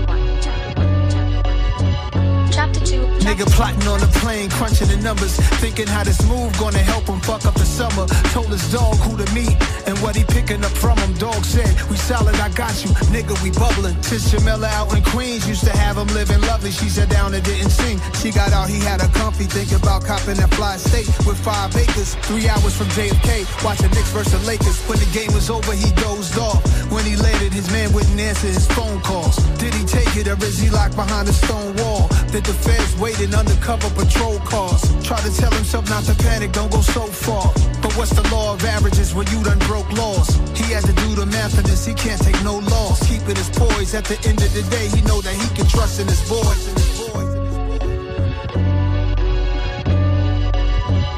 chapter 2.61 2.80
one, 3.00 3.20
chapter 3.20 3.24
Nigga 3.24 3.46
Plotting 3.56 3.88
on 3.88 4.00
the 4.00 4.11
plane, 4.20 4.50
crunching 4.50 4.88
the 4.88 4.96
numbers, 4.96 5.36
thinking 5.61 5.86
how 5.86 6.04
this 6.04 6.20
move 6.28 6.52
gonna 6.58 6.84
help 6.92 7.06
him 7.06 7.20
fuck 7.20 7.44
up 7.46 7.54
the 7.54 7.64
summer. 7.64 8.06
Told 8.32 8.48
his 8.48 8.64
dog 8.72 8.96
who 9.04 9.16
to 9.16 9.28
meet 9.32 9.56
and 9.86 9.96
what 10.02 10.16
he 10.16 10.24
picking 10.24 10.64
up 10.64 10.72
from 10.72 10.98
him. 10.98 11.12
Dog 11.14 11.44
said, 11.44 11.70
We 11.88 11.96
solid, 11.96 12.34
I 12.36 12.48
got 12.50 12.74
you, 12.84 12.90
nigga, 13.14 13.36
we 13.42 13.50
bubbling. 13.50 13.96
Since 14.02 14.30
Jamila 14.30 14.68
out 14.68 14.92
in 14.96 15.02
Queens 15.04 15.48
used 15.48 15.64
to 15.64 15.72
have 15.72 15.96
him 15.96 16.08
living 16.08 16.40
lovely. 16.42 16.70
She 16.70 16.88
sat 16.88 17.08
down 17.08 17.34
and 17.34 17.44
didn't 17.44 17.70
sing. 17.70 18.00
She 18.20 18.30
got 18.30 18.52
out, 18.52 18.68
he 18.68 18.80
had 18.80 19.00
a 19.00 19.08
comfy, 19.16 19.44
thinking 19.44 19.78
about 19.78 20.04
copping 20.04 20.36
that 20.36 20.52
fly 20.54 20.76
state 20.76 21.08
with 21.26 21.38
five 21.40 21.74
acres. 21.76 22.14
Three 22.28 22.48
hours 22.48 22.76
from 22.76 22.88
JFK, 22.96 23.46
watching 23.64 23.90
Knicks 23.90 24.11
versus 24.12 24.42
Lakers. 24.46 24.78
When 24.88 24.98
the 24.98 25.11
game 25.12 25.32
was 25.32 25.48
over, 25.50 25.72
he 25.72 25.90
dozed 25.92 26.36
off. 26.38 26.61
When 26.92 27.04
he 27.04 27.16
landed, 27.16 27.52
his 27.52 27.70
man 27.70 27.92
wouldn't 27.92 28.18
answer 28.18 28.48
his 28.48 28.66
phone 28.66 29.00
calls. 29.00 29.36
Did 29.58 29.72
he 29.74 29.84
take 29.84 30.16
it 30.16 30.26
or 30.28 30.36
is 30.44 30.58
he 30.58 30.68
locked 30.68 30.96
behind 30.96 31.28
a 31.28 31.32
stone 31.32 31.76
wall? 31.76 32.08
Did 32.32 32.49
the 32.51 32.59
feds 32.66 32.96
waiting 32.98 33.32
undercover 33.34 33.88
patrol 33.94 34.38
cars? 34.40 34.82
Try 35.07 35.18
to 35.20 35.30
tell 35.36 35.53
himself 35.53 35.88
not 35.88 36.03
to 36.05 36.14
panic, 36.14 36.53
don't 36.53 36.70
go 36.70 36.80
so 36.80 37.07
far. 37.07 37.46
But 37.82 37.92
what's 37.96 38.11
the 38.11 38.26
law 38.34 38.55
of 38.55 38.64
averages 38.64 39.14
when 39.14 39.26
you 39.28 39.42
done 39.44 39.59
broke 39.70 39.90
laws? 39.92 40.28
He 40.59 40.72
had 40.74 40.84
to 40.84 40.92
do 40.92 41.14
the 41.14 41.26
math 41.26 41.57
of 41.59 41.64
this, 41.64 41.86
he 41.86 41.94
can't 41.94 42.20
take 42.20 42.42
no 42.42 42.59
loss. 42.59 43.07
Keeping 43.07 43.36
his 43.36 43.51
poise 43.51 43.94
at 43.94 44.05
the 44.05 44.18
end 44.28 44.42
of 44.42 44.53
the 44.53 44.62
day, 44.70 44.88
he 44.88 45.01
know 45.03 45.20
that 45.20 45.34
he 45.34 45.48
can 45.55 45.66
trust 45.66 46.01
in 46.01 46.09
his 46.09 46.22
boys. 46.28 46.62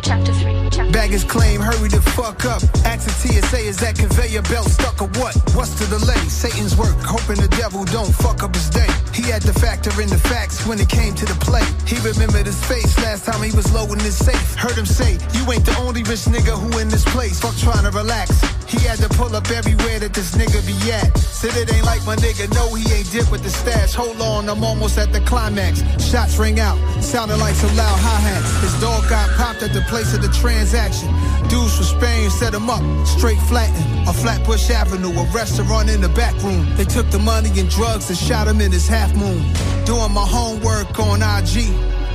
Chapter 0.02 0.32
3. 0.32 0.68
Chapter 0.70 0.92
Baggage 0.92 1.26
claim, 1.28 1.60
hurry 1.60 1.88
the 1.88 2.02
fuck 2.12 2.44
up. 2.44 2.62
Ask 2.84 3.08
the 3.08 3.14
TSA, 3.20 3.58
is 3.58 3.78
that 3.78 3.96
conveyor 3.96 4.42
belt 4.42 4.68
stuck 4.68 5.00
or 5.00 5.08
what? 5.20 5.34
What's 5.56 5.74
the 5.80 5.86
delay? 5.86 6.20
Satan's 6.28 6.76
work, 6.76 6.98
hoping 7.00 7.40
the 7.40 7.48
devil 7.56 7.84
don't 7.84 8.12
fuck 8.12 8.42
up 8.42 8.54
his 8.54 8.68
day. 8.68 8.92
He 9.14 9.22
had 9.30 9.42
to 9.42 9.52
factor 9.52 9.92
in 10.00 10.08
the 10.08 10.18
facts 10.18 10.66
when 10.66 10.80
it 10.80 10.88
came 10.88 11.14
to 11.14 11.26
the 11.26 11.38
play. 11.44 11.64
He 11.86 11.96
remembered 12.00 12.46
his 12.46 12.62
face 12.64 12.96
last 12.98 13.26
time 13.26 13.42
he 13.42 13.54
was 13.54 13.72
low 13.72 13.82
loading 13.82 14.04
his 14.04 14.16
safe. 14.16 14.54
Heard 14.54 14.78
him 14.78 14.86
say, 14.86 15.18
You 15.34 15.50
ain't 15.52 15.66
the 15.66 15.76
only 15.80 16.02
rich 16.02 16.24
nigga 16.30 16.56
who 16.58 16.78
in 16.78 16.88
this 16.88 17.04
place. 17.04 17.40
Fuck 17.40 17.56
trying 17.56 17.84
to 17.84 17.90
relax. 17.90 18.40
He 18.72 18.78
had 18.88 18.98
to 18.98 19.08
pull 19.10 19.34
up 19.36 19.50
everywhere 19.50 19.98
that 19.98 20.14
this 20.14 20.34
nigga 20.34 20.64
be 20.66 20.76
at. 20.92 21.16
Said 21.18 21.54
it 21.56 21.72
ain't 21.74 21.84
like 21.84 22.04
my 22.06 22.16
nigga, 22.16 22.48
no, 22.54 22.74
he 22.74 22.90
ain't 22.94 23.10
dip 23.12 23.30
with 23.30 23.42
the 23.42 23.50
stash. 23.50 23.94
Hold 23.94 24.20
on, 24.20 24.48
I'm 24.48 24.64
almost 24.64 24.96
at 24.96 25.12
the 25.12 25.20
climax. 25.20 25.82
Shots 26.02 26.38
ring 26.38 26.58
out, 26.58 26.78
sounding 27.02 27.38
like 27.38 27.54
some 27.54 27.74
loud 27.76 27.98
hi 27.98 28.20
hats. 28.20 28.50
His 28.62 28.80
dog 28.80 29.08
got 29.10 29.28
popped 29.36 29.62
at 29.62 29.74
the 29.74 29.82
place 29.92 30.14
of 30.14 30.22
the 30.22 30.28
transaction. 30.28 31.08
Dudes 31.48 31.76
from 31.76 32.00
Spain 32.00 32.30
set 32.30 32.54
him 32.54 32.70
up, 32.70 32.82
straight 33.06 33.40
flattened. 33.50 34.08
A 34.08 34.12
Flatbush 34.12 34.70
Avenue, 34.70 35.12
a 35.12 35.24
restaurant 35.34 35.90
in 35.90 36.00
the 36.00 36.08
back 36.08 36.34
room. 36.42 36.66
They 36.76 36.84
took 36.84 37.10
the 37.10 37.18
money 37.18 37.50
and 37.60 37.68
drugs 37.68 38.08
and 38.08 38.18
shot 38.18 38.48
him 38.48 38.60
in 38.60 38.72
his 38.72 38.88
half 39.02 39.14
moon. 39.16 39.42
Doing 39.84 40.12
my 40.12 40.24
homework 40.24 40.98
on 40.98 41.22
IG. 41.22 41.66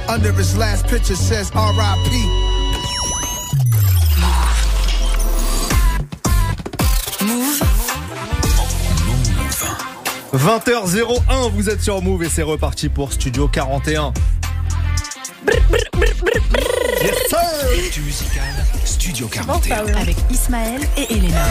Under 0.08 0.32
his 0.32 0.56
last 0.58 0.88
picture 0.88 1.16
says 1.16 1.52
RIP. 1.54 2.14
20h01, 10.34 11.52
vous 11.52 11.70
êtes 11.70 11.82
sur 11.82 12.02
Move 12.02 12.24
et 12.24 12.30
c'est 12.30 12.44
reparti 12.44 12.90
pour 12.90 13.12
Studio 13.12 13.48
41. 13.48 14.14
Yes, 17.02 17.16
sir 17.30 17.38
L'actu 17.76 18.02
musicale, 18.02 18.66
Studio 18.86 19.28
41. 19.28 19.96
Avec 19.96 20.18
Ismaël 20.30 20.82
et 20.96 21.12
Elena. 21.14 21.44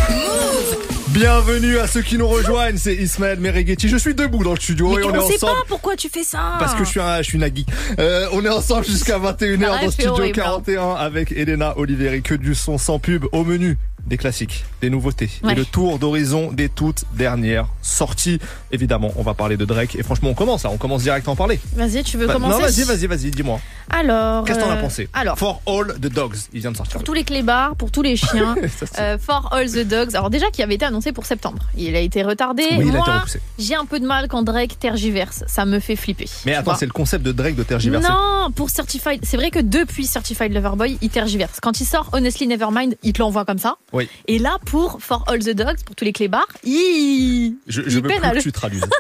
Bienvenue 1.17 1.79
à 1.79 1.87
ceux 1.87 2.03
qui 2.03 2.19
nous 2.19 2.29
rejoignent, 2.29 2.77
c'est 2.77 2.95
Ismaël 2.95 3.41
Merighetti. 3.41 3.89
Je 3.89 3.97
suis 3.97 4.15
debout 4.15 4.45
dans 4.45 4.51
le 4.53 4.61
studio 4.61 4.95
Mais 4.95 5.01
et 5.01 5.05
on, 5.07 5.09
on 5.09 5.15
est 5.15 5.19
ensemble. 5.19 5.53
pas 5.55 5.65
pourquoi 5.67 5.97
tu 5.97 6.11
fais 6.11 6.23
ça. 6.23 6.57
Parce 6.59 6.75
que 6.75 6.85
je 6.85 6.91
suis 6.91 7.01
un, 7.01 7.17
je 7.23 7.23
suis 7.23 7.39
Nagui. 7.39 7.65
Euh, 7.99 8.27
on 8.33 8.45
est 8.45 8.51
ensemble 8.51 8.85
jusqu'à 8.85 9.19
21h 9.19 9.59
dans 9.59 9.79
c'est 9.81 9.91
Studio 9.93 10.11
horrible, 10.11 10.41
hein. 10.41 10.61
41 10.67 10.91
avec 10.97 11.33
Elena 11.33 11.79
Oliveri. 11.79 12.21
Que 12.21 12.35
du 12.35 12.55
son 12.55 12.77
sans 12.77 12.99
pub 12.99 13.25
au 13.33 13.45
menu. 13.45 13.79
Des 14.07 14.19
classiques, 14.19 14.65
des 14.81 14.89
nouveautés 14.89 15.29
Ouais. 15.43 15.51
et 15.53 15.57
le 15.57 15.65
tour 15.65 15.99
d'horizon 15.99 16.53
des 16.53 16.69
toutes 16.69 17.03
dernières 17.15 17.67
sorties. 17.83 18.39
Évidemment, 18.71 19.11
on 19.17 19.23
va 19.23 19.35
parler 19.35 19.57
de 19.57 19.65
Drake 19.65 19.97
et 19.97 20.05
franchement, 20.05 20.29
on 20.31 20.35
commence, 20.35 20.63
là, 20.63 20.71
on 20.73 20.77
commence 20.77 21.03
direct 21.03 21.27
à 21.27 21.33
en 21.33 21.35
parler. 21.35 21.59
Vas-y, 21.75 22.05
tu 22.05 22.17
veux 22.17 22.29
Bah, 22.29 22.35
commencer 22.35 22.61
Non, 22.61 22.67
vas-y, 22.67 22.83
vas-y, 22.85 23.07
vas-y, 23.09 23.31
dis-moi. 23.33 23.59
Alors. 23.91 24.45
Qu'est-ce 24.45 24.61
que 24.61 24.63
t'en 24.65 24.71
as 24.71 24.77
euh, 24.77 24.81
pensé? 24.81 25.09
Alors. 25.13 25.37
For 25.37 25.61
All 25.67 25.95
the 26.01 26.07
Dogs, 26.07 26.37
il 26.53 26.61
vient 26.61 26.71
de 26.71 26.77
sortir. 26.77 26.93
Pour 26.99 27.03
tous 27.03 27.15
les 27.15 27.25
clébards, 27.25 27.75
pour 27.75 27.91
tous 27.91 28.03
les 28.03 28.15
chiens, 28.17 28.55
euh, 29.01 29.19
For 29.19 29.53
All 29.53 29.69
the 29.69 29.79
Dogs. 29.89 30.15
Alors 30.15 30.31
déjà 30.31 30.51
qui 30.53 30.63
avait 30.63 30.77
été 30.77 30.85
annoncé 30.85 31.06
pour 31.13 31.27
septembre. 31.27 31.59
Il 31.77 31.95
a 31.97 32.01
été 32.01 32.23
retardé. 32.23 32.63
Oui, 32.73 32.77
il 32.79 32.81
a 32.81 32.85
été 32.85 32.93
Moi, 32.97 33.05
repoussé. 33.19 33.41
j'ai 33.59 33.75
un 33.75 33.85
peu 33.85 34.01
de 34.01 34.07
mal 34.07 34.29
quand 34.29 34.43
Drake 34.43 34.79
tergiverse. 34.79 35.45
Ça 35.47 35.65
me 35.65 35.79
fait 35.81 35.97
flipper. 35.97 36.29
Mais 36.45 36.55
attends, 36.55 36.75
c'est 36.75 36.87
le 36.87 36.93
concept 36.93 37.25
de 37.25 37.33
Drake 37.33 37.55
de 37.57 37.63
tergiverser. 37.63 38.09
Non, 38.09 38.51
pour 38.55 38.71
Certified, 38.71 39.21
c'est 39.25 39.37
vrai 39.37 39.51
que 39.51 39.59
depuis 39.61 40.07
Certified 40.07 40.53
Lover 40.53 40.77
Boy, 40.77 40.99
il 41.03 41.11
tergiverse. 41.11 41.61
Quand 41.61 41.81
il 41.81 41.85
sort 41.87 42.11
Honestly 42.13 42.47
Nevermind, 42.47 42.97
il 43.03 43.13
te 43.13 43.19
l'envoie 43.21 43.45
comme 43.45 43.59
ça. 43.59 43.77
Oui. 43.93 44.09
Et 44.27 44.39
là, 44.39 44.59
pour 44.67 44.99
For 45.01 45.25
All 45.29 45.41
the 45.41 45.51
Dogs, 45.51 45.83
pour 45.85 45.95
tous 45.97 46.05
les 46.05 46.13
clébards, 46.13 46.47
il, 46.65 47.57
Je, 47.67 47.83
je 47.83 47.89
il 47.89 47.95
veux 47.97 48.03
peine 48.03 48.19
plus 48.21 48.27
à 48.27 48.31
que 48.31 48.37
le- 48.37 48.43
tu 48.43 48.53
traduises. 48.53 48.85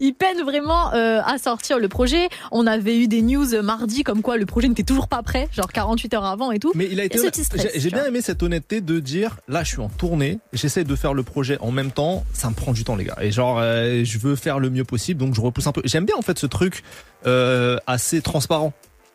il 0.00 0.14
peine 0.14 0.42
vraiment 0.42 0.92
euh, 0.94 1.20
à 1.24 1.38
sortir 1.38 1.78
le 1.78 1.88
projet. 1.88 2.28
On 2.50 2.66
avait 2.66 2.98
eu 2.98 3.08
des 3.08 3.22
news 3.22 3.54
euh, 3.54 3.62
mardi 3.62 4.02
comme 4.02 4.22
quoi 4.22 4.36
le 4.36 4.46
projet 4.46 4.68
n'était 4.68 4.82
toujours 4.82 5.08
pas 5.08 5.22
prêt, 5.22 5.48
genre 5.52 5.72
48 5.72 6.14
heures 6.14 6.24
avant 6.24 6.52
et 6.52 6.58
tout. 6.58 6.72
Mais 6.74 6.88
il 6.90 7.00
a 7.00 7.04
été 7.04 7.18
J'ai- 7.74 7.90
bien 7.90 8.04
aimé 8.06 8.20
cette 8.22 8.42
honnêteté 8.42 8.80
de 8.80 9.00
dire 9.00 9.38
là, 9.48 9.62
je 9.64 9.68
suis 9.68 9.80
en 9.80 9.88
tournée, 9.88 10.38
j'essaie 10.52 10.84
de 10.84 10.96
faire 10.96 11.14
le 11.14 11.22
projet 11.22 11.58
en 11.60 11.70
même 11.70 11.90
temps, 11.90 12.24
ça 12.32 12.48
me 12.50 12.54
prend 12.54 12.72
du 12.72 12.84
temps, 12.84 12.96
les 12.96 13.04
gars. 13.04 13.16
Et 13.20 13.30
genre, 13.30 13.58
euh, 13.60 14.02
je 14.04 14.18
veux 14.18 14.36
faire 14.36 14.58
le 14.58 14.70
mieux 14.70 14.84
possible, 14.84 15.20
donc 15.20 15.34
je 15.34 15.40
repousse 15.40 15.66
un 15.66 15.72
peu. 15.72 15.82
J'aime 15.84 16.04
bien 16.04 16.16
en 16.16 16.22
fait 16.22 16.38
ce 16.38 16.46
truc 16.46 16.82
euh, 17.26 17.78
assez 17.86 18.20
transparent. 18.22 18.72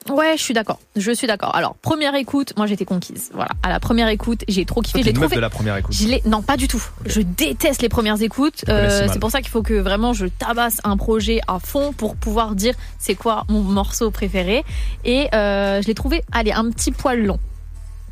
Ouais, 0.09 0.37
je 0.37 0.43
suis 0.43 0.53
d'accord. 0.53 0.79
Je 0.95 1.11
suis 1.11 1.27
d'accord. 1.27 1.55
Alors, 1.55 1.75
première 1.75 2.15
écoute, 2.15 2.53
moi 2.57 2.67
j'étais 2.67 2.85
conquise. 2.85 3.31
Voilà. 3.33 3.51
À 3.63 3.69
la 3.69 3.79
première 3.79 4.07
écoute, 4.07 4.43
j'ai 4.47 4.65
trop 4.65 4.81
kiffé. 4.81 5.03
Meuf 5.03 5.13
trouvé. 5.13 5.35
de 5.35 5.41
la 5.41 5.49
première 5.49 5.77
écoute. 5.77 5.93
Je 5.93 6.27
Non, 6.27 6.41
pas 6.41 6.57
du 6.57 6.67
tout. 6.67 6.83
Je 7.05 7.21
déteste 7.21 7.81
les 7.81 7.89
premières 7.89 8.21
écoutes. 8.21 8.65
Euh, 8.69 9.07
c'est 9.11 9.19
pour 9.19 9.31
ça 9.31 9.41
qu'il 9.41 9.49
faut 9.49 9.63
que 9.63 9.73
vraiment 9.73 10.13
je 10.13 10.25
tabasse 10.25 10.79
un 10.83 10.97
projet 10.97 11.39
à 11.47 11.59
fond 11.59 11.93
pour 11.93 12.15
pouvoir 12.15 12.55
dire 12.55 12.75
c'est 12.99 13.15
quoi 13.15 13.45
mon 13.49 13.61
morceau 13.61 14.11
préféré. 14.11 14.63
Et 15.05 15.27
euh, 15.33 15.81
je 15.81 15.87
l'ai 15.87 15.95
trouvé, 15.95 16.23
allez, 16.31 16.51
un 16.51 16.69
petit 16.69 16.91
poil 16.91 17.23
long. 17.23 17.39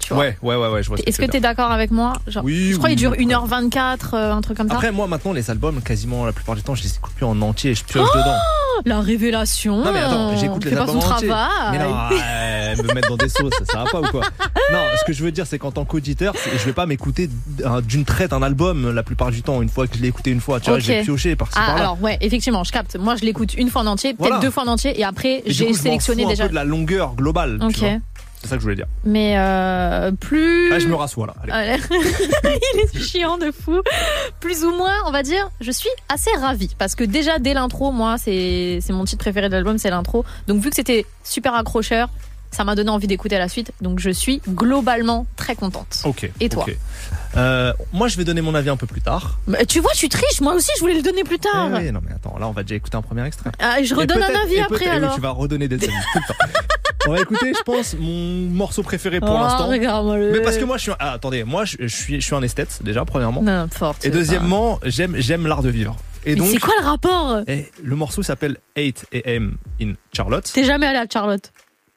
Tu 0.06 0.14
vois. 0.14 0.24
Ouais, 0.24 0.38
ouais, 0.44 0.56
ouais, 0.56 0.68
ouais, 0.70 0.84
je 0.84 0.88
vois. 0.90 0.98
ce 0.98 1.04
Est-ce 1.08 1.18
tu 1.18 1.26
que 1.26 1.32
t'es 1.32 1.40
dire. 1.40 1.50
d'accord 1.50 1.72
avec 1.72 1.90
moi 1.90 2.14
Genre, 2.28 2.44
Oui, 2.44 2.70
Je 2.72 2.78
crois 2.78 2.90
oui, 2.90 2.96
qu'il 2.96 3.00
dure 3.00 3.14
après. 3.14 3.24
1h24, 3.26 3.98
euh, 4.14 4.34
un 4.34 4.42
truc 4.42 4.56
comme 4.58 4.68
ça. 4.70 4.76
Après, 4.76 4.92
moi 4.92 5.08
maintenant, 5.08 5.34
les 5.34 5.50
albums, 5.50 5.82
quasiment 5.82 6.26
la 6.26 6.32
plupart 6.32 6.54
du 6.56 6.62
temps, 6.62 6.76
je 6.76 6.84
les 6.84 6.94
écoute 6.96 7.14
plus 7.16 7.26
en 7.26 7.42
entier 7.42 7.72
et 7.72 7.76
je 7.76 7.84
pioche 7.84 8.08
Oh 8.14 8.18
dedans. 8.18 8.36
La 8.86 9.00
révélation 9.00 9.78
Non 9.84 9.92
mais 9.94 10.00
attends, 10.00 10.36
j'écoute 10.38 10.66
les 10.66 10.74
albums 10.78 10.98
entiers. 10.98 11.28
travail. 11.30 11.48
Mais 11.72 11.80
non, 11.80 11.96
ouais, 12.12 12.76
me 12.84 12.94
mettre 12.94 13.10
dans 13.10 13.18
des 13.18 13.30
sauces, 13.30 13.54
ça, 13.60 13.66
ça 13.66 13.84
va 13.84 13.90
pas 13.90 14.02
ou 14.02 14.12
quoi 14.12 14.22
Non, 14.72 14.80
ce 15.00 15.06
que 15.06 15.14
je 15.14 15.24
veux 15.24 15.32
dire, 15.32 15.48
c'est 15.48 15.58
qu'en 15.58 15.72
tant 15.72 15.86
qu'auditeur, 15.86 16.34
je 16.56 16.64
vais 16.66 16.74
pas 16.74 16.86
m'écouter 16.86 17.30
d'un- 17.48 17.82
d'une 17.82 18.04
traite 18.06 18.34
un 18.34 18.44
album 18.44 18.94
la 18.94 19.02
plupart 19.02 19.32
du 19.32 19.42
temps. 19.42 19.62
Une 19.62 19.70
fois 19.70 19.88
que 19.88 19.96
je 19.98 20.02
l'ai 20.02 20.10
écouté 20.10 20.30
une 20.32 20.42
fois, 20.42 20.60
tu 20.60 20.70
vois, 20.70 20.78
Ok. 20.78 20.84
j'ai 20.86 21.02
pioché 21.02 21.36
par-ci 21.36 21.54
Ah, 21.58 21.66
par-là. 21.68 21.82
alors 21.82 22.02
ouais, 22.02 22.18
effectivement, 22.22 22.64
je 22.64 22.72
capte. 22.72 22.96
Moi, 22.98 23.16
je 23.16 23.24
l'écoute 23.26 23.54
une 23.56 23.70
fois 23.70 23.82
en 23.82 23.88
entier, 23.88 24.14
peut-être 24.14 24.28
Voilà. 24.28 24.40
deux 24.42 24.52
fois 24.52 24.64
en 24.64 24.68
entier, 24.68 25.00
et 25.00 25.04
après, 25.04 25.42
j'ai 25.48 25.74
sélectionné 25.74 26.26
déjà. 26.26 26.44
un 26.44 26.48
peu 26.48 26.52
de 26.52 26.56
la 26.56 26.64
longueur 26.66 27.16
globale. 27.16 27.58
tu 27.62 27.66
Ok. 27.68 27.78
vois. 27.78 27.90
C'est 28.46 28.50
ça 28.52 28.56
que 28.58 28.62
je 28.62 28.66
voulais 28.66 28.76
dire. 28.76 28.86
Mais 29.06 29.34
euh, 29.40 30.12
plus. 30.12 30.72
Ah, 30.72 30.78
je 30.78 30.88
me 30.88 30.94
rassois 30.94 31.26
là. 31.26 31.34
Allez. 31.42 31.52
Allez. 31.72 31.82
Il 32.76 32.80
est 32.82 33.00
chiant 33.04 33.40
de 33.40 33.50
fou. 33.52 33.82
Plus 34.40 34.64
ou 34.64 34.70
moins, 34.70 34.94
on 35.08 35.12
va 35.12 35.24
dire, 35.24 35.50
je 35.62 35.72
suis 35.72 35.90
assez 36.14 36.30
ravie. 36.40 36.76
Parce 36.78 36.94
que 36.94 37.04
déjà, 37.04 37.40
dès 37.40 37.56
l'intro, 37.56 37.92
moi, 37.92 38.18
c'est 38.20 38.80
mon 38.90 39.04
titre 39.06 39.24
préféré 39.24 39.50
de 39.50 39.54
l'album, 39.56 39.80
c'est 39.80 39.90
l'intro. 39.90 40.24
Donc, 40.48 40.62
vu 40.62 40.70
que 40.70 40.76
c'était 40.76 41.08
super 41.24 41.56
accrocheur, 41.56 42.10
ça 42.52 42.64
m'a 42.64 42.76
donné 42.76 42.92
envie 42.92 43.08
d'écouter 43.08 43.40
la 43.40 43.50
suite. 43.50 43.72
Donc, 43.82 43.98
je 43.98 44.12
suis 44.12 44.44
globalement 44.48 45.26
très 45.36 45.56
contente. 45.56 46.02
Ok. 46.04 46.30
Et 46.40 46.48
toi. 46.48 46.68
Euh, 47.36 47.74
Moi, 47.94 48.08
je 48.10 48.16
vais 48.18 48.26
donner 48.26 48.42
mon 48.42 48.54
avis 48.54 48.70
un 48.70 48.78
peu 48.78 48.86
plus 48.86 49.02
tard. 49.02 49.40
Mais 49.48 49.66
Tu 49.66 49.80
vois, 49.80 49.92
tu 49.94 50.08
triches. 50.08 50.40
Moi 50.40 50.54
aussi, 50.54 50.70
je 50.76 50.82
voulais 50.82 50.94
le 50.94 51.02
donner 51.02 51.24
plus 51.24 51.40
tard. 51.40 51.70
Eh 51.72 51.78
oui, 51.78 51.92
non 51.92 52.00
mais 52.08 52.14
attends, 52.14 52.38
là 52.38 52.48
on 52.48 52.52
va 52.52 52.62
déjà 52.62 52.76
écouter 52.76 52.96
un 52.96 53.02
premier 53.02 53.26
extrait. 53.26 53.50
Ah, 53.60 53.82
je 53.84 53.94
redonne 53.96 54.22
un 54.22 54.42
avis 54.44 54.60
après 54.60 54.86
oui, 54.86 54.88
alors. 54.88 55.16
tu 55.16 55.22
vas 55.22 55.32
redonner 55.32 55.68
des 55.68 55.76
avis 55.76 55.88
tout 55.88 56.20
le 56.20 56.28
temps. 56.28 56.62
On 57.08 57.12
va 57.12 57.20
écouter, 57.22 57.54
je 57.58 57.62
pense, 57.64 57.96
mon 58.00 58.50
morceau 58.50 58.82
préféré 58.84 59.20
pour 59.20 59.30
Oh, 59.32 59.40
l'instant. 59.40 59.70
Mais 59.70 60.42
parce 60.42 60.58
que 60.58 60.64
moi, 60.66 60.78
je 60.78 60.82
suis. 60.84 60.92
un- 60.92 60.98
ah, 61.00 61.12
attendez, 61.14 61.44
moi, 61.44 61.66
je, 61.66 61.78
je 61.80 61.88
suis, 61.88 62.20
je 62.22 62.26
suis 62.26 62.36
un 62.36 62.42
esthète 62.42 62.80
déjà, 62.84 63.06
premièrement. 63.06 63.42
N'importe 63.42 64.04
Et 64.06 64.10
quoi. 64.10 64.18
deuxièmement, 64.18 64.80
j'aime, 64.84 65.16
j'aime 65.18 65.46
l'art 65.48 65.62
de 65.62 65.70
vivre. 65.70 65.96
Et 66.26 66.32
Mais 66.32 66.36
donc, 66.38 66.48
c'est 66.50 66.58
quoi 66.60 66.74
le 66.82 66.86
rapport? 66.86 67.42
eh, 67.48 67.72
le 67.84 67.96
morceau 67.96 68.24
s'appelle 68.24 68.58
8 68.76 69.06
AM 69.26 69.58
in 69.82 69.94
Charlotte. 70.12 70.50
T'es 70.52 70.64
jamais 70.64 70.88
allé 70.88 70.98
à 70.98 71.06
Charlotte? 71.12 71.52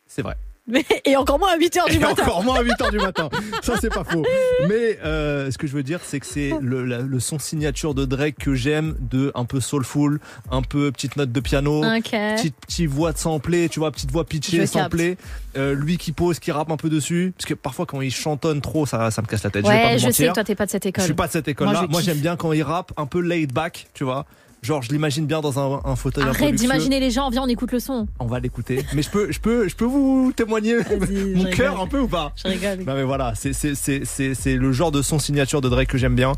C'est 0.06 0.22
vrai. 0.22 0.36
Mais- 0.68 0.84
Et 1.04 1.16
encore 1.16 1.38
moins 1.38 1.52
à 1.52 1.56
8h 1.58 1.88
du 1.90 1.96
Et 1.96 1.98
matin. 1.98 2.22
encore 2.22 2.44
moins 2.44 2.56
à 2.60 2.62
8h 2.62 2.90
du 2.90 2.98
matin. 2.98 3.28
Ça, 3.62 3.74
c'est 3.80 3.92
pas 3.92 4.04
faux. 4.04 4.24
Mais 4.68 4.98
euh, 5.04 5.50
ce 5.50 5.56
que 5.58 5.66
je 5.66 5.72
veux 5.72 5.82
dire, 5.82 6.00
c'est 6.04 6.20
que 6.20 6.26
c'est 6.26 6.52
le, 6.60 6.84
la- 6.84 6.98
le 6.98 7.20
son 7.20 7.38
signature 7.38 7.94
de 7.94 8.04
Drake 8.04 8.36
que 8.38 8.54
j'aime, 8.54 8.94
de 9.00 9.32
un 9.34 9.44
peu 9.44 9.60
soulful, 9.60 10.20
un 10.50 10.62
peu 10.62 10.92
petite 10.92 11.16
note 11.16 11.32
de 11.32 11.40
piano, 11.40 11.82
petite, 12.36 12.54
petite 12.60 12.90
voix 12.90 13.12
de 13.12 13.18
samplé, 13.18 13.68
tu 13.68 13.80
vois, 13.80 13.90
petite 13.90 14.10
voix 14.12 14.24
pitchée, 14.24 14.66
samplée. 14.66 15.16
Euh, 15.56 15.74
lui 15.74 15.96
qui 15.98 16.12
pose, 16.12 16.38
qui 16.38 16.52
rappe 16.52 16.70
un 16.70 16.76
peu 16.76 16.88
dessus. 16.90 17.32
Parce 17.36 17.46
que 17.46 17.54
parfois, 17.54 17.86
quand 17.86 18.00
il 18.00 18.10
chantonne 18.12 18.60
trop, 18.60 18.84
ça, 18.86 19.10
ça 19.10 19.22
me 19.22 19.26
casse 19.26 19.42
la 19.42 19.50
tête. 19.50 19.64
je 19.64 19.70
vais 19.70 19.80
pas 19.82 19.88
Ouais, 19.88 19.98
je 19.98 20.10
sais 20.10 20.28
que 20.28 20.34
toi 20.34 20.44
t'es 20.44 20.54
pas 20.54 20.66
de 20.66 20.70
cette 20.70 20.86
école. 20.86 21.02
Je 21.02 21.06
suis 21.06 21.14
pas 21.14 21.26
de 21.26 21.32
cette 21.32 21.48
école-là. 21.48 21.72
Moi, 21.80 21.86
Moi, 21.90 22.00
j'aime 22.02 22.18
bien 22.18 22.36
quand 22.36 22.52
il 22.52 22.62
rappe 22.62 22.92
un 22.96 23.06
peu 23.06 23.20
laid 23.20 23.46
back, 23.52 23.86
tu 23.94 24.04
vois. 24.04 24.26
Genre, 24.62 24.82
je 24.82 24.90
l'imagine 24.90 25.26
bien 25.26 25.40
dans 25.40 25.58
un, 25.58 25.80
un 25.84 25.96
fauteuil 25.96 26.24
Arrête 26.24 26.54
d'imaginer 26.54 26.98
les 27.00 27.10
gens, 27.10 27.30
viens, 27.30 27.42
on 27.42 27.48
écoute 27.48 27.72
le 27.72 27.78
son. 27.78 28.06
On 28.18 28.26
va 28.26 28.40
l'écouter. 28.40 28.84
Mais 28.92 29.02
je 29.02 29.10
peux, 29.10 29.30
je 29.30 29.38
peux, 29.40 29.68
je 29.68 29.76
peux 29.76 29.84
vous 29.84 30.32
témoigner 30.34 30.76
mon 31.34 31.44
cœur 31.50 31.80
un 31.80 31.86
peu 31.86 32.00
ou 32.00 32.08
pas 32.08 32.32
Je 32.36 32.48
rigole. 32.48 32.84
Non 32.84 32.94
mais 32.94 33.04
voilà, 33.04 33.34
c'est 33.34 33.52
c'est 33.52 33.74
c'est 33.74 34.04
c'est 34.04 34.34
c'est 34.34 34.56
le 34.56 34.72
genre 34.72 34.90
de 34.90 35.02
son 35.02 35.18
signature 35.18 35.60
de 35.60 35.68
Drake 35.68 35.88
que 35.88 35.98
j'aime 35.98 36.14
bien 36.16 36.32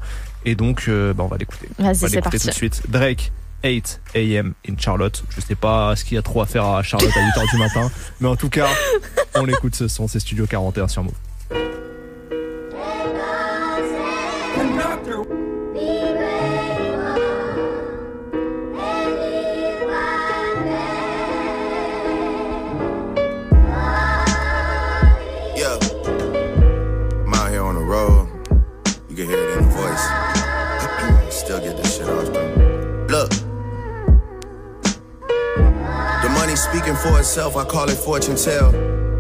et 0.45 0.55
donc 0.55 0.85
euh, 0.89 1.15
bah, 1.15 1.25
on 1.25 1.29
va 1.29 1.39
l'écouter. 1.39 1.69
Vas-y, 1.79 1.95
c'est 1.97 2.07
l'écouter 2.09 2.21
parti. 2.23 2.39
tout 2.41 2.49
de 2.49 2.53
suite. 2.53 2.83
Drake 2.89 3.33
8 3.65 4.01
AM 4.15 4.55
in 4.69 4.75
Charlotte. 4.79 5.23
Je 5.31 5.41
sais 5.41 5.55
pas 5.55 5.97
ce 5.97 6.05
qu'il 6.05 6.15
y 6.15 6.19
a 6.19 6.23
trop 6.23 6.43
à 6.43 6.47
faire 6.47 6.67
à 6.67 6.83
Charlotte 6.83 7.13
à 7.15 7.21
8h 7.21 7.51
du 7.51 7.59
matin, 7.59 7.91
mais 8.21 8.29
en 8.29 8.37
tout 8.37 8.49
cas, 8.51 8.69
on 9.35 9.47
écoute 9.47 9.75
ce 9.75 9.89
son, 9.89 10.09
c'est 10.09 10.21
Studio 10.21 10.47
41 10.47 10.89
sur 10.89 11.05
Move. 11.05 11.15
For 37.03 37.19
itself, 37.19 37.57
I 37.57 37.65
call 37.65 37.89
it 37.89 37.97
fortune 37.97 38.37
tell. 38.37 38.73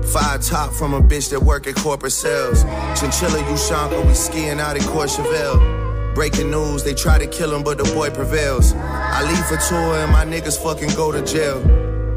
Five 0.04 0.42
top 0.42 0.72
from 0.72 0.94
a 0.94 1.00
bitch 1.00 1.30
that 1.30 1.40
work 1.40 1.66
at 1.66 1.76
corporate 1.76 2.12
sales. 2.12 2.64
Chinchilla 2.98 3.38
Ushanka, 3.44 4.06
we 4.06 4.14
skiing 4.14 4.60
out 4.60 4.76
in 4.76 4.82
Courchevel. 4.82 6.14
Breaking 6.14 6.50
news, 6.50 6.82
they 6.84 6.94
try 6.94 7.18
to 7.18 7.26
kill 7.26 7.54
him, 7.54 7.62
but 7.62 7.78
the 7.78 7.84
boy 7.94 8.10
prevails. 8.10 8.74
I 8.74 9.22
leave 9.22 9.44
for 9.46 9.56
tour 9.68 9.96
and 9.96 10.12
my 10.12 10.24
niggas 10.24 10.62
fucking 10.62 10.90
go 10.96 11.12
to 11.12 11.22
jail. 11.24 11.60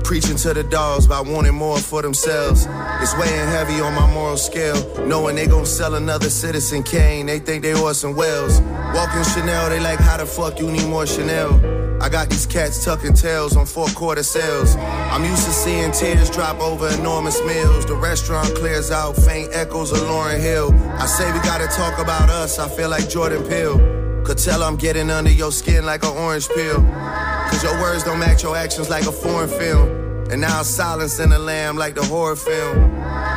Preaching 0.03 0.35
to 0.37 0.53
the 0.53 0.63
dogs 0.63 1.07
by 1.07 1.21
wanting 1.21 1.55
more 1.55 1.77
for 1.77 2.01
themselves. 2.01 2.67
It's 3.01 3.17
weighing 3.17 3.47
heavy 3.47 3.79
on 3.79 3.93
my 3.95 4.11
moral 4.13 4.37
scale. 4.37 4.75
Knowing 5.07 5.35
they 5.35 5.47
gon' 5.47 5.65
sell 5.65 5.95
another 5.95 6.29
Citizen 6.29 6.83
Kane, 6.83 7.25
they 7.25 7.39
think 7.39 7.63
they 7.63 7.73
Orson 7.73 8.15
Welles. 8.15 8.61
Walking 8.93 9.23
Chanel, 9.23 9.69
they 9.69 9.79
like, 9.79 9.99
how 9.99 10.17
the 10.17 10.25
fuck 10.25 10.59
you 10.59 10.69
need 10.71 10.87
more 10.87 11.07
Chanel? 11.07 11.53
I 12.01 12.09
got 12.09 12.29
these 12.29 12.45
cats 12.45 12.83
tucking 12.83 13.13
tails 13.13 13.55
on 13.55 13.65
four 13.65 13.87
quarter 13.87 14.23
sales. 14.23 14.75
I'm 14.75 15.23
used 15.23 15.45
to 15.45 15.51
seeing 15.51 15.91
tears 15.91 16.29
drop 16.29 16.59
over 16.59 16.89
enormous 16.89 17.39
meals. 17.45 17.85
The 17.85 17.95
restaurant 17.95 18.53
clears 18.55 18.91
out, 18.91 19.15
faint 19.15 19.51
echoes 19.53 19.93
of 19.93 20.01
Lauren 20.01 20.39
Hill. 20.39 20.73
I 20.99 21.05
say 21.05 21.31
we 21.31 21.39
gotta 21.39 21.67
talk 21.67 21.97
about 21.99 22.29
us, 22.29 22.59
I 22.59 22.67
feel 22.67 22.89
like 22.89 23.09
Jordan 23.09 23.41
Peele. 23.47 24.02
Could 24.23 24.37
tell 24.37 24.63
I'm 24.63 24.77
getting 24.77 25.09
under 25.09 25.29
your 25.29 25.51
skin 25.51 25.85
like 25.85 26.03
an 26.03 26.15
orange 26.15 26.47
peel. 26.47 26.81
Cause 26.81 27.61
your 27.61 27.73
words 27.81 28.03
don't 28.03 28.19
match 28.19 28.41
your 28.41 28.55
actions 28.55 28.89
like 28.89 29.05
a 29.05 29.11
foreign 29.11 29.49
film. 29.49 29.89
And 30.31 30.39
now 30.39 30.63
silence 30.63 31.19
in 31.19 31.29
the 31.29 31.39
lamb 31.39 31.75
like 31.77 31.93
the 31.93 32.03
horror 32.03 32.37
film. 32.37 32.75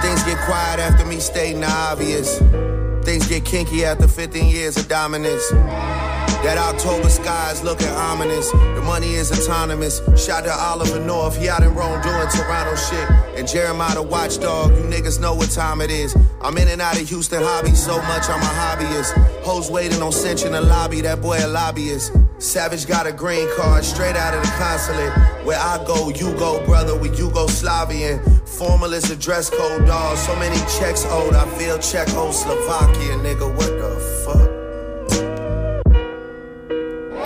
Things 0.01 0.23
get 0.23 0.39
quiet 0.47 0.79
after 0.79 1.05
me 1.05 1.19
stating 1.19 1.61
the 1.61 1.71
obvious. 1.71 2.39
Things 3.05 3.29
get 3.29 3.45
kinky 3.45 3.85
after 3.85 4.07
15 4.07 4.47
years 4.49 4.77
of 4.77 4.89
dominance. 4.89 5.51
That 6.47 6.59
October 6.59 7.09
sky 7.09 7.51
is 7.51 7.65
looking 7.65 7.89
ominous. 7.89 8.53
The 8.53 8.81
money 8.87 9.15
is 9.15 9.33
autonomous. 9.33 10.01
Shout 10.15 10.45
to 10.45 10.53
Oliver 10.53 11.01
North, 11.01 11.37
he 11.37 11.49
out 11.49 11.65
in 11.65 11.75
Rome 11.75 12.01
doing 12.03 12.29
Toronto 12.29 12.77
shit. 12.77 13.11
And 13.37 13.49
Jeremiah 13.49 13.97
the 13.97 14.03
watchdog, 14.03 14.71
you 14.71 14.85
niggas 14.85 15.21
know 15.21 15.35
what 15.35 15.51
time 15.51 15.81
it 15.81 15.91
is. 15.91 16.17
I'm 16.41 16.57
in 16.57 16.69
and 16.69 16.81
out 16.81 17.03
of 17.03 17.09
Houston 17.09 17.43
hobby 17.43 17.75
so 17.75 18.01
much, 18.03 18.31
I'm 18.31 18.41
a 18.41 18.55
hobbyist. 18.63 19.43
Hoes 19.43 19.73
waiting 19.73 20.01
on 20.01 20.13
cinch 20.13 20.45
in 20.45 20.53
the 20.53 20.61
lobby, 20.61 21.01
that 21.01 21.21
boy 21.21 21.45
a 21.45 21.49
lobbyist. 21.49 22.13
Savage 22.39 22.87
got 22.87 23.09
a 23.09 23.13
green 23.13 23.49
card 23.57 23.85
straight 23.85 24.15
out 24.15 24.33
of 24.33 24.43
the 24.43 24.49
consulate. 24.51 25.13
Where 25.45 25.59
I 25.59 25.83
go, 25.85 26.11
you 26.11 26.33
go, 26.39 26.65
brother, 26.65 26.97
we 26.97 27.09
Yugoslavian. 27.09 28.23
Formal 28.49 28.93
is 28.93 29.11
a 29.11 29.17
dress 29.17 29.51
code, 29.51 29.85
dog. 29.85 30.17
So 30.17 30.37
many 30.37 30.59
checks 30.79 31.05
owed, 31.07 31.35
I 31.35 31.45
feel 31.59 31.77
Czechoslovakia, 31.79 33.17
nigga, 33.19 33.53
what 33.57 33.67
the 33.67 34.23
fuck? 34.25 34.46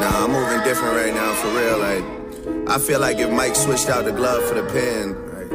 Nah, 0.01 0.25
I'm 0.25 0.33
moving 0.33 0.63
different 0.65 0.97
right 0.97 1.13
now, 1.13 1.33
for 1.35 1.49
real. 1.49 1.79
Like, 1.79 2.05
I 2.69 2.79
feel 2.79 3.01
like 3.01 3.19
if 3.19 3.31
Mike 3.31 3.55
switched 3.55 3.89
out 3.91 4.05
the 4.07 4.13
glove 4.13 4.43
for 4.49 4.55
the 4.55 4.65
pen, 4.71 5.15
like, 5.35 5.51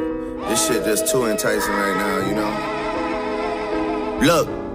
this 0.48 0.66
shit 0.68 0.84
just 0.84 1.08
too 1.10 1.26
enticing 1.26 1.72
right 1.72 1.96
now, 1.96 2.18
you 2.28 2.34
know? 2.34 2.52
Look. 4.24 4.65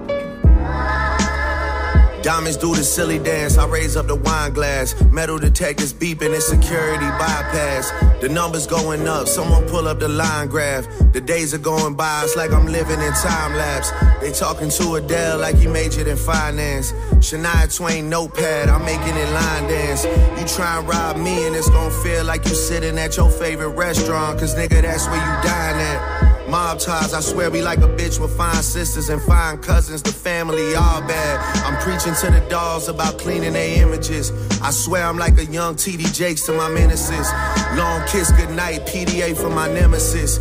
Diamonds 2.24 2.56
do 2.58 2.76
the 2.76 2.84
silly 2.84 3.18
dance. 3.18 3.58
I 3.58 3.66
raise 3.68 3.98
up 3.98 4.06
the 4.06 4.16
wine 4.16 4.54
glass. 4.54 4.94
Metal 5.12 5.40
detectors 5.40 5.92
beeping. 5.92 6.36
It's 6.36 6.48
security 6.48 7.06
bypass. 7.18 7.90
The 8.22 8.30
numbers 8.30 8.68
going 8.68 9.08
up. 9.08 9.28
Someone 9.28 9.68
pull 9.68 9.88
up 9.88 10.00
the 10.00 10.08
line 10.08 10.48
graph. 10.48 10.86
The 11.14 11.22
days 11.22 11.54
are 11.56 11.58
going 11.58 11.96
by. 11.96 12.24
It's 12.24 12.36
like 12.36 12.52
I'm 12.52 12.68
living 12.68 13.00
in 13.02 13.14
time 13.14 13.56
lapse. 13.56 13.92
They 14.22 14.32
talking 14.32 14.70
to 14.70 14.96
Adele 14.96 15.40
like 15.40 15.56
he 15.56 15.66
majored 15.66 16.08
in 16.08 16.18
finance. 16.18 16.92
Shania 17.18 17.76
Twain 17.76 18.08
notepad. 18.08 18.70
I'm 18.70 18.86
making 18.86 19.18
it 19.18 19.32
line 19.34 19.68
dance. 19.68 20.04
You 20.06 20.48
try 20.48 20.78
and 20.78 20.88
rob 20.88 21.18
me 21.18 21.48
and 21.48 21.56
it's 21.56 21.70
gonna 21.70 21.90
feel 21.90 22.24
like 22.24 22.46
you 22.46 22.54
sitting 22.54 23.00
at 23.00 23.18
your 23.18 23.32
favorite 23.32 23.70
restaurant. 23.70 24.40
Cause 24.40 24.54
nigga, 24.54 24.84
that's 24.84 25.08
where 25.08 25.16
you 25.16 25.44
dine 25.44 25.76
at. 25.76 26.21
Mob 26.52 26.80
ties, 26.80 27.14
I 27.14 27.22
swear 27.22 27.50
we 27.50 27.62
like 27.62 27.78
a 27.78 27.88
bitch 27.88 28.20
with 28.20 28.36
fine 28.36 28.62
sisters 28.62 29.08
and 29.08 29.22
fine 29.22 29.60
cousins. 29.60 30.04
The 30.04 30.12
family 30.12 30.76
all 30.76 31.00
bad. 31.00 31.40
I'm 31.64 31.82
preaching 31.82 32.14
to 32.14 32.30
the 32.30 32.46
dolls 32.50 32.90
about 32.90 33.18
cleaning 33.18 33.54
their 33.54 33.82
images. 33.82 34.32
I 34.62 34.72
swear 34.72 35.06
I'm 35.06 35.18
like 35.18 35.38
a 35.38 35.46
young 35.46 35.76
TD 35.76 36.14
Jakes 36.14 36.46
to 36.48 36.52
my 36.52 36.68
menaces. 36.68 37.32
Long 37.78 38.06
kiss 38.10 38.34
goodnight, 38.34 38.86
PDA 38.86 39.38
for 39.38 39.50
my 39.50 39.72
nemesis. 39.72 40.40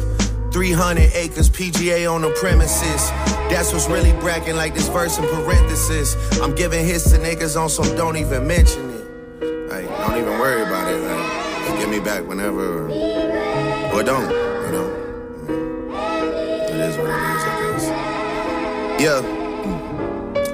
300 0.52 1.12
acres 1.14 1.48
PGA 1.48 2.12
on 2.12 2.22
the 2.22 2.30
premises. 2.30 3.10
That's 3.48 3.72
what's 3.72 3.88
really 3.88 4.12
bracking 4.14 4.56
like 4.56 4.74
this 4.74 4.88
verse 4.88 5.16
in 5.16 5.24
parenthesis. 5.28 6.16
I'm 6.40 6.56
giving 6.56 6.84
hits 6.84 7.08
to 7.12 7.18
niggas 7.18 7.56
on 7.56 7.68
some 7.68 7.86
don't 7.96 8.16
even 8.16 8.48
mention 8.48 8.90
it. 8.90 9.70
Like, 9.70 9.86
don't 9.86 10.18
even 10.18 10.40
worry 10.40 10.62
about 10.62 10.92
it. 10.92 10.98
Like, 10.98 11.78
give 11.78 11.88
me 11.88 12.00
back 12.00 12.26
whenever. 12.26 12.88
Or 13.94 14.02
don't, 14.02 14.49
Yeah. 19.00 19.20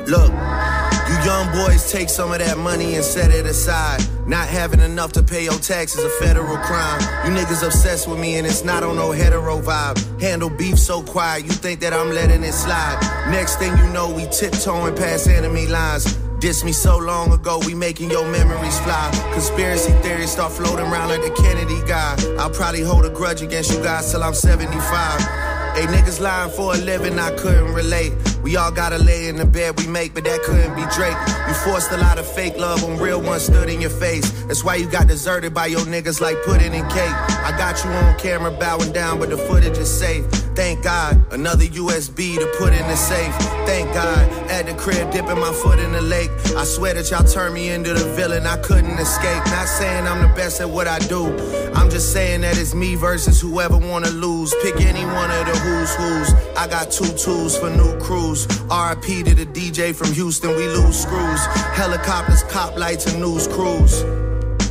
Look, 0.06 0.30
you 0.30 1.16
young 1.26 1.50
boys 1.50 1.90
take 1.90 2.08
some 2.08 2.30
of 2.30 2.38
that 2.38 2.56
money 2.56 2.94
and 2.94 3.04
set 3.04 3.32
it 3.32 3.44
aside. 3.44 4.00
Not 4.24 4.46
having 4.46 4.78
enough 4.78 5.10
to 5.14 5.22
pay 5.24 5.42
your 5.42 5.58
taxes 5.58 6.04
a 6.04 6.10
federal 6.24 6.56
crime. 6.58 7.00
You 7.24 7.36
niggas 7.36 7.66
obsessed 7.66 8.06
with 8.06 8.20
me 8.20 8.36
and 8.36 8.46
it's 8.46 8.62
not 8.62 8.84
on 8.84 8.94
no 8.94 9.10
hetero 9.10 9.60
vibe. 9.60 9.98
Handle 10.20 10.48
beef 10.48 10.78
so 10.78 11.02
quiet, 11.02 11.44
you 11.44 11.50
think 11.50 11.80
that 11.80 11.92
I'm 11.92 12.12
letting 12.12 12.44
it 12.44 12.52
slide. 12.52 13.00
Next 13.32 13.56
thing 13.56 13.76
you 13.78 13.86
know, 13.88 14.14
we 14.14 14.26
tiptoeing 14.26 14.94
past 14.94 15.26
enemy 15.26 15.66
lines. 15.66 16.14
Diss 16.38 16.62
me 16.62 16.70
so 16.70 16.98
long 16.98 17.32
ago, 17.32 17.58
we 17.66 17.74
making 17.74 18.12
your 18.12 18.30
memories 18.30 18.78
fly. 18.78 19.10
Conspiracy 19.32 19.90
theories 20.02 20.30
start 20.30 20.52
floating 20.52 20.86
around 20.86 21.08
like 21.08 21.22
the 21.22 21.42
Kennedy 21.42 21.80
guy. 21.88 22.14
I'll 22.38 22.50
probably 22.50 22.82
hold 22.82 23.06
a 23.06 23.10
grudge 23.10 23.42
against 23.42 23.72
you 23.72 23.82
guys 23.82 24.12
till 24.12 24.22
I'm 24.22 24.34
75. 24.34 25.46
Hey, 25.76 25.84
niggas 25.88 26.22
lying 26.22 26.50
for 26.52 26.74
a 26.74 26.78
living, 26.78 27.18
I 27.18 27.30
couldn't 27.36 27.74
relate. 27.74 28.12
We 28.46 28.54
all 28.54 28.70
gotta 28.70 28.98
lay 28.98 29.26
in 29.26 29.34
the 29.34 29.44
bed 29.44 29.76
we 29.76 29.88
make, 29.88 30.14
but 30.14 30.22
that 30.22 30.40
couldn't 30.44 30.76
be 30.76 30.82
Drake. 30.94 31.16
You 31.48 31.54
forced 31.64 31.90
a 31.90 31.96
lot 31.96 32.16
of 32.16 32.24
fake 32.30 32.56
love 32.56 32.80
when 32.80 32.96
real 32.96 33.20
ones 33.20 33.42
stood 33.42 33.68
in 33.68 33.80
your 33.80 33.90
face. 33.90 34.30
That's 34.44 34.62
why 34.62 34.76
you 34.76 34.86
got 34.88 35.08
deserted 35.08 35.52
by 35.52 35.66
your 35.66 35.80
niggas 35.80 36.20
like 36.20 36.40
pudding 36.44 36.72
and 36.72 36.88
cake. 36.88 37.35
I 37.46 37.56
got 37.56 37.84
you 37.84 37.90
on 37.90 38.18
camera 38.18 38.50
bowing 38.50 38.90
down, 38.90 39.20
but 39.20 39.30
the 39.30 39.36
footage 39.36 39.78
is 39.78 39.88
safe. 39.88 40.24
Thank 40.56 40.82
God, 40.82 41.32
another 41.32 41.64
USB 41.64 42.36
to 42.40 42.46
put 42.58 42.72
in 42.72 42.84
the 42.88 42.96
safe. 42.96 43.32
Thank 43.64 43.94
God, 43.94 44.28
at 44.50 44.66
the 44.66 44.74
crib 44.74 45.12
dipping 45.12 45.38
my 45.38 45.52
foot 45.52 45.78
in 45.78 45.92
the 45.92 46.00
lake. 46.00 46.28
I 46.56 46.64
swear 46.64 46.94
that 46.94 47.08
y'all 47.08 47.22
turned 47.22 47.54
me 47.54 47.68
into 47.68 47.94
the 47.94 48.04
villain, 48.16 48.48
I 48.48 48.56
couldn't 48.56 48.98
escape. 48.98 49.46
Not 49.46 49.68
saying 49.68 50.08
I'm 50.08 50.28
the 50.28 50.34
best 50.34 50.60
at 50.60 50.68
what 50.68 50.88
I 50.88 50.98
do. 50.98 51.26
I'm 51.72 51.88
just 51.88 52.12
saying 52.12 52.40
that 52.40 52.58
it's 52.58 52.74
me 52.74 52.96
versus 52.96 53.40
whoever 53.40 53.78
wanna 53.78 54.10
lose. 54.10 54.52
Pick 54.64 54.80
any 54.80 55.04
one 55.04 55.30
of 55.30 55.46
the 55.46 55.56
who's 55.56 55.94
who's. 55.94 56.32
I 56.56 56.66
got 56.66 56.90
two 56.90 57.16
tools 57.16 57.56
for 57.56 57.70
new 57.70 57.96
crews. 58.00 58.48
RIP 58.66 59.24
to 59.24 59.34
the 59.36 59.46
DJ 59.46 59.94
from 59.94 60.12
Houston, 60.12 60.50
we 60.50 60.66
lose 60.66 61.00
screws. 61.00 61.46
Helicopters, 61.78 62.42
cop 62.50 62.76
lights, 62.76 63.06
and 63.06 63.20
news 63.22 63.46
crews. 63.46 64.25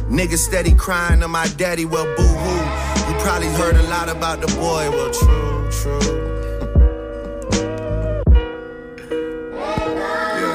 Niggas 0.09 0.37
steady 0.37 0.73
crying 0.73 1.19
to 1.21 1.27
my 1.27 1.47
daddy, 1.57 1.85
well, 1.85 2.05
boo 2.15 2.23
hoo. 2.23 3.09
You 3.09 3.19
probably 3.19 3.47
heard 3.47 3.75
a 3.75 3.83
lot 3.83 4.07
about 4.09 4.39
the 4.41 4.47
boy, 4.55 4.89
well, 4.91 5.11
true, 5.11 5.69
true. 5.71 6.15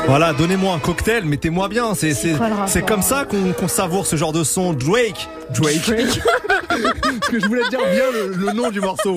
Voilà, 0.07 0.33
donnez-moi 0.33 0.75
un 0.75 0.81
cocktail, 0.81 1.25
mettez-moi 1.25 1.69
bien. 1.69 1.95
C'est 1.95 2.85
comme 2.87 3.03
ça 3.03 3.25
qu'on 3.25 3.53
qu'on 3.53 3.69
savoure 3.69 4.07
ce 4.07 4.17
genre 4.17 4.33
de 4.33 4.43
son. 4.43 4.73
Drake, 4.73 5.29
Drake. 5.51 6.21
Parce 7.03 7.29
que 7.31 7.41
je 7.41 7.47
voulais 7.47 7.69
dire 7.69 7.81
bien 7.81 8.11
le, 8.13 8.35
le 8.35 8.53
nom 8.53 8.71
du 8.71 8.81
morceau. 8.81 9.17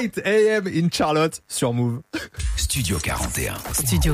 8 0.00 0.18
a.m. 0.24 0.66
in 0.68 0.88
Charlotte 0.92 1.40
sur 1.48 1.72
Move. 1.72 2.00
Studio 2.56 2.98
41. 2.98 3.54
Studio 3.72 4.12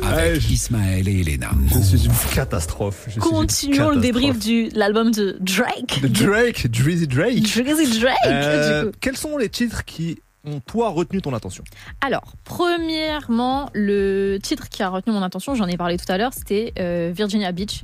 41. 0.00 0.08
Avec 0.08 0.50
Ismaël 0.50 1.08
et 1.08 1.20
Elena. 1.20 1.50
Je 1.72 1.78
suis 1.80 2.06
une 2.06 2.12
catastrophe. 2.34 3.04
Je 3.08 3.14
une 3.16 3.20
Continuons 3.20 3.90
le 3.90 4.00
débrief 4.00 4.38
de 4.38 4.76
l'album 4.78 5.10
de 5.10 5.36
Drake. 5.40 6.00
De 6.02 6.08
Drake, 6.08 6.66
Drizzy 6.70 7.06
Drake. 7.06 7.42
Drizzy 7.42 8.00
Drake, 8.00 8.16
Euh, 8.26 8.84
du 8.84 8.90
coup. 8.90 8.96
quels 9.00 9.16
sont 9.16 9.36
les 9.36 9.48
titres 9.48 9.84
qui 9.84 10.18
ont 10.44 10.60
toi 10.60 10.88
retenu 10.90 11.20
ton 11.20 11.34
attention? 11.34 11.64
Alors, 12.00 12.32
premièrement, 12.44 13.68
le 13.74 14.38
titre 14.42 14.68
qui 14.68 14.82
a 14.82 14.88
retenu 14.88 15.12
mon 15.12 15.22
attention, 15.22 15.54
j'en 15.54 15.66
ai 15.66 15.76
parlé 15.76 15.96
tout 15.98 16.10
à 16.10 16.16
l'heure, 16.18 16.32
c'était 16.32 16.72
euh, 16.78 17.10
Virginia 17.14 17.52
Beach. 17.52 17.82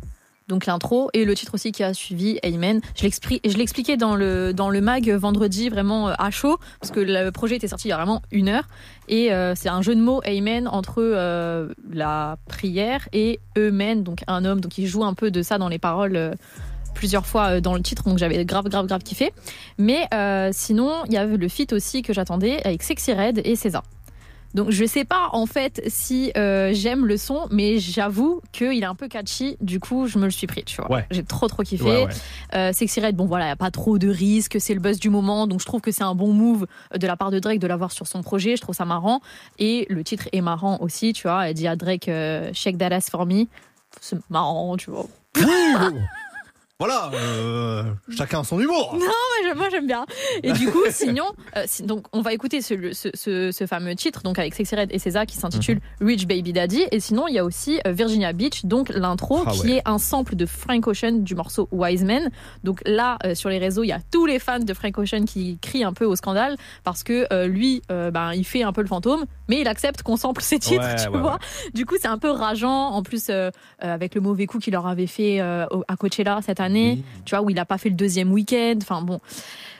Donc 0.52 0.66
l'intro 0.66 1.08
et 1.14 1.24
le 1.24 1.34
titre 1.34 1.54
aussi 1.54 1.72
qui 1.72 1.82
a 1.82 1.94
suivi, 1.94 2.38
Amen. 2.44 2.82
Je 2.94 3.04
l'expliquais 3.56 3.96
dans 3.96 4.14
le, 4.14 4.52
dans 4.52 4.68
le 4.68 4.82
mag 4.82 5.08
vendredi 5.08 5.70
vraiment 5.70 6.10
euh, 6.10 6.14
à 6.18 6.30
chaud, 6.30 6.58
parce 6.78 6.92
que 6.92 7.00
le 7.00 7.30
projet 7.30 7.56
était 7.56 7.68
sorti 7.68 7.88
il 7.88 7.90
y 7.90 7.94
a 7.94 7.96
vraiment 7.96 8.20
une 8.30 8.50
heure. 8.50 8.68
Et 9.08 9.32
euh, 9.32 9.54
c'est 9.54 9.70
un 9.70 9.80
jeu 9.80 9.94
de 9.94 10.00
mots, 10.02 10.20
Amen, 10.26 10.68
entre 10.68 10.96
euh, 10.98 11.72
la 11.90 12.36
prière 12.48 13.08
et 13.14 13.40
Eumen, 13.56 14.02
donc 14.02 14.24
un 14.26 14.44
homme. 14.44 14.60
Donc 14.60 14.76
il 14.76 14.86
joue 14.86 15.04
un 15.04 15.14
peu 15.14 15.30
de 15.30 15.40
ça 15.40 15.56
dans 15.56 15.68
les 15.68 15.78
paroles. 15.78 16.36
plusieurs 16.92 17.24
fois 17.24 17.62
dans 17.62 17.72
le 17.72 17.80
titre, 17.80 18.02
donc 18.04 18.18
j'avais 18.18 18.44
grave, 18.44 18.68
grave, 18.68 18.86
grave 18.86 19.02
kiffé. 19.02 19.32
Mais 19.78 20.06
sinon, 20.52 21.04
il 21.06 21.14
y 21.14 21.16
avait 21.16 21.38
le 21.38 21.48
feat 21.48 21.72
aussi 21.72 22.02
que 22.02 22.12
j'attendais 22.12 22.60
avec 22.66 22.82
Sexy 22.82 23.14
Red 23.14 23.40
et 23.42 23.56
César. 23.56 23.84
Donc 24.54 24.70
je 24.70 24.84
sais 24.84 25.04
pas 25.04 25.30
en 25.32 25.46
fait 25.46 25.82
si 25.86 26.32
euh, 26.36 26.70
j'aime 26.72 27.06
le 27.06 27.16
son, 27.16 27.46
mais 27.50 27.78
j'avoue 27.78 28.40
qu'il 28.52 28.82
est 28.82 28.86
un 28.86 28.94
peu 28.94 29.08
catchy. 29.08 29.56
Du 29.60 29.80
coup, 29.80 30.06
je 30.06 30.18
me 30.18 30.24
le 30.24 30.30
suis 30.30 30.46
pris, 30.46 30.64
tu 30.64 30.76
vois. 30.76 30.90
Ouais. 30.90 31.06
J'ai 31.10 31.22
trop 31.22 31.48
trop 31.48 31.62
kiffé. 31.62 31.84
Ouais, 31.84 32.04
ouais. 32.04 32.12
Euh, 32.54 32.72
Sexy 32.72 33.00
Red, 33.00 33.16
bon 33.16 33.26
voilà, 33.26 33.48
y 33.48 33.50
a 33.50 33.56
pas 33.56 33.70
trop 33.70 33.98
de 33.98 34.08
risques, 34.08 34.60
c'est 34.60 34.74
le 34.74 34.80
buzz 34.80 34.98
du 34.98 35.10
moment, 35.10 35.46
donc 35.46 35.60
je 35.60 35.66
trouve 35.66 35.80
que 35.80 35.90
c'est 35.90 36.04
un 36.04 36.14
bon 36.14 36.32
move 36.32 36.66
de 36.96 37.06
la 37.06 37.16
part 37.16 37.30
de 37.30 37.38
Drake 37.38 37.58
de 37.58 37.66
l'avoir 37.66 37.92
sur 37.92 38.06
son 38.06 38.22
projet. 38.22 38.56
Je 38.56 38.62
trouve 38.62 38.74
ça 38.74 38.84
marrant 38.84 39.20
et 39.58 39.86
le 39.88 40.04
titre 40.04 40.28
est 40.32 40.40
marrant 40.40 40.78
aussi, 40.80 41.12
tu 41.12 41.22
vois. 41.22 41.48
Elle 41.48 41.54
dit 41.54 41.66
à 41.66 41.76
Drake 41.76 42.08
euh, 42.08 42.50
Shake 42.52 42.78
that 42.78 42.94
ass 42.94 43.10
for 43.10 43.26
me. 43.26 43.46
C'est 44.00 44.18
marrant, 44.30 44.76
tu 44.76 44.90
vois. 44.90 45.06
Voilà, 46.82 47.12
euh, 47.14 47.84
chacun 48.16 48.42
son 48.42 48.58
humour. 48.58 48.98
Non, 48.98 49.54
moi 49.56 49.68
j'aime 49.70 49.86
bien. 49.86 50.04
Et 50.42 50.52
du 50.52 50.68
coup, 50.70 50.82
sinon, 50.90 51.24
euh, 51.56 51.62
si- 51.66 51.82
donc 51.84 52.06
on 52.12 52.22
va 52.22 52.32
écouter 52.32 52.60
ce, 52.62 52.74
ce, 52.92 53.08
ce- 53.14 53.50
ce 53.52 53.66
fameux 53.66 53.94
titre, 53.94 54.22
donc 54.22 54.38
avec 54.38 54.52
Sexy 54.54 54.74
Red 54.74 54.88
et 54.92 54.98
César, 54.98 55.26
qui 55.26 55.36
s'intitule 55.36 55.80
Mhm. 56.00 56.06
Rich 56.08 56.26
Baby 56.26 56.52
Daddy. 56.52 56.84
Et 56.90 56.98
sinon, 57.00 57.28
il 57.28 57.34
y 57.34 57.38
a 57.38 57.44
aussi 57.44 57.80
euh, 57.86 57.92
Virginia 57.92 58.32
Beach, 58.32 58.64
donc 58.64 58.88
l'intro, 58.88 59.42
Ah 59.46 59.50
qui 59.52 59.60
ouais. 59.62 59.70
est 59.76 59.82
un 59.84 59.98
sample 59.98 60.34
de 60.36 60.44
Frank 60.46 60.86
Ocean 60.88 61.12
du 61.22 61.34
morceau 61.36 61.68
Wise 61.70 62.02
Man. 62.04 62.30
Donc 62.64 62.80
là, 62.86 63.18
euh, 63.24 63.34
sur 63.36 63.48
les 63.48 63.58
réseaux, 63.58 63.84
il 63.84 63.88
y 63.88 63.92
a 63.92 64.00
tous 64.10 64.26
les 64.26 64.38
fans 64.40 64.58
de 64.58 64.74
Frank 64.74 64.96
Ocean 64.98 65.24
qui 65.24 65.58
crient 65.60 65.84
un 65.84 65.92
peu 65.92 66.04
au 66.04 66.16
scandale 66.16 66.56
parce 66.82 67.02
que 67.04 67.46
lui, 67.46 67.82
ben, 67.88 68.32
il 68.34 68.44
fait 68.44 68.62
un 68.64 68.72
peu 68.72 68.80
le 68.82 68.88
fantôme, 68.88 69.24
mais 69.48 69.60
il 69.60 69.68
accepte 69.68 70.02
qu'on 70.02 70.16
sample 70.16 70.42
ses 70.42 70.58
titres, 70.58 70.82
Ouais, 70.82 70.96
tu 70.96 71.08
ouais, 71.10 71.20
vois. 71.20 71.38
Du 71.74 71.84
coup, 71.86 71.94
c'est 72.00 72.08
un 72.08 72.18
peu 72.18 72.30
rageant. 72.30 72.90
En 72.90 73.02
plus, 73.02 73.30
avec 73.78 74.14
le 74.14 74.20
mauvais 74.20 74.46
coup 74.46 74.58
qu'il 74.58 74.72
leur 74.72 74.86
avait 74.86 75.06
fait 75.06 75.40
à 75.40 75.96
Coachella 75.98 76.40
cette 76.42 76.60
année, 76.60 76.71
tu 77.24 77.34
vois, 77.34 77.42
où 77.44 77.50
il 77.50 77.58
a 77.58 77.64
pas 77.64 77.78
fait 77.78 77.88
le 77.88 77.94
deuxième 77.96 78.32
week-end. 78.32 78.74
Enfin 78.80 79.02
bon, 79.02 79.20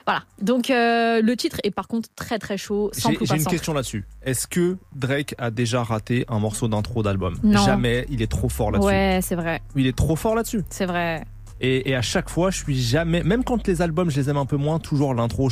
voilà. 0.05 0.23
Donc 0.41 0.69
euh, 0.69 1.21
le 1.21 1.35
titre 1.35 1.57
est 1.63 1.71
par 1.71 1.87
contre 1.87 2.09
très 2.15 2.39
très 2.39 2.57
chaud. 2.57 2.91
J'ai 2.95 3.35
une 3.35 3.45
question 3.45 3.73
là-dessus. 3.73 4.05
Est-ce 4.23 4.47
que 4.47 4.77
Drake 4.95 5.35
a 5.37 5.51
déjà 5.51 5.83
raté 5.83 6.25
un 6.27 6.39
morceau 6.39 6.67
d'intro 6.67 7.03
d'album? 7.03 7.35
Jamais. 7.65 8.05
Il 8.09 8.21
est 8.21 8.31
trop 8.31 8.49
fort 8.49 8.71
là-dessus. 8.71 8.87
Ouais, 8.87 9.19
c'est 9.21 9.35
vrai, 9.35 9.61
Il 9.75 9.87
est 9.87 9.95
trop 9.97 10.15
fort 10.15 10.35
là-dessus. 10.35 10.63
c'est 10.69 10.85
vrai. 10.85 11.25
Et, 11.61 11.91
et 11.91 11.95
à 11.95 12.01
chaque 12.01 12.29
fois, 12.29 12.51
je 12.51 12.57
suis 12.57 12.81
jamais, 12.81 13.23
même 13.23 13.45
quand 13.45 13.65
les 13.67 13.81
albums, 13.81 14.09
je 14.09 14.19
les 14.19 14.29
aime 14.29 14.35
un 14.35 14.45
peu 14.45 14.57
moins, 14.57 14.79
toujours 14.79 15.13
l'intro, 15.13 15.49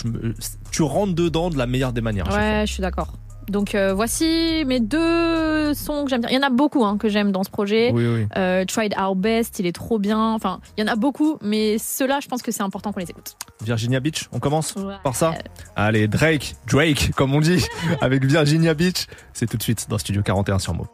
tu 0.72 0.82
rentres 0.82 1.14
dedans 1.14 1.50
de 1.50 1.58
la 1.58 1.68
meilleure 1.68 1.94
des 1.94 2.02
manières. 2.02 2.28
Ouais, 2.36 2.66
je 2.68 2.74
suis 2.74 2.82
d'accord. 2.82 3.14
Donc 3.50 3.76
euh, 3.76 3.94
voici 3.94 4.64
mes 4.66 4.80
deux 4.80 5.74
sons 5.74 6.04
que 6.04 6.10
j'aime 6.10 6.22
bien. 6.22 6.30
Il 6.30 6.36
y 6.36 6.38
en 6.38 6.44
a 6.44 6.50
beaucoup 6.50 6.86
hein, 6.86 6.98
que 6.98 7.10
j'aime 7.10 7.32
dans 7.32 7.44
ce 7.44 7.50
projet. 7.50 7.92
Oui, 7.94 8.06
oui. 8.08 8.28
Euh, 8.38 8.64
Tried 8.66 8.94
Our 8.98 9.16
Best, 9.16 9.60
il 9.60 9.66
est 9.66 9.72
trop 9.72 10.00
bien. 10.00 10.34
Enfin, 10.34 10.60
il 10.78 10.86
y 10.86 10.90
en 10.90 10.92
a 10.92 10.96
beaucoup, 10.96 11.38
mais 11.42 11.78
ceux-là, 11.78 12.20
je 12.22 12.28
pense 12.28 12.42
que 12.42 12.52
c'est 12.52 12.64
important 12.64 12.92
qu'on 12.94 13.00
les 13.00 13.10
écoute. 13.10 13.36
Virginia 13.64 14.00
Beach, 14.00 14.28
on 14.32 14.40
commence 14.40 14.76
Ouais. 14.76 14.96
par 15.04 15.16
ça 15.16 15.34
Allez, 15.76 16.08
Drake, 16.08 16.56
Drake, 16.68 17.12
comme 17.16 17.34
on 17.36 17.42
dit, 17.42 17.66
avec 18.02 18.24
Virginia 18.26 18.74
Beach. 18.74 19.08
C'est 19.34 19.48
tout 19.50 19.58
de 19.58 19.64
suite 19.64 19.88
dans 19.90 19.98
Studio 19.98 20.22
41 20.24 20.60
sur 20.60 20.74
Mo. 20.74 20.88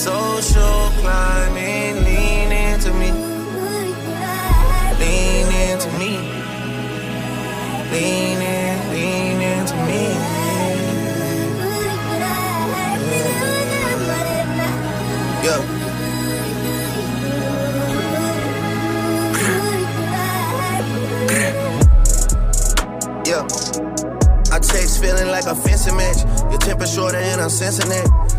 Social 0.00 0.90
climbing. 1.00 2.04
Lean 2.04 2.50
into 2.52 2.90
me, 2.94 3.10
lean 4.98 5.48
into 5.68 5.88
me, 5.98 6.12
lean 7.92 8.40
in, 8.40 8.90
lean 8.92 9.40
into 9.42 9.76
me. 9.88 10.02
Yeah. 15.44 15.60
Yeah. 23.26 23.44
I 24.52 24.58
text 24.60 25.00
feeling 25.02 25.28
like 25.28 25.44
a 25.44 25.54
fencing 25.54 25.96
match. 25.96 26.24
Your 26.50 26.58
temper 26.58 26.86
shorter 26.86 27.18
and 27.18 27.40
I'm 27.42 27.50
sensing 27.50 27.90
that. 27.90 28.29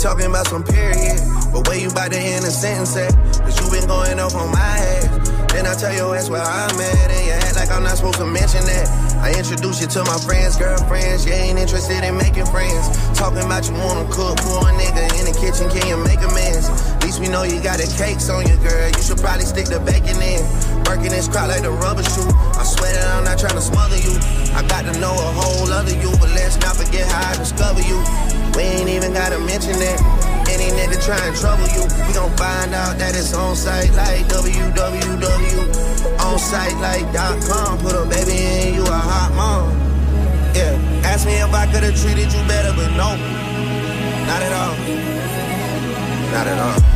Talking 0.00 0.32
about 0.32 0.48
some 0.48 0.64
period, 0.64 1.20
but 1.52 1.68
where 1.68 1.76
you 1.76 1.92
about 1.92 2.08
to 2.12 2.16
end 2.16 2.40
a 2.48 2.50
sentence 2.50 2.96
at? 2.96 3.12
Cause 3.44 3.52
you 3.60 3.68
been 3.68 3.84
going 3.84 4.16
off 4.16 4.32
on 4.32 4.48
my 4.48 4.56
ass. 4.56 5.28
Then 5.52 5.68
I 5.68 5.76
tell 5.76 5.92
your 5.92 6.16
ass 6.16 6.32
where 6.32 6.40
I'm 6.40 6.72
at, 6.72 7.10
and 7.12 7.26
you 7.28 7.36
act 7.36 7.60
like 7.60 7.68
I'm 7.68 7.84
not 7.84 8.00
supposed 8.00 8.16
to 8.16 8.24
mention 8.24 8.64
that. 8.64 8.88
I 9.20 9.36
introduce 9.36 9.76
you 9.76 9.92
to 9.92 10.00
my 10.08 10.16
friends, 10.24 10.56
girlfriends. 10.56 11.28
You 11.28 11.36
ain't 11.36 11.60
interested 11.60 12.00
in 12.00 12.16
making 12.16 12.48
friends. 12.48 12.88
Talking 13.12 13.44
about 13.44 13.68
you 13.68 13.76
wanna 13.76 14.08
cook 14.08 14.40
for 14.40 14.64
a 14.64 14.72
nigga 14.72 15.04
in 15.20 15.28
the 15.28 15.36
kitchen, 15.36 15.68
can 15.68 15.84
you 15.84 16.00
make 16.00 16.24
amends? 16.24 16.72
At 16.96 17.04
least 17.04 17.20
we 17.20 17.28
know 17.28 17.44
you 17.44 17.60
got 17.60 17.76
the 17.76 17.84
cakes 18.00 18.32
on 18.32 18.48
you, 18.48 18.56
girl. 18.64 18.88
You 18.88 19.04
should 19.04 19.20
probably 19.20 19.44
stick 19.44 19.68
the 19.68 19.84
bacon 19.84 20.16
in. 20.16 20.40
Working 20.88 21.12
this 21.12 21.28
crowd 21.28 21.52
like 21.52 21.60
the 21.60 21.76
rubber 21.76 22.08
shoe. 22.08 22.24
I 22.56 22.64
swear 22.64 22.88
that 22.88 23.20
I'm 23.20 23.28
not 23.28 23.36
trying 23.36 23.52
to 23.52 23.60
smother 23.60 24.00
you. 24.00 24.16
I 24.56 24.64
got 24.64 24.88
to 24.88 24.96
know 24.96 25.12
a 25.12 25.28
whole 25.36 25.68
other 25.68 25.92
you, 25.92 26.08
but 26.16 26.32
let's 26.32 26.56
not 26.64 26.80
forget 26.80 27.04
how 27.04 27.36
I 27.36 27.36
discover 27.36 27.84
you. 27.84 28.39
We 28.56 28.62
ain't 28.62 28.88
even 28.88 29.12
gotta 29.12 29.38
mention 29.38 29.74
that. 29.78 29.98
Any 30.50 30.70
nigga 30.74 30.98
try 31.04 31.20
and 31.26 31.36
trouble 31.36 31.68
you, 31.70 31.82
we 32.06 32.12
gon' 32.12 32.34
find 32.36 32.74
out 32.74 32.98
that 32.98 33.14
it's 33.14 33.32
on 33.34 33.54
site 33.54 33.92
like 33.94 34.26
www. 34.26 35.60
On 36.20 36.38
site. 36.38 36.70
Put 37.80 37.94
a 37.94 38.04
baby 38.04 38.36
in, 38.36 38.74
you 38.74 38.82
a 38.82 38.90
hot 38.90 39.32
mom. 39.34 39.70
Yeah, 40.54 40.76
ask 41.04 41.26
me 41.26 41.32
if 41.34 41.52
I 41.54 41.66
could've 41.72 41.98
treated 41.98 42.30
you 42.32 42.46
better, 42.46 42.72
but 42.76 42.90
no, 42.90 43.16
not 44.26 44.42
at 44.42 44.52
all. 44.52 44.76
Not 46.30 46.46
at 46.46 46.58
all. 46.58 46.89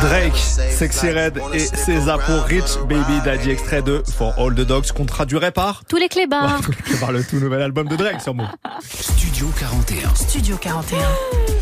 Drake, 0.00 0.36
Sexy 0.36 1.10
Red 1.10 1.40
et 1.52 1.58
César 1.58 2.18
pour 2.20 2.42
Rich 2.44 2.78
Baby 2.88 3.20
Daddy, 3.24 3.50
extrait 3.50 3.82
de 3.82 4.02
For 4.16 4.34
All 4.38 4.54
the 4.54 4.60
Dogs 4.60 4.92
qu'on 4.92 5.04
traduirait 5.04 5.52
par 5.52 5.84
Tous 5.86 5.96
les 5.96 6.08
clébards. 6.08 6.60
par 7.00 7.12
le 7.12 7.24
tout 7.24 7.36
nouvel 7.36 7.62
album 7.62 7.88
de 7.88 7.96
Drake 7.96 8.20
sur 8.20 8.34
Move. 8.34 8.48
Studio 8.80 9.48
41. 9.58 10.14
Studio 10.14 10.56
41. 10.56 10.98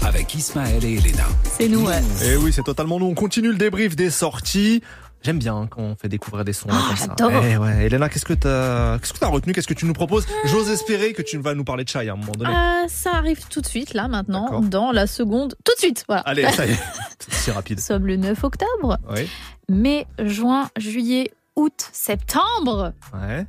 Avec 0.06 0.34
Ismaël 0.34 0.84
et 0.84 0.94
Elena. 0.94 1.24
C'est 1.58 1.68
nous, 1.68 1.86
ouais. 1.86 2.00
Et 2.24 2.36
oui, 2.36 2.52
c'est 2.52 2.62
totalement 2.62 2.98
nous. 2.98 3.06
On 3.06 3.14
continue 3.14 3.48
le 3.48 3.56
débrief 3.56 3.96
des 3.96 4.10
sorties. 4.10 4.82
J'aime 5.26 5.40
bien 5.40 5.66
quand 5.68 5.82
on 5.82 5.96
fait 5.96 6.08
découvrir 6.08 6.44
des 6.44 6.52
sons 6.52 6.68
Ah, 6.70 6.84
comme 6.86 6.96
ça. 6.96 7.06
j'adore. 7.18 7.42
Eh 7.44 7.56
ouais. 7.56 7.86
Elena, 7.86 8.08
qu'est-ce 8.08 8.24
que 8.24 8.32
t'as, 8.32 8.96
qu'est-ce 9.00 9.12
que 9.12 9.18
t'as 9.18 9.26
retenu 9.26 9.52
Qu'est-ce 9.52 9.66
que 9.66 9.74
tu 9.74 9.84
nous 9.84 9.92
proposes? 9.92 10.24
J'ose 10.44 10.70
espérer 10.70 11.14
que 11.14 11.22
tu 11.22 11.36
vas 11.38 11.54
nous 11.56 11.64
parler 11.64 11.82
de 11.82 11.88
Chai 11.88 12.08
à 12.08 12.12
un 12.12 12.16
moment 12.16 12.30
donné. 12.38 12.54
Euh, 12.54 12.86
ça 12.86 13.10
arrive 13.14 13.40
tout 13.48 13.60
de 13.60 13.66
suite, 13.66 13.92
là, 13.92 14.06
maintenant, 14.06 14.60
dans 14.60 14.92
la 14.92 15.08
seconde. 15.08 15.56
Tout 15.64 15.72
de 15.74 15.80
suite, 15.80 16.04
voilà. 16.06 16.22
Allez, 16.22 16.48
ça 16.52 16.64
y 16.64 16.70
est. 16.70 16.78
C'est 17.28 17.50
rapide. 17.50 17.78
Nous 17.78 17.82
sommes 17.82 18.06
le 18.06 18.16
9 18.16 18.44
octobre. 18.44 18.98
Oui. 19.10 19.28
Mai, 19.68 20.06
juin, 20.20 20.68
juillet, 20.76 21.32
août, 21.56 21.88
septembre. 21.92 22.92
Ouais. 23.12 23.46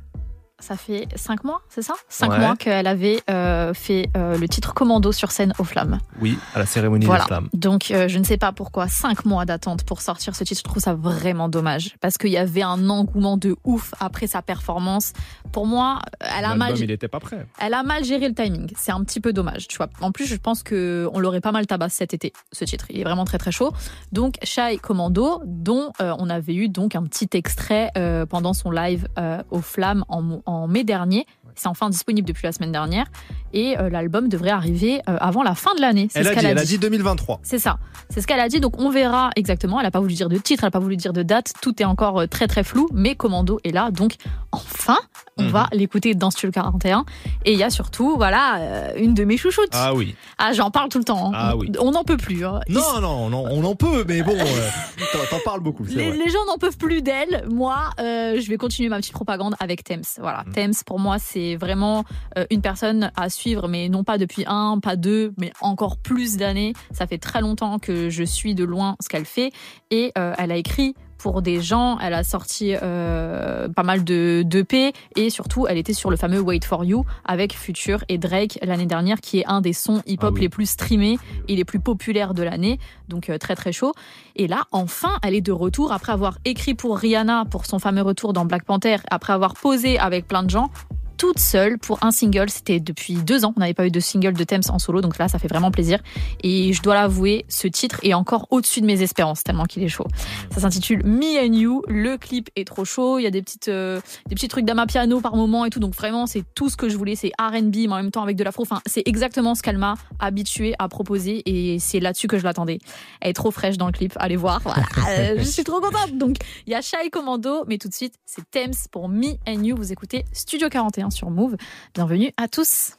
Ça 0.60 0.76
fait 0.76 1.06
5 1.14 1.44
mois, 1.44 1.62
c'est 1.68 1.82
ça? 1.82 1.94
5 2.08 2.30
Ouais. 2.32 2.38
mois 2.40 2.56
qu'elle 2.56 2.88
avait 2.88 3.22
euh, 3.30 3.72
fait 3.74 4.10
euh, 4.16 4.36
le 4.36 4.48
titre 4.48 4.74
Commando 4.74 5.12
sur 5.12 5.30
scène 5.30 5.52
aux 5.60 5.64
flammes. 5.64 5.98
Oui, 6.20 6.36
à 6.52 6.58
la 6.58 6.66
cérémonie 6.66 7.06
Voilà. 7.06 7.22
des 7.22 7.26
flammes. 7.28 7.48
Donc 7.54 7.92
euh, 7.92 8.08
je 8.08 8.18
ne 8.18 8.24
sais 8.24 8.38
pas 8.38 8.50
pourquoi 8.50 8.88
5 8.88 9.24
mois 9.24 9.44
d'attente 9.44 9.84
pour 9.84 10.00
sortir 10.00 10.34
ce 10.34 10.42
titre. 10.42 10.58
Je 10.58 10.64
trouve 10.68 10.82
ça 10.82 10.94
vraiment 10.94 11.48
dommage 11.48 11.94
parce 12.00 12.18
qu'il 12.18 12.30
y 12.30 12.36
avait 12.36 12.62
un 12.62 12.90
engouement 12.90 13.36
de 13.36 13.54
ouf 13.62 13.94
après 14.00 14.26
sa 14.26 14.42
performance. 14.42 15.12
Pour 15.52 15.64
moi, 15.64 16.00
elle 16.18 16.44
a 16.44 16.56
mal. 16.56 16.76
Il 16.76 16.90
était 16.90 17.06
pas 17.06 17.20
prêt. 17.20 17.46
Elle 17.60 17.72
a 17.74 17.84
mal 17.84 18.04
géré 18.04 18.28
le 18.28 18.34
timing. 18.34 18.72
C'est 18.76 18.90
un 18.92 19.04
petit 19.04 19.20
peu 19.20 19.32
dommage, 19.32 19.68
tu 19.68 19.76
vois. 19.76 19.88
En 20.00 20.10
plus, 20.10 20.26
je 20.26 20.34
pense 20.36 20.64
que 20.64 21.08
on 21.12 21.20
l'aurait 21.20 21.40
pas 21.40 21.52
mal 21.52 21.68
tabassé 21.68 21.98
cet 21.98 22.14
été, 22.14 22.32
ce 22.50 22.64
titre. 22.64 22.86
Il 22.90 22.98
est 23.00 23.04
vraiment 23.04 23.24
très 23.24 23.38
très 23.38 23.52
chaud. 23.52 23.72
Donc, 24.10 24.34
Shai 24.42 24.78
Commando, 24.78 25.40
dont 25.46 25.92
on 26.00 26.28
avait 26.28 26.54
eu 26.56 26.68
donc 26.68 26.96
un 26.96 27.04
petit 27.04 27.28
extrait 27.34 27.90
pendant 28.28 28.52
son 28.54 28.72
live 28.72 29.06
aux 29.50 29.60
Flammes 29.60 30.04
en, 30.08 30.40
en 30.48 30.66
mai 30.66 30.82
dernier. 30.82 31.26
C'est 31.54 31.68
enfin 31.68 31.90
disponible 31.90 32.26
depuis 32.26 32.44
la 32.46 32.52
semaine 32.52 32.72
dernière. 32.72 33.06
Et 33.52 33.78
euh, 33.78 33.88
l'album 33.90 34.28
devrait 34.28 34.50
arriver 34.50 35.00
euh, 35.08 35.16
avant 35.20 35.42
la 35.42 35.54
fin 35.54 35.74
de 35.74 35.80
l'année. 35.80 36.08
C'est 36.10 36.20
Elle 36.20 36.26
ce 36.26 36.30
a 36.30 36.34
qu'elle 36.34 36.40
dit, 36.42 36.46
a 36.46 36.50
elle 36.52 36.58
a 36.58 36.62
dit. 36.64 36.68
dit 36.74 36.78
2023. 36.78 37.40
C'est 37.42 37.58
ça. 37.58 37.78
C'est 38.10 38.20
ce 38.20 38.26
qu'elle 38.26 38.40
a 38.40 38.48
dit. 38.48 38.60
Donc 38.60 38.78
on 38.80 38.90
verra 38.90 39.30
exactement. 39.36 39.78
Elle 39.80 39.86
n'a 39.86 39.90
pas 39.90 40.00
voulu 40.00 40.14
dire 40.14 40.28
de 40.28 40.36
titre, 40.38 40.64
elle 40.64 40.68
n'a 40.68 40.70
pas 40.72 40.78
voulu 40.78 40.96
dire 40.96 41.12
de 41.12 41.22
date. 41.22 41.52
Tout 41.60 41.80
est 41.82 41.84
encore 41.86 42.20
euh, 42.20 42.26
très 42.26 42.46
très 42.46 42.64
flou. 42.64 42.88
Mais 42.92 43.14
Commando 43.14 43.58
est 43.64 43.70
là. 43.72 43.90
Donc 43.90 44.14
enfin, 44.52 44.98
on 45.36 45.44
Mhm. 45.44 45.48
va 45.50 45.68
l'écouter 45.72 46.14
dans 46.14 46.30
Studio 46.30 46.50
41. 46.52 47.04
Et 47.44 47.52
il 47.52 47.58
y 47.58 47.62
a 47.62 47.70
surtout, 47.70 48.16
voilà, 48.16 48.92
une 48.96 49.14
de 49.14 49.24
mes 49.24 49.36
chouchoutes. 49.36 49.68
Ah 49.72 49.94
oui. 49.94 50.14
Ah, 50.38 50.52
j'en 50.52 50.70
parle 50.70 50.88
tout 50.88 50.98
le 50.98 51.04
temps. 51.04 51.28
hein. 51.28 51.32
Ah 51.34 51.56
oui. 51.56 51.70
On 51.80 51.92
n'en 51.92 52.04
peut 52.04 52.16
plus. 52.16 52.44
hein. 52.44 52.60
Non, 52.68 53.00
non, 53.00 53.28
non, 53.30 53.44
on 53.50 53.62
en 53.64 53.74
peut, 53.74 54.04
mais 54.08 54.22
bon, 54.22 54.34
euh, 54.36 54.68
t'en- 55.30 55.38
parles 55.44 55.60
beaucoup, 55.60 55.84
Les, 55.84 56.08
vrai. 56.10 56.18
les 56.18 56.30
gens 56.30 56.44
n'en 56.46 56.58
peuvent 56.58 56.76
plus 56.76 57.00
d'elle. 57.02 57.44
Moi, 57.48 57.76
euh, 58.00 58.40
je 58.40 58.48
vais 58.48 58.56
continuer 58.56 58.88
ma 58.88 58.96
petite 58.98 59.12
propagande 59.12 59.54
avec 59.60 59.84
Thames. 59.84 60.02
Voilà, 60.20 60.42
Mhm. 60.46 60.52
Thames 60.52 60.72
pour 60.84 60.98
moi 60.98 61.18
c'est 61.18 61.56
vraiment 61.56 62.04
euh, 62.36 62.44
une 62.50 62.60
personne 62.60 63.10
à 63.16 63.28
suivre, 63.38 63.68
mais 63.68 63.88
non 63.88 64.04
pas 64.04 64.18
depuis 64.18 64.44
un, 64.46 64.78
pas 64.80 64.96
deux, 64.96 65.32
mais 65.38 65.52
encore 65.60 65.96
plus 65.96 66.36
d'années. 66.36 66.72
Ça 66.90 67.06
fait 67.06 67.18
très 67.18 67.40
longtemps 67.40 67.78
que 67.78 68.10
je 68.10 68.24
suis 68.24 68.54
de 68.54 68.64
loin 68.64 68.96
ce 69.00 69.08
qu'elle 69.08 69.24
fait 69.24 69.52
et 69.90 70.12
euh, 70.18 70.34
elle 70.38 70.52
a 70.52 70.56
écrit 70.56 70.94
pour 71.18 71.42
des 71.42 71.60
gens, 71.60 71.98
elle 71.98 72.14
a 72.14 72.22
sorti 72.22 72.74
euh, 72.80 73.68
pas 73.68 73.82
mal 73.82 74.04
de 74.04 74.44
d'EP 74.46 74.92
et 75.16 75.30
surtout 75.30 75.66
elle 75.66 75.76
était 75.76 75.92
sur 75.92 76.10
le 76.10 76.16
fameux 76.16 76.40
Wait 76.40 76.64
for 76.64 76.84
You 76.84 77.04
avec 77.24 77.54
Future 77.54 78.04
et 78.08 78.18
Drake 78.18 78.58
l'année 78.62 78.86
dernière 78.86 79.20
qui 79.20 79.40
est 79.40 79.46
un 79.46 79.60
des 79.60 79.72
sons 79.72 80.00
hip-hop 80.06 80.30
Ah 80.30 80.34
oui. 80.34 80.42
les 80.42 80.48
plus 80.48 80.66
streamés 80.70 81.18
et 81.48 81.56
les 81.56 81.64
plus 81.64 81.80
populaires 81.80 82.34
de 82.34 82.44
l'année, 82.44 82.78
donc 83.08 83.30
euh, 83.30 83.38
très 83.38 83.56
très 83.56 83.72
chaud. 83.72 83.92
Et 84.36 84.46
là, 84.46 84.62
enfin, 84.70 85.18
elle 85.24 85.34
est 85.34 85.40
de 85.40 85.52
retour 85.52 85.92
après 85.92 86.12
avoir 86.12 86.38
écrit 86.44 86.74
pour 86.74 86.96
Rihanna 86.96 87.46
pour 87.50 87.66
son 87.66 87.80
fameux 87.80 88.02
retour 88.02 88.32
dans 88.32 88.44
Black 88.44 88.64
Panther, 88.64 88.98
après 89.10 89.32
avoir 89.32 89.54
posé 89.54 89.98
avec 89.98 90.28
plein 90.28 90.44
de 90.44 90.50
gens 90.50 90.70
toute 91.18 91.38
seule 91.38 91.78
pour 91.78 91.98
un 92.02 92.12
single. 92.12 92.48
C'était 92.48 92.80
depuis 92.80 93.14
deux 93.14 93.44
ans. 93.44 93.52
On 93.56 93.60
n'avait 93.60 93.74
pas 93.74 93.86
eu 93.86 93.90
de 93.90 94.00
single 94.00 94.32
de 94.32 94.44
Thames 94.44 94.62
en 94.68 94.78
solo, 94.78 95.00
donc 95.00 95.18
là, 95.18 95.28
ça 95.28 95.38
fait 95.38 95.48
vraiment 95.48 95.70
plaisir. 95.70 95.98
Et 96.42 96.72
je 96.72 96.80
dois 96.80 96.94
l'avouer, 96.94 97.44
ce 97.48 97.66
titre 97.68 97.98
est 98.02 98.14
encore 98.14 98.46
au-dessus 98.50 98.80
de 98.80 98.86
mes 98.86 99.02
espérances, 99.02 99.42
tellement 99.42 99.64
qu'il 99.64 99.82
est 99.82 99.88
chaud. 99.88 100.06
Ça 100.52 100.60
s'intitule 100.60 101.04
Me 101.04 101.44
and 101.44 101.52
You. 101.52 101.82
Le 101.88 102.16
clip 102.16 102.48
est 102.56 102.66
trop 102.66 102.84
chaud. 102.84 103.18
Il 103.18 103.24
y 103.24 103.26
a 103.26 103.30
des 103.30 103.42
petites, 103.42 103.68
euh, 103.68 104.00
des 104.28 104.36
petits 104.36 104.48
trucs 104.48 104.64
d'amapiano 104.64 105.20
par 105.20 105.34
moment 105.36 105.64
et 105.64 105.70
tout. 105.70 105.80
Donc 105.80 105.94
vraiment, 105.94 106.26
c'est 106.26 106.44
tout 106.54 106.70
ce 106.70 106.76
que 106.76 106.88
je 106.88 106.96
voulais. 106.96 107.16
C'est 107.16 107.32
R&B, 107.38 107.74
mais 107.74 107.92
en 107.92 107.96
même 107.96 108.10
temps 108.10 108.22
avec 108.22 108.36
de 108.36 108.44
l'afro. 108.44 108.62
Enfin, 108.62 108.80
c'est 108.86 109.02
exactement 109.06 109.54
ce 109.54 109.62
qu'elle 109.62 109.78
m'a 109.78 109.96
habitué 110.20 110.74
à 110.78 110.88
proposer 110.88 111.42
et 111.46 111.78
c'est 111.80 112.00
là-dessus 112.00 112.28
que 112.28 112.38
je 112.38 112.44
l'attendais. 112.44 112.78
Elle 113.20 113.30
est 113.30 113.34
trop 113.34 113.50
fraîche 113.50 113.76
dans 113.76 113.86
le 113.86 113.92
clip. 113.92 114.12
Allez 114.16 114.36
voir. 114.36 114.60
Voilà. 114.62 114.82
Euh, 115.08 115.36
je 115.38 115.44
suis 115.44 115.64
trop 115.64 115.80
contente. 115.80 116.18
Donc, 116.18 116.36
il 116.66 116.72
y 116.72 116.74
a 116.74 116.82
Shai 116.82 117.08
Commando, 117.10 117.64
mais 117.66 117.78
tout 117.78 117.88
de 117.88 117.94
suite, 117.94 118.14
c'est 118.26 118.42
Thames 118.50 118.74
pour 118.92 119.08
Me 119.08 119.36
and 119.46 119.64
You. 119.64 119.74
Vous 119.74 119.90
écoutez 119.90 120.26
Studio 120.32 120.68
41 120.68 121.07
sur 121.10 121.30
Move. 121.30 121.56
Bienvenue 121.94 122.32
à 122.36 122.48
tous. 122.48 122.98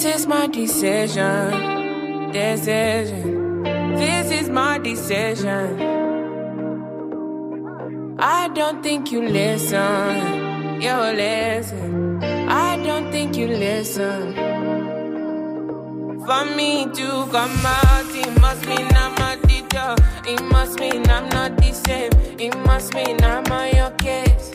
This 0.00 0.04
is 0.04 0.26
my 0.26 0.46
decision. 0.46 2.30
Decision. 2.32 3.62
This 3.96 4.30
is 4.30 4.48
my 4.48 4.78
decision. 4.78 5.78
I 8.18 8.48
don't 8.48 8.82
think 8.82 9.12
you 9.12 9.28
listen. 9.28 10.49
You 10.80 10.96
listen. 10.96 12.24
I 12.48 12.82
don't 12.82 13.12
think 13.12 13.36
you 13.36 13.48
listen. 13.48 14.32
For 16.24 16.44
me 16.56 16.86
to 16.86 17.26
come 17.30 17.66
out, 17.66 18.06
it 18.14 18.40
must 18.40 18.64
mean 18.64 18.88
I'm 18.94 19.12
a 19.20 19.46
teacher. 19.46 19.94
It 20.26 20.42
must 20.44 20.80
mean 20.80 21.06
I'm 21.10 21.28
not 21.28 21.58
the 21.58 21.74
same. 21.74 22.12
It 22.40 22.56
must 22.64 22.94
mean 22.94 23.22
I'm 23.22 23.44
on 23.52 23.76
your 23.76 23.90
case. 23.98 24.54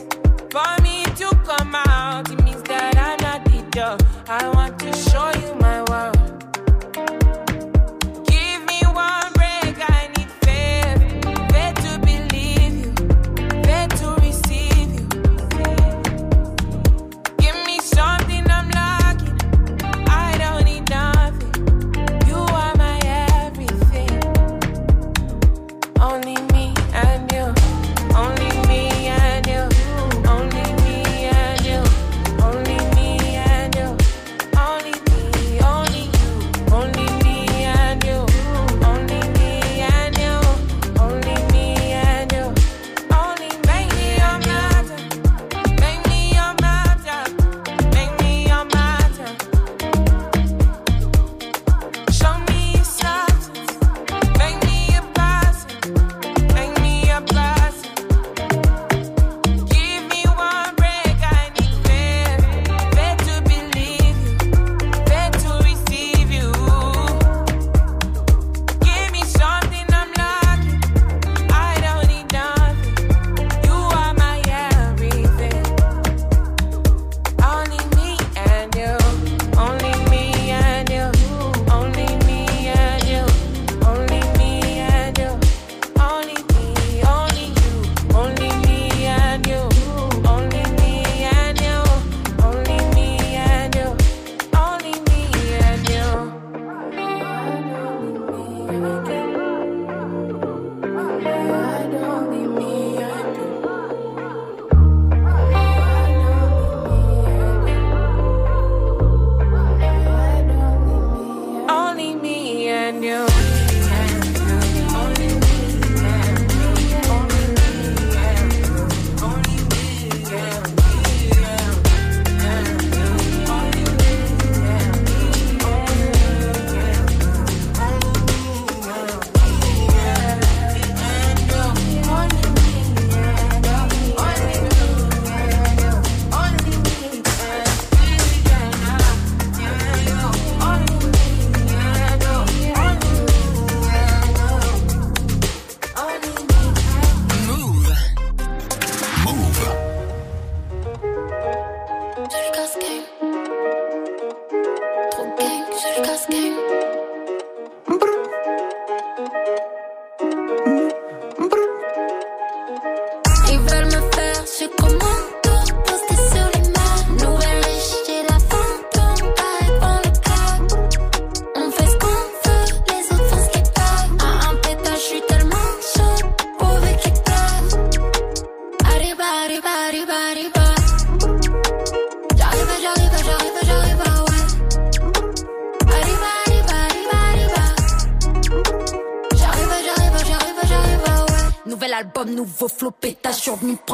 For 0.50 0.82
me 0.82 1.04
to 1.04 1.30
come 1.46 1.76
out, 1.76 2.32
it 2.32 2.44
means 2.44 2.64
that 2.64 2.98
I'm 2.98 3.18
not 3.22 3.46
the 3.46 3.62
job. 3.70 4.02
I 4.28 4.50
want 4.50 4.75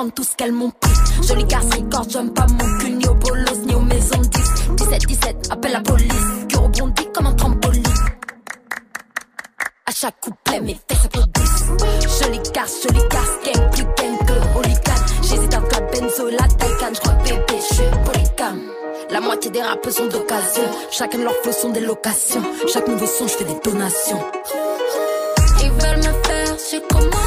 tout 0.10 0.24
ce 0.24 0.36
qu'elles 0.36 0.52
m'ont 0.52 0.72
pris. 0.72 0.92
Jolie 1.28 1.46
garce, 1.46 1.66
record, 1.66 2.06
j'aime 2.10 2.34
pas 2.34 2.48
mon 2.48 2.78
cul, 2.80 2.92
ni 2.92 3.08
au 3.08 3.14
bolos, 3.14 3.60
ni 3.66 3.76
aux 3.76 3.82
maisons 3.82 4.22
10. 4.22 4.30
17, 4.78 5.06
17, 5.08 5.48
appelle 5.52 5.72
la 5.74 5.82
police. 5.82 6.08
Que 6.50 6.58
rebondit 6.58 7.08
comme 7.14 7.28
un 7.28 7.34
trampoline. 7.34 7.84
À 9.86 9.92
chaque 9.92 10.20
couplet, 10.20 10.62
mes 10.62 10.80
fesses 10.88 11.06
applaudissent. 11.06 12.22
Jolie 12.22 12.40
garce, 12.54 12.82
jolie 12.84 13.08
garce, 13.10 13.30
gang, 13.46 13.72
plus 13.72 13.84
gang 13.84 14.18
que 14.26 14.58
hooligan. 14.58 15.02
J'hésite 15.22 15.54
entre 15.56 15.80
la 15.80 15.82
benzo, 15.82 16.30
la 16.30 16.48
Taycan, 16.48 16.94
j'crois 16.94 17.14
bébé, 17.24 17.60
j'suis 17.60 17.84
polygame. 18.06 18.62
La 19.10 19.20
moitié 19.20 19.52
des 19.52 19.62
rappeurs 19.62 19.94
sont 19.94 20.08
d'occasion. 20.08 20.64
Chacun 20.92 21.20
de 21.20 21.24
leurs 21.24 21.36
flots 21.44 21.52
sont 21.52 21.70
des 21.70 21.82
locations. 21.82 22.42
Chaque 22.72 22.88
nouveau 22.88 23.06
son, 23.06 23.28
j'fais 23.28 23.44
des 23.44 23.60
donations. 23.64 24.24
Ils 25.64 25.72
veulent 25.72 25.98
me 25.98 26.24
faire 26.24 26.60
ce 26.60 26.78
commando, 26.88 27.21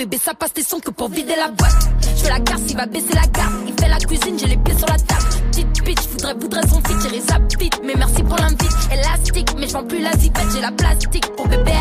bébé, 0.00 0.16
ça 0.16 0.32
passe 0.32 0.54
tes 0.54 0.62
sons 0.62 0.80
que 0.80 0.90
pour 0.90 1.10
vider 1.10 1.36
la 1.36 1.48
boîte. 1.48 1.90
Je 2.22 2.28
la 2.28 2.38
garce, 2.40 2.62
il 2.70 2.76
va 2.76 2.86
baisser 2.86 3.14
la 3.14 3.26
garde. 3.26 3.52
Il 3.68 3.74
fait 3.74 3.88
la 3.88 3.98
cuisine, 3.98 4.38
j'ai 4.38 4.46
les 4.46 4.56
pieds 4.56 4.74
sur 4.78 4.86
la 4.86 4.96
table. 4.96 5.24
Petite 5.50 5.84
bitch, 5.84 6.08
voudrais, 6.12 6.34
voudrais 6.34 6.66
son 6.68 6.80
fit, 6.80 6.96
tirer 7.02 7.20
sa 7.20 7.38
petite. 7.40 7.80
Mais 7.84 7.92
merci 7.96 8.22
pour 8.22 8.36
l'invite, 8.38 8.76
élastique. 8.90 9.50
Mais 9.58 9.68
je 9.68 9.72
vends 9.74 9.84
plus 9.84 10.00
la 10.00 10.12
zipette, 10.12 10.46
j'ai 10.54 10.62
la 10.62 10.72
plastique 10.72 11.26
pour 11.36 11.46
bébé. 11.48 11.72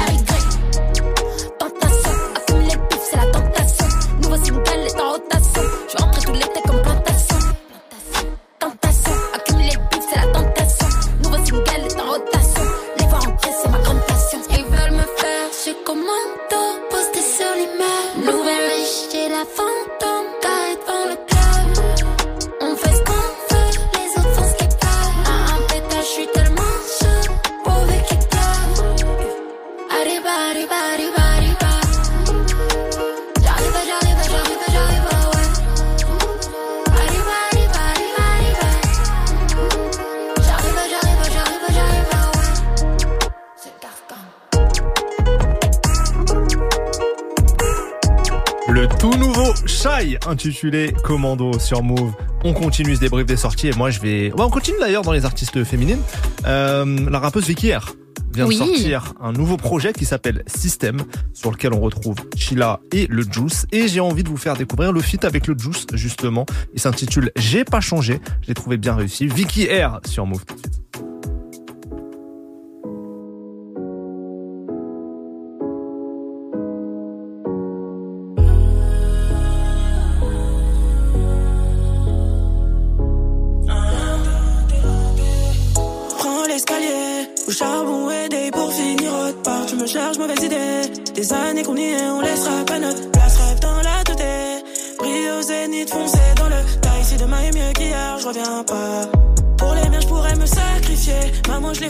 Intitulé 50.39 50.93
Commando 51.03 51.59
sur 51.59 51.83
Move. 51.83 52.13
On 52.45 52.53
continue 52.53 52.95
ce 52.95 53.01
débrief 53.01 53.25
des 53.25 53.35
sorties 53.35 53.67
et 53.67 53.73
moi 53.73 53.89
je 53.89 53.99
vais. 53.99 54.31
Ouais, 54.31 54.41
on 54.43 54.49
continue 54.49 54.77
d'ailleurs 54.79 55.01
dans 55.01 55.11
les 55.11 55.25
artistes 55.25 55.65
féminines. 55.65 55.99
Euh, 56.45 57.09
la 57.09 57.19
rappeuse 57.19 57.45
Vicky 57.45 57.73
R 57.75 57.93
vient 58.33 58.45
Oui. 58.45 58.57
de 58.57 58.63
sortir 58.65 59.13
un 59.19 59.33
nouveau 59.33 59.57
projet 59.57 59.91
qui 59.91 60.05
s'appelle 60.05 60.43
System, 60.47 61.01
sur 61.33 61.51
lequel 61.51 61.73
on 61.73 61.81
retrouve 61.81 62.15
Chila 62.37 62.79
et 62.93 63.05
le 63.07 63.23
Juice. 63.29 63.65
Et 63.73 63.89
j'ai 63.89 63.99
envie 63.99 64.23
de 64.23 64.29
vous 64.29 64.37
faire 64.37 64.55
découvrir 64.55 64.93
le 64.93 65.01
feat 65.01 65.25
avec 65.25 65.45
le 65.45 65.57
Juice 65.59 65.87
justement. 65.93 66.45
Il 66.73 66.79
s'intitule 66.79 67.31
J'ai 67.35 67.65
pas 67.65 67.81
changé. 67.81 68.21
Je 68.41 68.47
l'ai 68.47 68.53
trouvé 68.53 68.77
bien 68.77 68.95
réussi. 68.95 69.27
Vicky 69.27 69.67
R 69.67 69.99
sur 70.05 70.25
Move 70.25 70.45
tout 70.45 70.55
de 70.55 70.59
suite. 70.61 70.79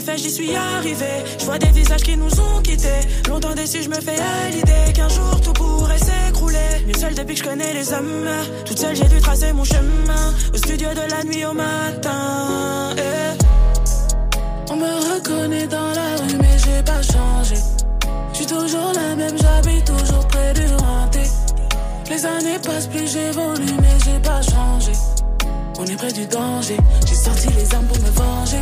Je 0.06 0.16
j'y 0.16 0.30
suis 0.30 0.56
arrivé. 0.56 1.06
Je 1.38 1.44
vois 1.44 1.58
des 1.58 1.68
visages 1.68 2.02
qui 2.02 2.16
nous 2.16 2.40
ont 2.40 2.62
quittés. 2.62 3.00
Longtemps 3.28 3.54
déçu, 3.54 3.82
je 3.82 3.88
me 3.90 4.00
fais 4.00 4.18
à 4.18 4.50
l'idée 4.50 4.92
qu'un 4.94 5.08
jour 5.08 5.40
tout 5.42 5.52
pourrait 5.52 5.98
s'écrouler. 5.98 6.84
Mieux 6.86 6.98
seul 6.98 7.14
depuis 7.14 7.34
que 7.34 7.44
je 7.44 7.48
connais 7.48 7.74
les 7.74 7.92
hommes. 7.92 8.26
Toute 8.64 8.78
seule, 8.78 8.96
j'ai 8.96 9.04
dû 9.04 9.20
tracer 9.20 9.52
mon 9.52 9.64
chemin. 9.64 10.34
Au 10.54 10.56
studio 10.56 10.88
de 10.90 11.10
la 11.10 11.22
nuit 11.24 11.44
au 11.44 11.52
matin. 11.52 12.94
eh. 12.96 14.72
On 14.72 14.76
me 14.76 15.14
reconnaît 15.14 15.66
dans 15.66 15.92
la 15.92 16.16
rue, 16.16 16.36
mais 16.40 16.56
j'ai 16.64 16.82
pas 16.82 17.02
changé. 17.02 17.56
J'suis 18.32 18.46
toujours 18.46 18.92
la 18.94 19.14
même, 19.16 19.36
j'habite 19.36 19.84
toujours 19.84 20.26
près 20.28 20.54
du 20.54 20.66
renté. 20.76 21.20
Les 22.08 22.24
années 22.24 22.58
passent, 22.62 22.86
plus 22.86 23.06
j'évolue, 23.06 23.74
mais 23.82 23.98
j'ai 24.04 24.18
pas 24.20 24.40
changé. 24.40 24.92
On 25.78 25.84
est 25.84 25.96
près 25.96 26.12
du 26.12 26.26
danger, 26.26 26.78
j'ai 27.06 27.14
sorti 27.14 27.48
les 27.56 27.74
armes 27.74 27.86
pour 27.86 27.98
me 27.98 28.10
venger. 28.10 28.60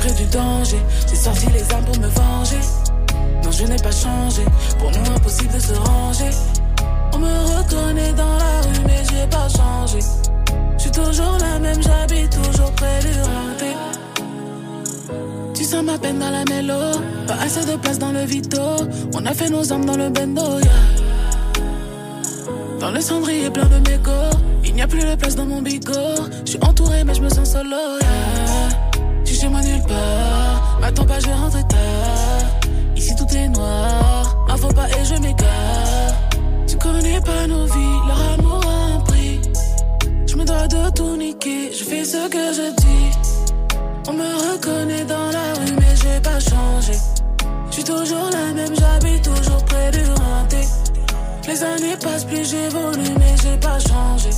Près 0.00 0.14
du 0.14 0.24
danger, 0.24 0.78
j'ai 1.08 1.14
sorti 1.14 1.46
les 1.52 1.74
armes 1.74 1.84
pour 1.84 1.98
me 1.98 2.08
venger. 2.08 2.60
Non, 3.44 3.50
je 3.52 3.64
n'ai 3.64 3.76
pas 3.76 3.90
changé, 3.90 4.42
pour 4.78 4.90
nous 4.90 5.10
impossible 5.14 5.52
de 5.52 5.60
se 5.60 5.74
ranger. 5.74 6.30
On 7.12 7.18
me 7.18 7.58
reconnaît 7.58 8.12
dans 8.14 8.36
la 8.38 8.60
rue, 8.62 8.80
mais 8.86 9.02
j'ai 9.10 9.26
pas 9.26 9.46
changé. 9.48 9.98
J'suis 10.78 10.90
toujours 10.90 11.36
la 11.38 11.58
même, 11.58 11.82
j'habite 11.82 12.30
toujours 12.30 12.72
près 12.72 13.00
du 13.00 13.12
renté. 13.20 13.76
Tu 15.54 15.64
sens 15.64 15.84
ma 15.84 15.98
peine 15.98 16.18
dans 16.18 16.30
la 16.30 16.44
mélo. 16.46 16.80
Pas 17.26 17.36
assez 17.44 17.66
de 17.70 17.76
place 17.76 17.98
dans 17.98 18.12
le 18.12 18.24
vito. 18.24 18.62
On 19.12 19.26
a 19.26 19.34
fait 19.34 19.50
nos 19.50 19.70
armes 19.70 19.84
dans 19.84 19.98
le 19.98 20.08
bendo, 20.08 20.60
yeah. 20.60 20.70
Dans 22.80 22.90
le 22.90 23.00
cendrier 23.02 23.50
plein 23.50 23.66
de 23.66 23.90
mégots. 23.90 24.36
Il 24.64 24.74
n'y 24.74 24.80
a 24.80 24.86
plus 24.86 25.04
de 25.04 25.14
place 25.14 25.36
dans 25.36 25.44
mon 25.44 25.60
bigot. 25.60 25.92
Je 26.46 26.52
suis 26.52 26.60
entouré, 26.62 27.04
mais 27.04 27.14
je 27.14 27.20
me 27.20 27.28
sens 27.28 27.50
solo, 27.50 27.76
yeah. 28.00 28.39
Je 29.40 29.46
suis 29.46 29.48
chez 29.48 29.52
moi 29.54 29.62
nulle 29.62 29.82
part. 29.84 30.78
M'attends 30.82 31.06
pas, 31.06 31.18
je 31.18 31.26
vais 31.26 31.32
rentrer 31.32 31.62
tard. 31.62 32.70
Ici 32.94 33.14
tout 33.16 33.34
est 33.34 33.48
noir. 33.48 34.36
Info 34.50 34.68
pas 34.68 34.86
et 34.90 35.02
je 35.02 35.14
m'égare. 35.14 36.12
Tu 36.66 36.76
connais 36.76 37.18
pas 37.22 37.46
nos 37.46 37.64
vies, 37.64 37.98
leur 38.06 38.20
amour 38.34 38.60
a 38.66 38.96
un 38.96 39.00
prix. 39.00 39.40
Je 40.26 40.36
me 40.36 40.44
dois 40.44 40.68
de 40.68 40.90
tout 40.90 41.16
niquer. 41.16 41.72
Je 41.72 41.84
fais 41.84 42.04
ce 42.04 42.28
que 42.28 42.52
je 42.52 42.74
dis. 42.82 43.18
On 44.08 44.12
me 44.12 44.52
reconnaît 44.52 45.06
dans 45.06 45.30
la 45.30 45.54
rue, 45.54 45.74
mais 45.78 45.96
j'ai 46.02 46.20
pas 46.20 46.38
changé. 46.38 46.98
J'suis 47.70 47.84
toujours 47.84 48.28
la 48.30 48.52
même, 48.52 48.74
j'habite 48.74 49.22
toujours 49.22 49.64
près 49.64 49.90
du 49.90 50.04
renté. 50.04 50.68
Les 51.48 51.62
années 51.62 51.96
passent, 51.98 52.26
plus 52.26 52.44
j'évolue, 52.50 53.14
mais 53.18 53.34
j'ai 53.42 53.56
pas 53.56 53.78
changé. 53.78 54.28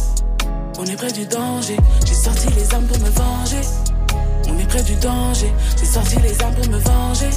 On 0.78 0.84
est 0.84 0.96
près 0.96 1.10
du 1.10 1.26
danger, 1.26 1.76
j'ai 2.06 2.14
sorti 2.14 2.46
les 2.54 2.72
armes 2.72 2.86
pour 2.86 2.98
me 3.00 3.10
venger. 3.10 3.62
On 4.52 4.58
est 4.58 4.66
près 4.66 4.82
du 4.82 4.94
danger, 4.96 5.50
j'ai 5.78 5.86
sorti 5.86 6.16
les 6.22 6.42
armes 6.42 6.54
pour 6.54 6.68
me 6.68 6.78
venger. 6.78 7.30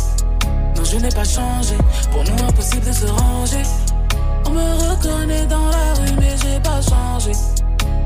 Non, 0.76 0.84
je 0.84 0.98
n'ai 0.98 1.10
pas 1.10 1.24
changé, 1.24 1.76
pour 2.12 2.24
nous 2.24 2.44
impossible 2.44 2.86
de 2.86 2.92
se 2.92 3.06
ranger. 3.06 3.62
On 4.46 4.50
me 4.50 4.92
reconnaît 4.92 5.46
dans 5.46 5.70
la 5.70 5.94
rue, 5.94 6.16
mais 6.20 6.36
j'ai 6.44 6.60
pas 6.60 6.82
changé. 6.82 7.32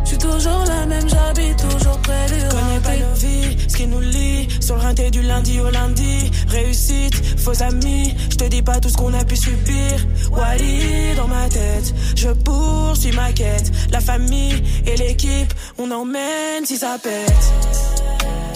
Je 0.03 0.09
suis 0.09 0.17
toujours 0.17 0.63
la 0.67 0.85
même, 0.85 1.09
j'habite 1.09 1.57
toujours 1.57 1.97
près 1.99 2.25
du 2.27 2.39
Connais 2.49 2.79
pas 2.83 2.97
nos 2.97 3.15
vies, 3.15 3.57
ce 3.67 3.77
qui 3.77 3.87
nous 3.87 3.99
lie. 3.99 4.47
Sur 4.59 4.75
le 4.75 4.81
rinté 4.81 5.09
du 5.09 5.21
lundi 5.23 5.59
au 5.59 5.69
lundi. 5.71 6.31
Réussite, 6.47 7.39
faux 7.39 7.63
amis. 7.63 8.15
Je 8.29 8.35
te 8.35 8.43
dis 8.45 8.61
pas 8.61 8.79
tout 8.79 8.89
ce 8.89 8.97
qu'on 8.97 9.13
a 9.13 9.23
pu 9.23 9.35
subir. 9.35 10.05
Wally 10.31 11.15
dans 11.15 11.27
ma 11.27 11.47
tête. 11.49 11.93
Je 12.15 12.29
poursuis 12.29 13.11
ma 13.11 13.31
quête. 13.33 13.71
La 13.91 13.99
famille 13.99 14.63
et 14.85 14.95
l'équipe, 14.97 15.53
on 15.77 15.89
emmène 15.91 16.65
si 16.65 16.77
ça 16.77 16.97
pète. 17.01 17.88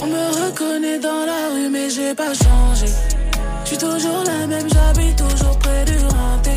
On 0.02 0.07
me 0.07 0.45
reconnaît 0.45 0.99
dans 0.99 1.26
la 1.26 1.53
rue, 1.53 1.70
mais 1.70 1.90
j'ai 1.90 2.14
pas 2.14 2.34
changé. 2.34 2.88
Je 3.64 3.70
suis 3.70 3.78
toujours 3.78 4.24
la 4.26 4.48
même, 4.48 4.68
j'habite 4.70 5.15
toujours 5.15 5.57
près 5.60 5.86
du 5.86 5.98
rinté. 5.98 6.56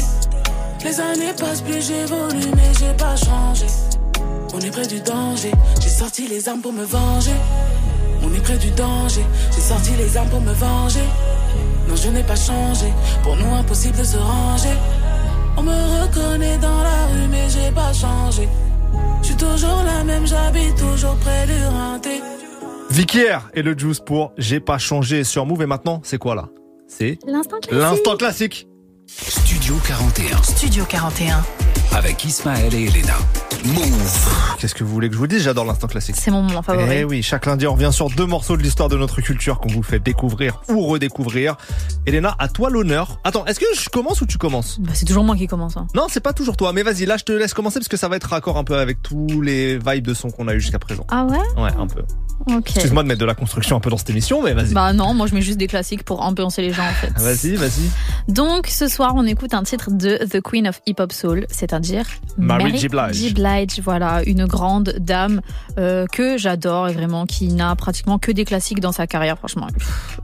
Les 0.85 1.01
années 1.01 1.33
passent, 1.39 1.63
plus 1.63 1.87
j'évolue, 1.87 2.51
mais 2.55 2.73
j'ai 2.79 2.93
pas 2.95 3.17
changé. 3.17 3.67
On 4.55 4.61
est 4.61 4.71
près 4.71 4.87
du 4.87 5.01
danger, 5.01 5.53
j'ai 5.81 5.89
sorti 5.89 6.29
les 6.29 6.49
armes 6.49 6.61
pour 6.61 6.73
me 6.73 6.85
venger. 6.85 7.35
On 8.23 8.33
est 8.33 8.41
près 8.41 8.57
du 8.57 8.71
danger, 8.71 9.25
j'ai 9.55 9.61
sorti 9.61 9.91
les 9.99 10.17
armes 10.17 10.29
pour 10.29 10.41
me 10.41 10.53
venger. 10.53 11.05
Non, 11.89 11.97
je 11.97 12.09
n'ai 12.09 12.23
pas 12.23 12.37
changé, 12.37 12.93
pour 13.23 13.37
nous 13.37 13.55
impossible 13.55 13.99
de 13.99 14.05
se 14.05 14.17
ranger. 14.17 14.77
On 15.57 15.63
me 15.63 16.03
reconnaît 16.03 16.59
dans 16.59 16.83
la 16.83 17.07
rue, 17.13 17.29
mais 17.31 17.49
j'ai 17.49 17.71
pas 17.73 17.93
changé. 17.93 18.49
Je 19.23 19.27
suis 19.27 19.37
toujours 19.37 19.83
la 19.85 20.05
même, 20.05 20.27
j'habite 20.27 20.77
toujours 20.77 21.17
près 21.17 21.47
du 21.47 21.65
rinté. 21.65 22.23
Vicky 22.91 23.23
R 23.29 23.49
et 23.55 23.63
le 23.63 23.77
Juice 23.77 24.01
pour 24.01 24.33
J'ai 24.39 24.61
pas 24.61 24.79
changé 24.79 25.25
sur 25.25 25.45
Move. 25.47 25.63
Et 25.63 25.67
maintenant, 25.67 26.01
c'est 26.05 26.19
quoi 26.19 26.35
là? 26.35 26.49
C'est 26.87 27.19
L'instant 27.27 27.59
classique. 27.61 27.73
l'instant 27.81 28.17
classique. 28.17 28.69
Studio 29.09 29.75
41 29.87 30.43
Studio 30.43 30.85
41. 30.89 31.43
Avec 31.95 32.25
Ismaël 32.25 32.75
et 32.75 32.85
Elena. 32.87 33.15
Move. 33.65 34.57
Qu'est-ce 34.59 34.75
que 34.75 34.85
vous 34.85 34.93
voulez 34.93 35.09
que 35.09 35.15
je 35.15 35.19
vous 35.19 35.27
dise? 35.27 35.43
J'adore 35.43 35.65
l'instant 35.65 35.87
classique. 35.87 36.15
C'est 36.17 36.31
mon 36.31 36.43
moment 36.43 36.63
favori. 36.63 36.87
Eh 36.93 37.05
oui, 37.05 37.23
chaque 37.23 37.47
lundi, 37.47 37.67
on 37.67 37.73
revient 37.75 37.91
sur 37.93 38.11
deux 38.11 38.27
morceaux 38.27 38.57
de 38.57 38.63
l'histoire 38.63 38.89
de 38.89 38.97
notre 38.97 39.21
culture 39.21 39.59
qu'on 39.59 39.71
vous 39.71 39.83
fait 39.83 39.99
découvrir 39.99 40.61
ou 40.69 40.87
redécouvrir. 40.87 41.57
Elena, 42.07 42.35
à 42.39 42.49
toi 42.49 42.71
l'honneur. 42.71 43.19
Attends, 43.25 43.45
est-ce 43.47 43.59
que 43.59 43.67
je 43.75 43.89
commence 43.89 44.21
ou 44.21 44.27
tu 44.27 44.39
commences? 44.39 44.79
Bah, 44.81 44.93
c'est 44.95 45.05
toujours 45.07 45.25
moi 45.25 45.37
qui 45.37 45.47
commence. 45.47 45.77
hein. 45.77 45.87
Non, 45.95 46.07
c'est 46.09 46.21
pas 46.21 46.33
toujours 46.33 46.57
toi, 46.57 46.73
mais 46.73 46.83
vas-y, 46.83 47.07
là 47.07 47.17
je 47.17 47.25
te 47.25 47.33
laisse 47.33 47.55
commencer 47.55 47.79
parce 47.81 47.89
que 47.89 47.97
ça 47.97 48.09
va 48.09 48.17
être 48.17 48.29
raccord 48.29 48.57
un 48.57 48.65
peu 48.65 48.77
avec 48.79 49.03
tous 49.03 49.41
les 49.41 49.79
vibes 49.79 50.07
de 50.07 50.15
son 50.15 50.31
qu'on 50.31 50.49
a 50.49 50.55
eu 50.55 50.61
jusqu'à 50.61 50.79
présent. 50.79 51.07
Ah 51.09 51.25
ouais? 51.25 51.63
Ouais, 51.63 51.71
un 51.79 51.87
peu. 51.87 52.03
Ok. 52.47 52.71
Excuse-moi 52.77 53.03
de 53.03 53.09
mettre 53.09 53.21
de 53.21 53.27
la 53.27 53.35
construction 53.35 53.77
un 53.77 53.81
peu 53.81 53.91
dans 53.91 53.97
cette 53.97 54.11
émission, 54.11 54.43
mais 54.43 54.53
vas-y. 54.53 54.75
Bah 54.75 54.93
non, 54.93 55.15
moi 55.15 55.27
je 55.27 55.35
mets 55.35 55.41
juste 55.43 55.59
des 55.59 55.67
classiques 55.67 56.05
pour 56.05 56.21
ambiancer 56.23 56.63
les 56.63 56.73
gens 56.73 56.85
en 56.85 56.93
fait. 56.93 57.13
Vas-y, 57.19 57.57
vas-y. 57.57 57.91
Donc 58.33 58.69
ce 58.69 58.87
soir 58.89 59.15
on 59.17 59.25
écoute 59.25 59.55
un 59.55 59.63
titre 59.65 59.91
de 59.91 60.19
The 60.31 60.41
Queen 60.41 60.69
of 60.69 60.81
Hip 60.87 60.97
Hop 61.01 61.13
Soul, 61.13 61.47
c'est-à-dire 61.77 62.07
Mary 62.39 62.77
J. 62.77 62.89
Blige. 62.89 63.12
J. 63.12 63.35
Blige, 63.35 63.81
voilà, 63.82 64.23
une 64.24 64.47
grande 64.47 64.94
dame 64.98 65.40
euh, 65.78 66.07
que 66.11 66.39
j'adore 66.39 66.89
et 66.89 66.93
vraiment 66.93 67.27
qui 67.27 67.48
n'a 67.48 67.74
pratiquement 67.77 68.19
que 68.19 68.31
des 68.32 68.44
classiques 68.44 68.81
dans 68.81 68.93
sa 68.93 69.07
carrière, 69.07 69.39
franchement. 69.39 69.69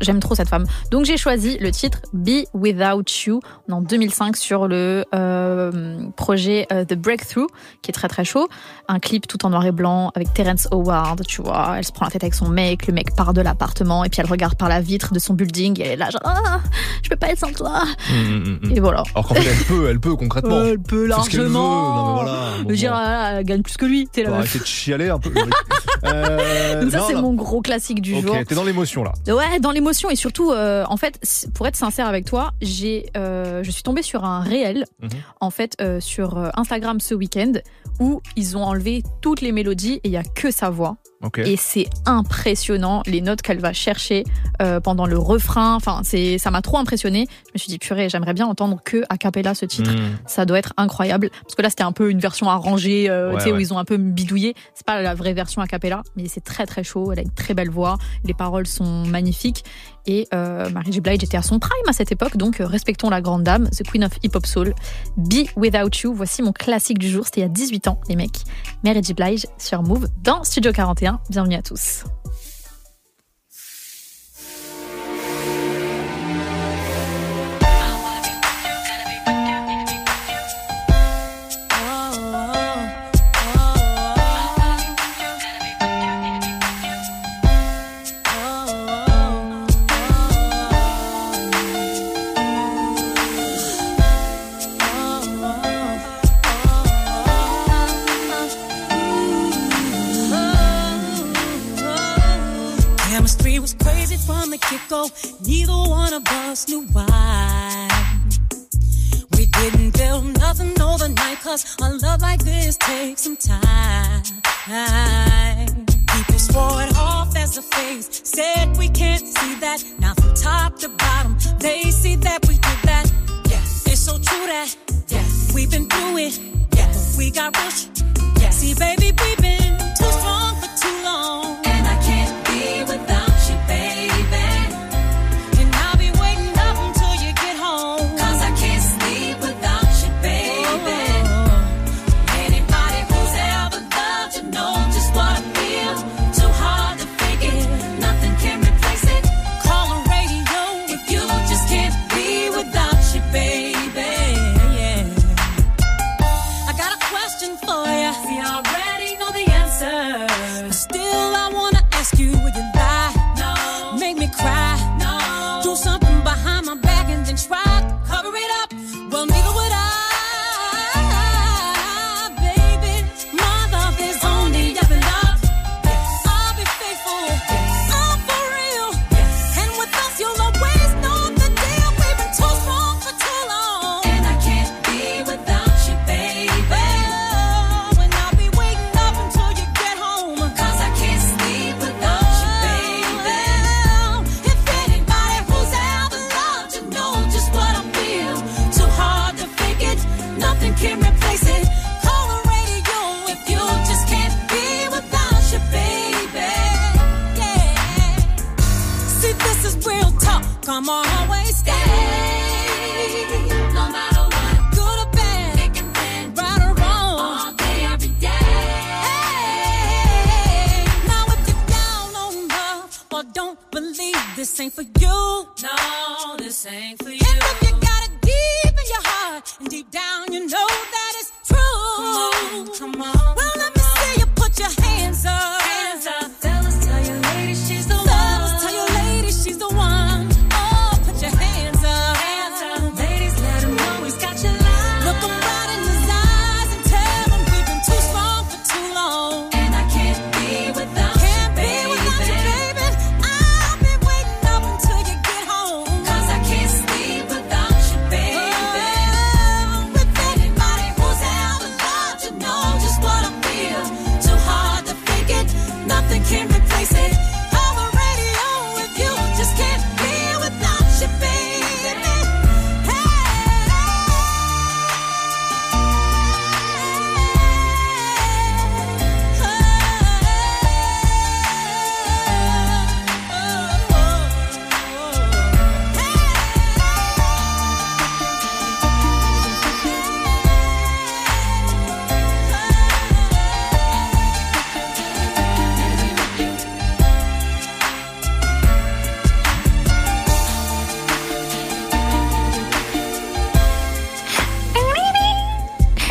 J'aime 0.00 0.20
trop 0.20 0.34
cette 0.34 0.48
femme. 0.48 0.66
Donc 0.90 1.04
j'ai 1.04 1.16
choisi 1.16 1.58
le 1.58 1.70
titre 1.70 2.00
Be 2.12 2.44
Without 2.54 3.04
You 3.26 3.40
en 3.70 3.82
2005 3.82 4.36
sur 4.36 4.68
le 4.68 5.04
euh, 5.14 6.00
projet 6.16 6.66
euh, 6.72 6.84
The 6.84 6.94
Breakthrough 6.94 7.48
qui 7.82 7.90
est 7.90 7.94
très 7.94 8.08
très 8.08 8.24
chaud. 8.24 8.48
Un 8.88 8.98
clip 8.98 9.26
tout 9.26 9.44
en 9.44 9.50
noir 9.50 9.64
et 9.66 9.72
blanc 9.72 10.10
avec 10.14 10.32
Terrence 10.34 10.68
Howard, 10.70 11.24
tu 11.26 11.42
vois. 11.42 11.74
Elle 11.78 11.84
se 11.84 11.92
prend 11.92 12.06
la 12.06 12.10
tête 12.10 12.24
avec 12.24 12.34
son 12.34 12.48
mec, 12.48 12.86
le 12.86 12.92
mec 12.92 13.14
part 13.14 13.32
de 13.34 13.40
l'appartement 13.40 14.04
et 14.04 14.08
puis 14.08 14.20
elle 14.20 14.30
regarde 14.30 14.54
par 14.54 14.68
la 14.68 14.80
vitre 14.80 15.12
de 15.12 15.18
son 15.18 15.34
building 15.34 15.80
et 15.80 15.84
elle 15.84 15.92
est 15.92 15.96
là 15.96 16.10
genre 16.10 16.22
ah, 16.24 16.60
je 17.02 17.08
peux 17.08 17.16
pas 17.16 17.28
être 17.28 17.38
sans 17.38 17.52
toi. 17.52 17.82
Hum, 18.10 18.42
hum, 18.46 18.58
hum. 18.62 18.72
Et 18.74 18.80
voilà. 18.80 19.02
Alors 19.14 19.28
qu'en 19.28 19.34
fait, 19.34 19.48
elle 19.48 19.64
peut, 19.64 19.88
elle 19.88 20.00
peut 20.00 20.16
concrètement. 20.16 20.62
Elle 20.72 20.78
peut 20.78 21.08
C'est 21.30 21.36
qu'elle 21.44 21.52
veut. 21.52 22.14
voilà. 22.14 22.32
Bon, 22.62 22.68
veux 22.68 22.76
dire, 22.76 22.92
ah, 22.94 23.32
elle 23.38 23.44
gagne 23.44 23.62
plus 23.62 23.76
que 23.76 23.84
lui. 23.86 24.08
T'es 24.12 24.24
Faut 24.24 24.30
la 24.30 24.38
arrêter 24.38 24.58
de 24.58 24.64
chialer 24.64 25.08
un 25.08 25.18
peu. 25.18 25.30
Euh, 26.04 26.80
Donc 26.82 26.90
ça, 26.90 26.98
non, 26.98 27.04
c'est 27.06 27.14
mon 27.14 27.32
gros 27.34 27.60
classique 27.60 28.00
du 28.02 28.20
jour. 28.20 28.34
Ok, 28.36 28.46
t'es 28.48 28.54
dans 28.56 28.64
l'émotion 28.64 29.04
là. 29.04 29.12
Ouais, 29.28 29.60
dans 29.60 29.70
l'émotion 29.70 30.10
et 30.10 30.16
surtout, 30.16 30.50
euh, 30.50 30.84
en 30.88 30.96
fait, 30.96 31.20
pour 31.54 31.66
être 31.68 31.76
sincère 31.76 32.08
avec 32.08 32.24
toi, 32.24 32.50
j'ai, 32.60 33.06
euh, 33.16 33.62
je 33.62 33.70
suis 33.70 33.84
tombée 33.84 34.02
sur 34.02 34.24
un 34.24 34.40
réel, 34.40 34.84
Mhm. 35.00 35.10
en 35.40 35.50
fait, 35.50 35.76
euh, 35.80 36.00
sur 36.00 36.38
euh, 36.38 36.48
Instagram 36.54 36.98
ce 36.98 37.14
week-end, 37.14 37.52
où 38.00 38.20
ils 38.34 38.56
ont 38.56 38.64
enlevé 38.64 39.04
toutes 39.20 39.42
les 39.42 39.52
mélodies 39.52 40.00
et 40.02 40.08
il 40.08 40.10
y 40.10 40.16
a 40.16 40.24
que 40.24 40.50
sa 40.50 40.70
voix. 40.70 40.96
Et 41.38 41.56
c'est 41.56 41.86
impressionnant 42.06 43.02
les 43.06 43.20
notes 43.20 43.42
qu'elle 43.42 43.60
va 43.60 43.72
chercher 43.72 44.24
euh, 44.60 44.80
pendant 44.80 45.06
le 45.06 45.18
refrain. 45.18 45.74
Enfin, 45.74 46.00
c'est, 46.04 46.38
ça 46.38 46.50
m'a 46.50 46.62
trop 46.62 46.78
impressionné. 46.78 47.26
Je 47.48 47.52
me 47.54 47.58
suis 47.58 47.68
dit 47.68 47.78
purée, 47.78 48.08
j'aimerais 48.08 48.34
bien 48.34 48.46
entendre 48.46 48.80
que 48.84 49.02
a 49.08 49.16
cappella 49.16 49.54
ce 49.54 49.64
titre. 49.64 49.92
Mm. 49.92 50.18
Ça 50.26 50.44
doit 50.44 50.58
être 50.58 50.72
incroyable 50.76 51.30
parce 51.42 51.54
que 51.54 51.62
là 51.62 51.70
c'était 51.70 51.84
un 51.84 51.92
peu 51.92 52.10
une 52.10 52.18
version 52.18 52.48
arrangée, 52.48 53.08
euh, 53.08 53.32
Ouais, 53.32 53.38
tu 53.38 53.44
sais, 53.44 53.52
où 53.52 53.58
ils 53.58 53.72
ont 53.72 53.78
un 53.78 53.84
peu 53.84 53.96
bidouillé. 53.96 54.54
C'est 54.74 54.86
pas 54.86 55.00
la 55.00 55.14
vraie 55.14 55.32
version 55.32 55.62
a 55.62 55.66
cappella, 55.66 56.02
mais 56.16 56.26
c'est 56.28 56.42
très 56.42 56.66
très 56.66 56.84
chaud. 56.84 57.12
Elle 57.12 57.20
a 57.20 57.22
une 57.22 57.30
très 57.30 57.54
belle 57.54 57.70
voix, 57.70 57.98
les 58.24 58.34
paroles 58.34 58.66
sont 58.66 59.04
magnifiques 59.06 59.64
et 60.06 60.28
euh, 60.34 60.68
Mary 60.70 60.92
J 60.92 61.00
Blige 61.00 61.22
était 61.22 61.36
à 61.36 61.42
son 61.42 61.58
prime 61.58 61.88
à 61.88 61.92
cette 61.92 62.12
époque, 62.12 62.36
donc 62.36 62.60
euh, 62.60 62.66
respectons 62.66 63.10
la 63.10 63.20
grande 63.20 63.42
dame, 63.42 63.68
the 63.70 63.82
Queen 63.82 64.04
of 64.04 64.12
Hip 64.22 64.30
Hop 64.34 64.46
Soul. 64.46 64.74
Be 65.16 65.46
Without 65.56 65.90
You, 66.02 66.14
voici 66.14 66.42
mon 66.42 66.52
classique 66.52 66.98
du 66.98 67.08
jour. 67.08 67.24
C'était 67.24 67.40
il 67.40 67.44
y 67.44 67.46
a 67.46 67.50
18 67.50 67.88
ans, 67.88 68.00
les 68.08 68.16
mecs. 68.16 68.44
Mary 68.84 69.02
J 69.02 69.14
Blige 69.14 69.46
sur 69.58 69.82
Move 69.82 70.08
dans 70.22 70.44
Studio 70.44 70.72
41. 70.72 71.20
Bienvenue 71.30 71.56
à 71.56 71.62
tous. 71.62 72.04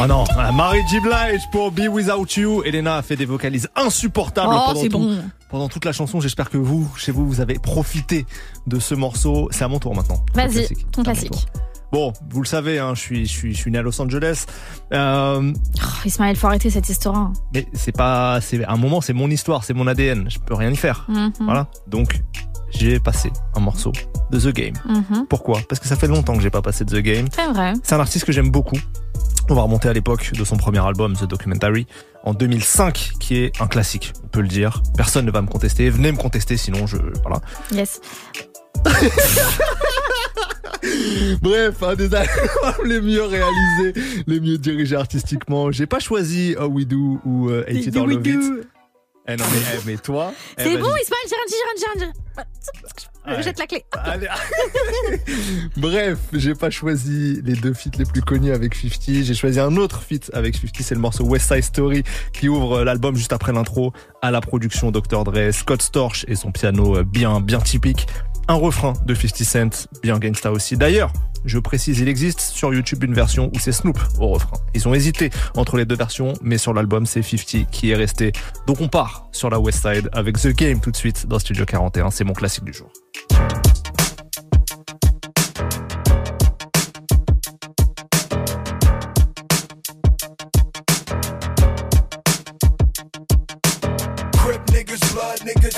Oh 0.04 0.08
non, 0.08 0.24
euh, 0.38 0.52
Marie 0.54 0.82
J. 0.90 1.00
Blige 1.00 1.42
pour 1.52 1.72
Be 1.72 1.82
Without 1.90 2.26
You. 2.38 2.64
Elena 2.64 2.98
a 2.98 3.02
fait 3.04 3.16
des 3.16 3.26
vocalises 3.26 3.70
insupportables 3.76 4.52
Oh, 4.52 4.62
pendant, 4.68 4.82
tout- 4.82 4.90
bon. 4.90 5.18
pendant 5.50 5.70
toute 5.70 5.86
la 5.86 5.92
chanson. 5.92 6.20
J'espère 6.20 6.50
que 6.50 6.58
vous, 6.58 6.90
chez 6.98 7.12
vous, 7.12 7.28
vous 7.28 7.40
avez 7.42 7.56
profité 7.60 8.26
de 8.66 8.80
ce 8.80 8.96
morceau. 8.96 9.48
C'est 9.52 9.64
à 9.64 9.68
mon 9.68 9.80
tour 9.80 9.94
maintenant. 9.96 10.24
Vas-y, 10.34 10.68
ton 10.92 11.04
classique. 11.04 11.46
Bon, 11.92 12.14
vous 12.30 12.42
le 12.42 12.48
savez, 12.48 12.80
hein, 12.80 12.94
je, 12.96 13.02
suis, 13.02 13.26
je, 13.26 13.32
suis, 13.32 13.54
je 13.54 13.58
suis 13.58 13.70
né 13.70 13.78
à 13.78 13.82
Los 13.82 14.02
Angeles. 14.02 14.46
Euh, 14.94 15.52
Oh, 15.54 16.08
Ismaël, 16.08 16.36
faut 16.38 16.48
arrêter 16.48 16.70
cette 16.70 16.88
histoire. 16.90 17.16
hein. 17.18 17.34
mais 17.54 17.68
c'est 17.74 17.92
pas, 17.96 18.40
c'est 18.42 18.64
à 18.64 18.72
un 18.72 18.78
moment, 18.78 19.02
c'est 19.02 19.14
mon 19.14 19.30
histoire, 19.30 19.64
c'est 19.66 19.74
mon 19.74 19.86
ADN. 19.88 20.26
Je 20.30 20.40
peux 20.40 20.54
rien 20.56 20.72
y 20.72 20.78
faire. 20.78 21.06
Mhm. 21.10 21.32
Voilà. 21.42 21.68
Donc, 21.88 22.22
j'ai 22.72 23.00
passé 23.00 23.30
un 23.56 23.60
morceau 23.60 23.92
de 24.32 24.40
The 24.40 24.54
Game. 24.56 24.74
Mhm. 24.88 25.28
Pourquoi? 25.30 25.60
Parce 25.68 25.80
que 25.80 25.88
ça 25.88 25.96
fait 25.98 26.08
longtemps 26.08 26.34
que 26.36 26.42
j'ai 26.42 26.50
pas 26.50 26.62
passé 26.62 26.86
de 26.86 26.98
The 26.98 27.04
Game. 27.04 27.28
C'est 27.36 27.48
vrai. 27.48 27.74
C'est 27.84 27.94
un 27.94 28.00
artiste 28.00 28.24
que 28.26 28.32
j'aime 28.32 28.50
beaucoup. 28.50 28.78
On 29.52 29.54
va 29.54 29.64
remonter 29.64 29.90
à 29.90 29.94
l'époque 29.94 30.32
de 30.32 30.46
son 30.46 30.56
premier 30.56 30.80
album, 30.80 31.14
The 31.14 31.26
Documentary, 31.26 31.86
en 32.24 32.34
2005, 32.34 33.12
qui 33.20 33.36
est 33.36 33.60
un 33.60 33.68
classique, 33.68 34.14
on 34.24 34.28
peut 34.28 34.40
le 34.40 34.48
dire. 34.48 34.82
Personne 34.96 35.26
ne 35.26 35.32
va 35.32 35.42
me 35.42 35.48
contester. 35.48 35.90
Venez 35.90 36.14
me 36.14 36.18
contester, 36.18 36.56
sinon 36.56 36.88
je, 36.88 36.96
voilà. 37.22 37.42
Yes. 37.70 38.00
Bref, 41.42 41.84
un 41.84 41.96
des 41.96 42.16
albums 42.16 42.86
les 42.86 43.02
mieux 43.02 43.24
réalisés, 43.24 44.24
les 44.26 44.40
mieux 44.40 44.58
dirigés 44.58 44.96
artistiquement. 44.96 45.70
J'ai 45.70 45.86
pas 45.86 46.00
choisi 46.00 46.56
How 46.58 46.68
We 46.68 46.88
Do 46.88 47.20
ou 47.26 47.50
euh, 47.50 47.66
Hate 47.68 47.88
It 47.88 47.98
or 47.98 48.08
Love 48.08 48.26
It. 48.26 48.40
Eh 49.28 49.36
non 49.36 49.46
mais, 49.52 49.60
eh, 49.60 49.80
mais 49.86 49.98
toi. 49.98 50.32
eh, 50.60 50.64
C'est 50.64 50.76
vas-y. 50.76 50.82
bon, 50.82 50.96
j'ai 50.96 51.98
rien 51.98 52.12
Jette 53.42 53.60
la 53.60 53.68
clé. 53.68 53.86
Allez. 53.94 54.28
Bref, 55.78 56.18
j'ai 56.34 56.56
pas 56.56 56.70
choisi 56.70 57.42
les 57.44 57.54
deux 57.54 57.74
feats 57.74 57.98
les 57.98 58.06
plus 58.06 58.22
connus 58.22 58.52
avec 58.52 58.76
50. 58.76 59.24
J'ai 59.24 59.34
choisi 59.34 59.60
un 59.60 59.76
autre 59.78 60.02
feat 60.02 60.32
avec 60.34 60.56
50. 60.56 60.82
C'est 60.82 60.96
le 60.96 61.02
morceau 61.02 61.26
West 61.26 61.54
Side 61.54 61.64
Story 61.64 62.04
qui 62.34 62.50
ouvre 62.50 62.84
l'album 62.84 63.16
juste 63.16 63.34
après 63.34 63.54
l'intro. 63.54 63.94
À 64.22 64.32
la 64.32 64.42
production 64.42 64.92
Dr. 64.92 65.24
Dre, 65.24 65.52
Scott 65.52 65.82
Storch 65.82 66.26
et 66.28 66.36
son 66.36 66.52
piano 66.52 66.98
euh, 66.98 67.04
bien, 67.04 67.42
bien 67.42 67.60
typique. 67.60 68.08
Un 68.48 68.56
refrain 68.56 68.94
de 69.06 69.14
50 69.14 69.44
Cent, 69.44 69.88
bien 70.02 70.18
gangsta 70.18 70.52
aussi. 70.52 70.76
D'ailleurs, 70.76 71.14
je 71.46 71.58
précise, 71.58 72.00
il 72.00 72.08
existe 72.08 72.40
sur 72.40 72.74
YouTube 72.74 73.04
une 73.04 73.14
version 73.14 73.50
où 73.54 73.60
c'est 73.60 73.72
Snoop 73.72 74.00
au 74.20 74.28
refrain. 74.28 74.58
Ils 74.74 74.88
ont 74.88 74.94
hésité 74.94 75.30
entre 75.56 75.78
les 75.78 75.86
deux 75.86 75.96
versions, 75.96 76.34
mais 76.42 76.58
sur 76.58 76.74
l'album, 76.74 77.06
c'est 77.06 77.22
50 77.22 77.70
qui 77.72 77.92
est 77.92 77.96
resté. 77.96 78.32
Donc 78.68 78.82
on 78.82 78.88
part 78.88 79.28
sur 79.32 79.50
la 79.50 79.60
West 79.60 79.82
Side 79.82 80.10
avec 80.12 80.38
The 80.40 80.50
Game 80.50 80.80
tout 80.80 80.92
de 80.92 80.98
suite 80.98 81.28
dans 81.28 81.40
Studio 81.40 81.66
41. 81.66 82.12
C'est 82.12 82.24
mon 82.24 82.34
classique 82.34 82.64
du 82.64 82.74
jour. 82.74 82.92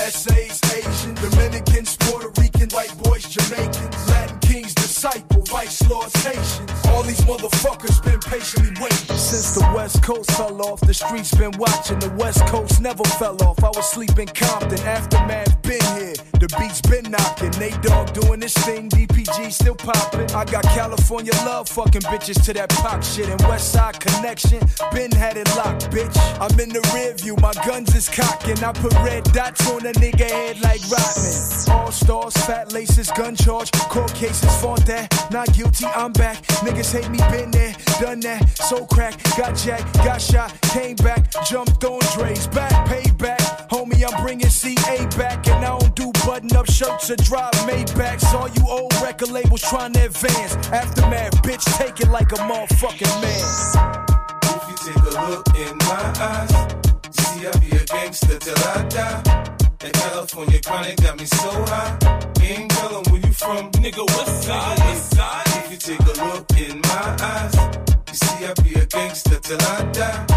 Essays, 0.04 0.60
Asian, 0.74 1.14
Dominicans, 1.14 1.96
Puerto 2.00 2.28
Rican, 2.38 2.68
white 2.70 2.92
boys, 3.02 3.24
Jamaicans, 3.24 4.08
Latin 4.08 4.38
kings, 4.40 4.74
disciple, 4.74 5.42
vice 5.42 5.88
lords, 5.88 6.14
Haitians. 6.22 6.86
All 6.88 7.02
these 7.02 7.20
motherfuckers 7.22 8.04
been 8.04 8.20
patiently 8.20 8.72
waiting. 8.82 9.16
Since 9.16 9.54
the 9.54 9.66
West 9.74 10.02
Coast 10.02 10.30
fell 10.32 10.60
off, 10.60 10.80
the 10.80 10.92
streets 10.92 11.34
been 11.34 11.52
watching. 11.58 11.98
The 12.00 12.10
West 12.10 12.44
Coast 12.48 12.82
never 12.82 13.04
fell 13.18 13.42
off. 13.44 13.64
I 13.64 13.68
was 13.68 13.90
sleeping 13.90 14.26
Compton, 14.26 14.80
aftermath 14.80 15.53
been 15.64 15.84
here. 15.96 16.14
The 16.38 16.48
beats 16.58 16.80
been 16.82 17.10
knocking. 17.10 17.50
Nate 17.58 17.80
Dogg 17.82 18.12
doing 18.12 18.40
this 18.40 18.54
thing, 18.54 18.88
DPG 18.88 19.52
still 19.52 19.74
popping. 19.74 20.30
I 20.32 20.44
got 20.44 20.64
California 20.64 21.32
love, 21.44 21.68
fucking 21.68 22.02
bitches 22.02 22.44
to 22.44 22.52
that 22.54 22.70
pop 22.70 23.02
shit. 23.02 23.28
And 23.28 23.40
West 23.42 23.72
Side 23.72 23.98
connection, 23.98 24.60
been 24.92 25.10
had 25.12 25.36
it 25.36 25.48
locked, 25.56 25.90
bitch. 25.90 26.16
I'm 26.40 26.58
in 26.60 26.68
the 26.68 26.82
rear 26.94 27.14
view, 27.14 27.36
my 27.40 27.52
guns 27.66 27.94
is 27.94 28.08
cocking. 28.08 28.62
I 28.62 28.72
put 28.72 28.92
red 29.04 29.24
dots 29.32 29.68
on 29.70 29.86
a 29.86 29.92
nigga 29.92 30.28
head 30.28 30.60
like 30.60 30.80
Rodman. 30.92 31.34
All 31.70 31.92
stars, 31.92 32.36
fat 32.46 32.72
laces, 32.72 33.10
gun 33.12 33.34
charge, 33.34 33.70
court 33.72 34.12
cases, 34.14 34.54
fought 34.60 34.84
that. 34.86 35.08
Not 35.30 35.52
guilty, 35.54 35.86
I'm 35.86 36.12
back. 36.12 36.42
Niggas 36.64 36.92
hate 36.92 37.10
me, 37.10 37.18
been 37.30 37.50
there, 37.50 37.74
done 38.00 38.20
that. 38.20 38.48
So 38.58 38.86
crack, 38.86 39.14
got 39.36 39.56
jacked, 39.56 39.92
got 40.04 40.20
shot, 40.20 40.52
came 40.72 40.96
back, 40.96 41.32
jumped 41.44 41.84
on 41.84 42.00
Dre's 42.14 42.46
back, 42.48 42.72
payback. 42.86 43.53
Homie, 43.70 44.04
I'm 44.06 44.22
bringing 44.22 44.48
CA 44.48 45.06
back, 45.16 45.46
and 45.48 45.64
I 45.64 45.78
don't 45.78 45.94
do 45.96 46.12
button 46.26 46.54
up 46.56 46.70
shirts 46.70 47.10
or 47.10 47.16
drive 47.16 47.52
Maybachs. 47.66 48.32
All 48.34 48.48
you 48.48 48.64
old 48.68 48.92
record 49.02 49.30
labels 49.30 49.62
trying 49.62 49.92
to 49.94 50.06
advance. 50.06 50.54
Aftermath, 50.68 51.42
bitch, 51.42 51.64
take 51.78 52.00
it 52.00 52.08
like 52.08 52.32
a 52.32 52.36
motherfucking 52.36 53.14
man. 53.22 53.44
If 54.44 54.62
you 54.68 54.92
take 54.92 55.02
a 55.02 55.30
look 55.30 55.46
in 55.56 55.76
my 55.78 56.14
eyes, 56.20 56.52
you 57.04 57.24
see 57.24 57.46
I 57.46 57.52
be 57.58 57.76
a 57.76 57.84
gangster 57.84 58.38
till 58.38 58.58
I 58.58 58.82
die. 58.88 59.22
That 59.78 59.92
California 59.92 60.60
chronic 60.60 60.96
got 60.96 61.18
me 61.18 61.24
so 61.26 61.50
high. 61.66 61.98
Ain't 62.42 62.70
telling 62.70 63.04
where 63.10 63.20
you 63.20 63.32
from, 63.32 63.70
nigga. 63.72 64.06
West 64.06 64.44
side, 64.44 64.78
west 64.78 65.16
side. 65.16 65.42
If 65.46 65.70
you 65.72 65.78
take 65.78 66.00
a 66.00 66.24
look 66.24 66.50
in 66.58 66.80
my 66.80 67.16
eyes, 67.20 67.54
you 68.08 68.14
see 68.14 68.46
I 68.46 68.54
be 68.62 68.74
a 68.80 68.86
gangster 68.86 69.38
till 69.40 69.60
I 69.60 69.82
die. 69.92 70.33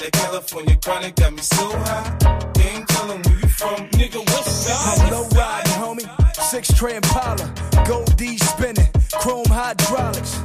That 0.00 0.12
California 0.12 0.78
chronic 0.82 1.14
got 1.16 1.34
me 1.34 1.42
so 1.42 1.76
high. 1.76 2.16
Ain't 2.58 2.88
telling 2.88 3.20
where 3.20 3.38
you 3.38 3.48
from, 3.48 3.86
nigga. 3.90 4.20
What's 4.32 4.70
up? 4.70 4.98
I'm 4.98 5.12
low 5.12 5.28
riding, 5.36 5.72
homie. 5.72 6.34
Six 6.36 6.72
tray 6.72 6.96
Impala, 6.96 7.52
gold 7.86 8.16
D 8.16 8.38
spinning, 8.38 8.88
chrome 9.12 9.44
hydraulics. 9.44 10.38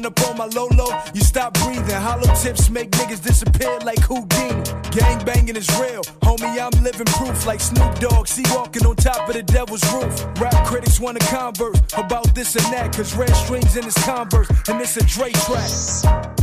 Run 0.00 0.06
up 0.06 0.28
on 0.30 0.38
my 0.38 0.46
Lolo, 0.46 0.86
you 1.12 1.20
stop 1.20 1.52
breathing. 1.60 1.84
Hollow 1.90 2.34
tips 2.34 2.70
make 2.70 2.90
niggas 2.92 3.22
disappear 3.22 3.78
like 3.80 4.00
Houdini. 4.00 4.62
Gang 4.90 5.22
banging 5.26 5.56
is 5.56 5.68
real, 5.78 6.00
homie. 6.24 6.58
I'm 6.58 6.82
living 6.82 7.04
proof 7.04 7.46
like 7.46 7.60
Snoop 7.60 7.98
Dogg. 7.98 8.26
See 8.26 8.42
walking 8.48 8.86
on 8.86 8.96
top 8.96 9.28
of 9.28 9.34
the 9.34 9.42
devil's 9.42 9.84
roof. 9.92 10.24
Rap 10.40 10.66
critics 10.66 10.98
wanna 10.98 11.18
converse 11.20 11.78
about 11.98 12.34
this 12.34 12.56
and 12.56 12.64
that, 12.72 12.96
cause 12.96 13.14
red 13.14 13.34
strings 13.36 13.76
in 13.76 13.84
his 13.84 13.94
converse, 13.94 14.48
and 14.68 14.80
it's 14.80 14.96
a 14.96 15.04
Dre 15.04 15.32
track. 15.44 15.68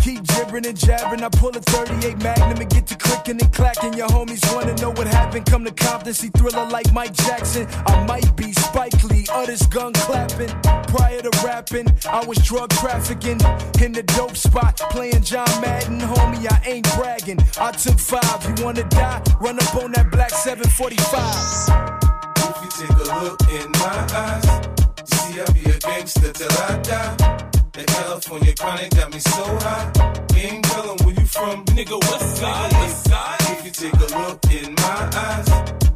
keep 0.04 0.22
jibbering 0.24 0.68
and 0.68 0.78
jabbing. 0.78 1.24
I 1.24 1.30
pull 1.30 1.50
a 1.50 1.60
38 1.60 2.22
Magnum 2.22 2.62
and 2.62 2.70
get 2.70 2.86
to 2.88 2.96
clicking 2.96 3.42
and 3.42 3.52
clacking. 3.52 3.94
Your 3.94 4.08
homies 4.10 4.46
wanna 4.54 4.76
know 4.76 4.92
what 4.92 5.08
happened. 5.08 5.48
Come 5.48 5.66
to 5.66 5.72
Compton, 5.72 6.14
see 6.14 6.30
thriller 6.30 6.70
like 6.70 6.94
Mike 6.94 7.14
Jackson. 7.14 7.68
I 7.88 8.06
might 8.06 8.36
be 8.36 8.54
Spike 8.54 9.04
Lee, 9.06 9.26
others 9.32 9.64
gun 9.64 9.94
clapping. 9.94 10.54
Prior 10.94 11.22
to 11.22 11.32
rapping, 11.44 11.88
I 12.08 12.24
was 12.24 12.38
drug 12.38 12.70
trafficking 12.70 13.40
in 13.82 13.92
the 13.94 14.04
dope 14.04 14.36
spot, 14.36 14.78
playing 14.92 15.22
John 15.22 15.48
Madden. 15.62 16.00
Homie, 16.00 16.48
I 16.52 16.62
ain't 16.66 16.88
bragging. 16.96 17.40
I 17.60 17.72
took 17.72 18.00
five. 18.00 18.40
You 18.48 18.66
wanna 18.66 18.84
die? 18.84 19.22
Run 19.40 19.58
up 19.60 19.76
on 19.76 19.92
that 19.94 20.12
black 20.12 20.32
745. 20.32 21.98
If 22.38 22.58
you 22.64 22.70
take 22.88 22.98
a 22.98 23.08
look 23.24 23.40
in 23.50 23.72
my 23.72 24.00
eyes, 24.14 24.48
you 25.00 25.18
see 25.18 25.42
I 25.42 25.46
be 25.54 25.64
a 25.70 25.80
gangster 25.80 26.32
till 26.34 26.52
I 26.52 26.78
die. 26.80 27.16
That 27.74 27.88
California 27.88 28.54
chronic 28.56 28.90
got 28.92 29.14
me 29.14 29.20
so 29.20 29.46
high. 29.66 29.92
Ain't 30.36 30.66
telling 30.66 30.98
where 31.04 31.16
you 31.16 31.26
from, 31.26 31.66
nigga. 31.66 32.00
West 32.10 32.38
side, 32.38 32.74
west 32.74 33.04
side. 33.10 33.42
If 33.42 33.66
you 33.66 33.72
take 33.72 33.94
a 33.94 34.10
look 34.18 34.44
in 34.52 34.74
my 34.76 35.10
eyes, 35.14 35.48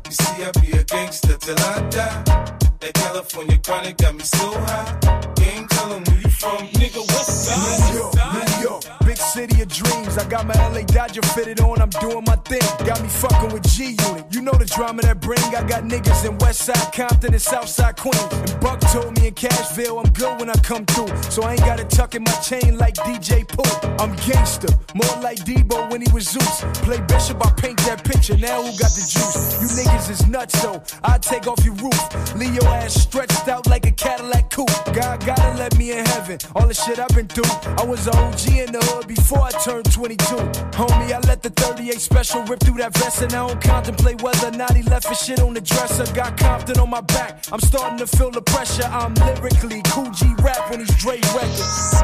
you 0.05 0.11
see 0.11 0.43
I 0.43 0.51
be 0.61 0.77
a 0.77 0.83
gangster 0.83 1.37
till 1.37 1.59
I 1.59 1.89
die. 1.89 2.60
That 2.81 2.95
California 2.95 3.59
chronic 3.63 3.97
got 3.97 4.15
me 4.15 4.23
so 4.23 4.51
high. 4.51 4.97
Ain't 5.43 5.69
telling 5.69 6.03
where 6.03 6.19
you 6.19 6.29
from, 6.29 6.65
nigga. 6.81 6.97
What's 6.97 7.47
up? 7.47 7.93
New 7.93 7.99
York, 7.99 8.15
New 8.33 8.63
York, 8.63 9.00
city 9.31 9.61
of 9.61 9.69
dreams. 9.69 10.17
I 10.17 10.27
got 10.27 10.45
my 10.45 10.53
LA 10.55 10.81
Dodger 10.81 11.21
fitted 11.21 11.61
on, 11.61 11.81
I'm 11.81 11.89
doing 11.89 12.23
my 12.27 12.35
thing. 12.51 12.67
Got 12.85 13.01
me 13.01 13.07
fucking 13.07 13.53
with 13.53 13.63
G 13.71 13.95
Unit. 14.07 14.25
You 14.31 14.41
know 14.41 14.51
the 14.51 14.65
drama 14.65 15.01
that 15.03 15.21
bring. 15.21 15.39
I 15.55 15.63
got 15.63 15.83
niggas 15.83 16.27
in 16.27 16.37
Westside 16.39 16.91
Compton 16.91 17.31
and 17.33 17.41
Southside 17.41 17.95
Queens. 17.95 18.27
And 18.33 18.59
Buck 18.59 18.81
told 18.91 19.17
me 19.17 19.27
in 19.27 19.33
Cashville 19.33 20.03
I'm 20.03 20.11
good 20.11 20.39
when 20.39 20.49
I 20.49 20.57
come 20.69 20.85
through. 20.85 21.11
So 21.31 21.43
I 21.43 21.53
ain't 21.53 21.61
gotta 21.61 21.85
tuck 21.85 22.15
in 22.15 22.23
my 22.23 22.37
chain 22.43 22.77
like 22.77 22.95
DJ 22.95 23.47
Pooh. 23.47 23.71
I'm 24.03 24.13
gangster, 24.27 24.71
more 24.95 25.15
like 25.23 25.39
Debo 25.39 25.89
when 25.91 26.01
he 26.01 26.11
was 26.11 26.27
Zeus. 26.27 26.65
Play 26.83 26.99
Bishop, 27.07 27.45
I 27.45 27.51
paint 27.51 27.77
that 27.87 28.03
picture. 28.03 28.35
Now 28.35 28.61
who 28.61 28.71
got 28.83 28.91
the 28.99 29.05
juice? 29.13 29.61
You 29.61 29.67
niggas 29.79 30.09
is 30.09 30.27
nuts 30.27 30.61
though. 30.61 30.83
I 31.05 31.17
take 31.17 31.47
off 31.47 31.63
your 31.63 31.75
roof. 31.75 32.35
Leave 32.35 32.53
your 32.53 32.67
ass 32.67 32.95
stretched 32.95 33.47
out 33.47 33.65
like 33.67 33.85
a 33.85 33.91
Cadillac 33.91 34.49
coupe. 34.49 34.75
God 34.91 35.25
gotta 35.25 35.57
let 35.57 35.77
me 35.77 35.93
in 35.93 36.05
heaven. 36.05 36.37
All 36.53 36.67
the 36.67 36.73
shit 36.73 36.99
I've 36.99 37.15
been 37.15 37.27
through. 37.27 37.51
I 37.81 37.85
was 37.85 38.09
OG 38.09 38.43
in 38.65 38.71
the 38.73 38.83
hood 38.91 39.07
before 39.07 39.20
I 39.33 39.51
turned 39.63 39.91
22. 39.91 40.35
Homie, 40.75 41.13
I 41.13 41.19
let 41.27 41.41
the 41.41 41.49
38 41.51 41.99
special 42.01 42.43
rip 42.43 42.59
through 42.59 42.77
that 42.77 42.93
vest 42.97 43.21
and 43.21 43.33
I 43.33 43.47
don't 43.47 43.61
contemplate 43.61 44.21
whether 44.21 44.47
or 44.47 44.51
not 44.51 44.75
he 44.75 44.83
left 44.83 45.07
his 45.07 45.19
shit 45.19 45.39
on 45.39 45.53
the 45.53 45.61
dresser. 45.61 46.11
Got 46.13 46.37
Compton 46.37 46.79
on 46.79 46.89
my 46.89 47.01
back. 47.01 47.45
I'm 47.51 47.59
starting 47.59 47.97
to 47.99 48.07
feel 48.07 48.31
the 48.31 48.41
pressure. 48.41 48.83
I'm 48.83 49.13
lyrically 49.15 49.81
cool 49.87 50.09
G 50.11 50.33
rap 50.43 50.69
when 50.69 50.79
he's 50.79 50.93
Dre 50.97 51.17
records. 51.35 51.95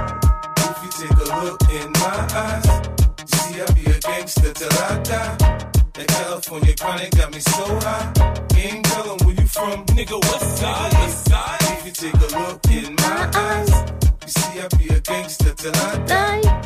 If 0.57 0.77
you 0.84 1.07
take 1.07 1.18
a 1.18 1.45
look 1.45 1.61
in 1.69 1.91
my 1.94 2.19
eyes, 2.31 2.65
you 3.19 3.38
see 3.39 3.61
I 3.61 3.65
be 3.73 3.91
a 3.91 3.99
gangster 3.99 4.53
till 4.53 4.72
I 4.72 4.99
die. 5.03 5.38
That 5.94 6.07
California 6.07 6.76
chronic 6.76 7.11
got 7.11 7.34
me 7.34 7.39
so 7.39 7.65
high. 7.81 8.14
Ain't 8.56 8.85
telling 8.85 9.19
where 9.26 9.35
you 9.35 9.48
from, 9.48 9.85
nigga. 9.88 10.22
West 10.31 10.57
side, 10.57 10.94
west 10.94 11.26
side. 11.27 11.57
If 11.61 11.85
you 11.85 11.91
take 11.91 12.14
a 12.14 12.39
look 12.39 12.65
in 12.72 12.95
my 12.95 13.30
eyes, 13.34 13.66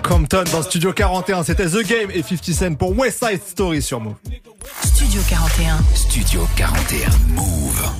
Compton 0.03 0.43
dans 0.51 0.61
Studio 0.61 0.93
41, 0.93 1.43
c'était 1.43 1.65
The 1.65 1.88
Game 1.88 2.11
et 2.11 2.22
50 2.22 2.45
Cent 2.53 2.76
pour 2.76 2.97
West 2.97 3.26
Side 3.26 3.41
Story 3.45 3.81
sur 3.81 3.99
Move. 3.99 4.15
Studio 4.84 5.22
41. 5.27 5.80
Studio 5.95 6.47
41 6.55 7.09
Move. 7.34 7.91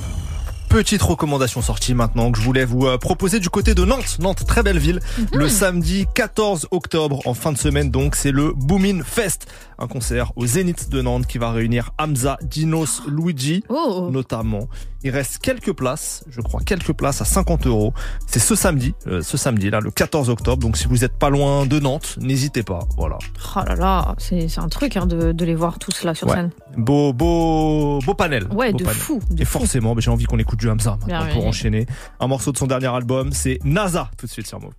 Petite 0.68 1.02
recommandation 1.02 1.60
sortie 1.60 1.92
maintenant 1.92 2.32
que 2.32 2.38
je 2.38 2.44
voulais 2.44 2.64
vous 2.64 2.86
euh, 2.86 2.96
proposer 2.96 3.40
du 3.40 3.50
côté 3.50 3.74
de 3.74 3.84
Nantes. 3.84 4.18
Nantes, 4.20 4.46
très 4.46 4.62
belle 4.62 4.78
ville. 4.78 5.00
Le 5.34 5.48
samedi 5.48 6.06
14 6.14 6.68
octobre, 6.70 7.20
en 7.26 7.34
fin 7.34 7.52
de 7.52 7.58
semaine 7.58 7.90
donc, 7.90 8.16
c'est 8.16 8.30
le 8.30 8.52
Boomin 8.54 9.02
Fest. 9.04 9.46
Un 9.78 9.86
concert 9.86 10.32
au 10.36 10.46
Zénith 10.46 10.88
de 10.88 11.02
Nantes 11.02 11.26
qui 11.26 11.36
va 11.36 11.50
réunir 11.52 11.90
Hamza, 11.98 12.38
Dinos, 12.42 13.02
Luigi, 13.06 13.62
notamment. 14.10 14.68
Il 15.04 15.10
reste 15.10 15.38
quelques 15.38 15.72
places, 15.72 16.24
je 16.30 16.40
crois, 16.40 16.60
quelques 16.60 16.92
places 16.92 17.20
à 17.20 17.24
50 17.24 17.66
euros. 17.66 17.92
C'est 18.26 18.38
ce 18.38 18.54
samedi, 18.54 18.94
euh, 19.06 19.20
ce 19.22 19.36
samedi 19.36 19.68
là, 19.70 19.80
le 19.80 19.90
14 19.90 20.30
octobre. 20.30 20.58
Donc 20.62 20.76
si 20.76 20.86
vous 20.86 21.04
êtes 21.04 21.18
pas 21.18 21.28
loin 21.30 21.66
de 21.66 21.80
Nantes, 21.80 22.16
n'hésitez 22.20 22.62
pas. 22.62 22.80
Voilà. 22.96 23.18
Oh 23.56 23.60
là 23.66 23.74
là, 23.74 24.14
c'est 24.18 24.48
c'est 24.48 24.60
un 24.60 24.68
truc 24.68 24.96
hein, 24.96 25.06
de, 25.06 25.32
de 25.32 25.44
les 25.44 25.54
voir 25.54 25.78
tous 25.78 26.04
là 26.04 26.14
sur 26.14 26.28
Ouais. 26.28 26.34
scène. 26.36 26.50
Beau, 26.76 27.12
beau, 27.12 27.98
beau 28.06 28.14
panel. 28.14 28.46
Ouais, 28.52 28.70
Beau 28.72 28.78
de 28.78 28.84
panel. 28.84 28.98
fou, 28.98 29.20
de 29.30 29.42
Et 29.42 29.44
fou. 29.44 29.58
forcément, 29.58 29.94
bah, 29.94 30.00
j'ai 30.00 30.10
envie 30.10 30.24
qu'on 30.24 30.38
écoute 30.38 30.58
du 30.60 30.70
Hamza 30.70 30.92
maintenant 31.00 31.24
Bien, 31.24 31.34
pour 31.34 31.46
enchaîner. 31.46 31.86
Un 32.20 32.28
morceau 32.28 32.52
de 32.52 32.56
son 32.58 32.66
dernier 32.66 32.86
album, 32.86 33.32
c'est 33.32 33.58
NASA, 33.64 34.10
tout 34.16 34.26
de 34.26 34.30
suite 34.30 34.46
sur 34.46 34.60
Move. 34.60 34.72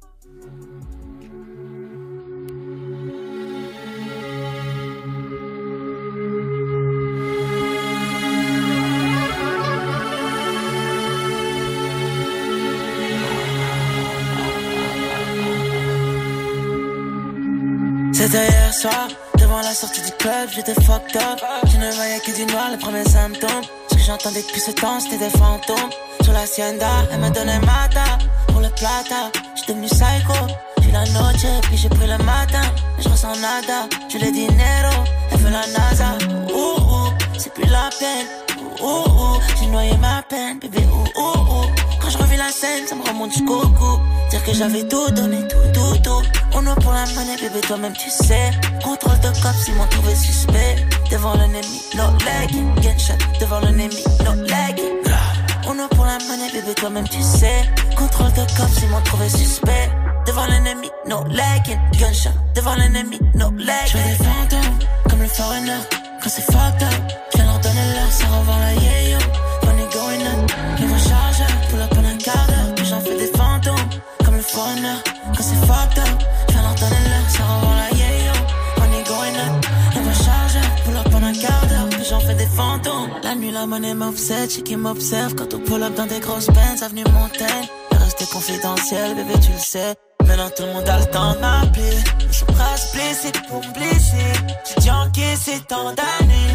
Soir, 18.73 19.07
devant 19.37 19.61
la 19.61 19.73
sortie 19.73 20.01
du 20.01 20.11
club, 20.13 20.49
j'étais 20.53 20.73
fucked 20.73 21.15
up. 21.15 21.39
Je 21.71 21.77
ne 21.77 21.91
voyais 21.91 22.19
que 22.19 22.31
du 22.31 22.45
noir, 22.51 22.69
les 22.71 22.77
premiers 22.77 23.05
symptômes. 23.05 23.63
Ce 23.89 23.95
que 23.95 24.01
j'entendais 24.01 24.41
depuis 24.41 24.59
ce 24.59 24.71
temps, 24.71 24.99
c'était 24.99 25.17
des 25.17 25.29
fantômes. 25.29 25.91
Sur 26.23 26.33
la 26.33 26.41
hacienda, 26.41 26.89
elle 27.11 27.19
me 27.19 27.29
donnait 27.29 27.59
mata. 27.59 28.17
Pour 28.47 28.61
le 28.61 28.69
plata, 28.69 29.31
j'étais 29.55 29.73
devenu 29.73 29.87
psycho. 29.87 30.39
J'ai 30.81 30.91
la 30.91 31.05
noche, 31.05 31.45
puis 31.63 31.77
j'ai 31.77 31.89
pris 31.89 32.07
le 32.07 32.17
matin. 32.23 32.63
Je 32.99 33.09
ressens 33.09 33.37
nada, 33.37 33.87
je 34.09 34.17
l'ai 34.17 34.31
dinero. 34.31 35.03
Elle 35.31 35.37
veut 35.37 35.51
la 35.51 35.67
NASA. 35.67 36.17
Ouh, 36.53 36.81
ouh, 36.81 37.09
c'est 37.37 37.53
plus 37.53 37.69
la 37.69 37.89
peine. 37.99 38.27
Ouh, 38.81 38.87
ouh, 38.87 39.39
j'ai 39.59 39.67
noyé 39.67 39.95
ma 39.97 40.23
peine, 40.23 40.59
bébé. 40.59 40.83
Ouh, 40.91 41.21
ouh, 41.21 41.21
ouh. 41.21 41.92
Je 42.13 42.17
revis 42.19 42.37
la 42.37 42.51
scène, 42.51 42.85
ça 42.87 42.93
me 42.93 43.01
remonte 43.01 43.31
jusqu'au 43.31 43.59
cou. 43.69 43.99
Dire 44.29 44.43
que 44.43 44.53
j'avais 44.53 44.87
tout 44.87 45.09
donné, 45.15 45.39
tout, 45.47 45.57
tout, 45.73 45.97
tout. 46.03 46.21
On 46.53 46.67
a 46.67 46.75
pour 46.75 46.91
la 46.91 47.05
monnaie, 47.15 47.37
bébé, 47.41 47.59
toi-même 47.61 47.93
tu 47.93 48.07
sais. 48.11 48.51
Contrôle 48.83 49.19
de 49.21 49.29
cops, 49.41 49.67
ils 49.67 49.73
m'ont 49.73 49.87
trouvé 49.87 50.13
suspect. 50.13 50.75
Devant 51.09 51.33
l'ennemi, 51.33 51.81
no 51.95 52.03
legging. 52.23 52.75
Gunshot, 52.75 53.17
devant 53.39 53.59
l'ennemi, 53.61 54.03
no 54.23 54.33
legging. 54.43 54.93
On 55.65 55.79
a 55.79 55.87
pour 55.87 56.05
la 56.05 56.19
monnaie, 56.19 56.51
bébé, 56.53 56.75
toi-même 56.75 57.07
tu 57.09 57.19
sais. 57.23 57.67
Contrôle 57.97 58.31
de 58.33 58.45
cops, 58.57 58.81
ils 58.83 58.89
m'ont 58.89 59.01
trouvé 59.01 59.27
suspect. 59.29 59.89
Devant 60.27 60.45
l'ennemi, 60.45 60.91
no 61.07 61.23
legging. 61.23 61.79
Gunshot, 61.97 62.29
devant 62.53 62.75
l'ennemi, 62.75 63.17
no 63.33 63.49
legging. 63.57 63.87
Je 63.87 63.97
des 63.97 64.23
fantômes, 64.23 64.79
comme 65.09 65.19
le 65.19 65.27
foreigner. 65.27 65.81
Quand 66.21 66.29
c'est 66.29 66.43
fucked 66.43 66.83
up, 66.83 66.93
je 67.35 67.41
leur 67.41 67.59
donner 67.59 67.85
l'heure, 67.95 68.11
ça 68.11 68.25
revend 68.27 68.59
la 68.59 69.02
monnaie 83.73 83.95
m'obsède, 83.95 84.51
j'ai 84.51 84.61
qui 84.61 84.75
m'observe 84.75 85.33
quand 85.33 85.51
on 85.55 85.59
pull 85.59 85.81
up 85.81 85.95
dans 85.95 86.05
des 86.05 86.19
grosses 86.19 86.45
benz, 86.47 86.83
avenue 86.83 87.05
Montaigne. 87.11 87.67
Je 87.91 87.97
rester 87.97 88.25
confidentiel, 88.25 89.15
bébé, 89.15 89.33
tu 89.41 89.51
le 89.51 89.57
sais. 89.57 89.95
Maintenant 90.27 90.51
tout 90.55 90.63
le 90.63 90.73
monde 90.73 90.87
a 90.87 90.99
le 90.99 91.05
temps 91.05 91.33
de 91.33 91.39
m'appeler. 91.39 91.97
Je 92.27 92.35
suis 92.35 92.45
prêt 92.45 92.71
à 92.71 92.77
se 92.77 92.93
blesser 92.93 93.31
pour 93.49 93.61
me 93.65 93.73
blesser. 93.73 94.31
J'ai 94.67 94.75
déjà 94.75 94.95
encaissé 94.97 95.53
tant 95.67 95.85
d'années. 95.85 96.53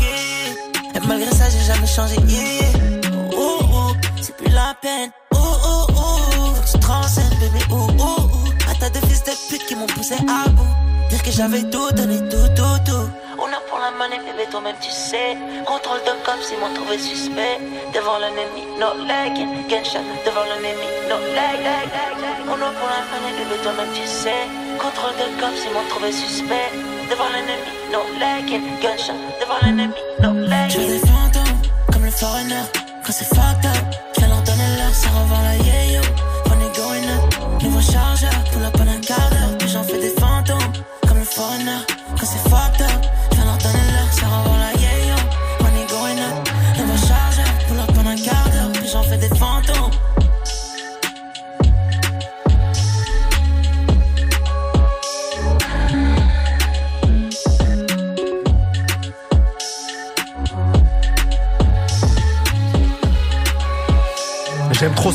Yeah. 0.00 0.94
Et 0.94 1.06
malgré 1.06 1.30
ça, 1.30 1.44
j'ai 1.50 1.64
jamais 1.70 1.86
changé. 1.86 2.16
Yeah. 2.26 3.00
Oh, 3.36 3.58
oh, 3.74 3.92
c'est 4.22 4.34
plus 4.38 4.50
la 4.50 4.74
peine. 4.80 5.10
Oh, 5.34 5.38
oh, 5.38 5.86
oh. 5.90 6.54
Faut 6.54 6.62
que 6.62 6.72
tu 6.72 6.78
transcèdes, 6.78 7.38
bébé. 7.38 7.64
Oh, 7.70 7.86
oh, 7.98 8.16
oh. 8.18 8.70
À 8.70 8.74
tas 8.80 8.88
de 8.88 9.06
fils 9.06 9.22
de 9.24 9.32
pute 9.50 9.66
qui 9.66 9.74
m'ont 9.74 9.86
poussé 9.88 10.14
à 10.14 10.48
bout. 10.48 10.95
Dire 11.08 11.22
que 11.22 11.30
j'avais 11.30 11.62
tout 11.62 11.90
donné, 11.92 12.18
tout, 12.28 12.48
tout, 12.56 12.78
tout. 12.84 13.08
On 13.38 13.48
a 13.52 13.60
pour 13.68 13.78
la 13.78 13.90
monnaie, 13.98 14.18
bébé, 14.18 14.48
toi-même 14.50 14.76
tu 14.80 14.90
sais. 14.90 15.36
Contrôle 15.66 16.00
de 16.08 16.14
cops, 16.24 16.50
ils 16.50 16.58
m'ont 16.58 16.72
trouvé 16.74 16.98
suspect. 16.98 17.58
Devant 17.94 18.18
l'ennemi, 18.18 18.64
no 18.80 18.88
legging. 19.06 19.68
Gunshot, 19.68 20.02
devant 20.24 20.44
l'ennemi, 20.50 20.88
no 21.08 21.16
leg, 21.36 21.58
leg, 21.62 21.86
leg, 21.94 22.14
leg. 22.22 22.36
On 22.48 22.58
a 22.58 22.70
pour 22.78 22.88
la 22.90 23.02
monnaie, 23.10 23.34
bébé, 23.38 23.56
toi-même 23.62 23.92
tu 23.94 24.06
sais. 24.06 24.46
Contrôle 24.78 25.16
de 25.20 25.26
cops, 25.40 25.60
ils 25.64 25.72
m'ont 25.74 25.86
trouvé 25.90 26.10
suspect. 26.12 26.70
Devant 27.10 27.30
l'ennemi, 27.30 27.70
no 27.92 28.00
legging. 28.18 28.64
Gunshot, 28.82 29.20
devant 29.40 29.60
l'ennemi, 29.62 30.00
no 30.22 30.32
legging. 30.32 30.82
Je 30.82 30.86
des 30.94 31.02
fantômes, 31.06 31.62
comme 31.92 32.04
le 32.04 32.10
foreigner. 32.10 32.66
Quand 33.04 33.12
c'est 33.12 33.28
fucked 33.28 33.66
up, 33.66 33.86
je 34.18 34.26
leur 34.26 34.42
donner 34.42 34.68
l'heure, 34.76 34.94
ça 34.94 35.08
revend 35.10 35.42
la 35.42 35.54
yeah 35.62 35.94
yo. 35.94 36.02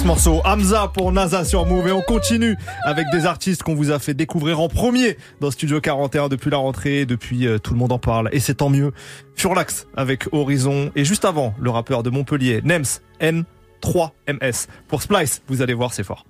Ce 0.02 0.08
morceau. 0.08 0.42
Hamza 0.46 0.88
pour 0.88 1.12
NASA 1.12 1.46
sur 1.46 1.66
Move 1.66 1.88
et 1.88 1.92
on 1.92 2.02
continue 2.02 2.58
avec 2.84 3.06
des 3.12 3.28
artistes 3.28 3.62
qu'on 3.62 3.76
vous 3.76 3.92
a 3.92 4.00
fait 4.00 4.16
découvrir 4.16 4.60
en 4.60 4.68
premier 4.68 5.18
dans 5.42 5.52
Studio 5.52 5.80
41 5.80 6.28
depuis 6.28 6.50
la 6.50 6.58
rentrée, 6.58 7.06
depuis 7.06 7.46
euh, 7.46 7.60
tout 7.60 7.74
le 7.74 7.80
monde 7.80 7.92
en 7.92 8.00
parle 8.00 8.30
et 8.32 8.40
c'est 8.40 8.56
tant 8.56 8.70
mieux. 8.70 8.94
Furlax 9.36 9.88
avec 9.96 10.28
Horizon 10.32 10.92
et 10.96 11.06
juste 11.06 11.24
avant 11.24 11.54
le 11.60 11.70
rappeur 11.70 12.02
de 12.02 12.10
Montpellier, 12.10 12.62
Nems 12.64 12.86
N3MS. 13.22 14.68
Pour 14.88 15.04
Splice, 15.04 15.44
vous 15.48 15.62
allez 15.62 15.76
voir 15.76 15.94
c'est 15.94 16.04
fort. 16.04 16.26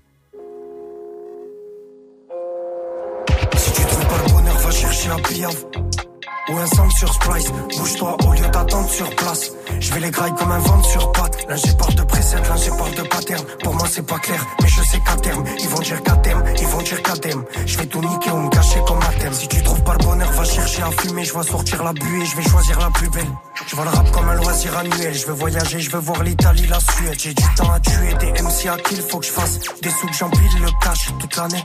Ou 6.50 6.58
un 6.58 6.66
sang 6.66 6.90
sur 6.90 7.14
Splice, 7.14 7.52
bouge-toi 7.78 8.18
au 8.26 8.34
lieu 8.34 8.48
d'attendre 8.50 8.90
sur 8.90 9.10
place. 9.16 9.52
Je 9.80 9.94
vais 9.94 10.00
les 10.00 10.12
grailler 10.12 10.34
comme 10.38 10.52
un 10.52 10.60
ventre 10.60 10.90
sur 10.90 11.12
patte. 11.12 11.48
Là 11.48 11.56
j'ai 11.56 11.74
parle 11.74 11.94
de 11.94 12.04
précepte, 12.04 12.48
là 12.50 12.56
j'ai 12.58 12.72
parle 12.72 12.96
de 12.96 13.04
pattern. 13.04 13.46
Pour 13.64 13.76
moi 13.76 13.88
c'est 13.90 14.06
pas 14.06 14.18
clair, 14.18 14.46
mais 14.62 14.68
je 14.68 14.82
sais 14.82 15.00
qu'à 15.06 15.16
terme, 15.18 15.44
ils 15.60 15.70
vont 15.70 15.80
dire 15.80 16.02
qu'à 16.02 16.16
terme, 16.18 16.44
ils 16.60 16.68
vont 16.68 16.82
dire 16.82 17.02
qu'à 17.04 17.14
terme. 17.14 17.44
Je 17.66 17.78
vais 17.78 17.86
tout 17.86 18.02
niquer 18.02 18.32
ou 18.32 18.38
me 18.38 18.50
cacher 18.50 18.80
comme 18.88 19.02
à 19.02 19.14
terme. 19.20 19.34
Si 19.34 19.48
tu 19.48 19.62
trouves 19.62 19.84
pas 19.84 19.94
le 19.94 20.04
bonheur, 20.04 20.32
va 20.32 20.44
chercher 20.44 20.82
à 20.82 20.92
fumer. 20.92 21.24
Je 21.24 21.34
vais 21.34 21.44
sortir 21.44 21.84
la 21.84 21.94
buée, 21.94 22.26
je 22.26 22.36
vais 22.36 22.44
choisir 22.50 22.80
la 22.80 22.90
plus 22.90 23.10
belle. 23.10 23.32
Je 23.68 23.76
vois 23.76 23.86
le 23.86 23.92
rap 23.92 24.12
comme 24.12 24.28
un 24.28 24.36
loisir 24.36 24.76
annuel. 24.78 25.14
Je 25.14 25.28
veux 25.28 25.34
voyager, 25.34 25.80
je 25.80 25.92
veux 25.92 26.00
voir 26.00 26.24
l'Italie, 26.24 26.68
la 26.68 26.80
Suède. 26.80 27.20
J'ai 27.20 27.34
du 27.34 27.44
temps 27.56 27.72
à 27.72 27.80
tuer, 27.80 28.14
des 28.20 28.42
MC 28.42 28.68
à 28.68 28.78
kill, 28.78 29.02
faut 29.02 29.20
que 29.20 29.26
je 29.26 29.32
fasse. 29.32 29.60
Des 29.82 29.90
sous 29.92 30.08
que 30.08 30.14
j'empile 30.14 30.62
le 30.62 30.70
cash 30.84 31.08
toute 31.20 31.36
l'année. 31.36 31.64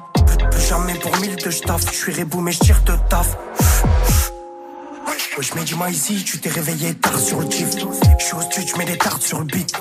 Plus, 0.50 0.68
jamais 0.68 0.94
pour 0.94 1.16
mille 1.18 1.36
de 1.36 1.50
j'taffe. 1.50 1.90
Je 1.90 1.96
suis 1.96 2.12
rebou, 2.12 2.40
mais 2.40 2.52
je 2.52 2.60
tire 2.60 2.82
de 2.84 2.94
taf. 3.08 3.36
Je 5.38 5.54
mets 5.54 5.64
du 5.64 5.74
maïsi, 5.74 6.24
tu 6.24 6.38
t'es 6.38 6.48
réveillé 6.48 6.94
tard 6.94 7.18
sur 7.18 7.40
le 7.40 7.50
chief. 7.50 7.70
Je 8.18 8.24
suis 8.24 8.34
au 8.34 8.40
studio, 8.40 8.72
je 8.72 8.78
mets 8.78 8.84
des 8.84 8.98
tartes 8.98 9.22
sur 9.22 9.38
le 9.38 9.44
beat. 9.44 9.72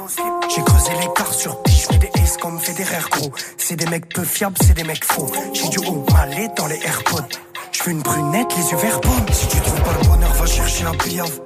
J'ai 0.54 0.62
creusé 0.62 0.92
l'écart 1.00 1.34
sur 1.34 1.62
je 1.68 1.94
mets 1.94 2.00
des 2.00 2.22
aces 2.22 2.38
comme 2.38 2.60
Federer 2.60 3.10
gros. 3.12 3.32
C'est 3.58 3.76
des 3.76 3.86
mecs 3.86 4.10
peu 4.10 4.24
fiables, 4.24 4.58
c'est 4.62 4.74
des 4.74 4.84
mecs 4.84 5.04
faux. 5.04 5.32
J'ai 5.54 5.70
du 5.70 5.80
haut 5.80 6.06
malais 6.14 6.50
dans 6.58 6.68
les 6.68 6.80
AirPods. 6.84 7.40
Je 7.72 7.90
une 7.90 8.02
brunette, 8.02 8.54
les 8.58 8.72
yeux 8.72 8.78
verts. 8.78 9.02
Si 9.32 9.48
tu 9.48 9.62
trouves 9.62 9.82
pas 9.82 9.94
le 10.02 10.08
bonheur, 10.08 10.34
va 10.34 10.46
chercher 10.46 10.84
la 10.84 10.92
piave. 10.92 11.40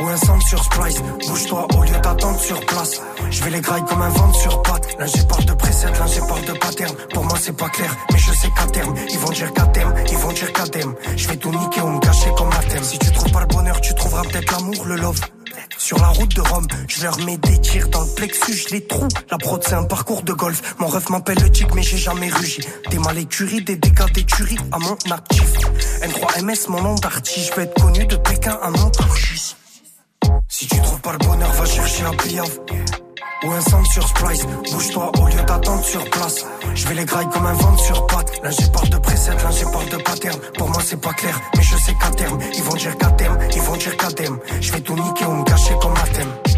Ou 0.00 0.08
un 0.08 0.16
sang 0.16 0.40
sur 0.40 0.64
Splice, 0.64 1.02
bouge-toi 1.28 1.66
au 1.76 1.82
lieu 1.82 2.00
d'attendre 2.02 2.40
sur 2.40 2.64
place. 2.64 3.02
Je 3.30 3.44
vais 3.44 3.50
les 3.50 3.60
grailler 3.60 3.84
comme 3.86 4.00
un 4.00 4.08
ventre 4.08 4.38
sur 4.38 4.62
patte. 4.62 4.98
Là 4.98 5.06
j'ai 5.06 5.22
parle 5.24 5.44
de 5.44 5.52
précepte, 5.52 5.98
là 5.98 6.06
j'ai 6.06 6.20
parle 6.20 6.44
de 6.44 6.52
pattern. 6.52 6.94
Pour 7.12 7.24
moi 7.24 7.36
c'est 7.40 7.56
pas 7.56 7.68
clair, 7.68 7.94
mais 8.10 8.18
je 8.18 8.32
sais 8.32 8.48
qu'à 8.56 8.66
terme, 8.66 8.94
ils 9.10 9.18
vont 9.18 9.30
dire 9.30 9.52
qu'à 9.52 9.66
terme, 9.66 9.94
ils 10.10 10.16
vont 10.16 10.32
dire 10.32 10.52
qu'à 10.52 10.66
terme. 10.66 10.94
Je 11.16 11.28
vais 11.28 11.36
tout 11.36 11.50
niquer 11.50 11.82
ou 11.82 11.88
me 11.88 12.00
cacher 12.00 12.30
comme 12.36 12.50
à 12.50 12.62
terme. 12.62 12.84
Si 12.84 12.98
tu 12.98 13.12
trouves 13.12 13.30
pas 13.30 13.40
le 13.40 13.46
bonheur, 13.46 13.80
tu 13.80 13.94
trouveras 13.94 14.22
peut-être 14.22 14.50
l'amour, 14.52 14.84
le 14.86 14.96
love. 14.96 15.20
Sur 15.76 15.98
la 15.98 16.08
route 16.08 16.34
de 16.34 16.40
Rome, 16.40 16.66
je 16.88 17.02
leur 17.02 17.18
mets 17.20 17.36
des 17.36 17.58
tirs 17.60 17.88
dans 17.88 18.02
le 18.02 18.14
plexus, 18.14 18.54
je 18.54 18.74
les 18.74 18.86
trouve. 18.86 19.08
La 19.30 19.38
prod 19.38 19.62
c'est 19.62 19.74
un 19.74 19.84
parcours 19.84 20.22
de 20.22 20.32
golf. 20.32 20.76
Mon 20.78 20.86
ref 20.86 21.10
m'appelle 21.10 21.38
le 21.42 21.50
tic, 21.50 21.74
mais 21.74 21.82
j'ai 21.82 21.98
jamais 21.98 22.30
rugi. 22.30 22.60
Des 22.90 22.98
mal 22.98 23.18
écuries, 23.18 23.62
des 23.62 23.76
dégâts 23.76 24.10
des 24.14 24.24
tueries 24.24 24.58
à 24.72 24.78
mon 24.78 24.96
actif. 25.10 25.58
N3MS, 26.02 26.70
mon 26.70 26.82
nom 26.82 26.94
d'artiste, 26.94 27.50
je 27.50 27.54
veux 27.54 27.62
être 27.62 27.80
connu 27.80 28.06
de 28.06 28.16
Pékin 28.16 28.58
à 28.62 28.70
Montargis. 28.70 29.56
Si 30.48 30.66
tu 30.66 30.80
trouves 30.80 31.00
pas 31.00 31.12
le 31.12 31.18
bonheur, 31.18 31.52
va 31.52 31.64
chercher 31.64 32.02
la 32.02 32.10
piave. 32.10 32.58
Ou 33.42 33.52
un 33.52 33.60
sang 33.60 33.82
sur 33.84 34.06
Splice, 34.06 34.46
bouge-toi 34.70 35.10
au 35.18 35.26
lieu 35.26 35.42
d'attendre 35.46 35.82
sur 35.82 36.04
place. 36.10 36.44
Je 36.74 36.86
vais 36.88 36.94
les 36.94 37.04
grailler 37.06 37.28
comme 37.32 37.46
un 37.46 37.54
ventre 37.54 37.82
sur 37.82 38.06
patte. 38.06 38.42
Là 38.42 38.50
j'ai 38.50 38.66
parle 38.70 38.90
de 38.90 38.98
précepte, 38.98 39.42
là 39.42 39.50
j'ai 39.50 39.64
parle 39.64 39.88
de 39.88 39.96
pattern. 39.96 40.38
Pour 40.58 40.68
moi 40.68 40.82
c'est 40.84 41.00
pas 41.00 41.12
clair, 41.14 41.40
mais 41.56 41.62
je 41.62 41.76
sais 41.76 41.94
qu'à 41.94 42.10
terme, 42.10 42.38
ils 42.54 42.62
vont 42.62 42.74
dire 42.74 42.98
qu'à 42.98 43.10
terme, 43.12 43.38
ils 43.54 43.62
vont 43.62 43.76
dire 43.76 43.96
qu'à 43.96 44.08
terme. 44.08 44.38
Je 44.60 44.72
vais 44.72 44.80
tout 44.80 44.94
niquer 44.94 45.24
ou 45.24 45.32
me 45.32 45.44
cacher 45.44 45.74
comme 45.80 45.94
à 45.96 46.06
thème. 46.08 46.49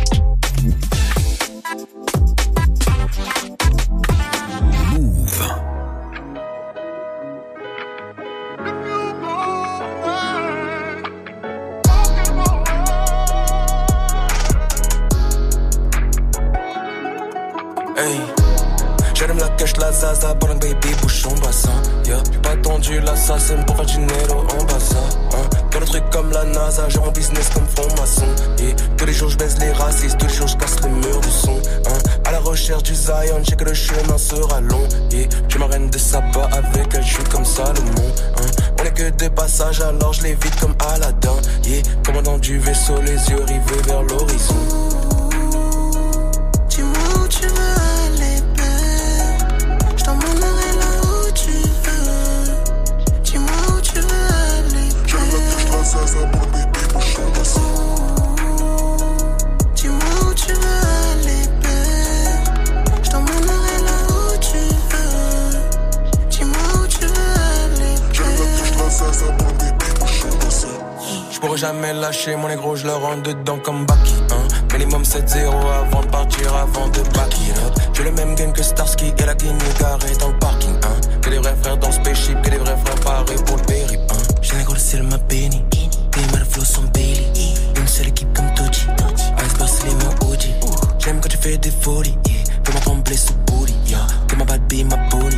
Zaza, 20.03 20.35
que 20.35 20.47
baby 20.59 20.95
bouche 21.01 21.23
son 21.23 21.35
bassin. 21.37 21.71
Yeah. 22.05 22.23
J'ai 22.33 22.39
pas 22.39 22.57
tendu 22.57 23.01
l'assassin 23.01 23.63
pour 23.67 23.77
faire 23.77 23.87
du 23.87 23.99
nero 23.99 24.41
en 24.41 24.65
bazar. 24.65 25.09
Hein. 25.35 25.79
Le 25.81 25.87
truc 25.87 26.03
comme 26.11 26.31
la 26.33 26.45
NASA, 26.45 26.89
genre 26.89 27.09
en 27.09 27.13
business 27.13 27.49
comme 27.55 27.67
franc-maçon. 27.69 28.27
Yeah. 28.59 28.75
Tous 28.97 29.07
les 29.07 29.13
jours 29.13 29.29
je 29.31 29.39
baisse 29.39 29.59
les 29.59 29.71
racistes, 29.73 30.19
tous 30.19 30.27
les 30.27 30.35
jours 30.35 30.49
je 30.49 30.57
casse 30.57 30.77
le 30.83 30.89
mur 30.89 31.21
du 31.21 31.31
son. 31.31 31.57
Hein. 31.87 31.99
À 32.25 32.33
la 32.33 32.41
recherche 32.41 32.83
du 32.83 32.95
Zion, 32.95 33.41
j'ai 33.49 33.57
que 33.57 33.65
le 33.65 33.75
chemin 33.75 34.19
sera 34.19 34.61
long. 34.61 34.87
Yeah. 35.11 35.29
Je 35.49 35.59
m'arène 35.59 35.89
de 35.89 35.99
sabbat 35.99 36.49
avec 36.53 36.95
elle, 36.95 37.05
je 37.05 37.23
comme 37.31 37.45
Salomon. 37.45 38.09
Hein. 38.39 38.47
On 38.81 38.85
est 38.85 38.95
que 38.95 39.09
des 39.11 39.31
passages, 39.31 39.81
alors 39.81 40.13
je 40.13 40.23
les 40.25 40.37
comme 40.61 40.75
Aladdin. 40.95 41.37
Yeah. 41.65 41.83
Commandant 42.05 42.39
du 42.39 42.59
vaisseau, 42.59 43.01
les 43.03 43.31
yeux 43.31 43.45
rivés 43.45 43.83
vers 43.87 44.03
l'horizon. 44.03 44.92
Jamais 71.63 71.93
lâcher 71.93 72.35
mon 72.35 72.49
négro, 72.49 72.75
je 72.75 72.85
le 72.85 72.93
rentre 72.93 73.23
dedans 73.23 73.59
comme 73.63 73.87
Baki. 73.87 74.15
Hein. 74.33 74.49
Minimum 74.73 75.05
7-0 75.05 75.47
avant 75.47 76.01
de 76.01 76.09
partir, 76.09 76.53
avant 76.57 76.89
de 76.89 77.01
back 77.15 77.39
it 77.39 77.57
up. 77.59 77.79
J'ai 77.95 78.03
le 78.03 78.11
même 78.11 78.35
game 78.35 78.53
que 78.53 78.65
Starsky 78.65 79.13
et 79.17 79.25
la 79.25 79.35
Guinée 79.35 79.73
garée 79.79 80.17
dans 80.19 80.31
le 80.31 80.39
parking. 80.41 80.75
Hein. 80.83 81.21
Que 81.21 81.31
des 81.31 81.39
vrais 81.39 81.55
frères 81.63 81.77
dans 81.77 81.87
le 81.87 81.93
spaceship, 81.93 82.43
que 82.43 82.51
des 82.51 82.57
vrais 82.57 82.77
frères 82.85 83.01
parés 83.05 83.37
pour 83.47 83.59
le 83.59 83.63
périple. 83.63 84.03
Hein. 84.11 84.35
J'ai 84.41 84.57
négocié 84.57 84.99
le 84.99 85.05
ma 85.05 85.19
béni, 85.19 85.65
des 85.71 86.33
mal 86.33 86.45
flow 86.51 86.65
sans 86.65 86.83
Bailey. 86.95 87.31
Une 87.77 87.87
seule 87.87 88.09
équipe 88.09 88.33
comme 88.35 88.53
Tochi, 88.55 88.89
Iceberg 89.39 89.71
c'est 89.73 89.87
les 89.87 89.95
mots 89.95 90.33
OG. 90.33 90.43
J'aime 90.99 91.21
quand 91.21 91.29
tu 91.29 91.37
fais 91.37 91.59
des 91.59 91.71
folies. 91.71 92.19
Fais-moi 92.65 92.81
trembler 92.81 93.17
sous 93.17 93.35
booty, 93.47 93.75
yeah. 93.87 94.05
T'es 94.27 94.35
ma 94.37 94.45
bad 94.45 94.63
bee, 94.69 94.83
ma 94.83 94.97
pony, 95.11 95.37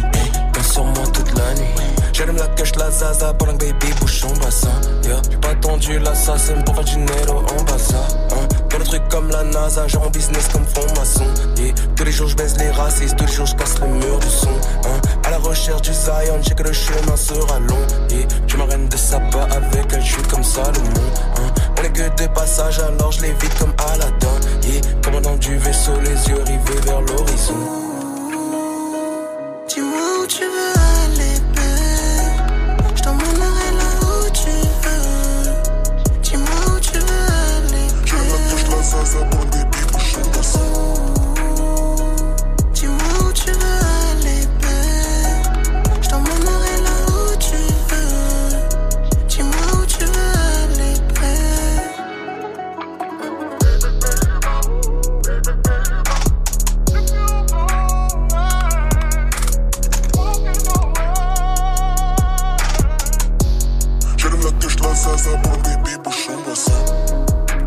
J'allume 2.15 2.37
la 2.37 2.47
cache, 2.47 2.77
la 2.77 2.93
zaza, 2.93 3.33
que 3.33 3.45
baby 3.45 3.93
bouge 4.01 4.21
son 4.21 4.33
bassin, 4.35 4.69
yeah. 5.03 5.21
J'ai 5.29 5.37
pas 5.39 5.55
tendu 5.57 5.99
l'assassin 5.99 6.55
pour 6.65 6.77
faire 6.77 6.85
du 6.85 6.99
nero 6.99 7.39
en 7.39 7.63
bazar, 7.65 8.07
hein. 8.31 8.47
Dans 8.71 8.79
le 8.79 8.85
truc 8.85 9.03
comme 9.09 9.29
la 9.31 9.43
NASA, 9.43 9.89
genre 9.89 10.07
en 10.07 10.11
business 10.11 10.47
comme 10.53 10.65
franc-maçon, 10.65 11.27
yeah. 11.57 11.75
Tous 11.97 12.05
les 12.05 12.13
jours 12.13 12.29
je 12.29 12.37
baisse 12.37 12.57
les 12.57 12.71
racistes, 12.71 13.17
tous 13.17 13.27
les 13.27 13.33
jours 13.33 13.47
je 13.47 13.57
casse 13.57 13.81
le 13.81 13.89
mur 13.89 14.19
du 14.21 14.29
son, 14.29 14.49
hein. 14.85 15.01
À 15.25 15.31
la 15.31 15.39
recherche 15.39 15.83
du 15.83 15.93
Zion, 15.93 16.39
j'ai 16.41 16.55
que 16.55 16.63
le 16.63 16.73
chemin 16.73 17.17
sera 17.17 17.59
long, 17.59 17.85
yeah. 18.09 18.29
Je 18.47 18.57
m'arène 18.59 18.89
de 18.89 18.97
sabbat 18.97 19.49
avec 19.51 19.93
elle, 19.93 20.05
je 20.05 20.21
comme 20.31 20.45
Salomon, 20.45 20.73
hein. 21.37 21.53
On 21.81 21.83
est 21.83 21.93
que 21.93 22.17
des 22.17 22.29
passages, 22.29 22.79
alors 22.79 23.11
je 23.11 23.23
les 23.23 23.35
comme 23.59 23.75
Aladdin, 23.93 24.39
yeah. 24.63 24.81
Commandant 25.03 25.35
du 25.35 25.59
vaisseau, 25.59 25.99
les 25.99 26.31
yeux 26.31 26.43
rivés 26.45 26.81
vers 26.85 27.01
l'horizon. 27.01 27.84
Dis-moi 39.15 39.44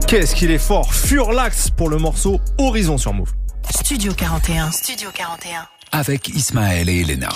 Qu'est-ce 0.08 0.36
qu'il 0.36 0.52
est 0.52 0.58
fort 0.58 0.94
Furlax 0.94 1.70
pour 1.70 1.90
le 1.90 1.98
morceau 1.98 2.40
Horizon 2.58 2.98
sur 2.98 3.14
Move. 3.14 3.34
Studio 3.70 4.14
41. 4.14 4.72
Studio 4.72 5.10
41. 5.14 5.68
avec 5.92 6.30
Ismaël 6.30 6.88
et 6.88 7.02
Elena. 7.02 7.28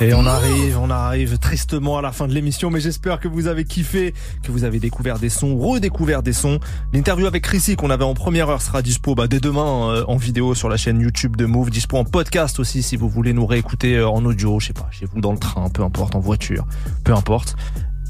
Et 0.00 0.12
on 0.12 0.26
arrive, 0.26 0.76
on 0.76 0.90
arrive 0.90 1.38
tristement 1.38 1.96
à 1.96 2.02
la 2.02 2.10
fin 2.10 2.26
de 2.26 2.34
l'émission, 2.34 2.70
mais 2.70 2.80
j'espère 2.80 3.20
que 3.20 3.28
vous 3.28 3.46
avez 3.46 3.64
kiffé, 3.64 4.12
que 4.42 4.50
vous 4.50 4.64
avez 4.64 4.80
découvert 4.80 5.20
des 5.20 5.28
sons, 5.28 5.56
redécouvert 5.56 6.24
des 6.24 6.32
sons. 6.32 6.58
L'interview 6.92 7.26
avec 7.26 7.44
Chrissy 7.44 7.76
qu'on 7.76 7.90
avait 7.90 8.02
en 8.02 8.14
première 8.14 8.48
heure 8.48 8.60
sera 8.60 8.82
dispo 8.82 9.14
bah, 9.14 9.28
dès 9.28 9.38
demain 9.38 9.90
euh, 9.90 10.04
en 10.08 10.16
vidéo 10.16 10.56
sur 10.56 10.68
la 10.68 10.76
chaîne 10.76 11.00
YouTube 11.00 11.36
de 11.36 11.46
Move, 11.46 11.70
dispo 11.70 11.96
en 11.96 12.04
podcast 12.04 12.58
aussi 12.58 12.82
si 12.82 12.96
vous 12.96 13.08
voulez 13.08 13.32
nous 13.32 13.46
réécouter 13.46 13.98
euh, 13.98 14.08
en 14.08 14.24
audio, 14.24 14.58
je 14.58 14.66
sais 14.66 14.72
pas, 14.72 14.88
chez 14.90 15.06
vous 15.06 15.20
dans 15.20 15.32
le 15.32 15.38
train, 15.38 15.68
peu 15.68 15.82
importe, 15.84 16.16
en 16.16 16.20
voiture, 16.20 16.66
peu 17.04 17.14
importe. 17.14 17.54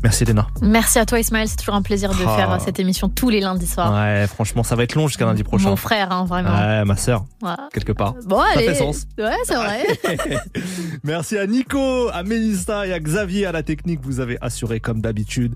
Merci 0.02 0.24
Léna. 0.24 0.46
Merci 0.62 0.98
à 1.00 1.06
toi 1.06 1.18
Ismaël, 1.18 1.48
c'est 1.48 1.56
toujours 1.56 1.74
un 1.74 1.82
plaisir 1.82 2.10
de 2.10 2.24
Ah. 2.26 2.36
faire 2.36 2.60
cette 2.60 2.78
émission 2.78 3.08
tous 3.08 3.30
les 3.30 3.40
lundis 3.40 3.66
soirs. 3.66 3.92
Ouais, 3.92 4.26
franchement, 4.28 4.62
ça 4.62 4.76
va 4.76 4.84
être 4.84 4.94
long 4.94 5.08
jusqu'à 5.08 5.24
lundi 5.26 5.42
prochain. 5.42 5.70
Mon 5.70 5.76
frère, 5.76 6.12
hein, 6.12 6.24
vraiment. 6.24 6.50
Ouais, 6.56 6.84
ma 6.84 6.96
sœur, 6.96 7.24
Ouais. 7.42 7.50
quelque 7.72 7.92
part. 7.92 8.14
Bon, 8.26 8.38
ça 8.40 8.46
allez. 8.54 8.66
fait 8.68 8.74
sens. 8.76 9.06
Ouais, 9.18 9.32
c'est 9.44 9.54
vrai. 9.56 9.86
Merci 11.04 11.36
à 11.38 11.46
Nico, 11.46 12.08
à 12.12 12.22
Mélissa 12.22 12.86
et 12.86 12.92
à 12.92 13.00
Xavier 13.00 13.46
à 13.46 13.52
la 13.52 13.62
technique. 13.62 14.00
Vous 14.02 14.20
avez 14.20 14.38
assuré 14.40 14.80
comme 14.80 15.00
d'habitude. 15.00 15.54